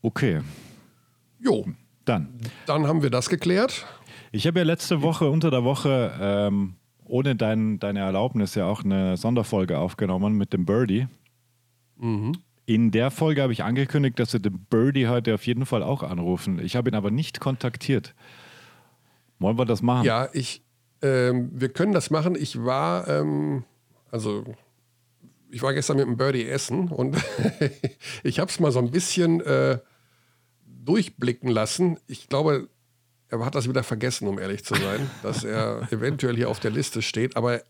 Okay. 0.02 0.40
Jo. 1.40 1.66
Dann. 2.05 2.28
Dann 2.66 2.86
haben 2.86 3.02
wir 3.02 3.11
das 3.11 3.28
geklärt. 3.28 3.86
Ich 4.32 4.47
habe 4.47 4.61
ja 4.61 4.65
letzte 4.65 5.01
Woche, 5.02 5.31
unter 5.31 5.51
der 5.51 5.65
Woche, 5.65 6.12
ähm, 6.20 6.74
ohne 7.05 7.36
dein, 7.36 7.78
deine 7.78 8.01
Erlaubnis 8.01 8.55
ja 8.55 8.66
auch 8.66 8.85
eine 8.85 9.16
Sonderfolge 9.16 9.78
aufgenommen 9.78 10.36
mit 10.36 10.52
dem 10.52 10.66
Birdie. 10.66 11.06
Mhm. 11.97 12.32
In 12.66 12.91
der 12.91 13.11
Folge 13.11 13.43
habe 13.43 13.53
ich 13.53 13.62
angekündigt, 13.62 14.19
dass 14.19 14.32
wir 14.32 14.41
den 14.41 14.59
Birdie 14.70 15.09
heute 15.09 15.35
auf 15.35 15.47
jeden 15.47 15.66
Fall 15.66 15.82
auch 15.82 16.03
anrufen. 16.03 16.59
Ich 16.61 16.77
habe 16.77 16.91
ihn 16.91 16.95
aber 16.95 17.11
nicht 17.11 17.41
kontaktiert. 17.41 18.15
Wollen 19.39 19.59
wir 19.59 19.66
das 19.66 19.82
machen? 19.82 20.07
Ja, 20.07 20.28
ich, 20.32 20.62
ähm, 21.03 21.51
wir 21.53 21.69
können 21.69 21.93
das 21.93 22.11
machen. 22.11 22.35
Ich 22.35 22.65
war, 22.65 23.07
ähm, 23.09 23.65
also 24.11 24.45
ich 25.51 25.62
war 25.62 25.74
gestern 25.74 25.99
mit 25.99 26.07
dem 26.07 26.16
Birdie 26.16 26.47
essen 26.47 26.89
und 26.89 27.16
ich 28.23 28.39
habe 28.41 28.51
es 28.51 28.59
mal 28.61 28.73
so 28.73 28.78
ein 28.78 28.91
bisschen 28.91 29.41
äh, 29.43 29.78
durchblicken 30.66 31.51
lassen. 31.51 31.99
Ich 32.07 32.28
glaube, 32.28 32.69
er 33.28 33.45
hat 33.45 33.55
das 33.55 33.69
wieder 33.69 33.82
vergessen, 33.82 34.27
um 34.27 34.39
ehrlich 34.39 34.65
zu 34.65 34.74
sein, 34.74 35.11
dass 35.23 35.45
er 35.45 35.86
eventuell 35.93 36.36
hier 36.36 36.49
auf 36.49 36.61
der 36.61 36.70
Liste 36.70 37.03
steht. 37.03 37.36
Aber 37.36 37.62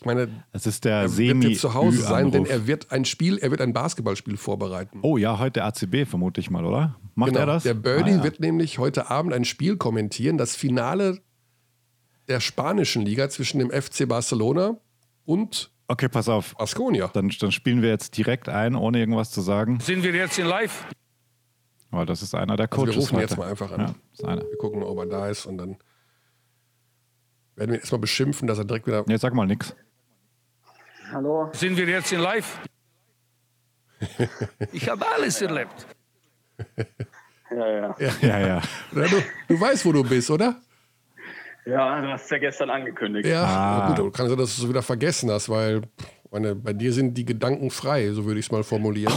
ich 0.00 0.06
meine, 0.06 0.28
das 0.52 0.66
ist 0.66 0.86
der 0.86 1.02
er 1.02 1.08
Semi 1.10 1.42
wird 1.42 1.52
jetzt 1.52 1.60
zu 1.60 1.74
Hause 1.74 1.98
sein, 1.98 2.30
denn 2.30 2.46
er 2.46 2.66
wird 2.66 2.90
ein 2.90 3.04
Spiel, 3.04 3.36
er 3.36 3.50
wird 3.50 3.60
ein 3.60 3.74
Basketballspiel 3.74 4.38
vorbereiten. 4.38 5.00
Oh 5.02 5.18
ja, 5.18 5.38
heute 5.38 5.62
ACB 5.62 6.06
vermute 6.06 6.40
ich 6.40 6.48
mal, 6.48 6.64
oder? 6.64 6.96
Macht 7.14 7.32
genau. 7.32 7.40
er 7.40 7.46
das? 7.46 7.64
Der 7.64 7.74
Birdie 7.74 8.12
ah, 8.12 8.16
ja. 8.16 8.24
wird 8.24 8.40
nämlich 8.40 8.78
heute 8.78 9.10
Abend 9.10 9.34
ein 9.34 9.44
Spiel 9.44 9.76
kommentieren, 9.76 10.38
das 10.38 10.56
Finale 10.56 11.20
der 12.28 12.40
spanischen 12.40 13.04
Liga 13.04 13.28
zwischen 13.28 13.58
dem 13.58 13.70
FC 13.70 14.08
Barcelona 14.08 14.78
und 15.26 15.70
Okay, 15.86 16.08
pass 16.08 16.28
auf. 16.28 16.58
Asconia. 16.58 17.08
Dann, 17.08 17.30
dann 17.40 17.52
spielen 17.52 17.82
wir 17.82 17.88
jetzt 17.88 18.16
direkt 18.16 18.48
ein, 18.48 18.76
ohne 18.76 19.00
irgendwas 19.00 19.32
zu 19.32 19.40
sagen. 19.40 19.80
Sind 19.80 20.04
wir 20.04 20.14
jetzt 20.14 20.38
in 20.38 20.46
live? 20.46 20.86
Oh, 21.92 22.04
das 22.04 22.22
ist 22.22 22.34
einer 22.34 22.56
der 22.56 22.72
Also 22.72 22.84
Coaches. 22.84 22.94
wir 22.94 23.00
rufen 23.02 23.16
heute. 23.16 23.22
jetzt 23.26 23.36
mal 23.36 23.50
einfach 23.50 23.72
an. 23.72 23.80
Ja, 23.80 23.94
ist 24.12 24.24
einer. 24.24 24.42
Wir 24.42 24.56
gucken, 24.56 24.82
ob 24.84 24.96
er 24.98 25.06
da 25.06 25.28
ist 25.28 25.46
und 25.46 25.58
dann 25.58 25.76
werden 27.56 27.70
wir 27.70 27.74
ihn 27.74 27.80
erstmal 27.80 28.00
beschimpfen, 28.00 28.46
dass 28.46 28.58
er 28.58 28.64
direkt 28.64 28.86
wieder. 28.86 29.04
Nee, 29.06 29.16
sag 29.16 29.34
mal 29.34 29.46
nix. 29.46 29.74
Hallo. 31.12 31.48
Sind 31.52 31.76
wir 31.76 31.86
jetzt 31.86 32.12
in 32.12 32.20
live? 32.20 32.60
Ich 34.72 34.88
habe 34.88 35.04
alles 35.14 35.42
erlebt. 35.42 35.86
Ja, 37.50 37.66
ja. 37.68 37.94
Ja, 38.22 38.38
ja. 38.38 38.46
Ja, 38.46 38.60
du, 38.92 39.22
du 39.48 39.60
weißt, 39.60 39.84
wo 39.84 39.92
du 39.92 40.02
bist, 40.04 40.30
oder? 40.30 40.56
Ja, 41.66 42.00
du 42.00 42.08
hast 42.08 42.30
ja 42.30 42.38
gestern 42.38 42.70
angekündigt. 42.70 43.26
Ja, 43.28 43.44
Ah. 43.44 43.88
gut, 43.88 43.98
du 43.98 44.10
kannst 44.10 44.30
ja, 44.30 44.36
dass 44.36 44.56
du 44.56 44.62
es 44.62 44.68
wieder 44.68 44.82
vergessen 44.82 45.30
hast, 45.30 45.48
weil 45.50 45.82
meine, 46.30 46.54
bei 46.54 46.72
dir 46.72 46.92
sind 46.92 47.14
die 47.18 47.24
Gedanken 47.26 47.70
frei, 47.70 48.10
so 48.12 48.24
würde 48.24 48.40
ich 48.40 48.46
es 48.46 48.52
mal 48.52 48.62
formulieren. 48.62 49.12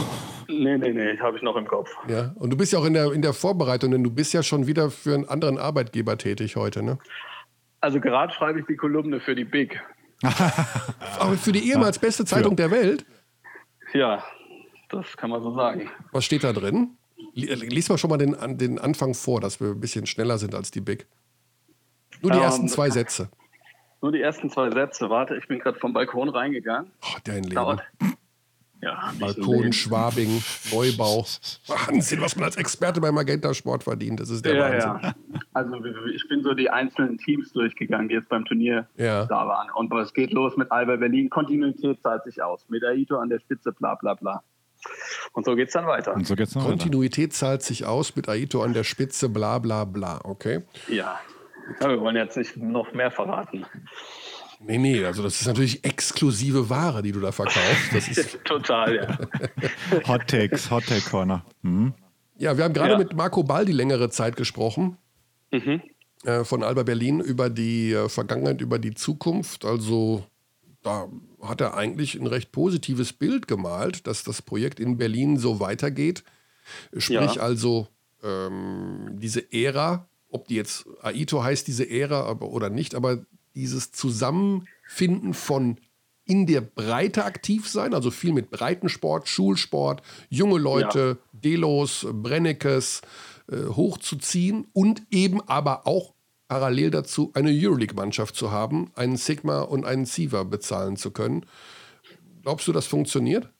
Nee, 0.48 0.76
nee, 0.76 0.90
nee, 0.92 1.16
habe 1.18 1.36
ich 1.38 1.42
noch 1.42 1.56
im 1.56 1.66
Kopf. 1.66 1.90
Ja, 2.08 2.32
und 2.36 2.50
du 2.50 2.56
bist 2.56 2.72
ja 2.72 2.78
auch 2.80 2.84
in 2.84 2.92
der, 2.94 3.12
in 3.12 3.22
der 3.22 3.32
Vorbereitung, 3.32 3.92
denn 3.92 4.04
du 4.04 4.10
bist 4.10 4.34
ja 4.34 4.42
schon 4.42 4.66
wieder 4.66 4.90
für 4.90 5.14
einen 5.14 5.26
anderen 5.28 5.58
Arbeitgeber 5.58 6.18
tätig 6.18 6.56
heute, 6.56 6.82
ne? 6.82 6.98
Also 7.80 8.00
gerade 8.00 8.32
schreibe 8.34 8.60
ich 8.60 8.66
die 8.66 8.76
Kolumne 8.76 9.20
für 9.20 9.34
die 9.34 9.44
Big. 9.44 9.80
Aber 11.18 11.36
für 11.36 11.52
die 11.52 11.68
ehemals 11.70 11.98
beste 11.98 12.24
Zeitung 12.24 12.56
der 12.56 12.70
Welt, 12.70 13.04
Ja, 13.92 14.24
das 14.88 15.16
kann 15.16 15.30
man 15.30 15.42
so 15.42 15.54
sagen. 15.54 15.90
was 16.12 16.24
steht 16.24 16.44
da 16.44 16.52
drin? 16.52 16.96
Li- 17.34 17.52
Lies 17.54 17.88
mal 17.88 17.98
schon 17.98 18.10
mal 18.10 18.16
den, 18.18 18.36
den 18.58 18.78
Anfang 18.78 19.14
vor, 19.14 19.40
dass 19.40 19.60
wir 19.60 19.68
ein 19.68 19.80
bisschen 19.80 20.06
schneller 20.06 20.38
sind 20.38 20.54
als 20.54 20.70
die 20.70 20.80
Big. 20.80 21.06
Nur 22.22 22.30
die 22.32 22.38
Ähm, 22.38 22.44
ersten 22.44 22.68
zwei 22.68 22.90
Sätze. 22.90 23.28
Nur 24.00 24.12
die 24.12 24.20
ersten 24.20 24.50
zwei 24.50 24.70
Sätze. 24.70 25.08
Warte, 25.10 25.36
ich 25.36 25.48
bin 25.48 25.58
gerade 25.58 25.78
vom 25.78 25.92
Balkon 25.92 26.28
reingegangen. 26.28 26.90
Oh, 27.02 27.16
dein 27.24 27.42
Leben. 27.42 27.54
Dauert. 27.54 27.82
Ja, 28.84 29.12
Balkon. 29.18 29.72
Schwabing, 29.72 30.42
Neubau. 30.72 31.24
Wahnsinn, 31.66 32.20
was 32.20 32.36
man 32.36 32.44
als 32.44 32.56
Experte 32.56 33.00
beim 33.00 33.14
Magenta 33.14 33.54
Sport 33.54 33.82
verdient. 33.84 34.20
Das 34.20 34.28
ist 34.30 34.44
der 34.44 34.54
Ja, 34.54 34.62
Wahnsinn. 34.70 35.00
ja. 35.02 35.40
Also 35.54 35.84
ich 36.14 36.28
bin 36.28 36.42
so 36.42 36.52
die 36.54 36.68
einzelnen 36.68 37.16
Teams 37.18 37.50
durchgegangen, 37.52 38.08
die 38.08 38.14
jetzt 38.14 38.28
beim 38.28 38.44
Turnier 38.44 38.86
Ja. 38.96 39.24
da 39.26 39.46
waren. 39.46 39.70
Und 39.74 39.92
es 39.94 40.12
geht 40.12 40.32
los 40.32 40.56
mit 40.56 40.70
Alba 40.70 40.96
Berlin. 40.96 41.30
Kontinuität 41.30 42.02
zahlt 42.02 42.24
sich 42.24 42.42
aus. 42.42 42.66
Mit 42.68 42.84
Aito 42.84 43.16
an 43.18 43.28
der 43.30 43.38
Spitze, 43.40 43.72
bla 43.72 43.94
bla 43.94 44.14
bla. 44.14 44.42
Und 45.32 45.46
so 45.46 45.54
geht's 45.56 45.72
dann 45.72 45.86
weiter. 45.86 46.14
Und 46.14 46.26
so 46.26 46.34
geht's 46.36 46.54
noch 46.54 46.62
weiter. 46.64 46.72
Kontinuität 46.72 47.32
zahlt 47.32 47.62
sich 47.62 47.86
aus 47.86 48.14
mit 48.16 48.28
Aito 48.28 48.62
an 48.62 48.74
der 48.74 48.84
Spitze, 48.84 49.28
bla 49.30 49.58
bla 49.58 49.84
bla. 49.84 50.20
Okay. 50.24 50.62
Ja. 50.88 51.18
ja. 51.80 51.88
Wir 51.88 52.00
wollen 52.00 52.16
jetzt 52.16 52.36
nicht 52.36 52.58
noch 52.58 52.92
mehr 52.92 53.10
verraten. 53.10 53.64
Nee, 54.66 54.78
nee, 54.78 55.04
also 55.04 55.22
das 55.22 55.40
ist 55.40 55.46
natürlich 55.46 55.84
exklusive 55.84 56.68
Ware, 56.70 57.02
die 57.02 57.12
du 57.12 57.20
da 57.20 57.32
verkaufst. 57.32 57.92
Das 57.92 58.08
ist, 58.08 58.38
Total, 58.44 58.96
ja. 58.96 59.18
Hot 60.08 60.26
Takes, 60.28 60.70
Hot 60.70 60.86
Take 60.86 61.08
Corner. 61.08 61.44
Mhm. 61.62 61.92
ja, 62.38 62.56
wir 62.56 62.64
haben 62.64 62.74
gerade 62.74 62.92
Ja. 62.92 62.98
mit 62.98 63.14
Marco 63.14 63.42
Baldi 63.42 63.72
längere 63.72 64.10
Zeit 64.10 64.36
gesprochen. 64.36 64.96
Mhm. 65.52 65.82
äh, 66.24 66.42
von 66.44 66.62
Alba 66.64 66.82
Berlin 66.82 67.20
über 67.20 67.48
die 67.50 67.92
äh, 67.92 68.08
Vergangenheit, 68.08 68.60
über 68.60 68.78
die 68.78 68.94
Zukunft. 68.94 69.64
Also 69.64 70.24
da 70.82 71.06
hat 71.42 71.60
er 71.60 71.76
eigentlich 71.76 72.14
ein 72.14 72.26
recht 72.26 72.50
positives 72.52 73.12
Bild 73.12 73.46
gemalt, 73.46 74.06
dass 74.06 74.24
das 74.24 74.42
Projekt 74.42 74.80
in 74.80 74.96
Berlin 74.96 75.36
so 75.38 75.60
weitergeht. 75.60 76.24
Sprich 76.96 77.34
Ja. 77.36 77.42
also 77.42 77.86
ähm, 78.22 79.10
diese 79.20 79.52
Ära, 79.52 80.08
ob 80.30 80.48
die 80.48 80.54
jetzt 80.56 80.86
Aito 81.02 81.42
heißt, 81.44 81.66
diese 81.68 81.88
Ära 81.88 82.22
aber, 82.24 82.48
oder 82.48 82.70
nicht, 82.70 82.94
aber 82.94 83.24
dieses 83.54 83.92
Zusammenfinden 83.92 85.34
von 85.34 85.78
in 86.26 86.46
der 86.46 86.62
Breite 86.62 87.24
aktiv 87.24 87.68
sein, 87.68 87.92
also 87.92 88.10
viel 88.10 88.32
mit 88.32 88.50
Breitensport, 88.50 89.28
Schulsport, 89.28 90.02
junge 90.30 90.58
Leute, 90.58 91.18
Delos, 91.32 92.06
Brennekes 92.10 93.02
äh, 93.50 93.66
hochzuziehen 93.66 94.66
und 94.72 95.02
eben 95.10 95.46
aber 95.48 95.86
auch 95.86 96.14
parallel 96.48 96.90
dazu 96.90 97.30
eine 97.34 97.50
Euroleague-Mannschaft 97.50 98.36
zu 98.36 98.50
haben, 98.50 98.90
einen 98.94 99.16
Sigma 99.16 99.60
und 99.60 99.84
einen 99.84 100.06
Siva 100.06 100.44
bezahlen 100.44 100.96
zu 100.96 101.10
können. 101.10 101.44
Glaubst 102.42 102.68
du, 102.68 102.72
das 102.72 102.86
funktioniert? 102.86 103.50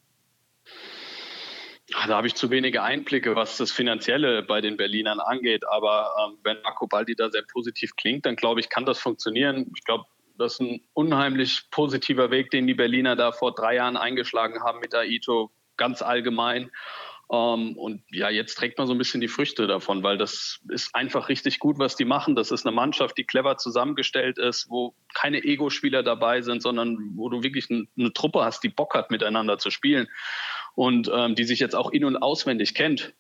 Ah, 1.97 2.09
Da 2.09 2.17
habe 2.17 2.27
ich 2.27 2.35
zu 2.35 2.51
wenige 2.51 2.83
Einblicke, 2.83 3.37
was 3.37 3.57
das 3.57 3.71
Finanzielle 3.71 4.43
bei 4.43 4.61
den 4.61 4.77
Berlinern 4.77 5.21
angeht. 5.21 5.65
Aber 5.69 6.11
ähm, 6.21 6.39
wenn 6.43 6.61
Marco 6.63 6.89
Baldi 6.89 7.15
da 7.15 7.31
sehr 7.31 7.45
positiv 7.53 7.95
klingt, 7.97 8.27
dann 8.27 8.37
glaube 8.37 8.61
ich, 8.61 8.69
kann 8.69 8.85
das 8.85 8.99
funktionieren. 8.99 9.71
Ich 9.77 9.85
glaube, 9.85 10.05
das 10.37 10.55
ist 10.55 10.61
ein 10.61 10.81
unheimlich 10.93 11.63
positiver 11.71 12.31
Weg, 12.33 12.51
den 12.51 12.67
die 12.67 12.75
Berliner 12.75 13.15
da 13.15 13.31
vor 13.31 13.55
drei 13.55 13.77
Jahren 13.77 13.97
eingeschlagen 13.97 14.63
haben 14.65 14.81
mit 14.81 14.95
Aito, 14.95 15.53
ganz 15.77 16.03
allgemein. 16.03 16.73
Ähm, 17.33 17.79
und 17.79 18.03
ja, 18.11 18.29
jetzt 18.29 18.57
trägt 18.57 18.77
man 18.77 18.89
so 18.89 18.93
ein 18.93 18.99
bisschen 18.99 19.21
die 19.21 19.29
Früchte 19.29 19.69
davon, 19.69 20.03
weil 20.03 20.19
das 20.19 20.61
ist 20.71 20.93
einfach 20.97 21.29
richtig 21.29 21.61
gut, 21.61 21.79
was 21.79 21.95
die 21.95 22.05
machen. 22.05 22.35
Das 22.35 22.51
ist 22.51 22.67
eine 22.67 22.75
Mannschaft, 22.75 23.17
die 23.19 23.25
clever 23.25 23.57
zusammengestellt 23.57 24.37
ist, 24.39 24.69
wo 24.69 24.97
keine 25.15 25.45
Ego-Spieler 25.45 26.03
dabei 26.03 26.43
sind, 26.43 26.61
sondern 26.61 26.99
wo 27.15 27.29
du 27.29 27.45
wirklich 27.45 27.71
eine, 27.71 27.87
eine 27.97 28.13
Truppe 28.13 28.45
hast, 28.45 28.65
die 28.65 28.69
Bock 28.69 28.95
hat, 28.95 29.13
miteinander 29.13 29.59
zu 29.59 29.71
spielen 29.71 30.09
und 30.75 31.11
ähm, 31.15 31.35
die 31.35 31.45
sich 31.45 31.61
jetzt 31.61 31.75
auch 31.75 31.91
in- 31.91 32.05
und 32.05 32.17
auswendig 32.17 32.75
kennt. 32.75 33.15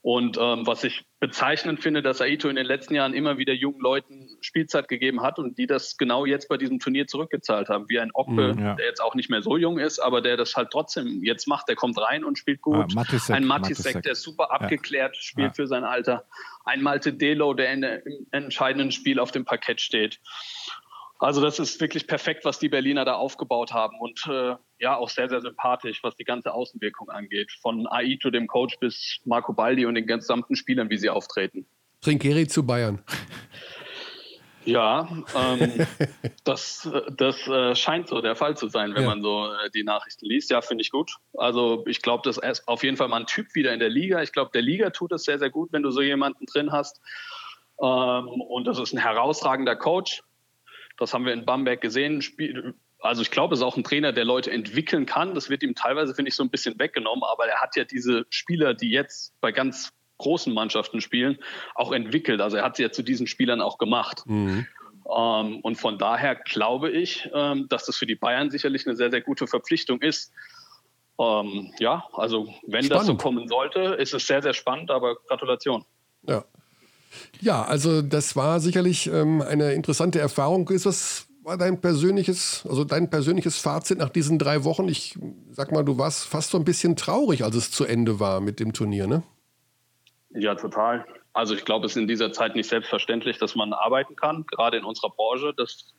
Und 0.00 0.38
ähm, 0.40 0.66
was 0.66 0.82
ich 0.84 1.04
bezeichnend 1.20 1.80
finde, 1.82 2.02
dass 2.02 2.20
Aito 2.20 2.48
in 2.48 2.56
den 2.56 2.64
letzten 2.66 2.94
Jahren 2.94 3.12
immer 3.14 3.36
wieder 3.36 3.52
jungen 3.52 3.80
Leuten 3.80 4.28
Spielzeit 4.40 4.88
gegeben 4.88 5.22
hat 5.22 5.38
und 5.38 5.58
die 5.58 5.66
das 5.66 5.96
genau 5.96 6.24
jetzt 6.24 6.48
bei 6.48 6.56
diesem 6.56 6.78
Turnier 6.78 7.06
zurückgezahlt 7.06 7.68
haben. 7.68 7.84
Wie 7.88 8.00
ein 8.00 8.10
Okpe, 8.14 8.54
Mhm, 8.54 8.58
ja. 8.60 8.74
der 8.76 8.86
jetzt 8.86 9.00
auch 9.00 9.14
nicht 9.14 9.28
mehr 9.28 9.42
so 9.42 9.56
jung 9.56 9.78
ist, 9.78 9.98
aber 9.98 10.20
der 10.22 10.36
das 10.36 10.56
halt 10.56 10.70
trotzdem 10.70 11.22
jetzt 11.22 11.46
macht. 11.46 11.68
Der 11.68 11.76
kommt 11.76 11.98
rein 12.00 12.24
und 12.24 12.38
spielt 12.38 12.60
gut. 12.62 12.76
Ah, 12.76 12.86
Matisek, 12.94 13.36
ein 13.36 13.44
Matisek, 13.44 13.84
Matisek. 13.86 14.02
der 14.04 14.14
super 14.14 14.50
abgeklärt 14.52 15.16
spielt 15.16 15.48
Ja. 15.48 15.54
für 15.54 15.66
sein 15.66 15.84
Alter. 15.84 16.24
Ein 16.64 16.82
Malte 16.82 17.12
Delo, 17.12 17.52
der 17.54 17.72
in 17.72 17.80
der, 17.82 18.06
im 18.06 18.26
entscheidenden 18.30 18.90
Spiel 18.90 19.20
auf 19.20 19.32
dem 19.32 19.44
Parkett 19.44 19.80
steht. 19.80 20.18
Also 21.18 21.40
das 21.40 21.58
ist 21.58 21.80
wirklich 21.80 22.06
perfekt, 22.06 22.44
was 22.44 22.60
die 22.60 22.68
Berliner 22.68 23.04
da 23.04 23.14
aufgebaut 23.14 23.72
haben 23.72 23.98
und 23.98 24.24
äh, 24.28 24.54
ja 24.78 24.96
auch 24.96 25.08
sehr, 25.08 25.28
sehr 25.28 25.40
sympathisch, 25.40 26.02
was 26.04 26.14
die 26.14 26.24
ganze 26.24 26.54
Außenwirkung 26.54 27.10
angeht. 27.10 27.50
Von 27.60 27.88
Aito, 27.88 28.30
dem 28.30 28.46
Coach, 28.46 28.78
bis 28.78 29.18
Marco 29.24 29.52
Baldi 29.52 29.84
und 29.84 29.96
den 29.96 30.06
gesamten 30.06 30.54
Spielern, 30.54 30.90
wie 30.90 30.96
sie 30.98 31.10
auftreten. 31.10 31.66
Trinkeri 32.02 32.46
zu 32.46 32.64
Bayern. 32.64 33.02
Ja, 34.64 35.08
ähm, 35.34 35.86
das, 36.44 36.88
das 37.16 37.48
äh, 37.48 37.74
scheint 37.74 38.08
so 38.08 38.20
der 38.20 38.36
Fall 38.36 38.56
zu 38.56 38.68
sein, 38.68 38.94
wenn 38.94 39.02
ja. 39.02 39.08
man 39.08 39.22
so 39.22 39.46
äh, 39.46 39.70
die 39.70 39.82
Nachrichten 39.82 40.26
liest. 40.26 40.50
Ja, 40.50 40.60
finde 40.60 40.82
ich 40.82 40.90
gut. 40.90 41.16
Also 41.36 41.84
ich 41.86 42.02
glaube, 42.02 42.22
das 42.24 42.36
ist 42.36 42.68
auf 42.68 42.84
jeden 42.84 42.96
Fall 42.96 43.08
mal 43.08 43.20
ein 43.20 43.26
Typ 43.26 43.54
wieder 43.54 43.72
in 43.72 43.80
der 43.80 43.88
Liga. 43.88 44.22
Ich 44.22 44.32
glaube, 44.32 44.50
der 44.52 44.62
Liga 44.62 44.90
tut 44.90 45.12
es 45.12 45.24
sehr, 45.24 45.38
sehr 45.38 45.50
gut, 45.50 45.72
wenn 45.72 45.82
du 45.82 45.90
so 45.90 46.02
jemanden 46.02 46.46
drin 46.46 46.70
hast. 46.70 47.00
Ähm, 47.80 48.28
und 48.28 48.66
das 48.66 48.78
ist 48.78 48.92
ein 48.92 48.98
herausragender 48.98 49.74
Coach. 49.74 50.22
Das 50.98 51.14
haben 51.14 51.24
wir 51.24 51.32
in 51.32 51.44
Bamberg 51.44 51.80
gesehen. 51.80 52.22
Also 53.00 53.22
ich 53.22 53.30
glaube, 53.30 53.54
es 53.54 53.60
ist 53.60 53.64
auch 53.64 53.76
ein 53.76 53.84
Trainer, 53.84 54.12
der 54.12 54.24
Leute 54.24 54.50
entwickeln 54.50 55.06
kann. 55.06 55.34
Das 55.34 55.48
wird 55.48 55.62
ihm 55.62 55.74
teilweise, 55.74 56.14
finde 56.14 56.30
ich, 56.30 56.34
so 56.34 56.42
ein 56.42 56.50
bisschen 56.50 56.78
weggenommen. 56.78 57.24
Aber 57.24 57.46
er 57.46 57.60
hat 57.60 57.76
ja 57.76 57.84
diese 57.84 58.26
Spieler, 58.30 58.74
die 58.74 58.90
jetzt 58.90 59.32
bei 59.40 59.52
ganz 59.52 59.92
großen 60.18 60.52
Mannschaften 60.52 61.00
spielen, 61.00 61.38
auch 61.74 61.92
entwickelt. 61.92 62.40
Also 62.40 62.56
er 62.56 62.64
hat 62.64 62.76
sie 62.76 62.82
ja 62.82 62.90
zu 62.90 63.02
diesen 63.02 63.26
Spielern 63.26 63.60
auch 63.60 63.78
gemacht. 63.78 64.24
Mhm. 64.26 64.66
Ähm, 65.08 65.60
und 65.60 65.76
von 65.76 65.96
daher 65.96 66.34
glaube 66.34 66.90
ich, 66.90 67.30
ähm, 67.32 67.68
dass 67.68 67.86
das 67.86 67.96
für 67.96 68.06
die 68.06 68.16
Bayern 68.16 68.50
sicherlich 68.50 68.86
eine 68.86 68.96
sehr, 68.96 69.10
sehr 69.10 69.20
gute 69.20 69.46
Verpflichtung 69.46 70.02
ist. 70.02 70.32
Ähm, 71.18 71.72
ja, 71.78 72.06
also 72.12 72.52
wenn 72.66 72.84
spannend. 72.84 72.90
das 72.90 73.06
so 73.06 73.16
kommen 73.16 73.48
sollte, 73.48 73.80
ist 73.80 74.12
es 74.12 74.26
sehr, 74.26 74.42
sehr 74.42 74.54
spannend, 74.54 74.90
aber 74.90 75.16
Gratulation. 75.16 75.84
Ja. 76.22 76.44
Ja, 77.40 77.64
also 77.64 78.02
das 78.02 78.36
war 78.36 78.60
sicherlich 78.60 79.06
ähm, 79.06 79.42
eine 79.42 79.72
interessante 79.72 80.18
Erfahrung. 80.18 80.68
Ist 80.68 80.86
das 80.86 81.28
war 81.48 81.56
dein 81.56 81.80
persönliches, 81.80 82.66
also 82.68 82.84
dein 82.84 83.08
persönliches 83.08 83.58
Fazit 83.58 83.98
nach 83.98 84.10
diesen 84.10 84.38
drei 84.38 84.64
Wochen? 84.64 84.86
Ich 84.86 85.18
sag 85.50 85.72
mal, 85.72 85.82
du 85.82 85.96
warst 85.96 86.28
fast 86.28 86.50
so 86.50 86.58
ein 86.58 86.64
bisschen 86.64 86.94
traurig, 86.94 87.42
als 87.42 87.56
es 87.56 87.70
zu 87.70 87.86
Ende 87.86 88.20
war 88.20 88.40
mit 88.40 88.60
dem 88.60 88.74
Turnier, 88.74 89.06
ne? 89.06 89.22
Ja, 90.34 90.54
total. 90.54 91.06
Also 91.32 91.54
ich 91.54 91.64
glaube, 91.64 91.86
es 91.86 91.92
ist 91.92 91.96
in 91.96 92.06
dieser 92.06 92.32
Zeit 92.32 92.54
nicht 92.54 92.68
selbstverständlich, 92.68 93.38
dass 93.38 93.54
man 93.54 93.72
arbeiten 93.72 94.14
kann, 94.14 94.44
gerade 94.46 94.76
in 94.76 94.84
unserer 94.84 95.08
Branche. 95.08 95.54
Das 95.56 95.94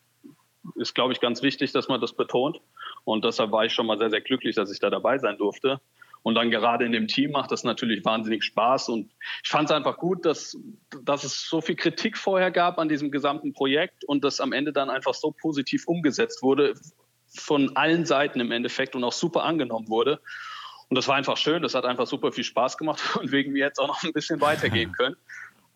ist, 0.75 0.93
glaube 0.93 1.13
ich, 1.13 1.19
ganz 1.19 1.41
wichtig, 1.41 1.71
dass 1.71 1.87
man 1.87 1.99
das 1.99 2.13
betont. 2.13 2.61
Und 3.03 3.25
deshalb 3.25 3.51
war 3.51 3.65
ich 3.65 3.73
schon 3.73 3.87
mal 3.87 3.97
sehr, 3.97 4.11
sehr 4.11 4.21
glücklich, 4.21 4.55
dass 4.55 4.71
ich 4.71 4.79
da 4.79 4.91
dabei 4.91 5.17
sein 5.17 5.37
durfte. 5.37 5.81
Und 6.21 6.35
dann 6.35 6.51
gerade 6.51 6.85
in 6.85 6.91
dem 6.91 7.07
Team 7.07 7.31
macht 7.31 7.51
das 7.51 7.63
natürlich 7.63 8.03
wahnsinnig 8.03 8.43
Spaß. 8.43 8.89
Und 8.89 9.11
ich 9.43 9.49
fand 9.49 9.69
es 9.69 9.75
einfach 9.75 9.97
gut, 9.97 10.25
dass, 10.25 10.57
dass 11.03 11.23
es 11.23 11.47
so 11.47 11.61
viel 11.61 11.75
Kritik 11.75 12.17
vorher 12.17 12.51
gab 12.51 12.77
an 12.77 12.89
diesem 12.89 13.09
gesamten 13.09 13.53
Projekt 13.53 14.03
und 14.03 14.23
das 14.23 14.41
am 14.41 14.51
Ende 14.51 14.73
dann 14.73 14.89
einfach 14.89 15.13
so 15.13 15.31
positiv 15.31 15.87
umgesetzt 15.87 16.43
wurde 16.43 16.73
von 17.27 17.75
allen 17.75 18.05
Seiten 18.05 18.39
im 18.39 18.51
Endeffekt 18.51 18.95
und 18.95 19.03
auch 19.03 19.13
super 19.13 19.43
angenommen 19.43 19.87
wurde. 19.87 20.19
Und 20.89 20.97
das 20.97 21.07
war 21.07 21.15
einfach 21.15 21.37
schön, 21.37 21.61
das 21.61 21.75
hat 21.75 21.85
einfach 21.85 22.07
super 22.07 22.31
viel 22.31 22.43
Spaß 22.43 22.77
gemacht 22.77 23.01
und 23.19 23.31
wegen 23.31 23.53
mir 23.53 23.65
jetzt 23.65 23.79
auch 23.79 23.87
noch 23.87 24.03
ein 24.03 24.13
bisschen 24.13 24.41
weitergehen 24.41 24.91
können. 24.97 25.15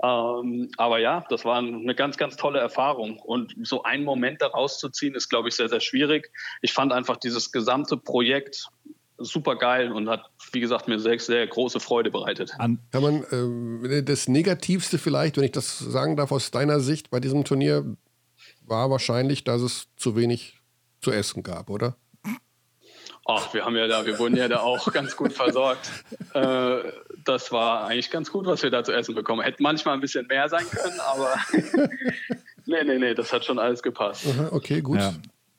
Ähm, 0.04 0.70
aber 0.78 1.00
ja, 1.00 1.24
das 1.30 1.46
war 1.46 1.60
eine 1.60 1.96
ganz, 1.96 2.18
ganz 2.18 2.36
tolle 2.36 2.60
Erfahrung. 2.60 3.20
Und 3.20 3.56
so 3.62 3.84
einen 3.84 4.04
Moment 4.04 4.42
daraus 4.42 4.78
zu 4.80 4.90
ziehen, 4.90 5.16
ist, 5.16 5.30
glaube 5.30 5.48
ich, 5.48 5.56
sehr, 5.56 5.70
sehr 5.70 5.80
schwierig. 5.80 6.30
Ich 6.62 6.74
fand 6.74 6.92
einfach 6.92 7.16
dieses 7.16 7.54
gesamte 7.54 7.96
Projekt 7.96 8.68
super 9.24 9.56
geil 9.56 9.92
und 9.92 10.10
hat, 10.10 10.26
wie 10.52 10.60
gesagt, 10.60 10.88
mir 10.88 11.00
sehr, 11.00 11.20
sehr 11.20 11.48
große 11.48 11.80
Freude 11.80 12.12
bereitet. 12.12 12.52
Kann 12.58 12.80
man 12.94 13.84
äh, 13.84 14.04
das 14.04 14.28
Negativste 14.28 14.98
vielleicht, 14.98 15.38
wenn 15.38 15.44
ich 15.44 15.52
das 15.52 15.80
sagen 15.80 16.16
darf, 16.16 16.32
aus 16.32 16.52
deiner 16.52 16.80
Sicht 16.80 17.10
bei 17.10 17.20
diesem 17.20 17.44
Turnier, 17.44 17.96
war 18.66 18.90
wahrscheinlich, 18.90 19.44
dass 19.44 19.62
es 19.62 19.88
zu 19.96 20.16
wenig 20.16 20.60
zu 21.02 21.12
essen 21.12 21.44
gab, 21.44 21.70
oder? 21.70 21.96
Ach, 23.26 23.54
wir 23.54 23.64
haben 23.64 23.76
ja 23.76 23.88
da, 23.88 24.06
wir 24.06 24.20
wurden 24.20 24.36
ja 24.36 24.50
da 24.50 24.60
auch 24.60 24.92
ganz 24.92 25.16
gut 25.16 25.34
versorgt. 25.34 25.90
Äh, 26.34 26.92
das 27.26 27.52
war 27.52 27.86
eigentlich 27.86 28.10
ganz 28.10 28.32
gut, 28.32 28.48
was 28.48 28.64
wir 28.64 28.72
da 28.72 28.84
zu 28.84 28.92
essen 28.92 29.14
bekommen. 29.14 29.44
Hätte 29.44 29.62
manchmal 29.62 29.94
ein 29.94 30.02
bisschen 30.02 30.26
mehr 30.26 30.50
sein 30.50 30.66
können, 30.68 31.00
aber 31.00 31.36
nee, 32.66 32.84
nee, 32.84 32.98
nee, 32.98 33.14
das 33.14 33.32
hat 33.32 33.46
schon 33.46 33.60
alles 33.60 33.84
gepasst. 33.84 34.26
Aha, 34.26 34.50
okay, 34.52 34.82
gut. 34.82 34.98
Ja. 34.98 35.14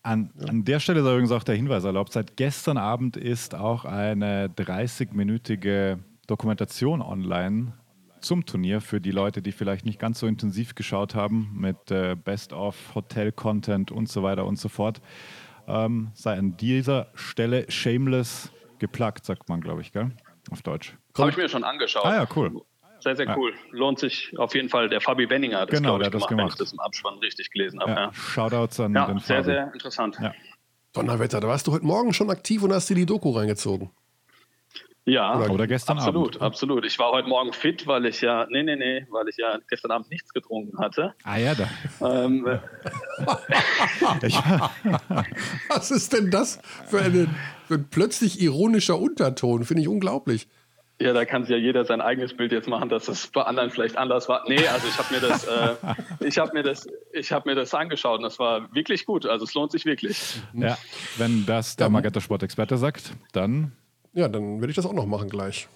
An, 0.05 0.31
an, 0.47 0.65
der 0.65 0.81
Stelle 0.81 1.03
sei 1.03 1.11
übrigens 1.11 1.33
auch 1.33 1.43
der 1.43 1.57
Hinweis 1.57 1.83
erlaubt. 1.83 2.13
Seit 2.13 2.37
gestern 2.37 2.77
Abend 2.77 3.17
ist 3.17 3.55
auch 3.55 3.85
eine 3.85 4.49
30-minütige 4.49 5.99
Dokumentation 6.27 7.03
online 7.03 7.73
zum 8.21 8.47
Turnier 8.47 8.81
für 8.81 9.01
die 9.01 9.11
Leute, 9.11 9.43
die 9.43 9.53
vielleicht 9.53 9.85
nicht 9.85 9.99
ganz 9.99 10.21
so 10.21 10.27
intensiv 10.27 10.75
geschaut 10.75 11.15
haben 11.15 11.51
mit 11.59 11.91
äh, 11.91 12.17
Best-of, 12.17 12.95
Hotel-Content 12.95 13.91
und 13.91 14.09
so 14.09 14.23
weiter 14.23 14.47
und 14.47 14.59
so 14.59 14.69
fort 14.69 15.01
ähm, 15.67 16.11
sei 16.15 16.37
an 16.39 16.57
dieser 16.57 17.09
Stelle 17.15 17.71
shameless 17.71 18.51
geplagt, 18.79 19.25
sagt 19.25 19.49
man, 19.49 19.61
glaube 19.61 19.81
ich, 19.81 19.93
gell? 19.93 20.11
Auf 20.51 20.63
Deutsch. 20.63 20.95
Habe 21.17 21.31
ich 21.31 21.37
mir 21.37 21.49
schon 21.49 21.65
angeschaut. 21.65 22.05
Ah 22.05 22.15
ja, 22.15 22.29
cool. 22.37 22.61
Sehr, 23.05 23.17
sehr 23.17 23.37
cool. 23.37 23.53
Lohnt 23.71 23.99
sich 23.99 24.33
auf 24.39 24.55
jeden 24.55 24.71
Fall. 24.71 24.89
Der 24.89 24.99
Fabi 24.99 25.27
Benninger 25.27 25.61
hat 25.61 25.71
das, 25.71 25.79
genau, 25.79 26.01
ich, 26.01 26.11
gemacht, 26.11 26.27
gemacht, 26.27 26.41
wenn 26.41 26.49
ich 26.49 26.55
das 26.55 26.73
im 26.73 26.81
Abspann 26.81 27.19
richtig 27.19 27.51
gelesen 27.51 27.79
habe. 27.81 27.91
Ja. 27.91 28.01
Ja. 28.05 28.13
Shoutouts 28.15 28.81
an 28.81 28.95
ja, 28.95 29.05
den 29.05 29.21
Fabi. 29.21 29.27
Sehr, 29.27 29.45
sehr 29.45 29.75
interessant. 29.75 30.17
Ja. 30.23 30.33
Donnerwetter, 30.95 31.39
da 31.39 31.49
warst 31.49 31.67
du 31.67 31.73
heute 31.73 31.85
Morgen 31.85 32.15
schon 32.15 32.31
aktiv 32.31 32.63
und 32.63 32.73
hast 32.73 32.89
dir 32.89 32.95
die 32.95 33.05
Doku 33.05 33.31
reingezogen. 33.33 33.91
Ja, 35.05 35.39
oder, 35.39 35.51
oder 35.53 35.67
gestern 35.67 35.99
absolut, 35.99 36.37
Abend. 36.37 36.43
absolut. 36.43 36.87
Ich 36.87 36.99
war 36.99 37.13
heute 37.13 37.29
Morgen 37.29 37.53
fit, 37.53 37.87
weil 37.87 38.07
ich 38.07 38.23
ja, 38.23 38.47
nee, 38.49 38.63
nee, 38.63 38.77
nee, 38.77 39.07
weil 39.11 39.29
ich 39.29 39.37
ja 39.37 39.59
gestern 39.69 39.91
Abend 39.91 40.09
nichts 40.09 40.33
getrunken 40.33 40.79
hatte. 40.79 41.13
Ah 41.25 41.37
ja, 41.37 41.55
da. 41.55 41.69
Ähm, 42.01 42.47
Was 45.69 45.91
ist 45.91 46.11
denn 46.15 46.31
das 46.31 46.59
für, 46.87 47.03
eine, 47.03 47.29
für 47.69 47.75
ein 47.75 47.87
plötzlich 47.91 48.41
ironischer 48.41 48.99
Unterton? 48.99 49.65
Finde 49.65 49.83
ich 49.83 49.89
unglaublich. 49.89 50.49
Ja, 51.01 51.13
da 51.13 51.25
kann 51.25 51.43
sich 51.43 51.51
ja 51.51 51.57
jeder 51.57 51.85
sein 51.85 52.01
eigenes 52.01 52.37
Bild 52.37 52.53
jetzt 52.53 52.69
machen, 52.69 52.89
dass 52.89 53.09
es 53.09 53.27
bei 53.27 53.43
anderen 53.43 53.71
vielleicht 53.71 53.97
anders 53.97 54.29
war. 54.29 54.45
Nee, 54.49 54.67
also 54.69 54.87
ich 54.87 54.97
habe 54.97 55.13
mir 55.13 55.21
das, 55.21 55.45
äh, 55.45 55.75
ich 56.27 56.39
habe 56.39 56.53
mir 56.53 56.63
das, 56.63 56.87
ich 57.13 57.33
habe 57.33 57.49
mir 57.49 57.57
das 57.57 57.75
angeschaut 57.75 58.19
und 58.19 58.23
das 58.23 58.39
war 58.39 58.73
wirklich 58.73 59.05
gut. 59.05 59.27
Also 59.27 59.45
es 59.45 59.55
lohnt 59.55 59.73
sich 59.73 59.85
wirklich. 59.85 60.41
Ja, 60.53 60.79
wenn 61.17 61.45
das 61.47 61.75
der 61.77 61.89
Magenta 61.89 62.21
Sportexperte 62.21 62.77
sagt, 62.77 63.13
dann 63.33 63.73
ja, 64.15 64.29
dann 64.29 64.61
werde 64.61 64.71
ich 64.71 64.77
das 64.77 64.87
auch 64.87 64.93
noch 64.93 65.07
machen 65.07 65.29
gleich. 65.29 65.69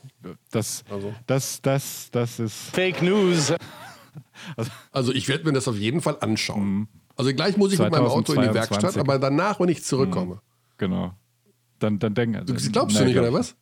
Das, 0.53 0.85
also. 0.89 1.13
das, 1.27 1.61
das, 1.61 2.09
das 2.13 2.39
ist. 2.39 2.75
Fake 2.75 3.03
News. 3.03 3.55
Also, 4.57 4.71
also 4.91 5.13
ich 5.13 5.29
werde 5.29 5.45
mir 5.45 5.53
das 5.53 5.69
auf 5.69 5.77
jeden 5.77 6.01
Fall 6.01 6.17
anschauen. 6.21 6.65
Mhm. 6.65 6.89
Also 7.17 7.33
gleich 7.35 7.57
muss 7.57 7.73
ich 7.73 7.79
mit 7.79 7.91
meinem 7.91 8.07
Auto 8.07 8.33
in 8.33 8.43
die 8.43 8.55
Werkstatt, 8.55 8.97
aber 8.97 9.19
danach, 9.19 9.61
wenn 9.61 9.69
ich 9.69 9.85
zurückkomme. 9.85 10.37
Mhm. 10.37 10.41
Genau. 10.77 11.13
Dann, 11.79 11.99
dann 11.99 12.15
denk, 12.15 12.47
du 12.47 12.55
glaubst 12.55 12.99
du 12.99 13.05
nicht, 13.05 13.17
oder 13.17 13.33
was? 13.33 13.57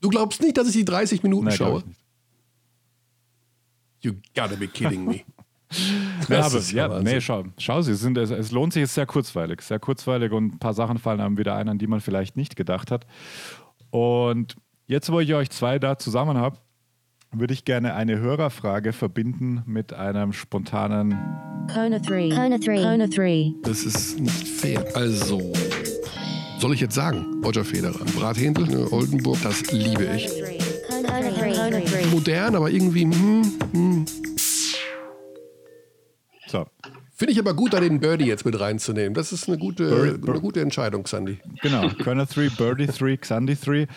Du 0.00 0.08
glaubst 0.08 0.40
nicht, 0.42 0.56
dass 0.56 0.68
ich 0.68 0.74
die 0.74 0.84
30 0.84 1.22
Minuten 1.22 1.46
nee, 1.46 1.52
schaue? 1.52 1.82
You 4.00 4.12
gotta 4.34 4.54
be 4.54 4.68
kidding 4.68 5.04
me. 5.04 5.20
ja, 6.28 6.44
aber, 6.44 6.60
ja, 6.60 7.00
nee, 7.00 7.20
schau, 7.20 7.44
schau 7.58 7.82
sie, 7.82 7.94
sind, 7.94 8.16
es, 8.16 8.30
es, 8.30 8.52
lohnt 8.52 8.72
sich, 8.72 8.82
es 8.84 8.90
ist 8.90 8.94
sehr 8.94 9.06
kurzweilig. 9.06 9.60
Sehr 9.60 9.78
kurzweilig 9.78 10.32
und 10.32 10.54
ein 10.54 10.58
paar 10.58 10.74
Sachen 10.74 10.98
fallen 10.98 11.20
einem 11.20 11.36
wieder 11.36 11.56
ein, 11.56 11.68
an 11.68 11.78
die 11.78 11.86
man 11.86 12.00
vielleicht 12.00 12.36
nicht 12.36 12.56
gedacht 12.56 12.90
hat. 12.90 13.06
Und 13.90 14.56
jetzt, 14.86 15.10
wo 15.10 15.20
ich 15.20 15.34
euch 15.34 15.50
zwei 15.50 15.78
da 15.78 15.98
zusammen 15.98 16.38
habe, 16.38 16.58
würde 17.32 17.52
ich 17.52 17.64
gerne 17.64 17.94
eine 17.94 18.18
Hörerfrage 18.18 18.92
verbinden 18.92 19.62
mit 19.66 19.92
einem 19.92 20.32
spontanen 20.32 21.10
Kona 21.72 21.98
3. 21.98 22.30
Kona 22.30 22.58
3. 22.58 22.82
Kona 22.82 23.06
3. 23.06 23.54
Das 23.62 23.82
ist 23.84 24.18
nicht 24.18 24.48
fair. 24.48 24.84
Also, 24.94 25.52
soll 26.58 26.74
ich 26.74 26.80
jetzt 26.80 26.94
sagen, 26.94 27.40
Roger 27.44 27.64
Federer, 27.64 28.04
Brathändel, 28.16 28.66
ne, 28.66 28.92
Oldenburg, 28.92 29.38
das 29.42 29.70
liebe 29.70 30.04
ich. 30.16 30.28
Modern, 32.10 32.56
aber 32.56 32.70
irgendwie, 32.70 33.02
hm, 33.02 33.52
hm. 33.72 34.04
So. 36.46 36.66
Finde 37.14 37.32
ich 37.32 37.38
aber 37.38 37.54
gut, 37.54 37.72
da 37.72 37.80
den 37.80 38.00
Birdie 38.00 38.26
jetzt 38.26 38.44
mit 38.44 38.58
reinzunehmen. 38.58 39.12
Das 39.12 39.32
ist 39.32 39.48
eine 39.48 39.58
gute, 39.58 39.88
Bird, 39.88 40.28
eine 40.28 40.40
gute 40.40 40.60
Entscheidung, 40.60 41.06
Sandy. 41.06 41.38
Genau, 41.62 41.88
Körner 41.88 42.26
3, 42.26 42.50
Birdie 42.50 42.86
3, 42.86 43.16
Xandy 43.16 43.56
3, 43.56 43.88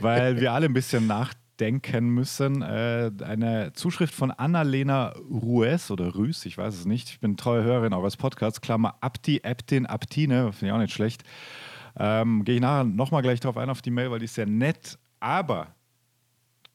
weil 0.00 0.40
wir 0.40 0.52
alle 0.52 0.66
ein 0.66 0.74
bisschen 0.74 1.06
nachdenken 1.06 2.08
müssen. 2.08 2.62
Äh, 2.62 3.12
eine 3.24 3.72
Zuschrift 3.74 4.12
von 4.12 4.32
Annalena 4.32 5.14
Rues 5.30 5.92
oder 5.92 6.16
Rüß, 6.16 6.46
ich 6.46 6.58
weiß 6.58 6.74
es 6.74 6.84
nicht. 6.84 7.10
Ich 7.10 7.20
bin 7.20 7.36
treue 7.36 7.62
Hörerin 7.62 7.92
eures 7.92 8.16
Podcasts. 8.16 8.60
Klammer 8.60 8.96
Abti, 9.00 9.40
Aptin, 9.44 9.86
Aptine, 9.86 10.52
finde 10.52 10.66
ich 10.66 10.72
auch 10.72 10.78
nicht 10.78 10.94
schlecht. 10.94 11.22
Ähm, 11.98 12.44
Gehe 12.44 12.56
ich 12.56 12.60
nachher 12.60 12.84
nochmal 12.84 13.22
gleich 13.22 13.40
drauf 13.40 13.56
ein 13.56 13.70
auf 13.70 13.82
die 13.82 13.90
Mail, 13.90 14.10
weil 14.10 14.20
die 14.20 14.26
ist 14.26 14.34
sehr 14.34 14.46
nett. 14.46 14.98
Aber 15.20 15.74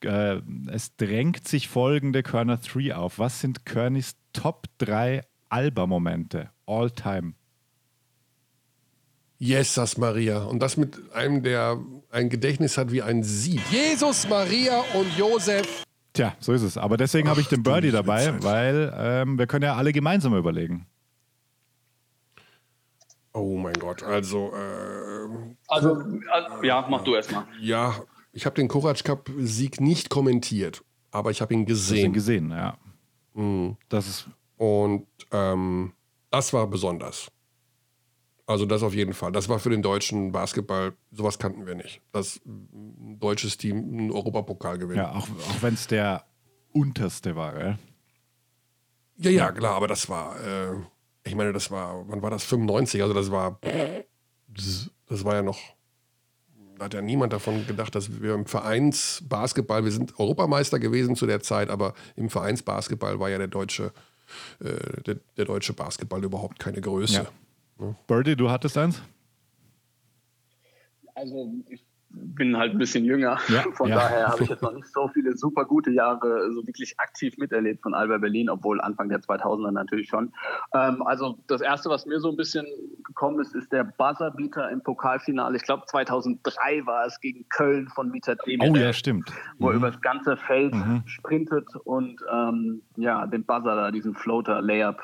äh, 0.01 0.41
es 0.67 0.95
drängt 0.95 1.47
sich 1.47 1.67
folgende 1.67 2.23
Körner 2.23 2.57
3 2.57 2.95
auf. 2.95 3.19
Was 3.19 3.39
sind 3.39 3.65
Körnis 3.65 4.15
Top 4.33 4.67
3 4.79 5.21
Alba-Momente, 5.49 6.49
all 6.65 6.89
time. 6.89 7.33
Jesus 9.37 9.97
Maria. 9.97 10.43
Und 10.43 10.59
das 10.61 10.77
mit 10.77 11.11
einem, 11.13 11.43
der 11.43 11.77
ein 12.09 12.29
Gedächtnis 12.29 12.77
hat 12.77 12.91
wie 12.91 13.03
ein 13.03 13.23
Sieb. 13.23 13.61
Jesus, 13.69 14.27
Maria 14.27 14.83
und 14.95 15.15
Josef. 15.17 15.83
Tja, 16.13 16.35
so 16.39 16.53
ist 16.53 16.63
es. 16.63 16.77
Aber 16.77 16.97
deswegen 16.97 17.29
habe 17.29 17.41
ich 17.41 17.49
den 17.49 17.61
Birdie 17.61 17.91
dabei, 17.91 18.41
weil 18.41 18.93
ähm, 18.97 19.37
wir 19.37 19.45
können 19.45 19.63
ja 19.63 19.75
alle 19.75 19.91
gemeinsam 19.91 20.35
überlegen. 20.35 20.87
Oh 23.33 23.57
mein 23.57 23.73
Gott, 23.73 24.03
also. 24.03 24.53
Äh, 24.53 25.55
also, 25.67 26.01
äh, 26.01 26.67
ja, 26.67 26.85
mach 26.89 27.03
du 27.03 27.15
erstmal. 27.15 27.45
Ja, 27.59 27.95
ich 28.31 28.45
habe 28.45 28.55
den 28.55 28.67
Courage 28.67 29.03
Cup-Sieg 29.03 29.81
nicht 29.81 30.09
kommentiert, 30.09 30.83
aber 31.11 31.31
ich 31.31 31.41
habe 31.41 31.53
ihn 31.53 31.65
gesehen. 31.65 32.07
ihn 32.07 32.13
gesehen, 32.13 32.51
ja. 32.51 32.77
Mhm. 33.33 33.77
Das 33.89 34.07
ist. 34.07 34.27
Und 34.57 35.07
ähm, 35.31 35.93
das 36.29 36.53
war 36.53 36.67
besonders. 36.67 37.31
Also 38.45 38.65
das 38.65 38.83
auf 38.83 38.93
jeden 38.93 39.13
Fall. 39.13 39.31
Das 39.31 39.49
war 39.49 39.57
für 39.59 39.69
den 39.69 39.81
deutschen 39.81 40.31
Basketball, 40.31 40.93
sowas 41.11 41.39
kannten 41.39 41.65
wir 41.65 41.75
nicht. 41.75 42.01
Dass 42.11 42.41
ein 42.45 43.17
deutsches 43.19 43.57
Team 43.57 43.77
einen 43.77 44.11
Europapokal 44.11 44.77
gewinnt. 44.77 44.97
Ja, 44.97 45.11
auch, 45.11 45.27
auch 45.27 45.61
wenn 45.61 45.73
es 45.73 45.87
der 45.87 46.25
unterste 46.71 47.35
war, 47.35 47.53
gell? 47.53 47.79
Ja, 49.15 49.31
ja, 49.31 49.51
klar, 49.51 49.75
aber 49.75 49.87
das 49.87 50.09
war, 50.09 50.35
äh, 50.43 50.75
ich 51.25 51.35
meine, 51.35 51.53
das 51.53 51.71
war, 51.71 52.07
wann 52.07 52.21
war 52.21 52.29
das? 52.29 52.43
95, 52.43 53.01
also 53.01 53.13
das 53.13 53.31
war, 53.31 53.59
das 55.07 55.23
war 55.23 55.35
ja 55.35 55.41
noch, 55.41 55.59
da 56.77 56.85
hat 56.85 56.93
ja 56.93 57.01
niemand 57.01 57.33
davon 57.33 57.65
gedacht, 57.65 57.95
dass 57.95 58.21
wir 58.21 58.33
im 58.33 58.45
Vereinsbasketball, 58.45 59.83
wir 59.85 59.91
sind 59.91 60.19
Europameister 60.19 60.79
gewesen 60.79 61.15
zu 61.15 61.25
der 61.25 61.41
Zeit, 61.41 61.69
aber 61.69 61.93
im 62.15 62.29
Vereinsbasketball 62.29 63.19
war 63.19 63.29
ja 63.29 63.37
der 63.37 63.47
deutsche, 63.47 63.93
äh, 64.59 65.01
der, 65.03 65.15
der, 65.37 65.45
deutsche 65.45 65.73
Basketball 65.73 66.23
überhaupt 66.23 66.59
keine 66.59 66.81
Größe. 66.81 67.13
Ja. 67.79 67.85
Ne? 67.85 67.95
Birdie, 68.07 68.35
du 68.35 68.49
hattest 68.49 68.77
eins? 68.77 69.01
Also 71.15 71.53
ich 71.69 71.85
bin 72.13 72.57
halt 72.57 72.73
ein 72.73 72.77
bisschen 72.77 73.05
jünger. 73.05 73.37
Ja, 73.49 73.63
von 73.73 73.89
ja. 73.89 73.95
daher 73.95 74.27
habe 74.27 74.43
ich 74.43 74.49
jetzt 74.49 74.61
noch 74.61 74.73
nicht 74.73 74.87
so 74.87 75.07
viele 75.07 75.35
super 75.35 75.65
gute 75.65 75.91
Jahre 75.91 76.51
so 76.53 76.65
wirklich 76.65 76.93
aktiv 76.99 77.37
miterlebt 77.37 77.81
von 77.81 77.93
Alba 77.93 78.19
Berlin, 78.19 78.49
obwohl 78.49 78.79
Anfang 78.81 79.09
der 79.09 79.19
2000er 79.19 79.71
natürlich 79.71 80.09
schon. 80.09 80.31
Ähm, 80.73 81.01
also 81.03 81.37
das 81.47 81.61
erste, 81.61 81.89
was 81.89 82.05
mir 82.05 82.19
so 82.19 82.29
ein 82.29 82.37
bisschen 82.37 82.65
gekommen 83.03 83.39
ist, 83.39 83.55
ist 83.55 83.71
der 83.71 83.83
Buzzerbeater 83.83 84.69
im 84.69 84.81
Pokalfinale. 84.81 85.57
Ich 85.57 85.63
glaube 85.63 85.83
2003 85.87 86.85
war 86.85 87.05
es 87.05 87.19
gegen 87.19 87.47
Köln 87.49 87.87
von 87.89 88.09
Mieter 88.11 88.35
Demir. 88.35 88.71
Oh 88.71 88.75
ja, 88.75 88.93
stimmt. 88.93 89.31
Wo 89.57 89.67
mhm. 89.67 89.71
er 89.71 89.77
über 89.77 89.91
das 89.91 90.01
ganze 90.01 90.37
Feld 90.37 90.73
mhm. 90.73 91.03
sprintet 91.05 91.67
und 91.83 92.21
ähm, 92.31 92.81
ja 92.95 93.25
den 93.25 93.43
Buzzer 93.43 93.75
da, 93.75 93.91
diesen 93.91 94.13
Floater 94.13 94.61
Layup 94.61 95.01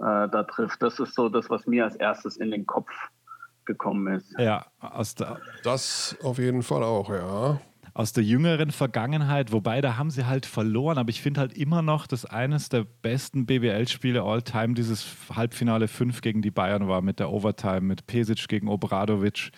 äh, 0.00 0.28
da 0.28 0.42
trifft. 0.44 0.82
Das 0.82 0.98
ist 0.98 1.14
so 1.14 1.28
das, 1.28 1.48
was 1.50 1.66
mir 1.66 1.84
als 1.84 1.96
erstes 1.96 2.36
in 2.36 2.50
den 2.50 2.66
Kopf 2.66 2.90
gekommen 3.66 4.14
ist. 4.14 4.34
Ja, 4.38 4.66
aus 4.80 5.14
der, 5.14 5.38
das 5.62 6.16
auf 6.22 6.38
jeden 6.38 6.62
Fall 6.62 6.82
auch, 6.82 7.10
ja. 7.10 7.60
Aus 7.96 8.12
der 8.12 8.24
jüngeren 8.24 8.72
Vergangenheit, 8.72 9.52
wobei 9.52 9.80
da 9.80 9.96
haben 9.96 10.10
sie 10.10 10.26
halt 10.26 10.46
verloren, 10.46 10.98
aber 10.98 11.10
ich 11.10 11.22
finde 11.22 11.40
halt 11.40 11.56
immer 11.56 11.80
noch, 11.80 12.08
dass 12.08 12.24
eines 12.24 12.68
der 12.68 12.84
besten 12.84 13.46
BBL-Spiele 13.46 14.22
all 14.22 14.42
time 14.42 14.74
dieses 14.74 15.06
Halbfinale 15.32 15.86
5 15.86 16.20
gegen 16.20 16.42
die 16.42 16.50
Bayern 16.50 16.88
war 16.88 17.02
mit 17.02 17.20
der 17.20 17.30
Overtime, 17.30 17.82
mit 17.82 18.08
Pesic 18.08 18.48
gegen 18.48 18.66
Obradovic. 18.66 19.52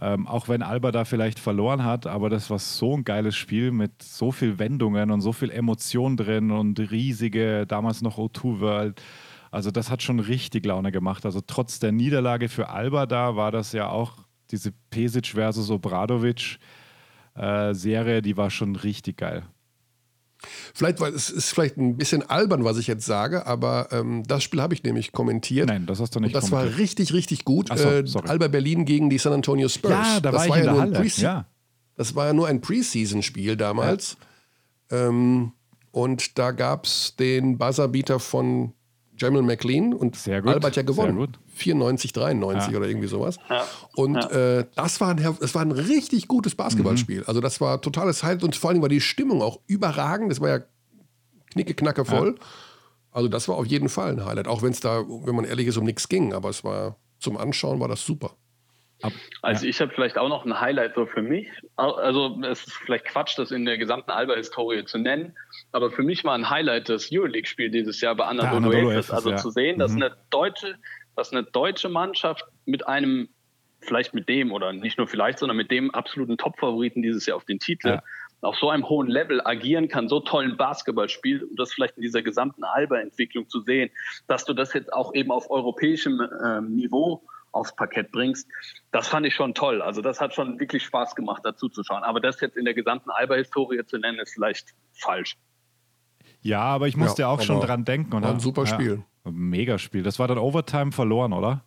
Ähm, 0.00 0.26
auch 0.26 0.48
wenn 0.48 0.62
Alba 0.62 0.90
da 0.90 1.04
vielleicht 1.04 1.38
verloren 1.38 1.84
hat, 1.84 2.06
aber 2.06 2.28
das 2.28 2.50
war 2.50 2.58
so 2.58 2.96
ein 2.96 3.04
geiles 3.04 3.34
Spiel 3.34 3.70
mit 3.72 4.02
so 4.02 4.30
viel 4.30 4.58
Wendungen 4.58 5.10
und 5.10 5.22
so 5.22 5.32
viel 5.32 5.50
Emotion 5.50 6.16
drin 6.18 6.50
und 6.50 6.78
riesige, 6.90 7.66
damals 7.66 8.02
noch 8.02 8.18
O2 8.18 8.60
World. 8.60 9.02
Also 9.50 9.70
das 9.70 9.90
hat 9.90 10.02
schon 10.02 10.20
richtig 10.20 10.66
Laune 10.66 10.92
gemacht. 10.92 11.24
Also 11.24 11.40
trotz 11.46 11.78
der 11.78 11.92
Niederlage 11.92 12.48
für 12.48 12.68
Alba 12.68 13.06
da 13.06 13.36
war 13.36 13.52
das 13.52 13.72
ja 13.72 13.88
auch 13.88 14.18
diese 14.50 14.72
Pesic 14.90 15.28
versus 15.28 15.70
Obradovic 15.70 16.58
äh, 17.34 17.74
Serie, 17.74 18.22
die 18.22 18.36
war 18.36 18.50
schon 18.50 18.76
richtig 18.76 19.18
geil. 19.18 19.44
Vielleicht, 20.74 21.00
weil 21.00 21.14
es 21.14 21.30
ist 21.30 21.50
vielleicht 21.50 21.76
ein 21.76 21.96
bisschen 21.96 22.22
albern, 22.22 22.64
was 22.64 22.76
ich 22.76 22.86
jetzt 22.86 23.06
sage, 23.06 23.46
aber 23.46 23.88
ähm, 23.90 24.22
das 24.26 24.42
Spiel 24.42 24.60
habe 24.60 24.74
ich 24.74 24.82
nämlich 24.82 25.12
kommentiert. 25.12 25.68
Nein, 25.68 25.86
das 25.86 25.98
hast 25.98 26.14
du 26.14 26.20
nicht 26.20 26.34
Und 26.34 26.42
das 26.42 26.50
kommentiert. 26.50 26.74
war 26.74 26.78
richtig, 26.78 27.12
richtig 27.14 27.44
gut. 27.44 27.68
So, 27.74 27.88
äh, 27.88 28.04
Alba 28.26 28.48
Berlin 28.48 28.84
gegen 28.84 29.10
die 29.10 29.18
San 29.18 29.32
Antonio 29.32 29.68
Spurs. 29.68 29.92
Ja, 29.92 30.20
da 30.20 30.30
das 30.30 30.42
war, 30.42 30.48
war 30.50 30.58
ich 30.58 30.64
ja 30.64 30.70
in 30.70 30.76
der 30.76 30.86
nur 30.86 30.98
Halle. 30.98 31.08
Ja. 31.16 31.46
Das 31.96 32.14
war 32.14 32.26
ja 32.26 32.32
nur 32.34 32.46
ein 32.46 32.60
Preseason-Spiel 32.60 33.56
damals. 33.56 34.18
Ja. 34.90 35.08
Ähm, 35.08 35.52
und 35.90 36.38
da 36.38 36.50
gab 36.50 36.84
es 36.84 37.16
den 37.16 37.56
Buzzerbeater 37.56 38.20
von 38.20 38.72
Jamal 39.18 39.42
McLean 39.42 39.94
und 39.94 40.16
Sehr 40.16 40.42
gut. 40.42 40.52
Albert 40.52 40.76
ja 40.76 40.82
gewonnen. 40.82 41.36
94, 41.54 42.12
93 42.12 42.72
ja. 42.72 42.78
oder 42.78 42.88
irgendwie 42.88 43.08
sowas. 43.08 43.38
Ja. 43.48 43.64
Und 43.94 44.14
ja. 44.14 44.58
Äh, 44.58 44.66
das, 44.74 45.00
war 45.00 45.10
ein, 45.10 45.36
das 45.40 45.54
war 45.54 45.62
ein 45.62 45.72
richtig 45.72 46.28
gutes 46.28 46.54
Basketballspiel. 46.54 47.20
Mhm. 47.20 47.24
Also 47.26 47.40
das 47.40 47.60
war 47.60 47.80
totales 47.80 48.22
Highlight 48.22 48.44
und 48.44 48.56
vor 48.56 48.70
allem 48.70 48.82
war 48.82 48.88
die 48.88 49.00
Stimmung 49.00 49.42
auch 49.42 49.60
überragend. 49.66 50.30
Das 50.30 50.40
war 50.40 50.48
ja 50.48 50.60
knicke, 51.52 51.74
knacke 51.74 52.04
voll. 52.04 52.36
Also 53.10 53.28
das 53.28 53.48
war 53.48 53.56
auf 53.56 53.66
jeden 53.66 53.88
Fall 53.88 54.12
ein 54.12 54.24
Highlight, 54.24 54.46
auch 54.46 54.62
wenn 54.62 54.72
es 54.72 54.80
da, 54.80 55.02
wenn 55.06 55.34
man 55.34 55.46
ehrlich 55.46 55.66
ist, 55.66 55.78
um 55.78 55.84
nichts 55.84 56.08
ging. 56.08 56.34
Aber 56.34 56.50
es 56.50 56.62
war 56.64 56.96
zum 57.18 57.38
Anschauen 57.38 57.80
war 57.80 57.88
das 57.88 58.04
super. 58.04 58.36
Ab, 59.02 59.12
also 59.42 59.64
ja. 59.64 59.70
ich 59.70 59.80
habe 59.80 59.92
vielleicht 59.94 60.16
auch 60.16 60.28
noch 60.28 60.46
ein 60.46 60.58
Highlight 60.58 60.94
so 60.94 61.06
für 61.06 61.20
mich. 61.20 61.48
Also 61.76 62.40
es 62.42 62.66
ist 62.66 62.72
vielleicht 62.72 63.04
Quatsch, 63.04 63.38
das 63.38 63.50
in 63.50 63.64
der 63.66 63.76
gesamten 63.76 64.10
Alba-Historie 64.10 64.84
zu 64.84 64.98
nennen, 64.98 65.36
aber 65.72 65.90
für 65.90 66.02
mich 66.02 66.24
war 66.24 66.34
ein 66.34 66.48
Highlight 66.48 66.88
das 66.88 67.10
Euroleague-Spiel 67.12 67.70
dieses 67.70 68.00
Jahr 68.00 68.14
bei 68.14 68.24
Anadolu 68.24 68.90
Efes. 68.90 69.10
Also 69.10 69.30
ja. 69.30 69.36
zu 69.36 69.50
sehen, 69.50 69.78
dass 69.78 69.92
mhm. 69.92 70.02
eine 70.02 70.16
deutsche, 70.30 70.76
dass 71.14 71.30
eine 71.30 71.42
deutsche 71.44 71.90
Mannschaft 71.90 72.44
mit 72.64 72.86
einem, 72.88 73.28
vielleicht 73.80 74.14
mit 74.14 74.28
dem 74.30 74.50
oder 74.50 74.72
nicht 74.72 74.96
nur 74.96 75.06
vielleicht, 75.06 75.40
sondern 75.40 75.58
mit 75.58 75.70
dem 75.70 75.90
absoluten 75.90 76.38
Top-Favoriten 76.38 77.02
dieses 77.02 77.26
Jahr 77.26 77.36
auf 77.36 77.44
den 77.44 77.58
Titel 77.58 77.88
ja. 77.88 78.02
auf 78.40 78.56
so 78.56 78.70
einem 78.70 78.88
hohen 78.88 79.08
Level 79.08 79.42
agieren 79.44 79.88
kann, 79.88 80.08
so 80.08 80.20
tollen 80.20 80.56
Basketball 80.56 81.10
spielt 81.10 81.42
und 81.42 81.58
das 81.58 81.74
vielleicht 81.74 81.98
in 81.98 82.02
dieser 82.02 82.22
gesamten 82.22 82.64
Alba-Entwicklung 82.64 83.46
zu 83.50 83.60
sehen, 83.60 83.90
dass 84.26 84.46
du 84.46 84.54
das 84.54 84.72
jetzt 84.72 84.90
auch 84.90 85.12
eben 85.14 85.30
auf 85.30 85.50
europäischem 85.50 86.26
ähm, 86.42 86.74
Niveau 86.74 87.22
aufs 87.56 87.74
Parkett 87.74 88.12
bringst. 88.12 88.48
Das 88.92 89.08
fand 89.08 89.26
ich 89.26 89.34
schon 89.34 89.54
toll. 89.54 89.82
Also 89.82 90.02
das 90.02 90.20
hat 90.20 90.34
schon 90.34 90.60
wirklich 90.60 90.84
Spaß 90.84 91.14
gemacht, 91.14 91.42
dazu 91.44 91.68
zu 91.68 91.82
schauen. 91.82 92.02
Aber 92.02 92.20
das 92.20 92.40
jetzt 92.40 92.56
in 92.56 92.64
der 92.64 92.74
gesamten 92.74 93.10
Alba-Historie 93.10 93.84
zu 93.86 93.98
nennen, 93.98 94.18
ist 94.18 94.34
vielleicht 94.34 94.74
falsch. 94.92 95.36
Ja, 96.40 96.60
aber 96.60 96.86
ich 96.86 96.96
musste 96.96 97.22
ja, 97.22 97.28
auch 97.28 97.40
schon 97.40 97.60
dran 97.60 97.84
denken. 97.84 98.14
Oder? 98.14 98.28
Ein 98.30 98.40
super 98.40 98.66
Spiel. 98.66 99.02
Ja, 99.24 99.30
mega 99.32 99.78
Spiel. 99.78 100.02
Das 100.02 100.18
war 100.18 100.28
dann 100.28 100.38
Overtime 100.38 100.92
verloren, 100.92 101.32
oder? 101.32 101.64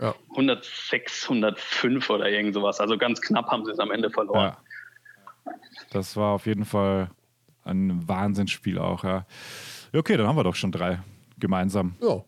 Ja. 0.00 0.14
106, 0.30 1.24
105 1.24 2.10
oder 2.10 2.28
irgend 2.28 2.54
sowas. 2.54 2.80
Also 2.80 2.98
ganz 2.98 3.20
knapp 3.20 3.46
haben 3.48 3.64
sie 3.64 3.70
es 3.70 3.78
am 3.78 3.92
Ende 3.92 4.10
verloren. 4.10 4.56
Ja. 5.46 5.52
Das 5.90 6.16
war 6.16 6.32
auf 6.32 6.46
jeden 6.46 6.64
Fall 6.64 7.10
ein 7.64 8.08
Wahnsinnsspiel 8.08 8.78
auch, 8.78 9.04
ja. 9.04 9.26
Okay, 9.94 10.16
dann 10.16 10.26
haben 10.26 10.36
wir 10.36 10.44
doch 10.44 10.56
schon 10.56 10.72
drei 10.72 11.00
gemeinsam. 11.38 11.94
Ja. 12.00 12.24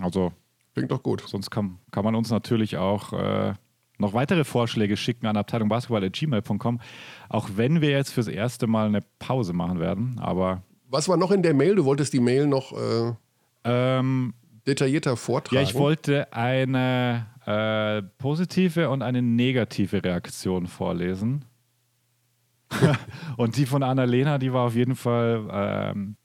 Also 0.00 0.32
Klingt 0.78 0.92
doch 0.92 1.02
gut. 1.02 1.22
Sonst 1.26 1.50
kann, 1.50 1.78
kann 1.90 2.04
man 2.04 2.14
uns 2.14 2.30
natürlich 2.30 2.76
auch 2.76 3.12
äh, 3.12 3.54
noch 3.98 4.14
weitere 4.14 4.44
Vorschläge 4.44 4.96
schicken 4.96 5.26
an 5.26 5.36
abteilungbasketball.gmail.com. 5.36 6.80
Auch 7.28 7.48
wenn 7.56 7.80
wir 7.80 7.90
jetzt 7.90 8.10
fürs 8.10 8.28
erste 8.28 8.66
Mal 8.66 8.86
eine 8.86 9.00
Pause 9.18 9.52
machen 9.52 9.80
werden. 9.80 10.18
Aber. 10.20 10.62
Was 10.88 11.08
war 11.08 11.16
noch 11.16 11.30
in 11.30 11.42
der 11.42 11.54
Mail? 11.54 11.74
Du 11.74 11.84
wolltest 11.84 12.12
die 12.12 12.20
Mail 12.20 12.46
noch 12.46 12.72
äh, 12.72 13.12
ähm, 13.64 14.34
detaillierter 14.66 15.16
vortragen. 15.16 15.56
Ja, 15.56 15.62
ich 15.62 15.74
wollte 15.74 16.32
eine 16.32 17.26
äh, 17.44 18.02
positive 18.18 18.88
und 18.90 19.02
eine 19.02 19.20
negative 19.20 20.04
Reaktion 20.04 20.66
vorlesen. 20.66 21.44
und 23.36 23.56
die 23.56 23.66
von 23.66 23.82
Annalena, 23.82 24.38
die 24.38 24.52
war 24.52 24.66
auf 24.66 24.74
jeden 24.74 24.94
Fall 24.94 25.48
ähm, 25.50 26.16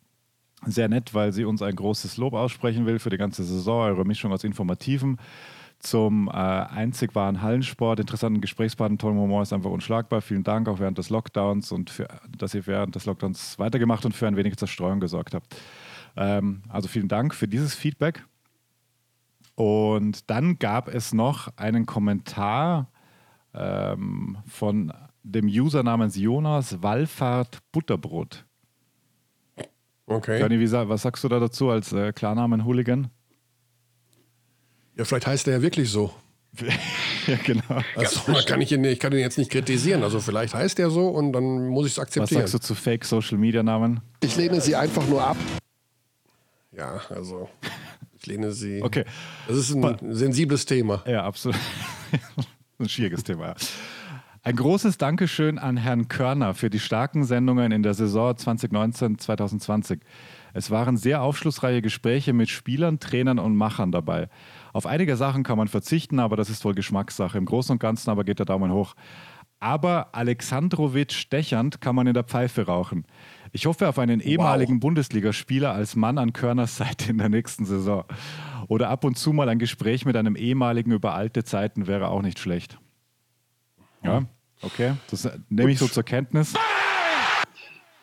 sehr 0.66 0.90
nett, 0.90 1.14
weil 1.14 1.34
sie 1.34 1.46
uns 1.46 1.62
ein 1.62 1.76
großes 1.76 2.18
Lob 2.18 2.34
aussprechen 2.34 2.86
will 2.86 3.00
für 3.00 3.10
die 3.10 3.18
ganze 3.18 3.44
Saison, 3.44 3.84
eure 3.84 4.06
Mischung 4.06 4.32
aus 4.32 4.44
Informativen 4.44 5.18
zum 5.84 6.30
äh, 6.30 6.32
einzig 6.32 7.14
wahren 7.14 7.42
Hallensport, 7.42 8.00
interessanten 8.00 8.42
Gesprächspartner, 8.42 8.98
tollen 8.98 9.18
Humor 9.18 9.42
ist 9.42 9.54
einfach 9.54 9.70
unschlagbar. 9.70 10.22
Vielen 10.22 10.44
Dank 10.44 10.68
auch 10.68 10.80
während 10.80 10.98
des 10.98 11.10
Lockdowns 11.10 11.72
und 11.72 11.90
für, 11.90 12.08
dass 12.38 12.54
ihr 12.54 12.66
während 12.66 12.96
des 12.96 13.06
Lockdowns 13.06 13.60
weitergemacht 13.60 14.06
und 14.06 14.16
für 14.16 14.28
ein 14.28 14.38
wenig 14.38 14.56
Zerstreuung 14.56 15.00
gesorgt 15.00 15.36
habt. 15.36 15.56
Ähm, 16.16 16.64
also 16.70 16.88
vielen 16.88 17.10
Dank 17.10 17.36
für 17.36 17.48
dieses 17.48 17.76
Feedback. 17.76 18.26
Und 19.56 20.30
dann 20.30 20.58
gab 20.58 20.88
es 20.88 21.14
noch 21.14 21.56
einen 21.58 21.86
Kommentar 21.86 22.90
ähm, 23.54 24.38
von 24.48 24.92
dem 25.22 25.46
User 25.46 25.84
namens 25.84 26.16
Jonas 26.16 26.82
Wallfahrt 26.82 27.60
Butterbrot. 27.72 28.46
Okay. 30.06 30.40
Johnny, 30.40 30.60
wie, 30.60 30.72
was 30.72 31.02
sagst 31.02 31.24
du 31.24 31.30
da 31.30 31.40
dazu 31.40 31.70
als 31.70 31.94
äh, 31.94 32.12
Klarnamen-Hooligan? 32.12 33.10
Ja, 34.98 35.06
vielleicht 35.06 35.28
heißt 35.28 35.48
er 35.48 35.56
ja 35.56 35.62
wirklich 35.62 35.90
so. 35.90 36.14
ja, 37.28 37.38
genau. 37.44 37.82
Also, 37.96 38.20
kann 38.46 38.62
ich, 38.62 38.72
ihn, 38.72 38.84
ich 38.84 39.00
kann 39.00 39.12
ihn 39.12 39.20
jetzt 39.20 39.38
nicht 39.38 39.50
kritisieren. 39.50 40.04
Also 40.04 40.20
vielleicht 40.20 40.54
heißt 40.54 40.78
er 40.80 40.92
so 40.92 41.08
und 41.08 41.34
dann 41.34 41.68
muss 41.68 41.88
ich 41.88 41.94
es 41.94 42.00
akzeptieren. 42.00 42.44
Was 42.44 42.52
sagst 42.52 42.70
du 42.70 42.74
zu 42.74 42.76
Fake-Social-Media-Namen? 42.76 44.02
Ich 44.22 44.36
lehne 44.36 44.62
sie 44.62 44.76
einfach 44.76 45.08
nur 45.08 45.24
ab. 45.24 45.38
Ja, 46.72 47.02
also 47.10 47.50
ich 48.20 48.26
lehne 48.28 48.52
sie. 48.52 48.84
Okay. 48.84 49.06
Das 49.48 49.58
ist 49.58 49.74
ein 49.74 50.14
sensibles 50.14 50.66
Thema. 50.66 51.04
Ja, 51.08 51.24
absolut. 51.24 51.58
ein 52.80 52.90
schwieriges 52.90 53.24
Thema. 53.24 53.48
Ja. 53.48 53.56
Ein 54.46 54.58
großes 54.58 54.98
Dankeschön 54.98 55.58
an 55.58 55.78
Herrn 55.78 56.10
Körner 56.10 56.54
für 56.54 56.70
die 56.70 56.82
starken 56.82 57.24
Sendungen 57.24 57.72
in 57.72 57.82
der 57.82 57.94
Saison 57.94 58.34
2019-2020. 58.34 60.02
Es 60.54 60.70
waren 60.70 60.98
sehr 60.98 61.22
aufschlussreiche 61.22 61.82
Gespräche 61.82 62.34
mit 62.34 62.50
Spielern, 62.50 63.00
Trainern 63.00 63.40
und 63.40 63.56
Machern 63.56 63.94
dabei. 63.94 64.28
Auf 64.74 64.86
einige 64.86 65.16
Sachen 65.16 65.44
kann 65.44 65.58
man 65.58 65.70
verzichten, 65.70 66.20
aber 66.20 66.36
das 66.36 66.50
ist 66.50 66.66
wohl 66.66 66.76
Geschmackssache. 66.76 67.38
Im 67.38 67.46
Großen 67.46 67.72
und 67.72 67.80
Ganzen 67.80 68.10
aber 68.10 68.26
geht 68.26 68.40
der 68.40 68.46
Daumen 68.46 68.74
hoch. 68.74 68.96
Aber 69.62 70.10
Alexandrowitsch 70.12 71.16
stechend 71.16 71.80
kann 71.80 71.96
man 71.96 72.08
in 72.08 72.14
der 72.14 72.26
Pfeife 72.26 72.66
rauchen. 72.66 73.06
Ich 73.54 73.66
hoffe 73.66 73.88
auf 73.88 73.98
einen 73.98 74.20
ehemaligen 74.20 74.82
Bundesligaspieler 74.82 75.72
als 75.72 75.96
Mann 75.96 76.18
an 76.18 76.34
Körners 76.34 76.76
Seite 76.76 77.12
in 77.12 77.18
der 77.18 77.30
nächsten 77.30 77.64
Saison. 77.64 78.04
Oder 78.68 78.90
ab 78.90 79.06
und 79.06 79.18
zu 79.18 79.32
mal 79.32 79.48
ein 79.48 79.60
Gespräch 79.60 80.04
mit 80.06 80.18
einem 80.18 80.36
ehemaligen 80.36 80.92
über 80.92 81.14
alte 81.14 81.46
Zeiten 81.46 81.88
wäre 81.88 82.10
auch 82.10 82.22
nicht 82.22 82.40
schlecht. 82.40 82.78
Ja, 84.04 84.24
okay. 84.62 84.96
Das 85.10 85.30
nehme 85.50 85.72
ich 85.72 85.80
so 85.80 85.88
zur 85.88 86.04
Kenntnis. 86.04 86.54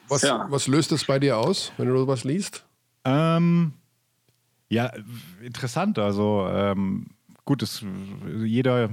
Was, 0.09 0.23
Ja. 0.23 0.47
was 0.51 0.67
löst 0.67 0.93
es 0.93 1.05
bei 1.05 1.19
dir 1.19 1.39
aus, 1.39 1.73
wenn 1.77 1.89
du 1.89 1.97
sowas 1.97 2.25
liest? 2.25 2.65
Ähm, 3.05 3.73
ja, 4.69 4.91
interessant. 5.43 5.99
Also 5.99 6.49
ähm, 6.51 7.09
gut, 7.45 7.63
es, 7.63 7.85
jeder, 8.43 8.91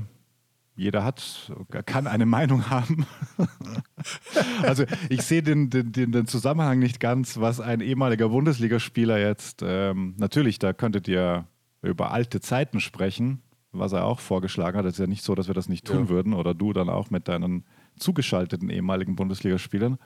jeder 0.75 1.03
hat, 1.03 1.51
kann 1.85 2.05
eine 2.07 2.25
Meinung 2.38 2.69
haben. 2.69 3.07
also 4.61 4.85
ich 5.09 5.23
sehe 5.23 5.41
den, 5.41 5.69
den, 5.69 5.91
den, 5.91 6.11
den 6.11 6.27
Zusammenhang 6.27 6.79
nicht 6.79 6.99
ganz, 6.99 7.39
was 7.39 7.59
ein 7.59 7.81
ehemaliger 7.81 8.29
Bundesligaspieler 8.29 9.17
jetzt, 9.17 9.61
ähm, 9.65 10.13
natürlich, 10.17 10.59
da 10.59 10.73
könntet 10.73 11.07
ihr 11.07 11.45
über 11.81 12.11
alte 12.11 12.41
Zeiten 12.41 12.79
sprechen, 12.79 13.41
was 13.72 13.91
er 13.94 14.06
auch 14.06 14.19
vorgeschlagen 14.19 14.77
hat. 14.77 14.85
Es 14.85 14.94
ist 14.94 14.99
ja 14.99 15.07
nicht 15.07 15.23
so, 15.23 15.35
dass 15.35 15.48
wir 15.48 15.53
das 15.53 15.69
nicht 15.69 15.85
tun 15.85 16.03
Ja. 16.06 16.10
würden 16.10 16.34
oder 16.34 16.53
du 16.53 16.73
dann 16.73 16.89
auch 16.89 17.10
mit 17.10 17.27
deinen 17.27 17.65
zugeschalteten 17.99 18.69
ehemaligen 18.69 19.15
Bundesligaspielern. 19.15 19.98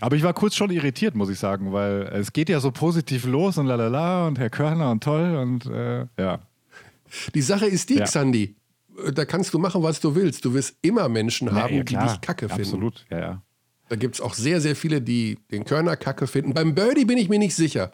Aber 0.00 0.16
ich 0.16 0.22
war 0.22 0.32
kurz 0.32 0.54
schon 0.54 0.70
irritiert, 0.70 1.14
muss 1.14 1.28
ich 1.28 1.38
sagen, 1.38 1.72
weil 1.74 2.02
es 2.14 2.32
geht 2.32 2.48
ja 2.48 2.58
so 2.58 2.70
positiv 2.70 3.26
los 3.26 3.58
und 3.58 3.66
lalala 3.66 4.26
und 4.26 4.38
Herr 4.38 4.48
Körner 4.48 4.90
und 4.90 5.02
toll 5.04 5.36
und 5.36 5.66
äh, 5.66 6.06
ja. 6.18 6.38
Die 7.34 7.42
Sache 7.42 7.66
ist 7.66 7.90
die, 7.90 7.96
Ja. 7.96 8.04
Xandi. 8.04 8.56
Da 9.14 9.24
kannst 9.26 9.52
du 9.52 9.58
machen, 9.58 9.82
was 9.82 10.00
du 10.00 10.14
willst. 10.14 10.44
Du 10.46 10.54
wirst 10.54 10.76
immer 10.80 11.08
Menschen 11.10 11.52
haben, 11.52 11.74
ja, 11.76 11.82
die 11.82 11.96
dich 11.96 12.20
kacke 12.22 12.48
finden. 12.48 12.62
Absolut, 12.62 13.04
ja, 13.10 13.18
ja. 13.18 13.42
Da 13.88 13.96
gibt 13.96 14.14
es 14.14 14.20
auch 14.22 14.32
sehr, 14.32 14.60
sehr 14.62 14.74
viele, 14.76 15.02
die 15.02 15.38
den 15.50 15.64
Körner 15.64 15.96
kacke 15.96 16.26
finden. 16.26 16.54
Beim 16.54 16.74
Birdie 16.74 17.04
bin 17.04 17.18
ich 17.18 17.28
mir 17.28 17.38
nicht 17.38 17.54
sicher. 17.54 17.90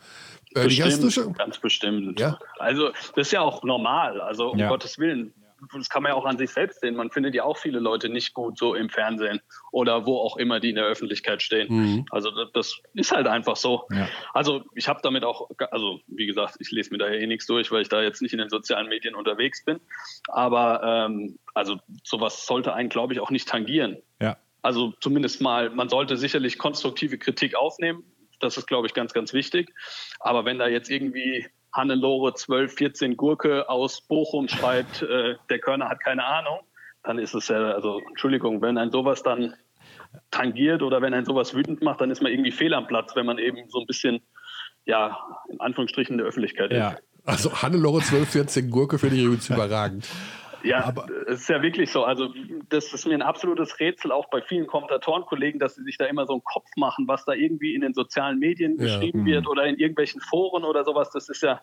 Hast 0.57 1.03
du 1.03 1.11
schon? 1.11 1.33
Ganz 1.35 1.59
bestimmt. 1.59 2.19
Ja. 2.21 2.39
Also 2.59 2.89
das 3.15 3.27
ist 3.29 3.33
ja 3.33 3.41
auch 3.41 3.63
normal. 3.63 4.21
Also 4.21 4.51
um 4.53 4.59
Ja. 4.59 4.69
Gottes 4.69 4.99
Willen. 4.99 5.33
Das 5.77 5.89
kann 5.89 6.05
man 6.05 6.11
ja 6.11 6.17
auch 6.17 6.25
an 6.25 6.39
sich 6.39 6.51
selbst 6.51 6.83
sehen. 6.83 6.95
Man 6.95 7.11
findet 7.11 7.35
ja 7.35 7.43
auch 7.43 7.57
viele 7.59 7.81
Leute 7.81 8.09
nicht 8.09 8.33
gut 8.33 8.57
so 8.57 8.77
im 8.77 8.89
Fernsehen 8.91 9.41
oder 9.73 10.07
wo 10.07 10.19
auch 10.19 10.37
immer 10.37 10.61
die 10.61 10.71
in 10.71 10.77
der 10.77 10.85
Öffentlichkeit 10.85 11.43
stehen. 11.43 11.67
Mhm. 11.69 12.07
Also 12.11 12.31
das, 12.31 12.53
das 12.53 12.81
ist 12.95 13.11
halt 13.11 13.27
einfach 13.27 13.57
so. 13.57 13.89
Ja. 13.91 14.09
Also 14.33 14.63
ich 14.77 14.87
habe 14.87 15.01
damit 15.03 15.25
auch, 15.25 15.51
also 15.73 15.99
wie 16.07 16.27
gesagt, 16.27 16.55
ich 16.61 16.71
lese 16.71 16.93
mir 16.93 16.99
da 16.99 17.09
ja 17.09 17.15
eh 17.15 17.27
nichts 17.27 17.47
durch, 17.47 17.73
weil 17.73 17.83
ich 17.83 17.89
da 17.89 18.01
jetzt 18.03 18.23
nicht 18.23 18.33
in 18.33 18.39
den 18.39 18.51
sozialen 18.51 18.89
Medien 18.89 19.17
unterwegs 19.17 19.65
bin. 19.65 19.81
Aber 20.29 20.81
ähm, 20.85 21.41
also 21.55 21.79
sowas 22.05 22.47
sollte 22.47 22.73
einen, 22.75 22.89
glaube 22.89 23.13
ich, 23.15 23.19
auch 23.21 23.31
nicht 23.31 23.49
tangieren. 23.49 23.97
ja. 24.21 24.37
Also 24.61 24.93
zumindest 25.01 25.41
mal, 25.41 25.71
man 25.71 25.89
sollte 25.89 26.17
sicherlich 26.17 26.59
konstruktive 26.59 27.17
Kritik 27.17 27.55
aufnehmen. 27.55 28.03
Das 28.41 28.57
ist, 28.57 28.67
glaube 28.67 28.87
ich, 28.87 28.95
ganz, 28.95 29.13
ganz 29.13 29.33
wichtig. 29.33 29.75
Aber 30.21 30.45
wenn 30.45 30.59
da 30.59 30.69
jetzt 30.69 30.91
irgendwie 30.91 31.47
Hannelore 31.73 32.35
12, 32.35 32.75
14 32.75 33.17
Gurke 33.17 33.69
aus 33.69 34.01
Bochum 34.01 34.49
schreibt, 34.49 35.03
äh, 35.03 35.37
der 35.51 35.59
Körner 35.59 35.89
hat 35.89 36.01
keine 36.01 36.25
Ahnung, 36.25 36.61
dann 37.03 37.19
ist 37.19 37.35
es 37.35 37.49
ja, 37.49 37.73
also 37.73 38.01
Entschuldigung, 38.09 38.61
wenn 38.63 38.79
ein 38.79 38.91
sowas 38.91 39.23
dann 39.23 39.55
tangiert 40.31 40.83
oder 40.83 41.03
wenn 41.03 41.15
ein 41.15 41.25
sowas 41.25 41.55
wütend 41.55 41.83
macht, 41.83 42.01
dann 42.01 42.11
ist 42.11 42.23
man 42.23 42.33
irgendwie 42.33 42.53
fehl 42.53 42.75
am 42.75 42.87
Platz, 42.87 43.15
wenn 43.15 43.27
man 43.27 43.39
eben 43.39 43.69
so 43.69 43.81
ein 43.81 43.87
bisschen, 43.87 44.21
ja, 44.85 45.19
in 45.51 45.61
Anführungsstrichen 45.61 46.15
in 46.15 46.19
der 46.19 46.27
Öffentlichkeit 46.27 46.73
ja. 46.73 46.91
ist. 46.91 47.03
Also 47.25 47.63
Hannelore 47.63 48.01
12, 48.01 48.29
14 48.29 48.71
Gurke 48.71 48.99
finde 48.99 49.17
ich 49.17 49.23
übrigens 49.23 49.51
überragend. 49.51 50.09
Ja, 50.63 50.93
es 51.27 51.41
ist 51.41 51.49
ja 51.49 51.63
wirklich 51.63 51.91
so. 51.91 52.05
Also, 52.05 52.33
das 52.69 52.93
ist 52.93 53.07
mir 53.07 53.15
ein 53.15 53.23
absolutes 53.23 53.79
Rätsel, 53.81 54.13
auch 54.13 54.29
bei 54.31 54.43
vielen 54.43 54.67
Kommentatorenkollegen, 54.67 55.61
dass 55.61 55.77
sie 55.77 55.85
sich 55.85 55.99
da 55.99 56.07
immer 56.07 56.27
so 56.27 56.35
einen 56.35 56.45
Kopf 56.45 56.69
machen, 56.77 57.07
was 57.07 57.25
da 57.25 57.33
irgendwie 57.33 57.75
in 57.75 57.81
den 57.81 57.95
sozialen 57.95 58.39
Medien 58.39 58.77
Ja. 58.77 58.85
geschrieben 58.85 59.25
wird 59.25 59.47
oder 59.47 59.65
in 59.67 59.77
irgendwelchen 59.77 60.21
Foren 60.21 60.65
oder 60.65 60.85
sowas. 60.85 61.11
Das 61.11 61.29
ist 61.29 61.43
ja, 61.43 61.61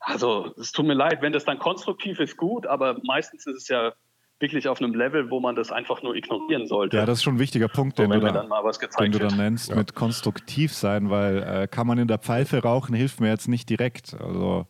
also, 0.00 0.52
es 0.58 0.72
tut 0.72 0.86
mir 0.86 0.94
leid, 0.94 1.22
wenn 1.22 1.32
das 1.32 1.44
dann 1.44 1.58
konstruktiv 1.58 2.18
ist, 2.18 2.36
gut, 2.36 2.66
aber 2.66 2.98
meistens 3.04 3.46
ist 3.46 3.56
es 3.56 3.68
ja 3.68 3.92
wirklich 4.40 4.68
auf 4.68 4.82
einem 4.82 4.94
Level, 4.94 5.30
wo 5.30 5.38
man 5.38 5.54
das 5.54 5.70
einfach 5.70 6.02
nur 6.02 6.16
ignorieren 6.16 6.66
sollte. 6.66 6.96
ja, 6.96 7.06
das 7.06 7.18
ist 7.18 7.22
schon 7.22 7.36
ein 7.36 7.38
wichtiger 7.38 7.68
Punkt, 7.68 7.96
so, 7.96 8.02
den, 8.02 8.10
wenn 8.10 8.20
du 8.20 8.26
da, 8.26 8.32
dann 8.32 8.48
mal 8.48 8.64
was 8.64 8.78
den 8.78 9.12
du 9.12 9.20
dann 9.20 9.36
nennst, 9.36 9.72
mit 9.74 9.94
konstruktiv 9.94 10.74
sein, 10.74 11.10
weil 11.10 11.42
äh, 11.42 11.68
kann 11.68 11.86
man 11.86 11.98
in 11.98 12.08
der 12.08 12.18
Pfeife 12.18 12.60
rauchen, 12.62 12.94
hilft 12.94 13.20
mir 13.20 13.28
jetzt 13.28 13.46
nicht 13.46 13.70
direkt. 13.70 14.14
Also 14.20 14.66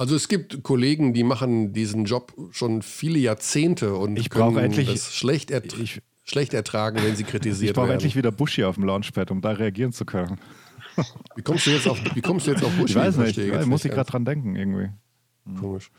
Also 0.00 0.16
es 0.16 0.28
gibt 0.28 0.62
Kollegen, 0.62 1.12
die 1.12 1.24
machen 1.24 1.74
diesen 1.74 2.06
Job 2.06 2.32
schon 2.52 2.80
viele 2.80 3.18
Jahrzehnte 3.18 3.94
und 3.96 4.18
Ich 4.18 4.30
brauche 4.30 4.54
können 4.54 4.64
endlich- 4.64 4.88
das 4.90 5.14
schlecht, 5.14 5.50
ert 5.50 5.78
ich- 5.78 6.00
schlecht 6.24 6.54
ertragen, 6.54 7.00
wenn 7.04 7.16
sie 7.16 7.22
ich 7.24 7.28
kritisiert 7.28 7.74
brauche 7.74 7.88
werden. 7.88 7.96
endlich 7.98 8.16
wieder 8.16 8.32
Buschi 8.32 8.64
auf 8.64 8.76
dem 8.76 8.84
Launchpad, 8.84 9.30
um 9.30 9.42
da 9.42 9.50
reagieren 9.50 9.92
zu 9.92 10.06
können. 10.06 10.38
Wie 11.36 11.42
kommst 11.42 11.66
du 11.66 11.70
jetzt 11.70 11.86
auf, 11.86 11.98
wie 12.14 12.22
kommst 12.22 12.46
du 12.46 12.52
jetzt 12.52 12.64
auf 12.64 12.72
Buschi? 12.72 12.92
Ich 12.92 12.96
weiß 12.96 13.18
nicht, 13.18 13.36
ich 13.36 13.66
muss 13.66 13.84
ich 13.84 13.90
gerade 13.92 14.10
dran 14.10 14.24
denken 14.24 14.56
irgendwie. 14.56 14.88
ganz 15.46 15.60
Komisch. 15.60 15.90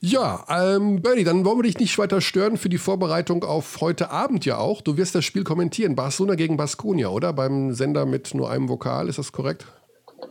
Ja, 0.00 0.44
ähm, 0.48 1.02
Bernie, 1.02 1.24
dann 1.24 1.44
wollen 1.44 1.58
wir 1.58 1.62
dich 1.64 1.78
nicht 1.78 1.96
weiter 1.98 2.20
stören 2.22 2.56
für 2.56 2.68
die 2.70 2.78
Vorbereitung 2.78 3.44
auf 3.44 3.80
heute 3.82 4.10
Abend 4.10 4.44
ja 4.46 4.56
auch. 4.56 4.80
Du 4.80 4.96
wirst 4.96 5.14
das 5.14 5.24
Spiel 5.26 5.44
kommentieren. 5.44 5.94
Barcelona 5.96 6.34
gegen 6.34 6.56
Baskonia, 6.56 7.08
oder? 7.08 7.32
Beim 7.34 7.72
Sender 7.74 8.06
mit 8.06 8.32
nur 8.34 8.50
einem 8.50 8.68
Vokal, 8.70 9.08
ist 9.08 9.18
das 9.18 9.32
korrekt? 9.32 9.66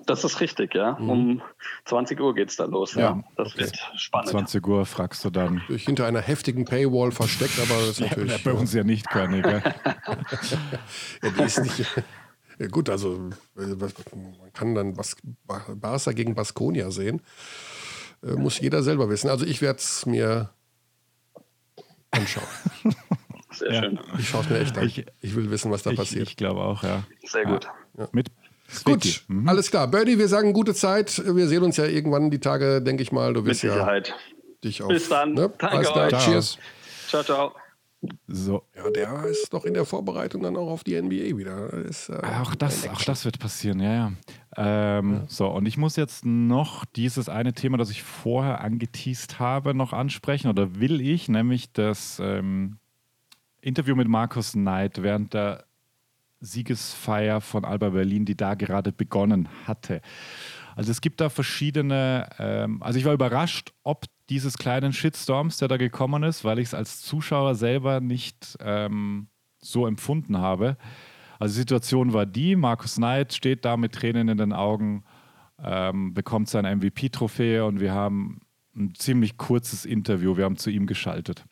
Das 0.05 0.23
ist 0.23 0.39
richtig, 0.39 0.73
ja. 0.75 0.97
Mhm. 0.99 1.09
Um 1.09 1.41
20 1.85 2.19
Uhr 2.19 2.33
geht 2.35 2.49
es 2.49 2.55
da 2.55 2.65
los. 2.65 2.93
Ja, 2.95 3.01
Ja, 3.01 3.23
das 3.37 3.55
wird 3.57 3.75
spannend. 3.97 4.29
20 4.29 4.65
Uhr 4.67 4.85
fragst 4.85 5.23
du 5.25 5.29
dann. 5.29 5.61
Durch 5.67 5.83
hinter 5.85 6.05
einer 6.05 6.21
heftigen 6.21 6.65
Paywall 6.65 7.11
versteckt, 7.11 7.59
aber 7.59 7.79
das 7.79 7.89
ist 7.91 7.99
natürlich. 8.01 8.31
Ja, 8.31 8.51
bei 8.51 8.57
uns 8.57 8.73
ja 8.73 8.83
nicht, 8.83 9.09
Körnig. 9.09 9.43
gell? 9.43 9.61
Ja, 11.23 11.29
die 11.29 11.43
ist 11.43 11.59
nicht. 11.59 11.85
Ja, 12.59 12.67
gut, 12.67 12.89
also 12.89 13.29
äh, 13.57 13.61
man 13.75 13.91
kann 14.53 14.75
dann 14.75 14.93
Bas 14.93 15.15
Ba- 15.45 15.65
Barca 15.75 16.11
gegen 16.11 16.35
Baskonia 16.35 16.91
sehen. 16.91 17.21
Äh, 18.23 18.33
muss 18.33 18.59
jeder 18.59 18.83
selber 18.83 19.09
wissen. 19.09 19.29
Also 19.29 19.45
ich 19.45 19.61
werde 19.61 19.79
es 19.79 20.05
mir 20.05 20.51
anschauen. 22.11 22.45
Sehr 23.51 23.73
Ja. 23.73 23.81
schön. 23.83 23.99
Ich 24.19 24.29
schaue 24.29 24.41
es 24.41 24.49
mir 24.49 24.59
echt 24.59 24.77
an. 24.77 24.85
Ich- 24.85 25.05
Ich, 25.21 25.35
will 25.35 25.49
wissen, 25.49 25.71
was 25.71 25.83
da 25.83 25.91
Ich, 25.91 25.97
passiert. 25.97 26.27
ich 26.29 26.37
glaube 26.37 26.61
auch, 26.61 26.83
ja. 26.83 27.03
Sehr 27.25 27.45
gut. 27.45 27.67
Mit 28.11 28.27
Gut. 28.83 29.23
Mhm. 29.27 29.47
alles 29.47 29.69
klar. 29.69 29.87
Birdie, 29.87 30.17
wir 30.17 30.27
sagen 30.27 30.53
gute 30.53 30.73
Zeit. 30.73 31.21
Wir 31.25 31.47
sehen 31.47 31.63
uns 31.63 31.77
ja 31.77 31.85
irgendwann 31.85 32.29
die 32.31 32.39
Tage, 32.39 32.81
denke 32.81 33.03
ich 33.03 33.11
mal. 33.11 33.33
Du 33.33 33.41
Mit 33.41 33.51
wirst 33.51 33.63
ja 33.63 33.73
Sicherheit. 33.73 34.15
dich 34.63 34.81
auf. 34.81 34.89
Bis 34.89 35.09
dann. 35.09 35.33
Ne? 35.33 35.51
Danke 35.57 35.75
Alles 35.77 35.89
klar. 35.91 36.13
euch. 36.13 36.25
Cheers. 36.25 36.57
Ciao, 37.07 37.23
ciao. 37.23 37.51
So. 38.27 38.63
Ja, 38.75 38.89
der 38.89 39.25
ist 39.25 39.53
noch 39.53 39.63
in 39.63 39.75
der 39.75 39.85
Vorbereitung 39.85 40.41
dann 40.41 40.55
auch 40.57 40.69
auf 40.71 40.83
die 40.83 40.99
NBA 40.99 41.37
wieder. 41.37 41.71
Ist, 41.85 42.09
äh, 42.09 42.19
Auch 42.41 42.55
das, 42.55 42.87
auch 42.89 43.01
das 43.03 43.25
wird 43.25 43.37
passieren, 43.37 43.79
ja, 43.79 43.93
ja. 43.93 44.11
Ähm, 44.97 45.21
So, 45.27 45.47
und 45.49 45.67
ich 45.67 45.77
muss 45.77 45.97
jetzt 45.97 46.25
noch 46.25 46.83
dieses 46.85 47.29
eine 47.29 47.53
Thema, 47.53 47.77
das 47.77 47.91
ich 47.91 48.01
vorher 48.01 48.61
angeteased 48.61 49.39
habe, 49.39 49.75
noch 49.75 49.93
ansprechen 49.93 50.47
oder 50.49 50.79
will 50.79 50.99
ich, 50.99 51.29
nämlich 51.29 51.73
das 51.73 52.19
ähm, 52.19 52.77
Interview 53.61 53.95
mit 53.95 54.07
Markus 54.07 54.53
Knight 54.53 55.03
während 55.03 55.35
der 55.35 55.65
Siegesfeier 56.41 57.39
von 57.39 57.63
Alba 57.63 57.89
Berlin, 57.89 58.25
die 58.25 58.35
da 58.35 58.55
gerade 58.55 58.91
begonnen 58.91 59.47
hatte. 59.65 60.01
Also 60.75 60.91
es 60.91 61.01
gibt 61.01 61.21
da 61.21 61.29
verschiedene, 61.29 62.29
ähm, 62.39 62.81
also 62.81 62.97
ich 62.97 63.05
war 63.05 63.13
überrascht, 63.13 63.71
ob 63.83 64.05
dieses 64.29 64.57
kleinen 64.57 64.93
Shitstorms, 64.93 65.57
der 65.57 65.67
da 65.67 65.77
gekommen 65.77 66.23
ist, 66.23 66.43
weil 66.43 66.59
ich 66.59 66.69
es 66.69 66.73
als 66.73 67.01
Zuschauer 67.01 67.55
selber 67.55 67.99
nicht 67.99 68.57
ähm, 68.61 69.27
so 69.59 69.85
empfunden 69.85 70.37
habe. 70.37 70.77
Also 71.39 71.53
die 71.53 71.59
Situation 71.59 72.13
war 72.13 72.25
die, 72.25 72.55
Markus 72.55 72.95
Knight 72.95 73.33
steht 73.33 73.65
da 73.65 73.77
mit 73.77 73.93
Tränen 73.93 74.29
in 74.29 74.37
den 74.37 74.53
Augen, 74.53 75.03
ähm, 75.63 76.13
bekommt 76.13 76.49
sein 76.49 76.65
MVP-Trophäe 76.65 77.65
und 77.65 77.79
wir 77.79 77.93
haben 77.93 78.41
ein 78.75 78.95
ziemlich 78.95 79.37
kurzes 79.37 79.85
Interview, 79.85 80.37
wir 80.37 80.45
haben 80.45 80.57
zu 80.57 80.69
ihm 80.69 80.87
geschaltet. 80.87 81.45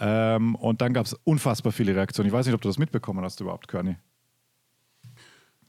Ähm, 0.00 0.54
und 0.54 0.80
dann 0.80 0.92
gab 0.92 1.06
es 1.06 1.14
unfassbar 1.24 1.72
viele 1.72 1.94
Reaktionen. 1.94 2.28
Ich 2.28 2.32
weiß 2.32 2.46
nicht, 2.46 2.54
ob 2.54 2.60
du 2.60 2.68
das 2.68 2.78
mitbekommen 2.78 3.24
hast 3.24 3.40
überhaupt, 3.40 3.68
Körny. 3.68 3.96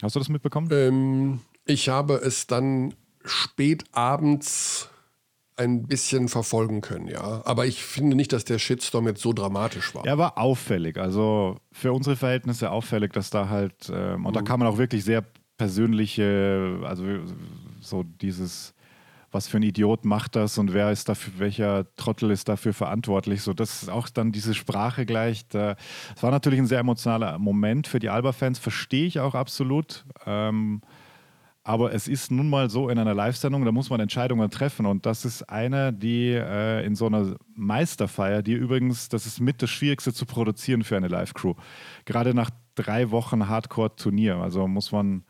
Hast 0.01 0.15
du 0.15 0.19
das 0.19 0.29
mitbekommen? 0.29 0.69
Ähm, 0.71 1.39
ich 1.65 1.89
habe 1.89 2.15
es 2.15 2.47
dann 2.47 2.93
spät 3.25 3.83
abends 3.91 4.89
ein 5.59 5.83
bisschen 5.87 6.29
verfolgen 6.29 6.79
können, 6.81 7.07
ja. 7.07 7.41
Aber 7.45 7.65
ich 7.65 7.83
finde 7.83 8.15
nicht, 8.15 8.31
dass 8.31 8.45
der 8.45 8.59
Shitstorm 8.59 9.07
jetzt 9.07 9.21
so 9.21 9.33
dramatisch 9.33 9.93
war. 9.93 10.05
Er 10.05 10.17
war 10.17 10.37
auffällig, 10.37 10.97
also 10.97 11.57
für 11.71 11.91
unsere 11.91 12.15
Verhältnisse 12.15 12.71
auffällig, 12.71 13.11
dass 13.11 13.29
da 13.29 13.49
halt, 13.49 13.91
ähm, 13.93 14.25
und 14.25 14.35
da 14.35 14.41
kam 14.41 14.59
man 14.59 14.69
auch 14.69 14.77
wirklich 14.77 15.03
sehr 15.03 15.25
persönliche, 15.57 16.79
also 16.85 17.03
so 17.81 18.03
dieses, 18.03 18.73
was 19.31 19.47
für 19.47 19.57
ein 19.57 19.63
Idiot 19.63 20.05
macht 20.05 20.35
das 20.35 20.57
und 20.57 20.73
wer 20.73 20.91
ist 20.91 21.09
dafür, 21.09 21.33
welcher 21.37 21.95
Trottel 21.95 22.31
ist 22.31 22.49
dafür 22.49 22.73
verantwortlich. 22.73 23.41
So, 23.41 23.53
das 23.53 23.83
ist 23.83 23.89
auch 23.89 24.09
dann 24.09 24.31
diese 24.31 24.53
Sprache 24.53 25.05
gleich. 25.05 25.45
Es 25.53 26.23
war 26.23 26.31
natürlich 26.31 26.59
ein 26.59 26.67
sehr 26.67 26.79
emotionaler 26.79 27.37
Moment 27.39 27.87
für 27.87 27.99
die 27.99 28.09
Alba-Fans, 28.09 28.59
verstehe 28.59 29.05
ich 29.05 29.19
auch 29.19 29.35
absolut. 29.35 30.05
Ähm, 30.25 30.81
aber 31.63 31.93
es 31.93 32.07
ist 32.07 32.31
nun 32.31 32.49
mal 32.49 32.69
so 32.69 32.89
in 32.89 32.97
einer 32.97 33.13
Live-Sendung, 33.13 33.63
da 33.63 33.71
muss 33.71 33.91
man 33.91 33.99
Entscheidungen 33.99 34.49
treffen. 34.49 34.87
Und 34.87 35.05
das 35.05 35.23
ist 35.23 35.43
eine, 35.49 35.93
die 35.93 36.31
äh, 36.31 36.83
in 36.83 36.95
so 36.95 37.05
einer 37.05 37.35
Meisterfeier, 37.53 38.41
die 38.41 38.53
übrigens, 38.53 39.09
das 39.09 39.27
ist 39.27 39.39
mit 39.39 39.61
das 39.61 39.69
Schwierigste 39.69 40.11
zu 40.11 40.25
produzieren 40.25 40.83
für 40.83 40.97
eine 40.97 41.09
Live-Crew. 41.09 41.53
Gerade 42.05 42.33
nach 42.33 42.49
drei 42.75 43.11
Wochen 43.11 43.47
Hardcore-Turnier. 43.47 44.37
Also 44.37 44.67
muss 44.67 44.91
man 44.91 45.25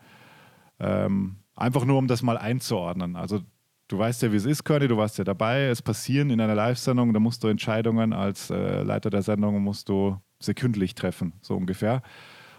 ähm, 0.80 1.38
einfach 1.56 1.84
nur, 1.84 1.98
um 1.98 2.08
das 2.08 2.22
mal 2.22 2.38
einzuordnen. 2.38 3.16
Also 3.16 3.42
du 3.90 3.98
weißt 3.98 4.22
ja, 4.22 4.32
wie 4.32 4.38
es 4.38 4.46
ist, 4.46 4.64
Körny, 4.64 4.88
du 4.88 4.96
warst 4.96 5.18
ja 5.18 5.26
dabei. 5.26 5.66
Es 5.66 5.82
passieren 5.82 6.30
in 6.30 6.40
einer 6.40 6.56
Live-Sendung, 6.56 7.12
da 7.12 7.20
musst 7.20 7.44
du 7.44 7.50
Entscheidungen 7.50 8.14
als 8.14 8.50
äh, 8.50 8.84
Leiter 8.84 9.10
der 9.10 9.24
Sendung 9.24 9.62
musst 9.62 9.90
du 9.90 10.18
sekündlich 10.40 10.96
treffen, 10.96 11.34
so 11.42 11.58
ungefähr. 11.58 12.02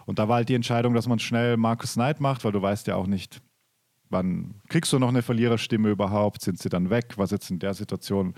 Und 0.05 0.19
da 0.19 0.27
war 0.27 0.35
halt 0.35 0.49
die 0.49 0.55
Entscheidung, 0.55 0.93
dass 0.93 1.07
man 1.07 1.19
schnell 1.19 1.57
Markus 1.57 1.93
Knight 1.93 2.19
macht, 2.19 2.43
weil 2.43 2.51
du 2.51 2.61
weißt 2.61 2.85
ja 2.87 2.95
auch 2.95 3.07
nicht, 3.07 3.41
wann 4.09 4.61
kriegst 4.67 4.91
du 4.91 4.99
noch 4.99 5.07
eine 5.07 5.21
Verliererstimme 5.21 5.89
überhaupt, 5.89 6.41
sind 6.41 6.59
sie 6.59 6.69
dann 6.69 6.89
weg, 6.89 7.13
was 7.15 7.31
jetzt 7.31 7.49
in 7.49 7.59
der 7.59 7.73
Situation 7.73 8.35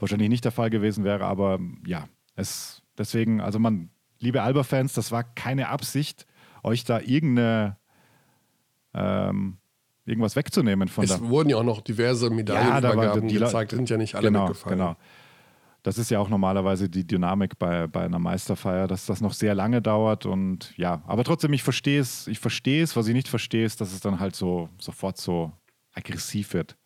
wahrscheinlich 0.00 0.28
nicht 0.28 0.44
der 0.44 0.52
Fall 0.52 0.68
gewesen 0.68 1.04
wäre, 1.04 1.24
aber 1.24 1.60
ja, 1.86 2.08
es 2.34 2.82
deswegen, 2.98 3.40
also 3.40 3.58
man, 3.58 3.90
liebe 4.18 4.42
Alba-Fans, 4.42 4.94
das 4.94 5.12
war 5.12 5.22
keine 5.22 5.68
Absicht, 5.68 6.26
euch 6.64 6.84
da 6.84 7.00
irgendeine 7.00 7.76
ähm, 8.94 9.58
irgendwas 10.04 10.36
wegzunehmen 10.36 10.88
von 10.88 11.04
Es 11.04 11.20
wurden 11.20 11.48
ja 11.50 11.56
auch 11.56 11.64
noch 11.64 11.80
diverse 11.80 12.30
Medaillenübergaben 12.30 13.28
ja, 13.28 13.38
gezeigt, 13.40 13.72
sind 13.72 13.88
ja 13.88 13.96
nicht 13.96 14.14
alle 14.14 14.28
genau, 14.28 14.46
mitgefallen. 14.46 14.78
Genau. 14.78 14.96
Das 15.82 15.98
ist 15.98 16.10
ja 16.10 16.20
auch 16.20 16.28
normalerweise 16.28 16.88
die 16.88 17.04
Dynamik 17.04 17.58
bei, 17.58 17.88
bei 17.88 18.04
einer 18.04 18.20
Meisterfeier, 18.20 18.86
dass 18.86 19.06
das 19.06 19.20
noch 19.20 19.32
sehr 19.32 19.54
lange 19.54 19.82
dauert 19.82 20.26
und 20.26 20.76
ja, 20.76 21.02
aber 21.06 21.24
trotzdem, 21.24 21.52
ich 21.52 21.64
verstehe 21.64 22.00
es, 22.00 22.28
ich 22.28 22.38
verstehe 22.38 22.84
es, 22.84 22.94
was 22.94 23.08
ich 23.08 23.14
nicht 23.14 23.28
verstehe, 23.28 23.64
ist, 23.64 23.80
dass 23.80 23.92
es 23.92 24.00
dann 24.00 24.20
halt 24.20 24.36
so 24.36 24.68
sofort 24.78 25.18
so 25.18 25.52
aggressiv 25.92 26.54
wird. 26.54 26.76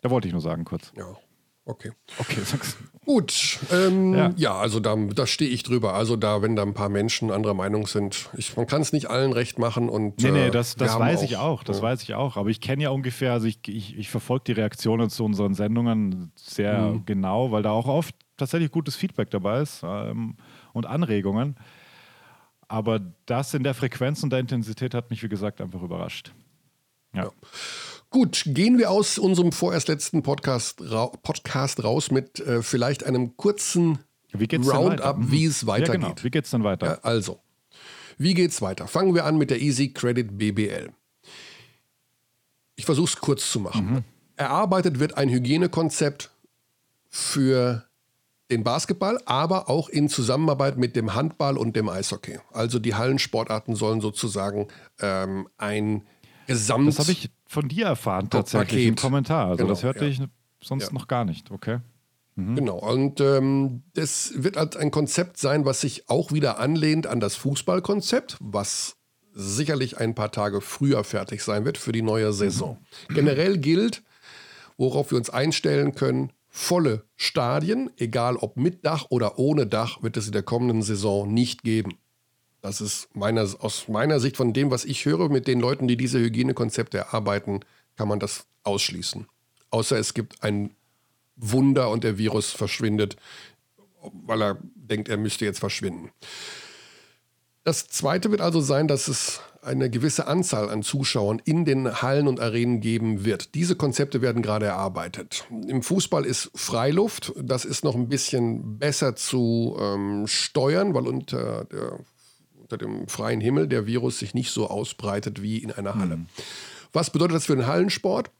Da 0.00 0.10
wollte 0.10 0.28
ich 0.28 0.32
nur 0.32 0.40
sagen 0.40 0.64
kurz. 0.64 0.92
Ja. 0.96 1.14
Okay. 1.64 1.92
Okay, 2.18 2.40
sag's. 2.44 2.76
Gut. 3.04 3.58
Ähm, 3.70 4.14
ja. 4.14 4.32
ja. 4.36 4.54
also 4.54 4.80
da, 4.80 4.96
da 4.96 5.26
stehe 5.26 5.50
ich 5.50 5.62
drüber. 5.62 5.94
Also 5.94 6.16
da, 6.16 6.42
wenn 6.42 6.56
da 6.56 6.62
ein 6.62 6.74
paar 6.74 6.88
Menschen 6.88 7.30
anderer 7.30 7.54
Meinung 7.54 7.86
sind, 7.86 8.30
ich, 8.36 8.56
man 8.56 8.66
kann 8.66 8.82
es 8.82 8.92
nicht 8.92 9.10
allen 9.10 9.32
recht 9.32 9.58
machen 9.58 9.88
und. 9.88 10.20
Nee, 10.22 10.30
nee, 10.32 10.50
das, 10.50 10.74
das 10.74 10.98
weiß 10.98 11.20
auch, 11.20 11.24
ich 11.24 11.36
auch. 11.36 11.62
Das 11.62 11.78
ja. 11.78 11.82
weiß 11.84 12.02
ich 12.02 12.14
auch. 12.14 12.36
Aber 12.36 12.50
ich 12.50 12.60
kenne 12.60 12.82
ja 12.82 12.90
ungefähr, 12.90 13.32
also 13.32 13.46
ich, 13.46 13.58
ich, 13.68 13.96
ich 13.96 14.08
verfolge 14.08 14.44
die 14.48 14.52
Reaktionen 14.52 15.08
zu 15.08 15.24
unseren 15.24 15.54
Sendungen 15.54 16.32
sehr 16.36 16.78
mhm. 16.80 17.06
genau, 17.06 17.52
weil 17.52 17.62
da 17.62 17.70
auch 17.70 17.86
oft 17.86 18.14
tatsächlich 18.36 18.72
gutes 18.72 18.96
Feedback 18.96 19.30
dabei 19.30 19.60
ist 19.60 19.82
ähm, 19.84 20.36
und 20.72 20.86
Anregungen. 20.86 21.56
Aber 22.66 23.00
das 23.26 23.54
in 23.54 23.62
der 23.62 23.74
Frequenz 23.74 24.22
und 24.22 24.30
der 24.30 24.40
Intensität 24.40 24.94
hat 24.94 25.10
mich, 25.10 25.22
wie 25.22 25.28
gesagt, 25.28 25.60
einfach 25.60 25.82
überrascht. 25.82 26.32
ja. 27.14 27.24
ja. 27.24 27.30
Gut, 28.12 28.42
gehen 28.44 28.76
wir 28.76 28.90
aus 28.90 29.16
unserem 29.16 29.52
vorerst 29.52 29.88
letzten 29.88 30.22
Podcast, 30.22 30.82
ra 30.82 31.06
Podcast 31.06 31.82
raus 31.82 32.10
mit 32.10 32.40
äh, 32.40 32.62
vielleicht 32.62 33.04
einem 33.04 33.38
kurzen 33.38 34.00
Roundup, 34.34 35.16
mhm. 35.16 35.30
wie 35.30 35.46
es 35.46 35.66
weitergeht. 35.66 36.02
Ja, 36.02 36.08
genau. 36.08 36.22
Wie 36.22 36.30
geht 36.30 36.44
es 36.44 36.50
dann 36.50 36.62
weiter? 36.62 36.86
Ja, 36.86 36.98
also, 37.02 37.40
wie 38.18 38.34
geht's 38.34 38.60
weiter? 38.60 38.86
Fangen 38.86 39.14
wir 39.14 39.24
an 39.24 39.38
mit 39.38 39.48
der 39.48 39.62
Easy 39.62 39.94
Credit 39.94 40.36
BBL. 40.36 40.90
Ich 42.76 42.84
versuche 42.84 43.08
es 43.08 43.16
kurz 43.16 43.50
zu 43.50 43.60
machen. 43.60 43.90
Mhm. 43.90 44.04
Erarbeitet 44.36 45.00
wird 45.00 45.16
ein 45.16 45.30
Hygienekonzept 45.30 46.30
für 47.08 47.86
den 48.50 48.62
Basketball, 48.62 49.18
aber 49.24 49.70
auch 49.70 49.88
in 49.88 50.10
Zusammenarbeit 50.10 50.76
mit 50.76 50.96
dem 50.96 51.14
Handball 51.14 51.56
und 51.56 51.76
dem 51.76 51.88
Eishockey. 51.88 52.40
Also 52.52 52.78
die 52.78 52.94
Hallensportarten 52.94 53.74
sollen 53.74 54.02
sozusagen 54.02 54.68
ähm, 55.00 55.48
ein 55.56 56.04
Gesamt. 56.46 56.88
Das 56.88 56.98
habe 56.98 57.12
ich 57.12 57.30
von 57.46 57.68
dir 57.68 57.86
erfahren 57.86 58.30
tatsächlich 58.30 58.68
Paket. 58.68 58.88
im 58.88 58.96
Kommentar. 58.96 59.48
Also 59.48 59.58
genau, 59.58 59.68
das 59.70 59.82
hörte 59.82 60.04
ja. 60.04 60.10
ich 60.10 60.20
sonst 60.60 60.86
ja. 60.86 60.92
noch 60.92 61.08
gar 61.08 61.24
nicht. 61.24 61.50
Okay. 61.50 61.78
Mhm. 62.34 62.56
Genau, 62.56 62.78
und 62.78 63.20
ähm, 63.20 63.82
das 63.94 64.32
wird 64.36 64.56
halt 64.56 64.76
ein 64.76 64.90
Konzept 64.90 65.36
sein, 65.38 65.64
was 65.64 65.82
sich 65.82 66.08
auch 66.08 66.32
wieder 66.32 66.58
anlehnt 66.58 67.06
an 67.06 67.20
das 67.20 67.36
Fußballkonzept, 67.36 68.38
was 68.40 68.96
sicherlich 69.34 69.98
ein 69.98 70.14
paar 70.14 70.30
Tage 70.30 70.60
früher 70.60 71.04
fertig 71.04 71.42
sein 71.42 71.64
wird 71.64 71.78
für 71.78 71.92
die 71.92 72.02
neue 72.02 72.32
Saison. 72.32 72.78
Mhm. 73.08 73.14
Generell 73.14 73.58
gilt, 73.58 74.02
worauf 74.76 75.10
wir 75.10 75.18
uns 75.18 75.30
einstellen 75.30 75.94
können, 75.94 76.32
volle 76.48 77.04
Stadien, 77.16 77.90
egal 77.96 78.36
ob 78.36 78.56
mit 78.56 78.84
Dach 78.84 79.06
oder 79.08 79.38
ohne 79.38 79.66
Dach, 79.66 80.02
wird 80.02 80.16
es 80.16 80.26
in 80.26 80.32
der 80.32 80.42
kommenden 80.42 80.82
Saison 80.82 81.32
nicht 81.32 81.62
geben. 81.62 81.98
Das 82.62 82.80
ist 82.80 83.14
meiner, 83.14 83.42
aus 83.42 83.88
meiner 83.88 84.20
Sicht 84.20 84.36
von 84.36 84.52
dem, 84.52 84.70
was 84.70 84.84
ich 84.84 85.04
höre, 85.04 85.28
mit 85.28 85.48
den 85.48 85.60
Leuten, 85.60 85.88
die 85.88 85.96
diese 85.96 86.20
Hygienekonzepte 86.20 86.96
erarbeiten, 86.96 87.60
kann 87.96 88.08
man 88.08 88.20
das 88.20 88.46
ausschließen. 88.62 89.26
Außer 89.70 89.98
es 89.98 90.14
gibt 90.14 90.42
ein 90.44 90.70
Wunder 91.34 91.90
und 91.90 92.04
der 92.04 92.18
Virus 92.18 92.52
verschwindet, 92.52 93.16
weil 94.26 94.42
er 94.42 94.58
denkt, 94.74 95.08
er 95.08 95.16
müsste 95.16 95.44
jetzt 95.44 95.58
verschwinden. 95.58 96.10
Das 97.64 97.88
zweite 97.88 98.30
wird 98.30 98.40
also 98.40 98.60
sein, 98.60 98.86
dass 98.88 99.08
es 99.08 99.40
eine 99.62 99.88
gewisse 99.88 100.26
Anzahl 100.26 100.68
an 100.70 100.82
Zuschauern 100.82 101.40
in 101.44 101.64
den 101.64 102.02
Hallen 102.02 102.26
und 102.26 102.40
Arenen 102.40 102.80
geben 102.80 103.24
wird. 103.24 103.54
Diese 103.54 103.76
Konzepte 103.76 104.20
werden 104.20 104.42
gerade 104.42 104.66
erarbeitet. 104.66 105.46
Im 105.68 105.82
Fußball 105.82 106.24
ist 106.24 106.50
Freiluft. 106.54 107.32
Das 107.40 107.64
ist 107.64 107.84
noch 107.84 107.94
ein 107.94 108.08
bisschen 108.08 108.78
besser 108.78 109.14
zu 109.14 109.76
ähm, 109.80 110.26
steuern, 110.26 110.94
weil 110.94 111.06
unter 111.06 111.64
der 111.66 112.00
unter 112.72 112.84
dem 112.84 113.06
freien 113.08 113.40
Himmel 113.40 113.68
der 113.68 113.86
Virus 113.86 114.18
sich 114.18 114.34
nicht 114.34 114.50
so 114.50 114.68
ausbreitet 114.68 115.42
wie 115.42 115.58
in 115.58 115.70
einer 115.70 115.94
Halle. 115.94 116.16
Mhm. 116.16 116.26
Was 116.92 117.10
bedeutet 117.10 117.36
das 117.36 117.46
für 117.46 117.56
den 117.56 117.66
Hallensport? 117.66 118.30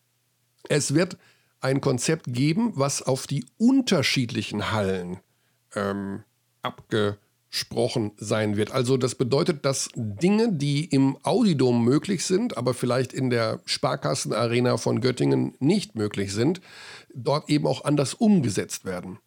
Es 0.68 0.94
wird 0.94 1.16
ein 1.60 1.80
Konzept 1.80 2.26
geben, 2.32 2.72
was 2.74 3.02
auf 3.02 3.26
die 3.26 3.44
unterschiedlichen 3.58 4.72
Hallen 4.72 5.18
ähm, 5.74 6.22
abgesprochen 6.62 8.12
sein 8.16 8.56
wird. 8.56 8.72
Also 8.72 8.96
das 8.96 9.14
bedeutet, 9.14 9.64
dass 9.64 9.90
Dinge, 9.94 10.52
die 10.52 10.86
im 10.86 11.18
Audidom 11.22 11.84
möglich 11.84 12.24
sind, 12.24 12.56
aber 12.56 12.74
vielleicht 12.74 13.12
in 13.12 13.30
der 13.30 13.60
Sparkassenarena 13.64 14.76
von 14.76 15.00
Göttingen 15.00 15.54
nicht 15.60 15.94
möglich 15.94 16.32
sind, 16.32 16.60
dort 17.14 17.48
eben 17.48 17.66
auch 17.66 17.84
anders 17.84 18.14
umgesetzt 18.14 18.84
werden. 18.84 19.18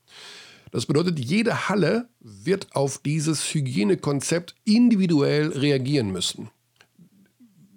Das 0.76 0.86
bedeutet, 0.86 1.18
jede 1.20 1.70
Halle 1.70 2.10
wird 2.20 2.76
auf 2.76 2.98
dieses 2.98 3.54
Hygienekonzept 3.54 4.56
individuell 4.66 5.48
reagieren 5.54 6.12
müssen. 6.12 6.50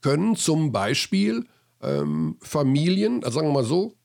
können 0.00 0.34
zum 0.34 0.72
Beispiel 0.72 1.44
ähm, 1.82 2.38
Familien, 2.40 3.22
also 3.24 3.36
sagen 3.36 3.48
wir 3.48 3.52
mal 3.52 3.64
so, 3.64 3.97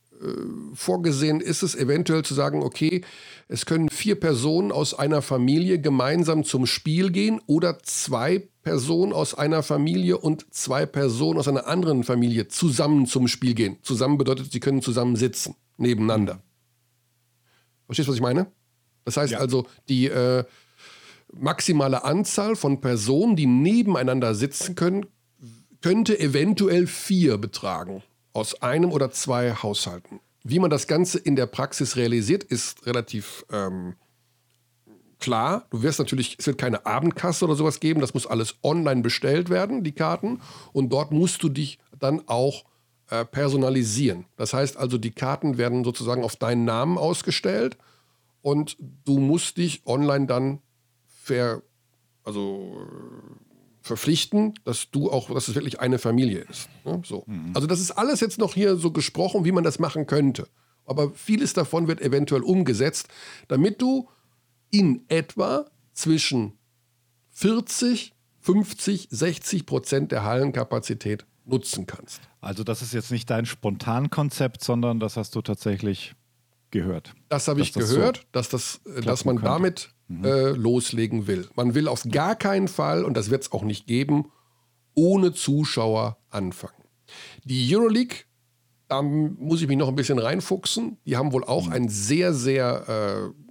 vorgesehen 0.73 1.41
ist 1.41 1.63
es 1.63 1.75
eventuell 1.75 2.23
zu 2.23 2.33
sagen, 2.33 2.63
okay, 2.63 3.03
es 3.47 3.65
können 3.65 3.89
vier 3.89 4.19
Personen 4.19 4.71
aus 4.71 4.93
einer 4.93 5.21
Familie 5.21 5.79
gemeinsam 5.79 6.43
zum 6.43 6.65
Spiel 6.65 7.11
gehen 7.11 7.41
oder 7.45 7.79
zwei 7.83 8.47
Personen 8.63 9.13
aus 9.13 9.33
einer 9.33 9.63
Familie 9.63 10.17
und 10.17 10.53
zwei 10.53 10.85
Personen 10.85 11.39
aus 11.39 11.47
einer 11.47 11.67
anderen 11.67 12.03
Familie 12.03 12.47
zusammen 12.47 13.05
zum 13.05 13.27
Spiel 13.27 13.53
gehen. 13.53 13.77
Zusammen 13.81 14.17
bedeutet, 14.17 14.51
sie 14.51 14.59
können 14.59 14.81
zusammen 14.81 15.15
sitzen, 15.15 15.55
nebeneinander. 15.77 16.41
Verstehst 17.85 18.07
du, 18.07 18.11
was 18.11 18.17
ich 18.17 18.21
meine? 18.21 18.47
Das 19.05 19.17
heißt 19.17 19.33
Ja. 19.33 19.39
also, 19.39 19.67
die 19.89 20.07
äh, 20.07 20.45
maximale 21.33 22.03
Anzahl 22.03 22.55
von 22.55 22.79
Personen, 22.79 23.35
die 23.35 23.47
nebeneinander 23.47 24.35
sitzen 24.35 24.75
können, 24.75 25.05
könnte 25.81 26.17
eventuell 26.17 26.87
vier 26.87 27.37
betragen. 27.37 28.03
Aus 28.33 28.61
einem 28.61 28.91
oder 28.91 29.11
zwei 29.11 29.53
Haushalten. 29.53 30.19
Wie 30.43 30.59
man 30.59 30.69
das 30.69 30.87
Ganze 30.87 31.19
in 31.19 31.35
der 31.35 31.45
Praxis 31.45 31.95
realisiert, 31.95 32.43
ist 32.43 32.85
relativ 32.85 33.45
ähm, 33.51 33.95
klar. 35.19 35.65
Du 35.69 35.83
wirst 35.83 35.99
natürlich, 35.99 36.35
es 36.37 36.47
wird 36.47 36.57
keine 36.57 36.85
Abendkasse 36.85 37.45
oder 37.45 37.55
sowas 37.55 37.79
geben. 37.79 38.01
Das 38.01 38.13
muss 38.13 38.27
alles 38.27 38.55
online 38.61 39.01
bestellt 39.01 39.49
werden, 39.49 39.83
die 39.83 39.93
Karten. 39.93 40.41
Und 40.73 40.89
dort 40.89 41.11
musst 41.11 41.41
du 41.43 41.49
dich 41.49 41.79
dann 41.97 42.27
auch 42.27 42.65
äh, 43.09 43.23
personalisieren. 43.23 44.25
Das 44.35 44.53
heißt 44.53 44.75
also, 44.75 44.97
die 44.97 45.11
Karten 45.11 45.57
werden 45.57 45.83
sozusagen 45.83 46.23
auf 46.23 46.35
deinen 46.35 46.65
Namen 46.65 46.97
ausgestellt 46.97 47.77
und 48.41 48.75
du 49.05 49.19
musst 49.19 49.57
dich 49.57 49.83
online 49.85 50.25
dann 50.25 50.59
ver, 51.05 51.61
also 52.23 52.85
verpflichten, 53.83 54.53
dass 54.63 54.89
du 54.91 55.11
auch, 55.11 55.29
dass 55.29 55.49
es 55.49 55.55
wirklich 55.55 55.81
eine 55.81 55.99
Familie 55.99 56.39
ist. 56.49 56.69
Ne? 56.85 57.01
So. 57.05 57.25
Also 57.53 57.67
das 57.67 57.81
ist 57.81 57.91
alles 57.91 58.21
jetzt 58.21 58.39
noch 58.39 58.53
hier 58.53 58.77
so 58.77 58.91
gesprochen, 58.91 59.43
wie 59.43 59.51
man 59.51 59.65
das 59.65 59.77
machen 59.77 60.07
könnte. 60.07 60.47
Aber 60.85 61.11
vieles 61.11 61.53
davon 61.53 61.87
wird 61.87 62.01
eventuell 62.01 62.41
umgesetzt, 62.43 63.09
damit 63.49 63.81
du 63.81 64.09
in 64.71 65.03
etwa 65.09 65.65
zwischen 65.93 66.53
40, 67.31 68.13
50, 68.39 69.09
60 69.11 69.65
Prozent 69.65 70.11
der 70.13 70.23
Hallenkapazität 70.23 71.25
nutzen 71.45 71.85
kannst. 71.85 72.21
Also 72.39 72.63
das 72.63 72.81
ist 72.81 72.93
jetzt 72.93 73.11
nicht 73.11 73.29
dein 73.29 73.45
Spontankonzept, 73.45 74.63
sondern 74.63 75.01
das 75.01 75.17
hast 75.17 75.35
du 75.35 75.41
tatsächlich 75.41 76.15
gehört. 76.71 77.13
Das 77.27 77.49
habe 77.49 77.59
Dass 77.59 77.67
ich 77.67 77.73
das 77.73 77.89
so 77.89 77.95
gehört, 77.97 78.27
dass, 78.31 78.47
das, 78.47 78.79
äh, 78.85 79.01
dass 79.01 79.25
man 79.25 79.35
könnte. 79.35 79.49
damit 79.49 79.93
äh, 80.23 80.49
loslegen 80.51 81.27
will. 81.27 81.47
Man 81.55 81.75
will 81.75 81.87
auf 81.87 82.03
gar 82.09 82.35
keinen 82.35 82.67
Fall, 82.67 83.03
und 83.03 83.15
das 83.15 83.29
wird 83.29 83.43
es 83.43 83.51
auch 83.51 83.63
nicht 83.63 83.87
geben, 83.87 84.31
ohne 84.95 85.33
Zuschauer 85.33 86.17
anfangen. 86.29 86.83
Die 87.43 87.75
Euroleague, 87.75 88.17
da 88.87 89.01
muss 89.01 89.61
ich 89.61 89.67
mich 89.67 89.77
noch 89.77 89.87
ein 89.87 89.95
bisschen 89.95 90.19
reinfuchsen, 90.19 90.97
die 91.05 91.17
haben 91.17 91.31
wohl 91.31 91.43
auch 91.43 91.69
ein 91.69 91.89
sehr, 91.89 92.33
sehr 92.33 93.33
äh, 93.33 93.43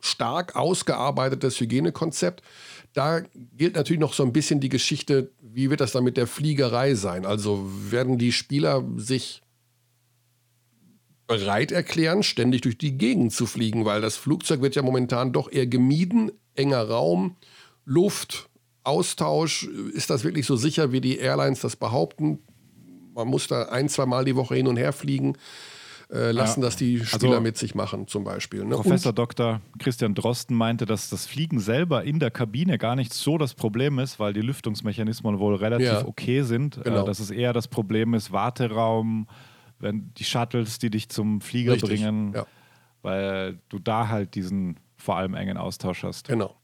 stark 0.00 0.56
ausgearbeitetes 0.56 1.60
Hygienekonzept. 1.60 2.42
Da 2.92 3.20
gilt 3.56 3.76
natürlich 3.76 4.00
noch 4.00 4.12
so 4.12 4.22
ein 4.22 4.32
bisschen 4.32 4.60
die 4.60 4.68
Geschichte, 4.68 5.32
wie 5.40 5.70
wird 5.70 5.80
das 5.80 5.92
dann 5.92 6.04
mit 6.04 6.16
der 6.16 6.26
Fliegerei 6.26 6.94
sein? 6.94 7.24
Also 7.24 7.64
werden 7.90 8.18
die 8.18 8.32
Spieler 8.32 8.84
sich 8.96 9.41
bereit 11.38 11.72
erklären, 11.72 12.22
ständig 12.22 12.60
durch 12.62 12.78
die 12.78 12.96
Gegend 12.98 13.32
zu 13.32 13.46
fliegen, 13.46 13.84
weil 13.84 14.00
das 14.00 14.16
Flugzeug 14.16 14.60
wird 14.62 14.74
ja 14.74 14.82
momentan 14.82 15.32
doch 15.32 15.50
eher 15.50 15.66
gemieden, 15.66 16.30
enger 16.54 16.88
Raum, 16.88 17.36
Luft, 17.84 18.48
Austausch. 18.84 19.68
Ist 19.94 20.10
das 20.10 20.24
wirklich 20.24 20.46
so 20.46 20.56
sicher, 20.56 20.92
wie 20.92 21.00
die 21.00 21.18
Airlines 21.18 21.60
das 21.60 21.76
behaupten? 21.76 22.38
Man 23.14 23.28
muss 23.28 23.46
da 23.46 23.64
ein, 23.64 23.88
zwei 23.88 24.06
Mal 24.06 24.24
die 24.24 24.36
Woche 24.36 24.54
hin 24.56 24.66
und 24.66 24.76
her 24.76 24.92
fliegen. 24.92 25.36
Äh, 26.10 26.30
lassen 26.32 26.60
Ja. 26.60 26.66
das 26.66 26.76
die 26.76 26.98
Spieler 27.04 27.30
Also- 27.32 27.40
mit 27.40 27.56
sich 27.56 27.74
machen, 27.74 28.06
zum 28.06 28.22
Beispiel. 28.24 28.64
Ne? 28.64 28.74
Professor 28.74 29.14
Dr. 29.14 29.62
Christian 29.78 30.14
Drosten 30.14 30.54
meinte, 30.54 30.84
dass 30.84 31.08
das 31.08 31.24
Fliegen 31.26 31.58
selber 31.58 32.04
in 32.04 32.18
der 32.18 32.30
Kabine 32.30 32.76
gar 32.76 32.96
nicht 32.96 33.14
so 33.14 33.38
das 33.38 33.54
Problem 33.54 33.98
ist, 33.98 34.20
weil 34.20 34.34
die 34.34 34.42
Lüftungsmechanismen 34.42 35.38
wohl 35.38 35.54
relativ 35.54 35.86
Ja. 35.86 36.06
okay 36.06 36.42
sind. 36.42 36.78
Genau. 36.84 37.02
Äh, 37.02 37.06
dass 37.06 37.18
es 37.18 37.30
eher 37.30 37.54
das 37.54 37.66
Problem 37.66 38.12
ist, 38.12 38.30
Warteraum, 38.30 39.26
wenn 39.82 40.12
die 40.14 40.24
Shuttles, 40.24 40.78
die 40.78 40.90
dich 40.90 41.08
zum 41.08 41.40
Flieger 41.40 41.72
Richtig, 41.72 41.90
bringen, 41.90 42.32
ja. 42.34 42.46
weil 43.02 43.58
du 43.68 43.78
da 43.78 44.08
halt 44.08 44.34
diesen 44.34 44.78
vor 44.96 45.16
allem 45.16 45.34
engen 45.34 45.56
Austausch 45.56 46.04
hast. 46.04 46.28
Genau. 46.28 46.56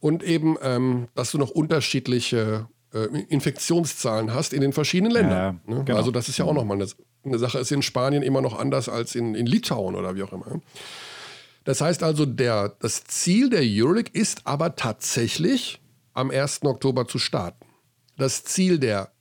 Und 0.00 0.22
eben, 0.22 0.56
ähm, 0.62 1.08
dass 1.14 1.30
du 1.30 1.38
noch 1.38 1.50
unterschiedliche 1.50 2.68
äh, 2.92 3.06
Infektionszahlen 3.28 4.34
hast 4.34 4.52
in 4.52 4.60
den 4.60 4.72
verschiedenen 4.72 5.12
Ländern. 5.12 5.60
Ja, 5.66 5.74
ne? 5.74 5.84
genau. 5.84 5.98
Also 5.98 6.10
das 6.10 6.28
ist 6.28 6.38
ja 6.38 6.44
auch 6.44 6.54
nochmal 6.54 6.76
eine, 6.76 6.88
eine 7.24 7.38
Sache. 7.38 7.58
Ist 7.58 7.72
in 7.72 7.82
Spanien 7.82 8.22
immer 8.22 8.40
noch 8.40 8.58
anders 8.58 8.88
als 8.88 9.14
in, 9.14 9.34
in 9.34 9.46
Litauen 9.46 9.94
oder 9.94 10.14
wie 10.14 10.22
auch 10.22 10.32
immer. 10.32 10.60
Das 11.64 11.80
heißt 11.80 12.02
also, 12.02 12.26
der, 12.26 12.76
das 12.80 13.04
Ziel 13.04 13.48
der 13.48 13.62
Euroleague 13.62 14.10
ist 14.12 14.46
aber 14.46 14.74
tatsächlich 14.74 15.80
am 16.12 16.30
1. 16.30 16.64
Oktober 16.64 17.06
zu 17.06 17.18
starten. 17.18 17.64
Das 18.18 18.44
Ziel 18.44 18.78
der 18.78 19.11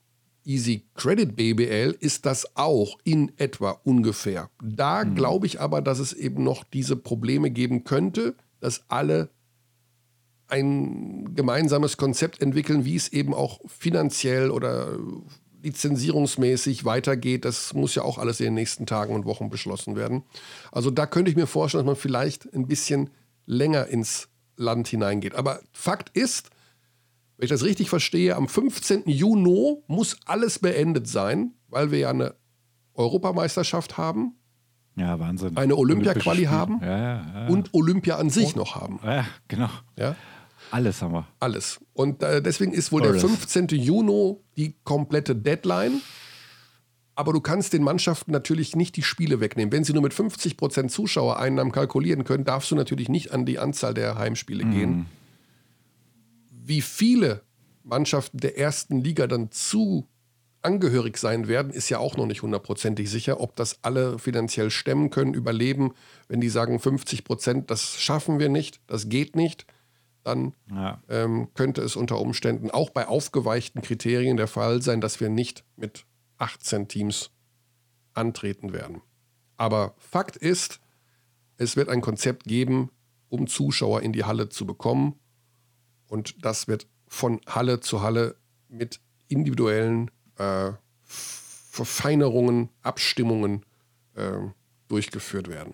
Easy 0.44 0.86
Credit 0.96 1.36
BBL 1.36 1.96
ist 2.00 2.26
das 2.26 2.56
auch 2.56 2.98
in 3.04 3.32
etwa 3.38 3.72
ungefähr. 3.84 4.50
Da 4.64 5.04
glaube 5.04 5.46
ich 5.46 5.60
aber, 5.60 5.82
dass 5.82 6.00
es 6.00 6.14
eben 6.14 6.44
noch 6.44 6.64
diese 6.64 6.96
Probleme 6.96 7.52
geben 7.52 7.84
könnte, 7.84 8.36
dass 8.60 8.84
alle 8.90 9.30
ein 10.48 11.34
gemeinsames 11.34 11.98
Konzept 11.98 12.42
entwickeln, 12.42 12.84
wie 12.86 12.96
es 12.96 13.08
eben 13.08 13.34
auch 13.34 13.62
finanziell 13.68 14.52
oder 14.52 14.98
lizenzierungsmäßig 15.64 16.86
weitergeht. 16.86 17.46
Das 17.46 17.74
muss 17.74 17.96
ja 17.96 18.04
auch 18.04 18.18
alles 18.18 18.40
in 18.40 18.46
den 18.48 18.54
nächsten 18.56 18.86
Tagen 18.86 19.16
und 19.16 19.26
Wochen 19.26 19.50
beschlossen 19.50 19.96
werden. 19.96 20.24
Also 20.72 20.92
da 20.92 21.06
könnte 21.06 21.32
ich 21.32 21.38
mir 21.38 21.48
vorstellen, 21.48 21.86
dass 21.86 21.94
man 21.94 22.02
vielleicht 22.02 22.54
ein 22.54 22.68
bisschen 22.68 23.10
länger 23.46 23.88
ins 23.88 24.28
Land 24.58 24.88
hineingeht. 24.88 25.36
Aber 25.36 25.62
Fakt 25.72 26.16
ist, 26.18 26.50
wenn 27.42 27.46
ich 27.46 27.50
das 27.50 27.64
richtig 27.64 27.90
verstehe, 27.90 28.36
am 28.36 28.48
15. 28.48 29.02
Juni 29.08 29.78
muss 29.88 30.16
alles 30.26 30.60
beendet 30.60 31.08
sein, 31.08 31.56
weil 31.70 31.90
wir 31.90 31.98
ja 31.98 32.12
eine 32.12 32.36
Europameisterschaft 32.94 33.98
haben 33.98 34.36
Ja, 34.96 35.20
Wahnsinn. 35.20 35.58
Eine 35.58 35.76
Olympia-Quali 35.76 36.44
haben? 36.44 36.78
Ja, 36.84 36.98
ja, 37.00 37.26
ja. 37.34 37.48
und 37.48 37.74
Olympia 37.74 38.18
an 38.18 38.30
sich 38.30 38.56
noch 38.56 38.76
haben. 38.76 39.00
ja, 39.04 39.26
genau. 39.48 39.72
Ja? 39.98 40.16
Alles 40.70 41.02
haben 41.02 41.14
wir. 41.14 41.28
Alles. 41.40 41.80
Und 41.94 42.22
äh, 42.22 42.44
deswegen 42.44 42.74
ist 42.74 42.92
wohl 42.92 43.02
der 43.02 43.10
Alles. 43.10 43.24
15. 43.24 43.70
Juni 43.70 44.36
die 44.56 44.76
komplette 44.84 45.36
Deadline. 45.36 46.00
Aber 47.16 47.34
du 47.34 47.42
kannst 47.42 47.74
den 47.74 47.82
Mannschaften 47.82 48.32
natürlich 48.32 48.76
nicht 48.76 48.96
die 48.98 49.02
Spiele 49.02 49.40
wegnehmen. 49.40 49.72
Wenn 49.72 49.84
sie 49.84 49.94
nur 49.94 50.04
mit 50.04 50.14
50% 50.14 50.90
Zuschauereinnahmen 50.90 51.74
kalkulieren 51.74 52.24
können, 52.24 52.44
darfst 52.44 52.70
du 52.70 52.76
natürlich 52.76 53.10
nicht 53.10 53.32
an 53.32 53.48
die 53.48 53.58
Anzahl 53.58 53.96
der 53.96 54.20
Heimspiele 54.20 54.64
gehen. 54.64 55.08
Wie 56.64 56.82
viele 56.82 57.42
Mannschaften 57.84 58.38
der 58.38 58.58
ersten 58.58 59.02
Liga 59.02 59.28
dann 59.28 59.52
zu 59.52 60.08
angehörig 60.62 61.18
sein 61.18 61.48
werden, 61.48 61.72
ist 61.72 61.90
ja 61.90 61.98
auch 61.98 62.18
noch 62.18 62.28
nicht 62.28 62.44
hundertprozentig 62.44 63.10
sicher, 63.10 63.40
ob 63.40 63.56
das 63.56 63.80
alle 63.82 64.20
finanziell 64.20 64.70
stemmen 64.70 65.10
können, 65.10 65.34
überleben. 65.34 65.94
Wenn 66.28 66.40
die 66.40 66.50
sagen 66.50 66.80
50 66.80 67.24
Prozent, 67.24 67.72
das 67.72 68.00
schaffen 68.00 68.38
wir 68.40 68.50
nicht, 68.50 68.80
das 68.86 69.10
geht 69.10 69.36
nicht, 69.36 69.66
dann 70.24 70.54
Ja. 70.70 71.02
ähm, 71.10 71.48
könnte 71.56 71.82
es 71.82 71.96
unter 71.96 72.20
Umständen 72.20 72.70
auch 72.70 72.92
bei 72.92 73.08
aufgeweichten 73.08 73.82
Kriterien 73.82 74.38
der 74.38 74.48
Fall 74.48 74.84
sein, 74.84 75.02
dass 75.02 75.20
wir 75.20 75.30
nicht 75.30 75.64
mit 75.78 76.06
18 76.38 76.88
Teams 76.88 77.32
antreten 78.14 78.72
werden. 78.72 79.02
Aber 79.58 79.96
Fakt 79.98 80.38
ist, 80.38 80.80
es 81.58 81.76
wird 81.76 81.90
ein 81.90 82.02
Konzept 82.02 82.44
geben, 82.44 82.92
um 83.30 83.48
Zuschauer 83.48 84.02
in 84.04 84.14
die 84.14 84.26
Halle 84.26 84.50
zu 84.50 84.68
bekommen. 84.68 85.16
Und 86.12 86.44
das 86.44 86.68
wird 86.68 86.88
von 87.08 87.40
Halle 87.48 87.80
zu 87.80 88.02
Halle 88.02 88.36
mit 88.68 89.00
individuellen 89.30 90.12
äh, 90.38 90.72
Verfeinerungen, 91.04 92.68
Abstimmungen 92.82 93.66
äh, 94.16 94.34
durchgeführt 94.90 95.48
werden. 95.48 95.74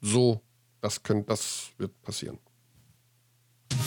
So, 0.00 0.40
das, 0.80 1.02
könnt, 1.02 1.28
das 1.28 1.70
wird 1.78 2.00
passieren. 2.00 2.38
Und 3.72 3.80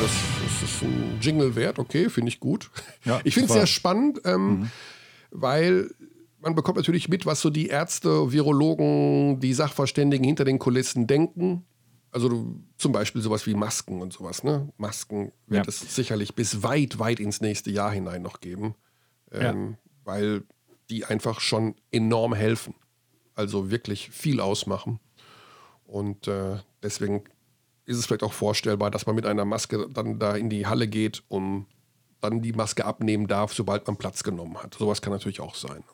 Das, 0.00 0.10
das 0.42 0.62
ist 0.62 0.82
ein 0.82 1.18
Jingle 1.20 1.54
wert, 1.56 1.78
okay, 1.78 2.08
finde 2.08 2.30
ich 2.30 2.40
gut. 2.40 2.70
Ja, 3.04 3.20
ich 3.24 3.34
finde 3.34 3.48
es 3.48 3.52
sehr 3.52 3.66
spannend, 3.66 4.22
ähm, 4.24 4.70
weil 5.30 5.90
man 6.40 6.54
bekommt 6.54 6.78
natürlich 6.78 7.10
mit, 7.10 7.26
was 7.26 7.42
so 7.42 7.50
die 7.50 7.66
Ärzte, 7.66 8.32
Virologen, 8.32 9.40
die 9.40 9.52
Sachverständigen 9.52 10.24
hinter 10.24 10.46
den 10.46 10.58
Kulissen 10.58 11.06
denken. 11.06 11.66
Also 12.10 12.28
du, 12.28 12.62
zum 12.78 12.92
Beispiel 12.92 13.20
sowas 13.20 13.46
wie 13.46 13.54
Masken 13.54 14.00
und 14.00 14.12
sowas. 14.12 14.42
Ne? 14.44 14.72
Masken 14.78 15.32
wird 15.46 15.66
Ja. 15.66 15.68
es 15.68 15.94
sicherlich 15.94 16.34
bis 16.34 16.62
weit, 16.62 16.98
weit 16.98 17.20
ins 17.20 17.40
nächste 17.40 17.70
Jahr 17.70 17.92
hinein 17.92 18.22
noch 18.22 18.40
geben, 18.40 18.74
ähm, 19.30 19.76
weil 20.04 20.44
die 20.88 21.04
einfach 21.04 21.40
schon 21.40 21.74
enorm 21.90 22.32
helfen. 22.34 22.74
Also 23.34 23.70
wirklich 23.70 24.10
viel 24.10 24.40
ausmachen. 24.40 25.00
Und 25.84 26.26
äh, 26.28 26.58
deswegen 26.82 27.24
ist 27.84 27.96
es 27.98 28.06
vielleicht 28.06 28.22
auch 28.22 28.32
vorstellbar, 28.32 28.90
dass 28.90 29.06
man 29.06 29.14
mit 29.14 29.26
einer 29.26 29.44
Maske 29.44 29.88
dann 29.92 30.18
da 30.18 30.34
in 30.36 30.50
die 30.50 30.66
Halle 30.66 30.88
geht, 30.88 31.22
um 31.28 31.66
dann 32.20 32.42
die 32.42 32.52
Maske 32.52 32.84
abnehmen 32.84 33.26
darf, 33.26 33.54
sobald 33.54 33.86
man 33.86 33.96
Platz 33.96 34.22
genommen 34.24 34.56
hat. 34.62 34.74
Sowas 34.74 35.00
kann 35.02 35.12
natürlich 35.12 35.40
auch 35.40 35.54
sein. 35.54 35.84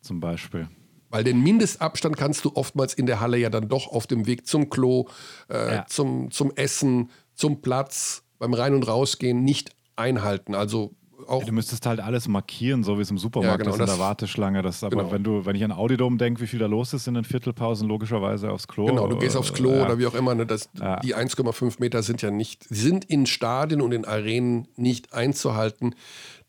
Zum 0.00 0.20
Beispiel. 0.20 0.68
Weil 1.10 1.24
den 1.24 1.42
Mindestabstand 1.42 2.16
kannst 2.16 2.44
du 2.44 2.52
oftmals 2.54 2.94
in 2.94 3.06
der 3.06 3.20
Halle 3.20 3.38
ja 3.38 3.50
dann 3.50 3.68
doch 3.68 3.88
auf 3.88 4.06
dem 4.06 4.26
Weg 4.26 4.46
zum 4.46 4.68
Klo, 4.70 5.06
äh, 5.50 5.76
Ja. 5.76 5.86
zum, 5.86 6.30
zum 6.30 6.52
Essen, 6.54 7.10
zum 7.34 7.60
Platz, 7.62 8.24
beim 8.38 8.54
Rein- 8.54 8.74
und 8.74 8.86
Rausgehen 8.86 9.42
nicht 9.42 9.70
einhalten. 9.96 10.54
Also 10.54 10.94
auch 11.26 11.44
Du 11.44 11.52
müsstest 11.52 11.84
halt 11.84 12.00
alles 12.00 12.28
markieren, 12.28 12.84
so 12.84 12.96
wie 12.96 13.02
es 13.02 13.10
im 13.10 13.18
Supermarkt 13.18 13.58
Ja, 13.58 13.64
genau, 13.64 13.74
ist 13.74 13.80
in 13.80 13.86
der 13.86 13.98
Warteschlange. 13.98 14.62
Das, 14.62 14.84
aber 14.84 14.96
genau. 14.96 15.12
wenn 15.12 15.24
du, 15.24 15.44
wenn 15.44 15.56
ich 15.56 15.64
an 15.64 15.72
Audidom 15.72 16.16
denke, 16.16 16.40
wie 16.40 16.46
viel 16.46 16.58
da 16.60 16.66
los 16.66 16.92
ist 16.94 17.06
in 17.08 17.14
den 17.14 17.24
Viertelpausen, 17.24 17.88
logischerweise 17.88 18.50
aufs 18.50 18.68
Klo. 18.68 18.86
Genau, 18.86 19.08
du 19.08 19.18
gehst 19.18 19.36
aufs 19.36 19.52
Klo 19.52 19.72
äh, 19.72 19.76
ja. 19.78 19.84
oder 19.84 19.98
wie 19.98 20.06
auch 20.06 20.14
immer. 20.14 20.34
Ne, 20.34 20.46
das, 20.46 20.70
Ja. 20.80 21.00
Die 21.00 21.14
1,5 21.16 21.76
Meter 21.80 22.02
sind 22.02 22.22
ja 22.22 22.30
nicht, 22.30 22.64
sind 22.70 23.04
in 23.04 23.26
Stadien 23.26 23.82
und 23.82 23.92
in 23.92 24.04
Arenen 24.04 24.68
nicht 24.76 25.12
einzuhalten. 25.12 25.94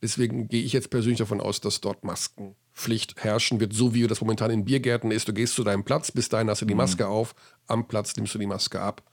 Deswegen 0.02 0.48
gehe 0.48 0.64
ich 0.64 0.72
jetzt 0.74 0.90
persönlich 0.92 1.20
davon 1.20 1.42
aus, 1.42 1.60
dass 1.62 1.82
dort 1.82 2.04
Maskenpflicht 2.80 3.24
herrschen 3.24 3.60
wird, 3.60 3.74
so 3.74 3.94
wie 3.94 4.08
das 4.08 4.22
momentan 4.22 4.52
in 4.52 4.66
Biergärten 4.66 5.12
ist. 5.12 5.28
Du 5.28 5.34
gehst 5.34 5.56
zu 5.56 5.64
deinem 5.64 5.84
Platz, 5.84 6.12
bis 6.12 6.30
dahin 6.30 6.50
hast 6.50 6.62
du 6.62 6.66
die 6.66 6.74
Mhm. 6.74 6.78
Maske 6.80 7.08
auf, 7.08 7.36
am 7.68 7.88
Platz 7.88 8.16
nimmst 8.16 8.34
du 8.34 8.40
die 8.40 8.46
Maske 8.48 8.80
ab, 8.82 9.04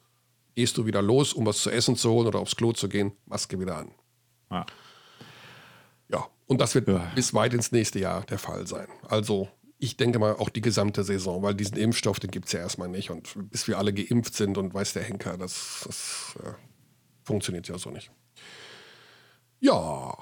gehst 0.55 0.77
du 0.77 0.87
wieder 0.87 1.03
los, 1.03 1.33
um 1.33 1.45
was 1.47 1.59
zu 1.59 1.71
essen 1.71 1.97
zu 1.97 2.11
holen 2.11 2.29
oder 2.29 2.39
aufs 2.39 2.57
Klo 2.57 2.73
zu 2.73 2.89
gehen, 2.89 3.13
Maske 3.27 3.59
wieder 3.59 3.77
an. 3.77 3.91
Ja. 4.51 4.67
Ja, 6.09 6.27
und 6.47 6.61
das 6.61 6.75
wird 6.75 6.89
Ja. 6.89 7.11
bis 7.15 7.35
weit 7.35 7.55
ins 7.55 7.73
nächste 7.73 7.99
Jahr 7.99 8.23
der 8.25 8.39
Fall 8.39 8.67
sein. 8.67 8.87
Also 9.09 9.49
ich 9.79 9.97
denke 9.97 10.19
mal 10.19 10.35
auch 10.37 10.49
die 10.49 10.61
gesamte 10.63 11.03
Saison, 11.05 11.43
weil 11.43 11.55
diesen 11.55 11.77
Impfstoff, 11.77 12.21
den 12.21 12.31
gibt 12.31 12.47
es 12.47 12.53
ja 12.53 12.61
erstmal 12.61 12.89
nicht. 12.89 13.11
Und 13.11 13.35
bis 13.51 13.67
wir 13.69 13.79
alle 13.79 13.93
geimpft 13.93 14.35
sind 14.35 14.57
und 14.57 14.73
weiß 14.73 14.93
der 14.95 15.03
Henker, 15.03 15.37
das, 15.37 15.83
das 15.87 16.37
äh, 16.43 16.53
funktioniert 17.25 17.69
ja 17.69 17.77
so 17.77 17.91
nicht. 17.91 18.11
Ja, 19.61 20.17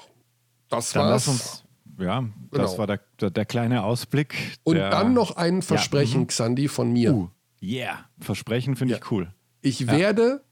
das 0.69 0.93
Dann 0.93 1.03
war's. 1.05 1.27
lass 1.27 1.29
uns, 1.29 1.64
ja, 1.99 2.25
das 2.51 2.73
Genau. 2.73 2.79
war 2.79 2.87
der, 2.87 3.01
der, 3.21 3.31
der 3.31 3.45
kleine 3.45 3.85
Ausblick. 3.85 4.35
und 4.65 4.77
der, 4.77 4.91
dann 4.91 5.13
noch 5.15 5.37
ein 5.37 5.63
Versprechen, 5.63 6.23
mhm. 6.23 6.27
Xandi, 6.29 6.69
von 6.69 6.93
mir. 6.93 7.15
Uh, 7.15 7.29
yeah, 7.63 8.07
Versprechen 8.21 8.77
finde 8.77 8.95
ich 8.97 9.11
cool. 9.11 9.33
Ich 9.61 9.87
werde, 9.87 10.43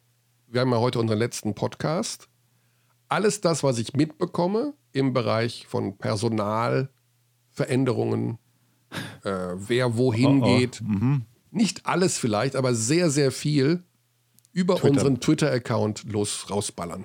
wir 0.48 0.60
haben 0.62 0.70
ja 0.70 0.78
heute 0.78 0.98
unseren 0.98 1.18
letzten 1.18 1.54
Podcast, 1.54 2.28
alles 3.08 3.40
das, 3.40 3.62
was 3.62 3.78
ich 3.78 3.94
mitbekomme 3.94 4.74
im 4.92 5.12
Bereich 5.12 5.66
von 5.68 5.96
Personalveränderungen, 5.98 8.38
äh, 9.24 9.30
wer 9.56 9.96
wohin 9.96 10.42
Oh, 10.42 10.46
oh, 10.46 10.58
geht, 10.58 10.82
nicht 11.50 11.86
alles 11.86 12.18
vielleicht, 12.18 12.56
aber 12.56 12.74
sehr, 12.74 13.10
sehr 13.10 13.32
viel 13.32 13.82
über 14.52 14.76
Twitter. 14.76 14.90
unseren 14.92 15.20
Twitter-Account 15.20 16.04
los 16.10 16.46
rausballern. 16.50 17.04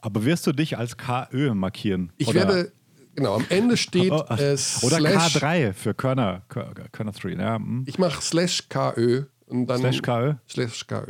Aber 0.00 0.24
wirst 0.24 0.46
du 0.46 0.52
dich 0.52 0.78
als 0.78 0.96
KÖ 0.96 1.54
markieren? 1.54 2.12
Ich 2.16 2.28
Oder- 2.28 2.48
werde, 2.48 2.72
genau, 3.18 3.34
am 3.34 3.44
Ende 3.48 3.76
steht 3.76 4.10
Oh, 4.12 4.24
äh, 4.28 4.56
oder 4.82 4.96
slash, 4.98 5.36
K3 5.36 5.72
für 5.72 5.94
Körner, 5.94 6.42
Kör- 6.48 6.88
Körner 6.90 7.12
3. 7.12 7.30
Ja, 7.30 7.56
hm. 7.56 7.84
ich 7.86 7.98
mache 7.98 8.22
slash 8.22 8.68
KÖ 8.68 9.24
und 9.46 9.66
dann 9.66 9.78
Slash 9.80 10.02
KÖ? 10.02 10.34
Slash 10.48 10.86
KÖ. 10.86 11.06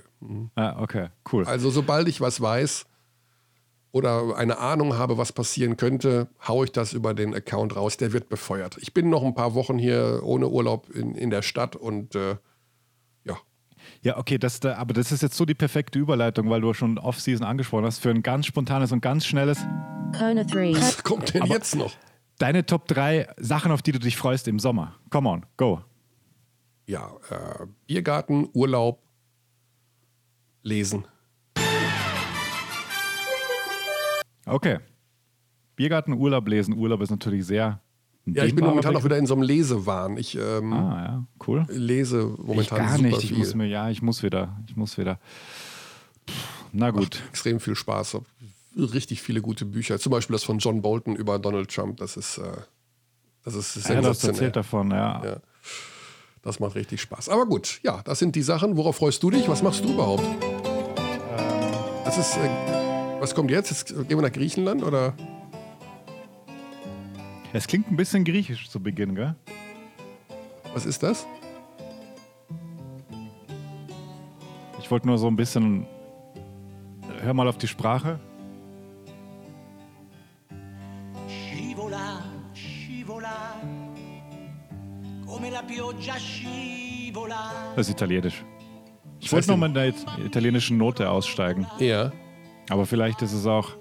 ah, 0.55 0.80
okay, 0.82 1.09
cool. 1.32 1.44
Also 1.44 1.70
sobald 1.70 2.09
ich 2.09 2.20
was 2.20 2.40
weiß 2.40 2.86
oder 3.90 4.36
eine 4.36 4.59
Ahnung 4.59 4.97
habe, 4.97 5.18
was 5.18 5.32
passieren 5.32 5.76
könnte, 5.76 6.28
haue 6.47 6.66
ich 6.66 6.72
das 6.72 6.93
über 6.93 7.14
den 7.14 7.35
Account 7.35 7.74
raus. 7.76 7.97
Der 7.97 8.12
wird 8.12 8.28
befeuert. 8.28 8.76
Ich 8.80 8.93
bin 8.94 9.10
noch 9.10 9.22
ein 9.24 9.35
paar 9.35 9.55
Wochen 9.55 9.78
hier 9.78 10.20
ohne 10.22 10.48
Urlaub 10.48 10.90
in, 10.90 11.14
in 11.14 11.30
der 11.30 11.43
Stadt 11.43 11.74
und 11.74 12.14
äh, 12.14 12.36
Ja, 14.02 14.16
okay, 14.16 14.38
das, 14.38 14.60
da- 14.60 14.76
aber 14.76 14.94
das 14.94 15.10
ist 15.12 15.22
jetzt 15.22 15.36
so 15.36 15.44
die 15.44 15.54
perfekte 15.54 15.98
Überleitung, 15.98 16.48
weil 16.50 16.60
du 16.60 16.72
schon 16.72 16.98
Off-Season 16.98 17.44
angesprochen 17.46 17.84
hast, 17.84 17.98
für 17.98 18.10
ein 18.10 18.22
ganz 18.22 18.46
spontanes 18.46 18.92
und 18.92 19.00
ganz 19.00 19.26
schnelles. 19.26 19.58
Kona 20.16 20.44
3. 20.44 20.72
was 20.74 21.02
kommt 21.02 21.34
denn 21.34 21.44
jetzt 21.46 21.74
noch? 21.74 21.92
Deine 22.38 22.64
Top 22.64 22.86
3 22.86 23.28
Sachen, 23.38 23.72
auf 23.72 23.82
die 23.82 23.92
du 23.92 23.98
dich 23.98 24.16
freust 24.16 24.46
im 24.48 24.58
Sommer. 24.60 24.94
Come 25.10 25.28
on, 25.28 25.46
go. 25.56 25.82
Ja, 26.86 27.10
äh, 27.30 27.66
Biergarten, 27.86 28.48
Urlaub, 28.54 29.02
Lesen. 30.62 31.04
Okay. 34.46 34.78
Biergarten, 35.76 36.14
Urlaub 36.14 36.48
lesen. 36.48 36.74
Urlaub 36.74 37.00
ist 37.02 37.10
natürlich 37.10 37.44
sehr. 37.46 37.80
Ja, 38.34 38.44
ich 38.44 38.55
bin 38.55 38.64
momentan 38.64 38.94
auch 38.96 39.05
wieder 39.05 39.16
in 39.18 39.26
so 39.26 39.34
einem 39.34 39.42
Lesewahn. 39.42 40.16
Ich 40.16 40.36
ähm, 40.36 40.72
Ah, 40.72 41.02
ja, 41.05 41.24
cool. 41.46 41.66
lese 41.68 42.32
Ich 42.38 42.44
momentan 42.46 42.78
gar 42.78 42.88
super 42.96 43.02
nicht. 43.09 43.22
Ich 43.22 43.28
viel. 43.30 43.38
muss 43.38 43.55
mir, 43.55 43.66
ja, 43.66 43.90
ich 43.90 44.02
muss 44.02 44.22
wieder. 44.22 44.56
Ich 44.68 44.76
muss 44.76 44.98
wieder. 44.98 45.18
Pff, 46.28 46.48
Na 46.72 46.90
gut. 46.90 47.22
extrem 47.30 47.60
viel 47.60 47.74
Spaß. 47.74 48.18
Richtig 48.76 49.22
viele 49.22 49.40
gute 49.40 49.64
Bücher. 49.64 49.98
Zum 49.98 50.10
Beispiel 50.12 50.34
das 50.34 50.44
von 50.44 50.59
John 50.59 50.82
Bolton 50.82 51.16
über 51.16 51.38
Donald 51.38 51.74
Trump. 51.74 51.96
Das 51.98 52.16
ist, 52.16 52.38
äh, 52.38 52.42
das 53.44 53.55
ist 53.55 53.74
Ja, 53.76 53.80
du 54.00 54.09
hast 54.09 54.20
sensationell. 54.20 54.34
erzählt 54.34 54.56
davon, 54.56 54.90
ja. 54.90 55.24
Ja. 55.24 55.36
Das 56.42 56.60
macht 56.60 56.76
richtig 56.76 57.00
Spaß. 57.00 57.28
Aber 57.30 57.46
gut, 57.46 57.80
ja, 57.82 58.00
das 58.05 58.20
sind 58.20 58.36
die 58.36 58.42
Sachen. 58.42 58.76
Worauf 58.76 58.96
freust 58.96 59.22
du 59.22 59.30
dich? 59.30 59.48
Was 59.48 59.62
machst 59.62 59.84
du 59.84 59.92
überhaupt? 59.92 60.22
Das 62.05 62.16
ist, 62.16 62.36
äh, 62.36 63.20
was 63.20 63.34
kommt 63.34 63.50
jetzt? 63.50 63.70
jetzt? 63.70 63.88
Gehen 64.09 64.16
wir 64.18 64.22
nach 64.22 64.32
Griechenland 64.32 64.82
oder? 64.82 65.14
Es 67.52 67.66
klingt 67.66 67.90
ein 67.90 67.96
bisschen 67.96 68.24
griechisch 68.24 68.68
zu 68.68 68.80
Beginn, 68.80 69.14
gell? 69.14 69.34
Was 70.74 70.84
ist 70.86 71.02
das? 71.02 71.26
Ich 74.80 74.90
wollte 74.90 75.06
nur 75.06 75.18
so 75.18 75.26
ein 75.28 75.36
bisschen. 75.36 75.86
Hör 77.20 77.34
mal 77.34 77.48
auf 77.48 77.58
die 77.58 77.66
Sprache. 77.68 78.18
Scivola, 81.26 82.22
scivola, 82.54 83.60
come 85.26 85.50
la 85.50 85.62
pioggia 85.62 86.14
scivola. 86.18 87.50
Das 87.76 87.88
ist 87.88 87.92
italienisch. 87.94 88.44
Ich 89.20 89.32
wollte 89.32 89.36
heißt 89.42 89.48
noch 89.48 89.56
mal 89.56 89.66
in 89.66 89.74
der 89.74 89.88
it- 89.88 90.06
italienischen 90.24 90.78
Note 90.78 91.10
aussteigen. 91.10 91.66
Ja. 91.78 92.12
Aber 92.70 92.86
vielleicht 92.86 93.20
ist 93.22 93.32
es 93.32 93.46
auch. 93.46 93.76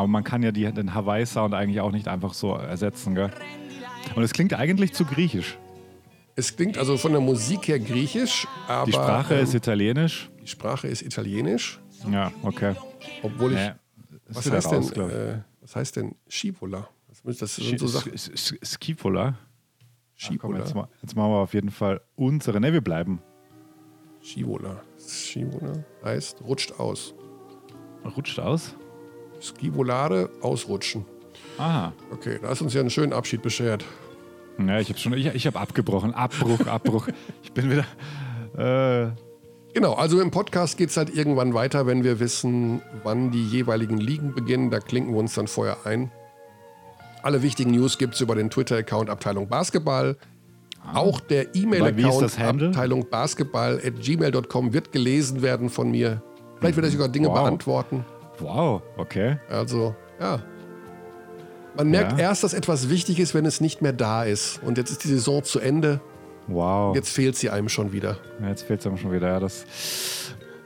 Aber 0.00 0.08
man 0.08 0.24
kann 0.24 0.42
ja 0.42 0.50
die, 0.50 0.64
den 0.72 0.94
Hawaii-Sound 0.94 1.52
eigentlich 1.52 1.82
auch 1.82 1.92
nicht 1.92 2.08
einfach 2.08 2.32
so 2.32 2.54
ersetzen, 2.54 3.14
gell? 3.14 3.30
Und 4.14 4.22
es 4.22 4.32
klingt 4.32 4.54
eigentlich 4.54 4.94
zu 4.94 5.04
griechisch. 5.04 5.58
Es 6.36 6.56
klingt 6.56 6.78
also 6.78 6.96
von 6.96 7.12
der 7.12 7.20
Musik 7.20 7.68
her 7.68 7.78
griechisch, 7.78 8.48
aber 8.66 8.86
Die 8.86 8.92
Sprache 8.92 9.34
ähm, 9.34 9.42
ist 9.44 9.52
italienisch. 9.52 10.30
die 10.40 10.46
Sprache 10.46 10.88
ist 10.88 11.02
italienisch. 11.02 11.80
Ja, 12.10 12.32
okay. 12.42 12.76
Obwohl 13.22 13.52
ich. 13.52 13.58
Ja, 13.58 13.76
ist 14.26 14.36
was, 14.36 14.50
heißt 14.50 14.66
raus, 14.72 14.90
denn, 14.92 15.10
äh, 15.10 15.42
was 15.60 15.76
heißt 15.76 15.96
denn 15.96 16.14
Schivola? 16.28 16.88
Das, 17.22 17.56
sind 17.56 17.78
so 17.78 17.86
Sachen. 17.86 18.14
S- 18.14 18.28
S- 18.28 18.52
S- 18.58 18.70
Scipola. 18.80 19.32
Komm, 19.32 19.36
Schivola. 20.14 20.58
jetzt, 20.60 20.74
jetzt 21.02 21.14
machen 21.14 21.30
wir 21.30 21.40
auf 21.40 21.52
jeden 21.52 21.70
Fall 21.70 22.00
unsere. 22.16 22.58
Ne, 22.58 22.72
wir 22.72 22.80
bleiben. 22.80 23.20
Schivola. 24.22 24.80
Schivola 24.98 25.84
heißt 26.02 26.40
rutscht 26.40 26.72
aus. 26.80 27.14
Rutscht 28.16 28.40
aus. 28.40 28.74
Skivolare, 29.40 30.30
ausrutschen. 30.42 31.04
Aha. 31.58 31.92
Okay, 32.12 32.38
da 32.40 32.48
hast 32.48 32.60
du 32.60 32.64
uns 32.64 32.74
ja 32.74 32.80
einen 32.80 32.90
schönen 32.90 33.12
Abschied 33.12 33.42
beschert. 33.42 33.84
Ja, 34.58 34.78
ich 34.78 34.88
habe 34.88 34.98
schon, 34.98 35.12
ich, 35.14 35.26
ich 35.26 35.46
habe 35.46 35.58
abgebrochen. 35.58 36.14
Abbruch, 36.14 36.66
Abbruch. 36.66 37.08
ich 37.42 37.52
bin 37.52 37.70
wieder. 37.70 37.84
Äh, 38.56 39.12
Genau, 39.72 39.92
also 39.92 40.20
im 40.20 40.32
Podcast 40.32 40.76
geht 40.76 40.90
es 40.90 40.96
halt 40.96 41.14
irgendwann 41.14 41.54
weiter, 41.54 41.86
wenn 41.86 42.02
wir 42.02 42.18
wissen, 42.18 42.82
wann 43.04 43.30
die 43.30 43.46
jeweiligen 43.46 43.98
Ligen 43.98 44.34
beginnen. 44.34 44.68
Da 44.70 44.80
klinken 44.80 45.12
wir 45.12 45.20
uns 45.20 45.34
dann 45.34 45.46
vorher 45.46 45.76
ein. 45.86 46.10
Alle 47.22 47.40
wichtigen 47.42 47.70
News 47.70 47.96
gibt 47.96 48.14
es 48.14 48.20
über 48.20 48.34
den 48.34 48.50
Twitter-Account 48.50 49.08
Abteilung 49.10 49.46
Basketball. 49.48 50.16
Auch 50.92 51.20
der 51.20 51.54
E-Mail-Account? 51.54 52.40
Abteilung 52.40 53.08
Basketball 53.08 53.80
at 53.84 54.00
gmail.com 54.00 54.72
wird 54.72 54.90
gelesen 54.90 55.40
werden 55.40 55.68
von 55.68 55.92
mir. 55.92 56.20
Vielleicht 56.58 56.74
wird 56.74 56.86
er 56.86 56.90
sogar 56.90 57.08
Dinge 57.08 57.28
Wow. 57.28 57.34
beantworten. 57.42 58.04
Wow, 58.40 58.82
okay. 58.96 59.38
Also, 59.48 59.94
ja. 60.20 60.40
Man 61.76 61.88
merkt 61.90 62.12
Ja. 62.12 62.18
erst, 62.18 62.42
dass 62.44 62.52
etwas 62.54 62.90
wichtig 62.90 63.20
ist, 63.20 63.34
wenn 63.34 63.46
es 63.46 63.60
nicht 63.60 63.80
mehr 63.82 63.92
da 63.92 64.24
ist. 64.24 64.60
Und 64.64 64.76
jetzt 64.78 64.90
ist 64.90 65.04
die 65.04 65.08
Saison 65.08 65.44
zu 65.44 65.60
Ende. 65.60 66.00
Wow. 66.48 66.96
Jetzt 66.96 67.10
fehlt 67.10 67.36
sie 67.36 67.48
einem 67.50 67.68
schon 67.68 67.92
wieder. 67.92 68.16
Ja, 68.40 68.48
Jetzt 68.48 68.62
fehlt 68.64 68.80
es 68.80 68.86
einem 68.86 68.96
schon 68.96 69.12
wieder. 69.12 69.28
Ja, 69.28 69.38
das 69.40 69.64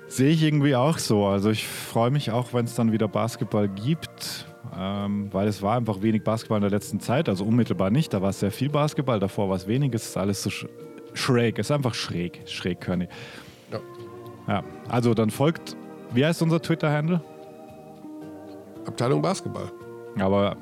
sehe 0.09 0.31
ich 0.31 0.43
irgendwie 0.43 0.75
auch 0.77 0.97
so. 0.99 1.27
Also 1.27 1.51
ich 1.51 1.67
freue 1.69 2.11
mich 2.11 2.31
auch, 2.31 2.55
wenn 2.55 2.65
es 2.65 2.75
dann 2.75 2.91
wieder 2.93 3.07
Basketball 3.07 3.69
gibt, 3.69 4.47
ähm, 4.79 5.29
weil 5.33 5.47
es 5.47 5.61
war 5.61 5.77
einfach 5.77 6.01
wenig 6.01 6.25
Basketball 6.25 6.57
in 6.59 6.63
der 6.63 6.71
letzten 6.71 7.01
Zeit. 7.01 7.29
Also 7.29 7.45
unmittelbar 7.45 7.91
nicht. 7.91 8.15
Da 8.15 8.23
war 8.23 8.31
es 8.31 8.41
sehr 8.41 8.51
viel 8.53 8.71
Basketball. 8.71 9.21
Davor 9.21 9.51
war 9.51 9.57
es 9.57 9.67
wenig. 9.69 9.93
Es 9.95 10.07
ist 10.07 10.17
alles 10.17 10.43
so 10.43 10.49
sch 10.51 10.67
schräg. 11.13 11.59
Es 11.59 11.67
ist 11.67 11.71
einfach 11.71 11.95
schräg. 11.95 12.41
Schräg, 12.47 12.81
Körny. 12.81 13.09
Ja. 13.71 13.81
Ja, 14.49 14.65
also 14.89 15.13
dann 15.15 15.31
folgt, 15.31 15.77
wie 16.13 16.25
heißt 16.25 16.41
unser 16.43 16.61
Twitter-Handle? 16.63 17.21
Abteilung 18.87 19.23
Basketball. 19.23 19.71
Aber 20.19 20.57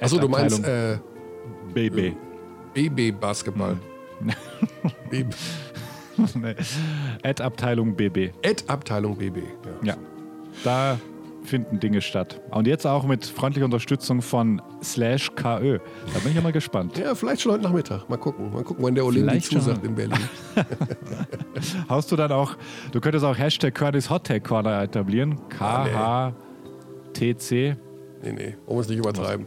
Achso, 0.00 0.18
du 0.18 0.28
meinst 0.28 0.64
äh, 0.64 0.98
BB. 1.74 2.14
BB 2.74 3.12
Basketball. 3.20 3.76
BB. 5.10 5.34
nee. 6.34 6.54
Ad 7.22 7.42
Abteilung 7.42 7.94
BB. 7.94 8.30
Ad 8.44 8.64
Abteilung 8.66 9.16
BB. 9.16 9.38
Ja. 9.82 9.94
Ja. 9.94 9.96
Da 10.64 10.98
finden 11.44 11.80
Dinge 11.80 12.00
statt. 12.00 12.40
Und 12.50 12.66
jetzt 12.66 12.86
auch 12.86 13.04
mit 13.04 13.24
freundlicher 13.24 13.64
Unterstützung 13.64 14.22
von 14.22 14.62
Slash 14.82 15.30
KÖ. 15.34 15.78
Da 16.12 16.18
bin 16.20 16.30
ich 16.30 16.34
ja 16.34 16.40
mal 16.40 16.52
gespannt. 16.52 16.98
Ja, 16.98 17.14
vielleicht 17.14 17.42
schon 17.42 17.52
heute 17.52 17.64
Nachmittag. 17.64 18.08
Mal 18.08 18.16
gucken. 18.16 18.52
Mal 18.52 18.62
gucken, 18.62 18.84
wann 18.84 18.94
der 18.94 19.04
Olympi 19.04 19.40
zusagt 19.40 19.84
in 19.84 19.94
Berlin. 19.94 20.18
Haust 21.88 22.12
du 22.12 22.16
dann 22.16 22.32
auch, 22.32 22.56
du 22.92 23.00
könntest 23.00 23.24
auch 23.24 23.36
Hashtag 23.36 23.74
Curtis 23.74 24.08
Hot 24.10 24.24
Take 24.24 24.40
Corner 24.42 24.82
etablieren. 24.82 25.38
Ah, 25.58 26.32
K-H-T-C. 27.12 27.76
Nee, 28.22 28.32
nee, 28.32 28.56
wollen 28.66 28.78
wir 28.78 28.80
es 28.80 28.88
nicht 28.88 28.98
übertreiben. 28.98 29.46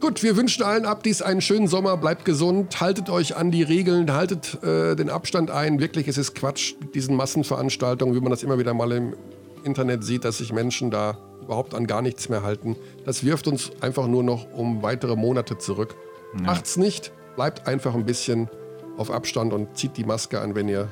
Gut, 0.00 0.22
wir 0.22 0.36
wünschen 0.36 0.64
allen 0.64 0.84
Abdis 0.84 1.22
einen 1.22 1.40
schönen 1.40 1.68
Sommer. 1.68 1.96
Bleibt 1.96 2.24
gesund, 2.24 2.80
haltet 2.80 3.08
euch 3.08 3.36
an 3.36 3.50
die 3.52 3.62
Regeln, 3.62 4.12
haltet 4.12 4.62
äh, 4.64 4.96
den 4.96 5.10
Abstand 5.10 5.50
ein. 5.50 5.78
Wirklich, 5.78 6.08
es 6.08 6.18
ist 6.18 6.34
Quatsch 6.34 6.74
mit 6.80 6.94
diesen 6.94 7.14
Massenveranstaltungen, 7.14 8.14
wie 8.14 8.20
man 8.20 8.30
das 8.30 8.42
immer 8.42 8.58
wieder 8.58 8.74
mal 8.74 8.90
im 8.92 9.14
Internet 9.62 10.02
sieht, 10.02 10.24
dass 10.24 10.38
sich 10.38 10.52
Menschen 10.52 10.90
da 10.90 11.18
überhaupt 11.40 11.74
an 11.74 11.86
gar 11.86 12.02
nichts 12.02 12.28
mehr 12.28 12.42
halten. 12.42 12.76
Das 13.04 13.24
wirft 13.24 13.46
uns 13.46 13.70
einfach 13.80 14.08
nur 14.08 14.24
noch 14.24 14.52
um 14.52 14.82
weitere 14.82 15.14
Monate 15.14 15.58
zurück. 15.58 15.94
Macht's 16.32 16.76
nicht, 16.76 17.12
bleibt 17.36 17.68
einfach 17.68 17.94
ein 17.94 18.04
bisschen 18.04 18.48
auf 18.96 19.10
Abstand 19.10 19.52
und 19.52 19.76
zieht 19.76 19.96
die 19.96 20.04
Maske 20.04 20.40
an, 20.40 20.54
wenn 20.54 20.68
ihr 20.68 20.88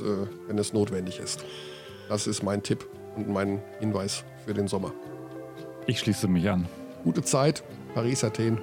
äh, 0.00 0.26
wenn 0.48 0.58
es 0.58 0.72
notwendig 0.72 1.18
ist. 1.18 1.44
Das 2.08 2.26
ist 2.26 2.42
mein 2.42 2.62
Tipp 2.62 2.86
und 3.16 3.28
mein 3.28 3.62
Hinweis 3.80 4.24
für 4.44 4.54
den 4.54 4.68
Sommer. 4.68 4.92
Ich 5.86 5.98
schließe 5.98 6.28
mich 6.28 6.48
an. 6.48 6.66
Gute 7.04 7.22
Zeit, 7.22 7.62
Paris, 7.94 8.24
Athen. 8.24 8.58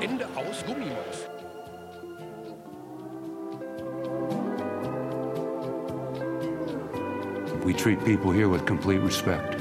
Ende 0.00 0.26
aus 0.34 0.64
Gummimaus. 0.66 1.28
We 7.64 7.74
treat 7.74 8.02
people 8.04 8.32
here 8.32 8.48
with 8.48 8.64
complete 8.64 9.02
respect. 9.02 9.58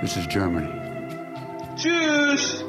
This 0.00 0.16
is 0.16 0.26
Germany. 0.28 0.70
Tschüss! 1.76 2.64